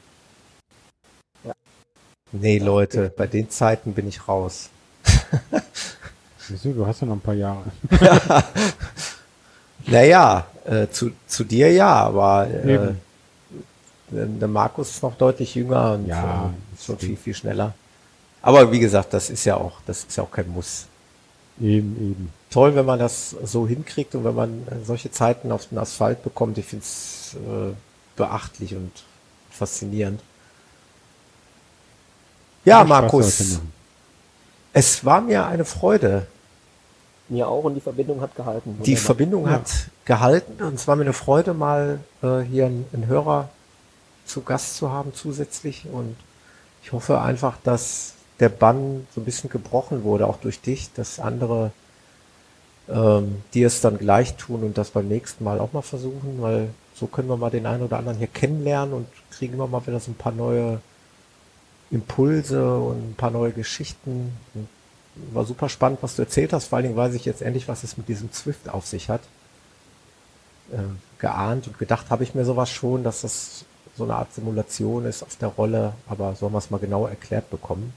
Nee, 2.32 2.58
Leute, 2.58 3.12
bei 3.16 3.26
den 3.26 3.48
Zeiten 3.48 3.94
bin 3.94 4.08
ich 4.08 4.28
raus. 4.28 4.70
Wieso, 6.48 6.72
du 6.72 6.86
hast 6.86 7.00
ja 7.00 7.06
noch 7.06 7.14
ein 7.14 7.20
paar 7.20 7.34
Jahre. 7.34 7.64
Naja, 9.90 10.46
äh, 10.64 10.88
zu, 10.88 11.12
zu 11.26 11.44
dir 11.44 11.72
ja, 11.72 11.94
aber 11.94 12.46
äh, 12.48 12.94
der 14.10 14.48
Markus 14.48 14.90
ist 14.90 15.02
noch 15.02 15.16
deutlich 15.16 15.54
jünger 15.54 15.92
und 15.92 16.06
Ja, 16.06 16.46
äh, 16.46 16.74
ist 16.74 16.84
schon 16.84 16.98
viel, 16.98 17.16
viel 17.16 17.34
schneller. 17.34 17.74
Aber 18.42 18.70
wie 18.72 18.78
gesagt, 18.78 19.12
das 19.14 19.30
ist 19.30 19.44
ja 19.44 19.56
auch, 19.56 19.80
das 19.86 20.04
ist 20.04 20.16
ja 20.16 20.22
auch 20.22 20.30
kein 20.30 20.48
Muss. 20.48 20.86
Eben, 21.60 21.96
eben. 21.96 22.32
Toll, 22.50 22.74
wenn 22.74 22.86
man 22.86 22.98
das 22.98 23.30
so 23.30 23.66
hinkriegt 23.66 24.14
und 24.14 24.24
wenn 24.24 24.34
man 24.34 24.66
äh, 24.68 24.84
solche 24.84 25.10
Zeiten 25.10 25.50
auf 25.52 25.66
den 25.66 25.78
Asphalt 25.78 26.22
bekommt. 26.22 26.56
Ich 26.56 26.66
finde 26.66 26.84
es 26.84 27.34
äh, 27.34 27.74
beachtlich 28.16 28.74
und 28.74 28.92
faszinierend. 29.50 30.20
Ja, 32.64 32.78
Spaß, 32.78 32.88
Markus, 32.88 33.60
es 34.72 35.04
war 35.04 35.20
mir 35.20 35.46
eine 35.46 35.64
Freude. 35.64 36.26
Mir 37.28 37.48
auch 37.48 37.64
und 37.64 37.74
die 37.74 37.80
Verbindung 37.80 38.20
hat 38.20 38.34
gehalten. 38.36 38.74
Die 38.78 38.92
Wunderbar. 38.92 39.04
Verbindung 39.04 39.44
Ja. 39.46 39.50
hat 39.52 39.70
gehalten 40.04 40.62
und 40.62 40.74
es 40.74 40.88
war 40.88 40.96
mir 40.96 41.02
eine 41.02 41.12
Freude, 41.12 41.54
mal 41.54 42.00
äh, 42.22 42.40
hier 42.40 42.66
einen, 42.66 42.86
einen 42.92 43.06
Hörer 43.06 43.50
zu 44.24 44.42
Gast 44.42 44.76
zu 44.76 44.90
haben 44.90 45.12
zusätzlich 45.14 45.86
und 45.92 46.16
ich 46.82 46.92
hoffe 46.92 47.20
einfach, 47.20 47.56
dass 47.64 48.14
der 48.40 48.48
Bann 48.48 49.06
so 49.14 49.20
ein 49.20 49.24
bisschen 49.24 49.50
gebrochen 49.50 50.04
wurde, 50.04 50.26
auch 50.26 50.38
durch 50.38 50.60
dich, 50.60 50.92
dass 50.92 51.18
andere 51.18 51.72
ähm, 52.88 53.42
dir 53.54 53.66
es 53.66 53.80
dann 53.80 53.98
gleich 53.98 54.36
tun 54.36 54.62
und 54.62 54.78
das 54.78 54.90
beim 54.90 55.08
nächsten 55.08 55.44
Mal 55.44 55.58
auch 55.58 55.72
mal 55.72 55.82
versuchen, 55.82 56.40
weil 56.40 56.70
so 56.94 57.06
können 57.06 57.28
wir 57.28 57.36
mal 57.36 57.50
den 57.50 57.66
einen 57.66 57.82
oder 57.82 57.98
anderen 57.98 58.18
hier 58.18 58.28
kennenlernen 58.28 58.94
und 58.94 59.06
kriegen 59.30 59.54
immer 59.54 59.66
mal 59.66 59.86
wieder 59.86 60.00
so 60.00 60.10
ein 60.10 60.16
paar 60.16 60.32
neue 60.32 60.80
Impulse 61.90 62.78
und 62.78 63.10
ein 63.10 63.14
paar 63.16 63.30
neue 63.30 63.52
Geschichten. 63.52 64.32
War 65.32 65.44
super 65.44 65.68
spannend, 65.68 65.98
was 66.02 66.16
du 66.16 66.22
erzählt 66.22 66.52
hast. 66.52 66.66
Vor 66.66 66.76
allen 66.76 66.84
Dingen 66.84 66.96
weiß 66.96 67.14
ich 67.14 67.24
jetzt 67.24 67.42
endlich, 67.42 67.68
was 67.68 67.82
es 67.82 67.96
mit 67.96 68.08
diesem 68.08 68.32
Zwift 68.32 68.68
auf 68.68 68.86
sich 68.86 69.08
hat. 69.08 69.22
Äh, 70.72 70.78
geahnt 71.18 71.66
und 71.66 71.78
gedacht 71.78 72.10
habe 72.10 72.22
ich 72.22 72.34
mir 72.34 72.44
sowas 72.44 72.70
schon, 72.70 73.02
dass 73.02 73.22
das 73.22 73.64
so 73.96 74.04
eine 74.04 74.14
Art 74.14 74.32
Simulation 74.32 75.04
ist 75.06 75.22
auf 75.22 75.36
der 75.36 75.48
Rolle, 75.48 75.94
aber 76.08 76.36
so 76.36 76.46
haben 76.46 76.52
wir 76.52 76.58
es 76.58 76.70
mal 76.70 76.78
genau 76.78 77.06
erklärt 77.06 77.50
bekommen. 77.50 77.92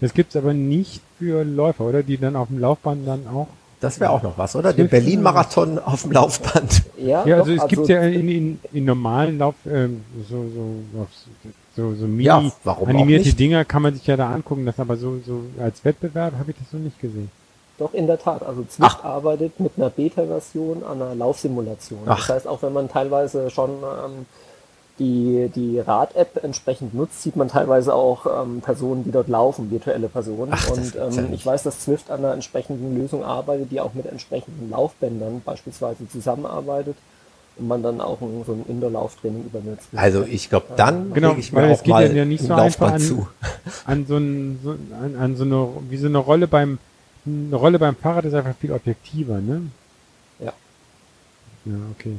Das 0.00 0.14
gibt's 0.14 0.36
aber 0.36 0.54
nicht 0.54 1.02
für 1.18 1.44
Läufer, 1.44 1.84
oder? 1.84 2.02
Die 2.02 2.18
dann 2.18 2.36
auf 2.36 2.48
dem 2.48 2.58
Laufband 2.58 3.06
dann 3.06 3.26
auch. 3.26 3.48
Das 3.80 4.00
wäre 4.00 4.10
auch 4.10 4.22
noch 4.22 4.36
was, 4.36 4.56
oder? 4.56 4.72
Den 4.72 4.88
Berlin-Marathon 4.88 5.78
auf 5.78 6.02
dem 6.02 6.12
Laufband. 6.12 6.82
Ja, 6.96 7.24
Ja, 7.24 7.36
doch, 7.38 7.46
also 7.46 7.64
es 7.64 7.68
gibt 7.68 7.88
ja 7.88 8.00
in, 8.02 8.28
in, 8.28 8.60
in 8.72 8.84
normalen 8.84 9.38
Lauf, 9.38 9.54
ähm, 9.70 10.02
so, 10.28 10.44
so, 10.52 11.06
so, 11.76 11.94
so 11.94 12.06
mini 12.06 12.24
Ja, 12.24 12.42
animierte? 12.64 13.32
Dinger 13.34 13.64
kann 13.64 13.82
man 13.82 13.94
sich 13.94 14.04
ja 14.06 14.16
da 14.16 14.30
angucken, 14.34 14.66
das 14.66 14.80
aber 14.80 14.96
so, 14.96 15.20
so 15.24 15.42
als 15.62 15.84
Wettbewerb 15.84 16.34
habe 16.38 16.50
ich 16.50 16.56
das 16.58 16.72
noch 16.72 16.80
nicht 16.80 17.00
gesehen. 17.00 17.30
Doch, 17.78 17.94
in 17.94 18.08
der 18.08 18.18
Tat. 18.18 18.42
Also 18.42 18.64
Zwift 18.64 18.96
Ach. 19.00 19.04
arbeitet 19.04 19.60
mit 19.60 19.72
einer 19.76 19.90
Beta-Version 19.90 20.82
an 20.82 21.00
einer 21.00 21.14
Laufsimulation. 21.14 22.00
Ach. 22.06 22.18
Das 22.26 22.28
heißt, 22.36 22.48
auch 22.48 22.62
wenn 22.62 22.72
man 22.72 22.88
teilweise 22.88 23.50
schon 23.50 23.70
ähm, 23.70 24.26
die, 24.98 25.50
die 25.54 25.78
Rad-App 25.78 26.42
entsprechend 26.42 26.94
nutzt, 26.94 27.22
sieht 27.22 27.36
man 27.36 27.48
teilweise 27.48 27.94
auch 27.94 28.42
ähm, 28.42 28.60
Personen, 28.60 29.04
die 29.04 29.10
dort 29.10 29.28
laufen, 29.28 29.70
virtuelle 29.70 30.08
Personen. 30.08 30.52
Ach, 30.52 30.70
Und 30.70 30.94
ja 30.94 31.06
ähm, 31.08 31.32
ich 31.32 31.44
weiß, 31.44 31.62
dass 31.62 31.80
Zwift 31.80 32.10
an 32.10 32.20
einer 32.24 32.34
entsprechenden 32.34 32.96
Lösung 32.98 33.24
arbeitet, 33.24 33.70
die 33.70 33.80
auch 33.80 33.94
mit 33.94 34.06
entsprechenden 34.06 34.70
Laufbändern 34.70 35.42
beispielsweise 35.44 36.08
zusammenarbeitet 36.08 36.96
und 37.58 37.68
man 37.68 37.82
dann 37.82 38.00
auch 38.00 38.20
ein, 38.20 38.44
so 38.46 38.52
ein 38.52 38.64
Indoor-Lauftraining 38.68 39.44
übernutzt. 39.44 39.88
Also 39.94 40.24
ich 40.24 40.48
glaube, 40.48 40.66
dann 40.76 41.12
Genau, 41.12 41.34
ich 41.36 41.52
mir 41.52 41.62
weil 41.62 41.70
es 41.70 41.80
auch 41.80 41.84
geht 41.84 41.92
mal 41.92 42.06
ja 42.06 42.12
ja 42.12 42.24
nicht 42.24 42.44
so 42.44 42.52
einfach 42.52 42.64
Laufband 42.64 42.94
an, 42.94 43.00
zu. 43.00 43.28
an 43.84 44.06
so, 44.06 44.16
ein, 44.16 44.58
so 44.62 44.70
an, 44.70 45.16
an 45.18 45.36
so 45.36 45.44
eine, 45.44 45.68
wie 45.90 45.96
so 45.96 46.06
eine 46.06 46.18
Rolle 46.18 46.46
beim, 46.46 46.78
eine 47.26 47.56
Rolle 47.56 47.78
beim 47.78 47.96
Fahrrad 47.96 48.24
ist 48.24 48.34
einfach 48.34 48.54
viel 48.56 48.72
objektiver, 48.72 49.40
ne? 49.40 49.62
Ja. 50.40 50.52
Ja, 51.64 51.74
okay. 51.98 52.16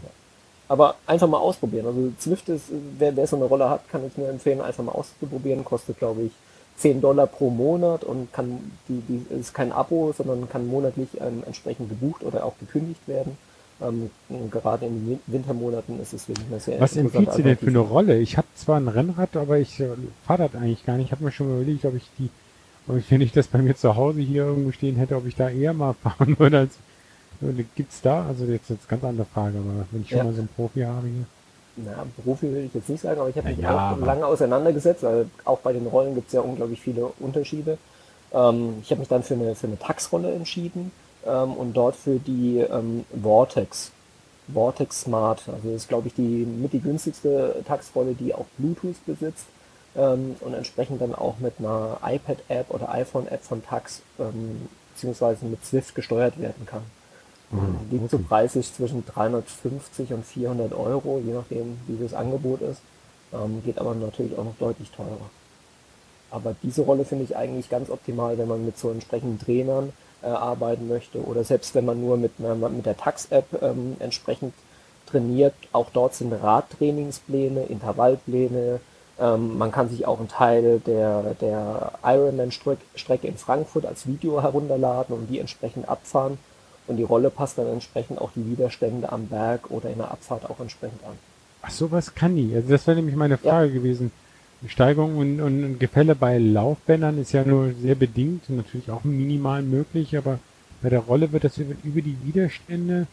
Aber 0.70 0.96
einfach 1.08 1.28
mal 1.28 1.40
ausprobieren. 1.40 1.88
Also 1.88 2.12
Zwift 2.20 2.48
ist, 2.48 2.66
wer, 2.98 3.16
wer 3.18 3.28
so 3.28 3.36
eine 3.36 3.46
Rolle 3.46 3.70
hat, 3.70 3.90
kann 3.90 4.06
ich 4.06 4.16
nur 4.18 4.30
empfehlen, 4.30 4.62
einfach 4.62 4.84
mal 4.84 4.92
auszuprobieren. 4.94 5.66
Kostet, 5.66 5.98
glaube 6.00 6.22
ich, 6.22 6.32
10 6.78 7.02
Dollar 7.02 7.28
pro 7.28 7.50
Monat 7.50 8.04
und 8.06 8.32
kann 8.32 8.72
die, 8.88 9.02
die 9.10 9.26
ist 9.36 9.54
kein 9.54 9.72
Abo, 9.74 10.14
sondern 10.16 10.48
kann 10.48 10.68
monatlich 10.68 11.10
ähm, 11.20 11.44
entsprechend 11.46 11.90
gebucht 11.90 12.24
oder 12.24 12.46
auch 12.46 12.54
gekündigt 12.60 13.02
werden. 13.08 13.38
Ähm, 13.82 14.10
gerade 14.52 14.86
in 14.86 14.94
den 14.94 15.10
Win- 15.10 15.20
Wintermonaten 15.28 16.00
ist 16.02 16.14
es 16.14 16.28
wirklich 16.28 16.48
eine 16.52 16.60
sehr 16.60 16.80
Was 16.80 16.96
empfiehlt 16.96 17.34
sie 17.34 17.44
denn 17.44 17.58
für 17.58 17.68
eine. 17.68 17.80
Rolle? 17.80 18.20
Ich 18.20 18.38
habe 18.38 18.48
zwar 18.56 18.78
ein 18.80 18.88
Rennrad, 18.90 19.36
aber 19.38 19.58
ich 19.58 19.80
äh, 19.80 19.88
fahre 20.26 20.50
das 20.50 20.62
eigentlich 20.62 20.86
gar 20.86 20.98
nicht. 20.98 21.08
Ich 21.08 21.12
habe 21.14 21.24
mir 21.24 21.32
schon 21.32 21.48
mal 21.50 21.62
überlegt, 21.62 21.86
ob 21.86 21.96
ich 21.96 22.08
die, 22.20 22.30
ob 22.88 22.98
ich, 22.98 23.10
wenn 23.10 23.22
ich 23.22 23.32
das 23.32 23.48
bei 23.48 23.60
mir 23.60 23.76
zu 23.76 23.96
Hause 23.96 24.20
hier 24.22 24.44
irgendwo 24.46 24.72
stehen 24.72 24.98
hätte, 24.98 25.16
ob 25.16 25.26
ich 25.26 25.36
da 25.36 25.50
eher 25.50 25.74
mal 25.74 25.94
fahren 26.04 26.38
würde 26.38 26.60
als 26.60 26.76
gibt's 27.76 28.02
da? 28.02 28.26
Also 28.28 28.46
jetzt 28.46 28.70
jetzt 28.70 28.88
ganz 28.90 29.04
andere 29.04 29.26
Frage, 29.26 29.58
aber 29.58 29.86
wenn 29.92 30.02
ich 30.02 30.10
schon 30.10 30.18
Ja. 30.20 30.24
mal 30.26 30.34
so 30.34 30.40
einen 30.40 30.50
Profi 30.50 30.82
habe 30.82 31.08
hier. 31.08 31.26
Na, 31.78 32.06
Profi 32.24 32.52
will 32.54 32.66
ich 32.66 32.74
jetzt 32.74 32.90
nicht 32.90 33.02
sagen, 33.02 33.20
aber 33.20 33.30
ich 33.30 33.38
habe 33.38 33.50
mich 33.50 33.60
ja, 33.60 33.94
auch 33.94 34.00
lange 34.00 34.26
auseinandergesetzt, 34.26 35.04
weil 35.04 35.28
auch 35.46 35.60
bei 35.60 35.72
den 35.72 35.88
Rollen 35.88 36.16
gibt 36.16 36.28
es 36.28 36.34
ja 36.34 36.42
unglaublich 36.42 36.82
viele 36.82 37.06
Unterschiede. 37.20 37.78
Ähm, 38.34 38.76
ich 38.82 38.92
habe 38.92 39.00
mich 39.00 39.08
dann 39.08 39.24
für 39.24 39.36
eine, 39.36 39.56
für 39.56 39.68
eine 39.68 39.80
Tax-Rolle 39.80 40.34
entschieden 40.34 40.92
ähm, 41.26 41.54
und 41.54 41.74
dort 41.74 41.96
für 41.96 42.20
die 42.20 42.60
ähm, 42.60 43.06
Vortex. 43.22 43.92
Vortex 44.54 45.02
Smart. 45.02 45.44
Also 45.48 45.70
das 45.70 45.84
ist, 45.84 45.90
glaube 45.90 46.08
ich, 46.08 46.16
die 46.16 46.46
mit 46.46 46.74
die 46.74 46.82
günstigste 46.82 47.64
Tax-Rolle, 47.66 48.14
die 48.14 48.34
auch 48.34 48.46
Bluetooth 48.58 49.06
besitzt 49.06 49.46
ähm, 49.96 50.36
und 50.42 50.54
entsprechend 50.54 51.02
dann 51.02 51.16
auch 51.16 51.40
mit 51.40 51.54
einer 51.60 51.98
iPad-App 52.04 52.72
oder 52.72 52.90
iPhone-App 52.92 53.44
von 53.44 53.64
Tax 53.64 54.02
ähm, 54.20 54.68
beziehungsweise 54.94 55.46
mit 55.46 55.64
Swift 55.66 55.96
gesteuert 55.96 56.40
werden 56.40 56.66
kann. 56.66 56.82
Liegt 57.90 58.12
so 58.12 58.20
preislich 58.20 58.72
zwischen 58.74 59.06
350 59.06 60.14
und 60.14 60.26
400 60.26 60.74
Euro, 60.74 61.22
je 61.26 61.34
nachdem, 61.34 61.80
wie 61.88 62.02
das 62.02 62.14
Angebot 62.14 62.62
ist. 62.62 62.82
Ähm, 63.34 63.62
geht 63.66 63.80
aber 63.80 63.96
natürlich 63.96 64.38
auch 64.38 64.44
noch 64.44 64.58
deutlich 64.60 64.92
teurer. 64.92 65.30
Aber 66.32 66.56
diese 66.62 66.84
Rolle 66.84 67.06
finde 67.06 67.24
ich 67.24 67.36
eigentlich 67.36 67.70
ganz 67.70 67.90
optimal, 67.90 68.38
wenn 68.38 68.48
man 68.48 68.66
mit 68.66 68.78
so 68.78 68.92
entsprechenden 68.92 69.40
Trainern 69.40 69.94
äh, 70.22 70.28
arbeiten 70.28 70.88
möchte 70.88 71.24
oder 71.24 71.44
selbst 71.44 71.74
wenn 71.76 71.86
man 71.86 72.00
nur 72.02 72.18
mit, 72.18 72.40
mit 72.40 72.86
der 72.86 72.98
Tax-App 72.98 73.62
ähm, 73.62 73.96
entsprechend 74.00 74.54
trainiert. 75.08 75.56
Auch 75.72 75.90
dort 75.92 76.14
sind 76.14 76.32
Radtrainingspläne, 76.34 77.64
Intervallpläne. 77.64 78.80
Ähm, 79.20 79.58
man 79.58 79.72
kann 79.72 79.90
sich 79.90 80.06
auch 80.06 80.20
einen 80.20 80.28
Teil 80.28 80.82
der, 80.86 81.36
der 81.42 81.94
Ironman-Strecke 82.04 83.28
in 83.28 83.38
Frankfurt 83.38 83.86
als 83.86 84.06
Video 84.06 84.42
herunterladen 84.42 85.16
und 85.16 85.28
die 85.28 85.40
entsprechend 85.40 85.90
abfahren. 85.90 86.38
Und 86.90 86.98
die 86.98 87.04
Rolle 87.04 87.30
passt 87.30 87.58
dann 87.60 87.68
entsprechend 87.68 88.20
auch 88.20 88.32
die 88.36 88.46
Widerstände 88.50 89.12
am 89.12 89.28
Berg 89.28 89.70
oder 89.70 89.90
in 89.92 90.00
der 90.00 90.10
Abfahrt 90.12 90.50
auch 90.50 90.60
entsprechend 90.60 91.04
an. 91.06 91.14
Ach 91.62 91.70
sowas 91.70 92.16
kann 92.16 92.36
die. 92.36 92.52
Also 92.56 92.70
das 92.70 92.88
wäre 92.88 92.98
nämlich 92.98 93.16
meine 93.16 93.38
Frage 93.38 93.72
gewesen. 93.72 94.12
Steigung 94.68 95.18
und, 95.18 95.40
und 95.40 95.80
Gefälle 95.80 96.16
bei 96.16 96.38
Laufbändern 96.40 97.18
ist 97.22 97.32
ja 97.32 97.44
nur 97.46 97.72
sehr 97.82 97.96
bedingt, 97.96 98.50
natürlich 98.50 98.90
auch 98.92 99.04
minimal 99.06 99.62
möglich, 99.62 100.18
aber 100.18 100.40
bei 100.82 100.90
der 100.90 101.00
Rolle 101.00 101.32
wird 101.32 101.44
das 101.46 101.58
über, 101.60 101.76
über 101.84 102.02
die 102.02 102.18
Widerstände 102.24 103.08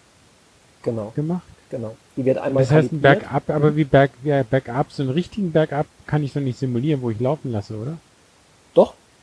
Genau, 0.82 1.12
gemacht. 1.14 1.42
genau. 1.70 1.96
Die 2.16 2.24
wird 2.24 2.38
einmal 2.38 2.62
Das 2.64 2.72
heißt, 2.72 2.92
ein. 2.92 3.00
Bergab, 3.00 3.50
aber 3.50 3.76
wie 3.76 3.84
Berg, 3.84 4.10
ja, 4.24 4.42
Bergab, 4.42 4.90
so 4.90 5.02
einen 5.02 5.12
richtigen 5.12 5.52
Bergab 5.52 5.86
kann 6.06 6.22
ich 6.22 6.32
doch 6.32 6.40
nicht 6.40 6.58
simulieren, 6.58 7.02
wo 7.02 7.10
ich 7.10 7.20
laufen 7.20 7.52
lasse, 7.52 7.76
oder? 7.76 7.98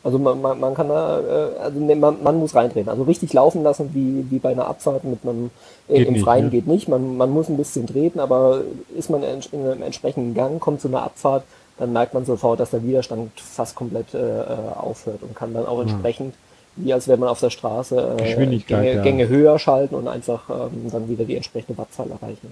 Also 0.04 0.20
man, 0.20 0.42
man, 0.42 0.60
man 0.60 0.74
kann 0.74 0.90
da, 0.90 1.20
äh, 1.20 1.60
also 1.60 1.80
ne, 1.80 1.96
man, 1.96 2.22
man 2.22 2.38
muss 2.38 2.54
reindrehen. 2.54 2.90
Also 2.90 3.04
richtig 3.04 3.32
laufen 3.32 3.64
lassen 3.64 3.92
wie, 3.94 4.30
wie 4.30 4.40
bei 4.40 4.52
einer 4.52 4.68
Abfahrt 4.68 5.06
mit 5.06 5.20
einem 5.24 5.50
äh, 5.88 6.00
Geht 6.00 6.08
im 6.08 6.14
nicht, 6.14 6.24
Freien 6.24 6.46
ne? 6.46 6.52
geht 6.52 6.68
nicht. 6.68 6.90
Man, 6.90 7.16
man 7.16 7.30
muss 7.30 7.48
ein 7.48 7.56
bisschen 7.56 7.88
treten, 7.88 8.20
aber 8.20 8.62
ist 8.98 9.10
man 9.10 9.24
in, 9.24 9.40
in 9.54 9.66
einem 9.66 9.82
entsprechenden 9.82 10.34
Gang, 10.34 10.60
kommt 10.60 10.82
zu 10.82 10.90
einer 10.90 11.04
Abfahrt, 11.04 11.44
dann 11.78 11.94
merkt 11.94 12.14
man 12.14 12.26
sofort, 12.26 12.60
dass 12.60 12.72
der 12.72 12.84
Widerstand 12.84 13.32
fast 13.40 13.76
komplett 13.76 14.14
äh, 14.14 14.18
äh, 14.18 14.46
aufhört 14.76 15.24
und 15.24 15.36
kann 15.36 15.54
dann 15.54 15.66
auch 15.66 15.82
entsprechend, 15.82 16.36
wie 16.76 16.94
als 16.94 17.08
wenn 17.08 17.20
man 17.20 17.30
auf 17.30 17.40
der 17.40 17.50
Straße 17.50 18.18
äh, 18.20 18.60
Gänge, 18.60 18.96
ja. 18.96 19.04
Gänge 19.04 19.28
höher 19.28 19.58
schalten 19.58 19.96
und 19.96 20.08
einfach 20.08 20.50
ähm, 20.50 20.92
dann 20.92 21.08
wieder 21.08 21.24
die 21.24 21.36
entsprechende 21.36 21.78
Wattzahl 21.78 22.08
erreichen. 22.12 22.52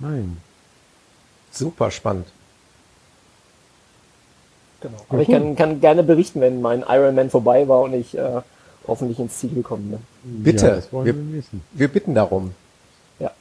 Nein. 0.00 0.36
Super 1.50 1.90
spannend. 1.90 2.26
Genau. 4.80 4.96
Aber 5.08 5.20
ich 5.20 5.28
cool. 5.28 5.34
kann, 5.34 5.56
kann 5.56 5.80
gerne 5.80 6.02
berichten, 6.02 6.40
wenn 6.40 6.60
mein 6.60 6.84
Ironman 6.88 7.30
vorbei 7.30 7.66
war 7.68 7.80
und 7.82 7.94
ich 7.94 8.16
äh, 8.16 8.40
hoffentlich 8.86 9.18
ins 9.18 9.38
Ziel 9.38 9.52
gekommen 9.54 9.90
bin. 9.90 10.42
Bitte, 10.44 10.66
Ja, 10.66 10.74
das 10.76 10.92
wollen 10.92 11.06
wir- 11.06 11.14
wir 11.16 11.32
wissen. 11.32 11.62
Wir 11.72 11.88
bitten 11.88 12.14
darum. 12.14 12.54
Ja. 13.18 13.32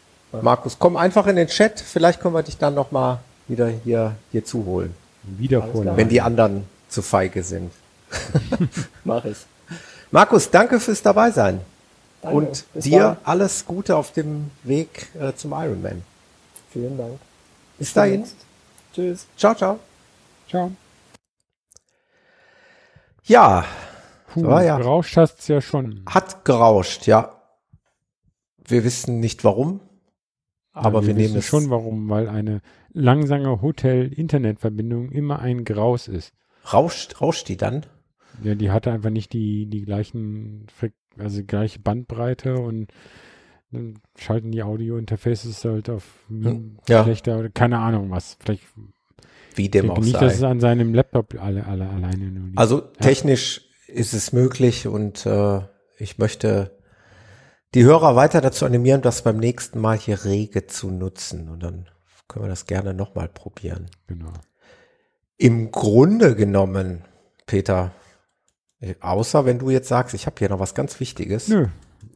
Markus, 0.42 0.78
komm 0.80 0.98
einfach 0.98 1.28
in 1.28 1.36
den 1.36 1.48
Chat. 1.48 1.80
Vielleicht 1.80 2.20
können 2.20 2.34
wir 2.34 2.44
dich 2.44 2.58
dann 2.58 2.74
noch 2.74 2.92
mal 2.92 3.20
wieder 3.48 3.68
hier, 3.68 4.16
hier 4.32 4.44
zuholen, 4.44 4.94
Wieder 5.24 5.62
Alles 5.62 5.72
Vorlage. 5.74 5.98
wenn 5.98 6.10
die 6.10 6.22
anderen 6.22 6.64
zu 6.90 7.02
feige 7.02 7.44
sind. 7.44 7.72
Mache 9.04 9.30
ich. 9.30 9.38
Markus, 10.12 10.50
danke 10.50 10.80
fürs 10.80 11.02
dabei 11.02 11.32
sein. 11.32 11.60
Danke. 12.22 12.38
Und 12.38 12.66
Bis 12.74 12.84
dir 12.86 13.00
dann. 13.00 13.18
alles 13.24 13.66
Gute 13.66 13.96
auf 13.96 14.12
dem 14.14 14.50
Weg 14.64 15.08
äh, 15.20 15.34
zum 15.36 15.52
Ironman. 15.52 16.02
Vielen 16.72 16.98
Dank. 16.98 17.20
Bis 17.78 17.94
dahin. 17.94 18.12
demnächst. 18.14 18.36
Tschüss. 18.94 19.28
Ciao, 19.38 19.54
ciao. 19.54 19.80
Ciao. 20.50 20.72
Ja, 23.28 23.66
Puh, 24.28 24.46
Ah, 24.48 24.62
ja. 24.64 24.78
gerauscht 24.78 25.18
hast 25.18 25.48
ja 25.48 25.62
schon. 25.62 26.04
hat 26.06 26.44
gerauscht, 26.46 27.08
ja. 27.08 27.34
Wir 28.68 28.84
wissen 28.84 29.20
nicht 29.20 29.44
warum, 29.44 29.80
aber 30.74 31.02
Ja, 31.02 31.08
wir, 31.08 31.14
nehmen 31.14 31.26
wissen 31.36 31.38
es 31.40 31.46
schon 31.46 31.70
warum, 31.70 32.10
weil 32.10 32.28
eine 32.28 32.62
langsame 32.92 33.62
Hotel-Internetverbindung 33.62 35.12
immer 35.12 35.40
ein 35.40 35.64
Graus 35.64 36.08
ist. 36.08 36.34
Rauscht, 36.74 37.22
rauscht 37.22 37.48
die 37.48 37.58
dann? 37.58 37.86
Ja, 38.44 38.56
die 38.56 38.70
hatte 38.72 38.92
einfach 38.92 39.10
nicht 39.10 39.32
die, 39.34 39.66
die 39.68 39.84
gleichen, 39.86 40.68
also 41.18 41.38
die 41.40 41.48
gleiche 41.48 41.80
Bandbreite 41.80 42.58
und 42.58 42.92
dann 43.72 44.00
schalten 44.18 44.52
die 44.52 44.64
Audio-Interfaces 44.64 45.64
halt 45.66 45.90
auf 45.90 46.04
Hm, 46.28 46.78
ja. 46.88 47.04
schlechter 47.04 47.40
oder 47.40 47.50
keine 47.50 47.80
Ahnung 47.80 48.12
was. 48.12 48.38
Vielleicht 48.40 48.64
Wie 49.58 49.70
dem 49.70 49.90
auch 49.92 49.98
nicht, 50.00 50.16
dass 50.16 50.34
es 50.36 50.40
sei. 50.40 50.48
an 50.48 50.60
seinem 50.60 50.94
Laptop 50.94 51.34
alle, 51.42 51.66
alle 51.66 51.90
alleine 51.90 52.32
nur 52.32 52.46
liegt. 52.48 52.58
Also 52.58 52.80
technisch 52.82 53.62
ist 53.88 54.14
es 54.14 54.32
möglich 54.34 54.88
und 54.88 55.26
äh, 55.26 55.62
ich 55.98 56.18
möchte 56.18 56.78
die 57.74 57.84
Hörer 57.84 58.16
weiter 58.16 58.40
dazu 58.42 58.66
animieren, 58.66 59.02
das 59.02 59.24
beim 59.24 59.38
nächsten 59.38 59.80
Mal 59.80 59.98
hier 59.98 60.24
rege 60.26 60.68
zu 60.68 60.90
nutzen 60.92 61.50
und 61.50 61.64
dann 61.64 61.88
können 62.28 62.46
wir 62.46 62.50
das 62.50 62.66
gerne 62.66 62.94
nochmal 62.94 63.28
probieren. 63.30 63.88
genau. 64.08 64.32
Im 65.40 65.72
Grunde 65.72 66.36
genommen, 66.36 67.04
Peter, 67.46 67.92
äh, 68.80 68.96
außer 69.02 69.46
wenn 69.46 69.60
du 69.60 69.70
jetzt 69.70 69.88
sagst, 69.88 70.14
ich 70.16 70.26
habe 70.26 70.36
hier 70.40 70.50
noch 70.50 70.60
was 70.60 70.74
ganz 70.76 71.00
Wichtiges, 71.00 71.48
Nö, 71.48 71.68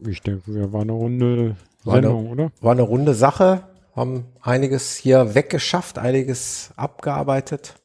ich 0.08 0.22
denke, 0.22 0.54
wir 0.54 0.74
waren 0.74 0.84
eine 0.90 0.94
Runde 0.94 1.56
War 1.84 1.96
eine- 1.98 2.08
Sendung, 2.08 2.30
oder? 2.32 2.52
war 2.62 2.72
eine 2.72 2.82
runde 2.82 3.14
Sache, 3.14 3.64
haben 3.96 4.26
einiges 4.42 4.96
hier 4.96 5.36
weggeschafft, 5.36 5.98
einiges 5.98 6.72
abgearbeitet 6.76 7.76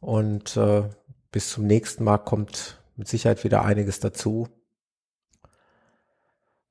und 0.00 0.56
äh, 0.56 0.84
bis 1.32 1.50
zum 1.50 1.66
nächsten 1.66 2.04
Mal 2.04 2.18
kommt 2.18 2.78
mit 2.96 3.08
Sicherheit 3.08 3.42
wieder 3.44 3.64
einiges 3.64 4.00
dazu. 4.00 4.48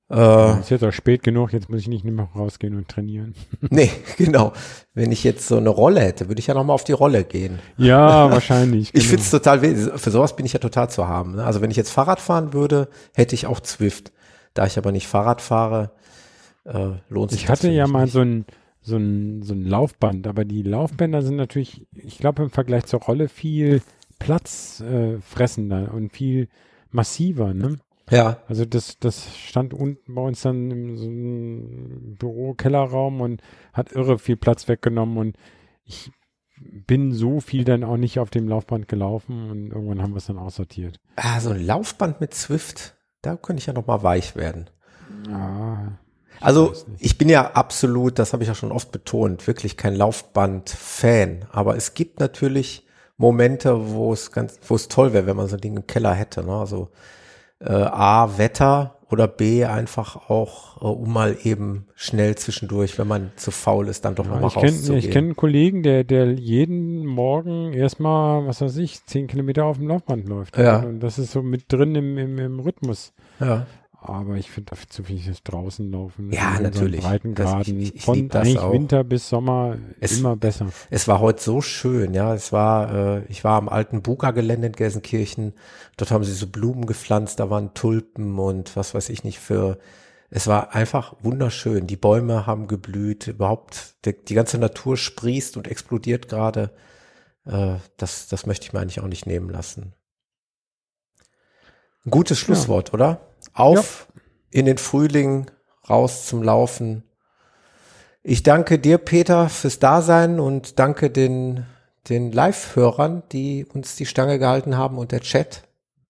Äh, 0.09 0.59
Ist 0.59 0.69
jetzt 0.69 0.83
auch 0.83 0.91
spät 0.91 1.23
genug, 1.23 1.53
jetzt 1.53 1.69
muss 1.69 1.79
ich 1.81 1.87
nicht 1.87 2.03
mehr 2.05 2.29
rausgehen 2.35 2.77
und 2.77 2.87
trainieren. 2.87 3.33
nee, 3.61 3.89
genau. 4.17 4.53
Wenn 4.93 5.11
ich 5.11 5.23
jetzt 5.23 5.47
so 5.47 5.57
eine 5.57 5.69
Rolle 5.69 6.01
hätte, 6.01 6.27
würde 6.27 6.39
ich 6.39 6.47
ja 6.47 6.53
nochmal 6.53 6.75
auf 6.75 6.83
die 6.83 6.91
Rolle 6.91 7.23
gehen. 7.23 7.59
Ja, 7.77 8.29
wahrscheinlich. 8.29 8.89
Ich 8.93 9.09
genau. 9.09 9.09
finde 9.09 9.23
es 9.23 9.31
total, 9.31 9.59
für 9.97 10.11
sowas 10.11 10.35
bin 10.35 10.45
ich 10.45 10.53
ja 10.53 10.59
total 10.59 10.89
zu 10.89 11.07
haben. 11.07 11.35
Ne? 11.35 11.45
Also 11.45 11.61
wenn 11.61 11.71
ich 11.71 11.77
jetzt 11.77 11.91
Fahrrad 11.91 12.19
fahren 12.19 12.53
würde, 12.53 12.89
hätte 13.15 13.33
ich 13.33 13.47
auch 13.47 13.59
Zwift. 13.59 14.11
Da 14.53 14.67
ich 14.67 14.77
aber 14.77 14.91
nicht 14.91 15.07
Fahrrad 15.07 15.41
fahre, 15.41 15.91
äh, 16.65 16.91
lohnt 17.09 17.31
sich 17.31 17.43
Ich 17.43 17.49
hatte 17.49 17.69
ja 17.69 17.87
mal 17.87 18.03
nicht. 18.03 18.13
so 18.13 18.21
ein, 18.21 18.45
so, 18.81 18.97
ein, 18.97 19.41
so 19.43 19.53
ein 19.53 19.65
Laufband, 19.65 20.27
aber 20.27 20.45
die 20.45 20.61
Laufbänder 20.63 21.21
sind 21.21 21.35
natürlich, 21.37 21.85
ich 21.93 22.17
glaube 22.17 22.43
im 22.43 22.49
Vergleich 22.49 22.85
zur 22.85 23.01
Rolle 23.01 23.27
viel 23.29 23.81
Platz 24.19 24.81
äh, 24.81 25.19
fressender 25.21 25.93
und 25.93 26.11
viel 26.13 26.47
massiver. 26.91 27.53
Ne? 27.53 27.77
Ja, 28.09 28.37
Also 28.47 28.65
das, 28.65 28.99
das 28.99 29.35
stand 29.37 29.73
unten 29.73 30.13
bei 30.15 30.21
uns 30.21 30.41
dann 30.41 30.69
im 30.71 30.97
so 30.97 31.05
einem 31.07 32.15
Büro-Kellerraum 32.19 33.21
und 33.21 33.41
hat 33.71 33.91
irre 33.93 34.19
viel 34.19 34.35
Platz 34.35 34.67
weggenommen 34.67 35.17
und 35.17 35.37
ich 35.85 36.11
bin 36.87 37.11
so 37.11 37.39
viel 37.39 37.63
dann 37.63 37.83
auch 37.83 37.97
nicht 37.97 38.19
auf 38.19 38.29
dem 38.29 38.47
Laufband 38.47 38.87
gelaufen 38.87 39.49
und 39.49 39.71
irgendwann 39.71 40.01
haben 40.01 40.13
wir 40.13 40.17
es 40.17 40.27
dann 40.27 40.37
aussortiert. 40.37 40.99
ah, 41.15 41.39
so 41.39 41.49
ein 41.49 41.65
Laufband 41.65 42.21
mit 42.21 42.33
Zwift, 42.33 42.95
da 43.21 43.35
könnte 43.35 43.59
ich 43.61 43.65
ja 43.65 43.73
nochmal 43.73 44.03
weich 44.03 44.35
werden. 44.35 44.69
Ja, 45.27 45.97
Also 46.41 46.73
ich 46.99 47.17
bin 47.17 47.29
ja 47.29 47.51
absolut, 47.51 48.19
das 48.19 48.33
habe 48.33 48.43
ich 48.43 48.49
ja 48.49 48.55
schon 48.55 48.71
oft 48.71 48.91
betont, 48.91 49.47
wirklich 49.47 49.77
kein 49.77 49.95
Laufband-Fan. 49.95 51.45
Aber 51.51 51.75
es 51.77 51.93
gibt 51.93 52.19
natürlich 52.19 52.85
Momente, 53.17 53.91
wo 53.93 54.11
es 54.13 54.31
ganz, 54.31 54.59
wo 54.67 54.75
es 54.75 54.87
toll 54.87 55.13
wäre, 55.13 55.25
wenn 55.25 55.37
man 55.37 55.47
so 55.47 55.55
ein 55.55 55.61
Ding 55.61 55.77
im 55.77 55.87
Keller 55.87 56.13
hätte. 56.13 56.43
Ne? 56.43 56.53
Also 56.53 56.89
äh, 57.59 57.71
A, 57.71 58.37
Wetter 58.37 58.97
oder 59.09 59.27
B, 59.27 59.63
einfach 59.63 60.29
auch, 60.29 60.81
äh, 60.81 60.85
um 60.85 61.13
mal 61.13 61.37
eben 61.43 61.85
schnell 61.95 62.35
zwischendurch, 62.35 62.97
wenn 62.97 63.07
man 63.07 63.31
zu 63.35 63.51
faul 63.51 63.87
ist, 63.87 64.03
dann 64.05 64.15
doch 64.15 64.25
Ja, 64.25 64.31
nochmal 64.31 64.49
ich 64.49 64.55
kenne 64.55 64.71
rauszugehen. 64.71 64.99
ich 64.99 65.11
kenn 65.11 65.25
einen 65.25 65.35
Kollegen, 65.35 65.83
der, 65.83 66.03
der 66.03 66.31
jeden 66.33 67.05
Morgen 67.05 67.73
erstmal, 67.73 68.45
was 68.47 68.59
weiß 68.61 68.77
ich, 68.77 69.05
zehn 69.05 69.27
Kilometer 69.27 69.65
auf 69.65 69.77
dem 69.77 69.87
Laufband 69.87 70.27
läuft. 70.27 70.57
Ja. 70.57 70.79
Und 70.79 70.99
das 70.99 71.19
ist 71.19 71.31
so 71.31 71.41
mit 71.43 71.71
drin 71.71 71.95
im, 71.95 72.17
im, 72.17 72.37
im 72.39 72.59
Rhythmus. 72.59 73.13
ja. 73.39 73.65
Aber 74.09 74.35
ich 74.35 74.51
finde 74.51 74.71
dafür 74.71 74.89
zu 74.89 75.03
viel 75.03 75.21
das 75.25 75.43
draußen 75.43 75.91
laufen. 75.91 76.31
Ja, 76.31 76.59
natürlich. 76.59 77.01
Das- 77.01 77.09
Breitengraden. 77.09 77.79
ich- 77.79 77.95
ich 77.95 78.01
von 78.03 78.27
das 78.29 78.41
eigentlich 78.41 78.59
auch. 78.59 78.73
Winter 78.73 79.03
bis 79.03 79.29
Sommer 79.29 79.77
Es- 79.99 80.19
immer 80.19 80.35
besser. 80.35 80.67
Es 80.89 81.07
war 81.07 81.19
heute 81.19 81.41
so 81.41 81.61
schön, 81.61 82.13
ja. 82.13 82.33
Es 82.33 82.51
war, 82.51 82.93
äh, 83.19 83.25
ich 83.29 83.43
war 83.43 83.57
am 83.57 83.69
alten 83.69 84.01
Buga-Gelände 84.01 84.67
in 84.67 84.73
Gelsenkirchen. 84.73 85.53
Dort 85.97 86.11
haben 86.11 86.23
sie 86.23 86.33
so 86.33 86.47
Blumen 86.47 86.85
gepflanzt, 86.85 87.39
da 87.39 87.49
waren 87.49 87.73
Tulpen 87.73 88.37
und 88.39 88.75
was 88.75 88.93
weiß 88.93 89.09
ich 89.09 89.23
nicht 89.23 89.39
für. 89.39 89.77
Es 90.29 90.47
war 90.47 90.73
einfach 90.73 91.15
wunderschön. 91.21 91.85
Die 91.85 91.95
Bäume 91.97 92.47
haben 92.47 92.67
geblüht, 92.67 93.27
überhaupt 93.27 93.95
die, 94.05 94.13
die 94.25 94.33
ganze 94.33 94.57
Natur 94.57 94.97
sprießt 94.97 95.57
und 95.57 95.67
explodiert 95.67 96.27
gerade. 96.27 96.71
Äh, 97.45 97.75
das, 97.97 98.27
das 98.29 98.45
möchte 98.45 98.65
ich 98.65 98.73
mir 98.73 98.79
eigentlich 98.79 98.99
auch 99.01 99.07
nicht 99.07 99.27
nehmen 99.27 99.49
lassen. 99.49 99.93
Ein 102.05 102.09
gutes 102.11 102.37
Schlusswort, 102.39 102.93
oder? 102.93 103.21
Auf 103.53 104.07
in 104.51 104.65
den 104.65 104.77
Frühling, 104.77 105.47
raus 105.89 106.27
zum 106.27 106.43
Laufen. 106.43 107.03
Ich 108.21 108.43
danke 108.43 108.79
dir, 108.79 108.97
Peter, 108.97 109.49
fürs 109.49 109.79
Dasein 109.79 110.39
und 110.39 110.79
danke 110.79 111.09
den, 111.09 111.65
den 112.09 112.31
Live-Hörern, 112.31 113.23
die 113.31 113.65
uns 113.65 113.95
die 113.95 114.05
Stange 114.05 114.39
gehalten 114.39 114.77
haben 114.77 114.97
und 114.97 115.11
der 115.11 115.21
Chat. 115.21 115.63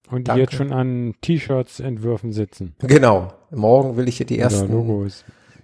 Und 0.09 0.19
die 0.19 0.23
Danke. 0.25 0.41
jetzt 0.41 0.53
schon 0.53 0.71
an 0.71 1.15
T-Shirts-Entwürfen 1.21 2.33
sitzen. 2.33 2.75
Genau. 2.79 3.33
Morgen 3.49 3.97
will 3.97 4.07
ich 4.07 4.17
hier 4.17 4.25
die 4.25 4.37
ersten. 4.37 4.71
Logos. 4.71 5.23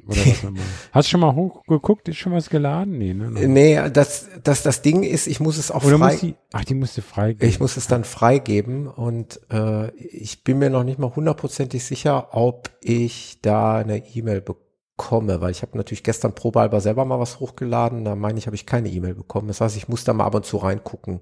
Oder 0.09 0.25
was 0.25 0.43
immer. 0.43 0.59
Hast 0.91 1.07
du 1.07 1.11
schon 1.11 1.19
mal 1.19 1.35
hochgeguckt? 1.35 2.07
Ist 2.07 2.17
schon 2.17 2.33
was 2.33 2.49
geladen? 2.49 2.97
Nee, 2.97 3.13
ne? 3.13 3.29
Noch. 3.29 3.41
Nee, 3.41 3.89
das, 3.91 4.27
das, 4.43 4.63
das 4.63 4.81
Ding 4.81 5.03
ist, 5.03 5.27
ich 5.27 5.39
muss 5.39 5.57
es 5.57 5.69
auch 5.69 5.83
Oder 5.83 5.99
frei, 5.99 6.11
muss 6.11 6.19
die, 6.21 6.35
ach, 6.51 6.65
die 6.65 6.73
musste 6.73 7.01
freigeben. 7.01 7.47
ich 7.47 7.59
muss 7.59 7.77
es 7.77 7.87
dann 7.87 8.03
freigeben 8.03 8.87
und 8.87 9.39
äh, 9.51 9.91
ich 9.95 10.43
bin 10.43 10.57
mir 10.57 10.69
noch 10.69 10.83
nicht 10.83 10.97
mal 10.97 11.15
hundertprozentig 11.15 11.83
sicher, 11.83 12.29
ob 12.31 12.71
ich 12.81 13.39
da 13.41 13.77
eine 13.77 13.97
E-Mail 14.15 14.41
bekomme, 14.41 15.41
weil 15.41 15.51
ich 15.51 15.61
habe 15.61 15.77
natürlich 15.77 16.03
gestern 16.03 16.33
probehalber 16.33 16.81
selber 16.81 17.05
mal 17.05 17.19
was 17.19 17.39
hochgeladen, 17.39 18.03
da 18.03 18.15
meine 18.15 18.39
ich, 18.39 18.47
habe 18.47 18.55
ich 18.55 18.65
keine 18.65 18.89
E-Mail 18.89 19.13
bekommen. 19.13 19.47
Das 19.47 19.61
heißt, 19.61 19.77
ich 19.77 19.87
muss 19.87 20.03
da 20.03 20.13
mal 20.13 20.25
ab 20.25 20.35
und 20.35 20.45
zu 20.45 20.57
reingucken 20.57 21.21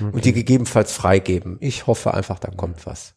und 0.00 0.24
die 0.24 0.32
gegebenenfalls 0.32 0.92
freigeben. 0.92 1.56
Ich 1.60 1.86
hoffe 1.86 2.14
einfach, 2.14 2.38
da 2.38 2.50
kommt 2.50 2.86
was. 2.86 3.14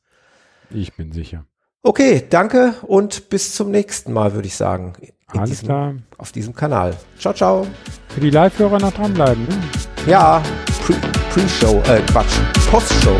Ich 0.72 0.96
bin 0.96 1.12
sicher. 1.12 1.46
Okay, 1.84 2.24
danke 2.30 2.76
und 2.84 3.30
bis 3.30 3.56
zum 3.56 3.72
nächsten 3.72 4.14
Mal, 4.14 4.34
würde 4.34 4.48
ich 4.48 4.56
sagen. 4.56 4.94
Alles 5.28 5.50
diesem, 5.50 5.66
klar. 5.66 5.94
Auf 6.18 6.32
diesem 6.32 6.54
Kanal. 6.54 6.96
Ciao, 7.18 7.34
ciao. 7.34 7.66
Für 8.10 8.20
die 8.20 8.30
Live-Hörer 8.30 8.80
noch 8.80 8.94
dranbleiben. 8.94 9.48
Ne? 9.48 9.56
Ja, 10.06 10.44
Pre- 10.86 10.94
Pre-Show, 11.34 11.82
äh, 11.88 12.02
Quatsch, 12.12 12.38
Post-Show. 12.70 13.16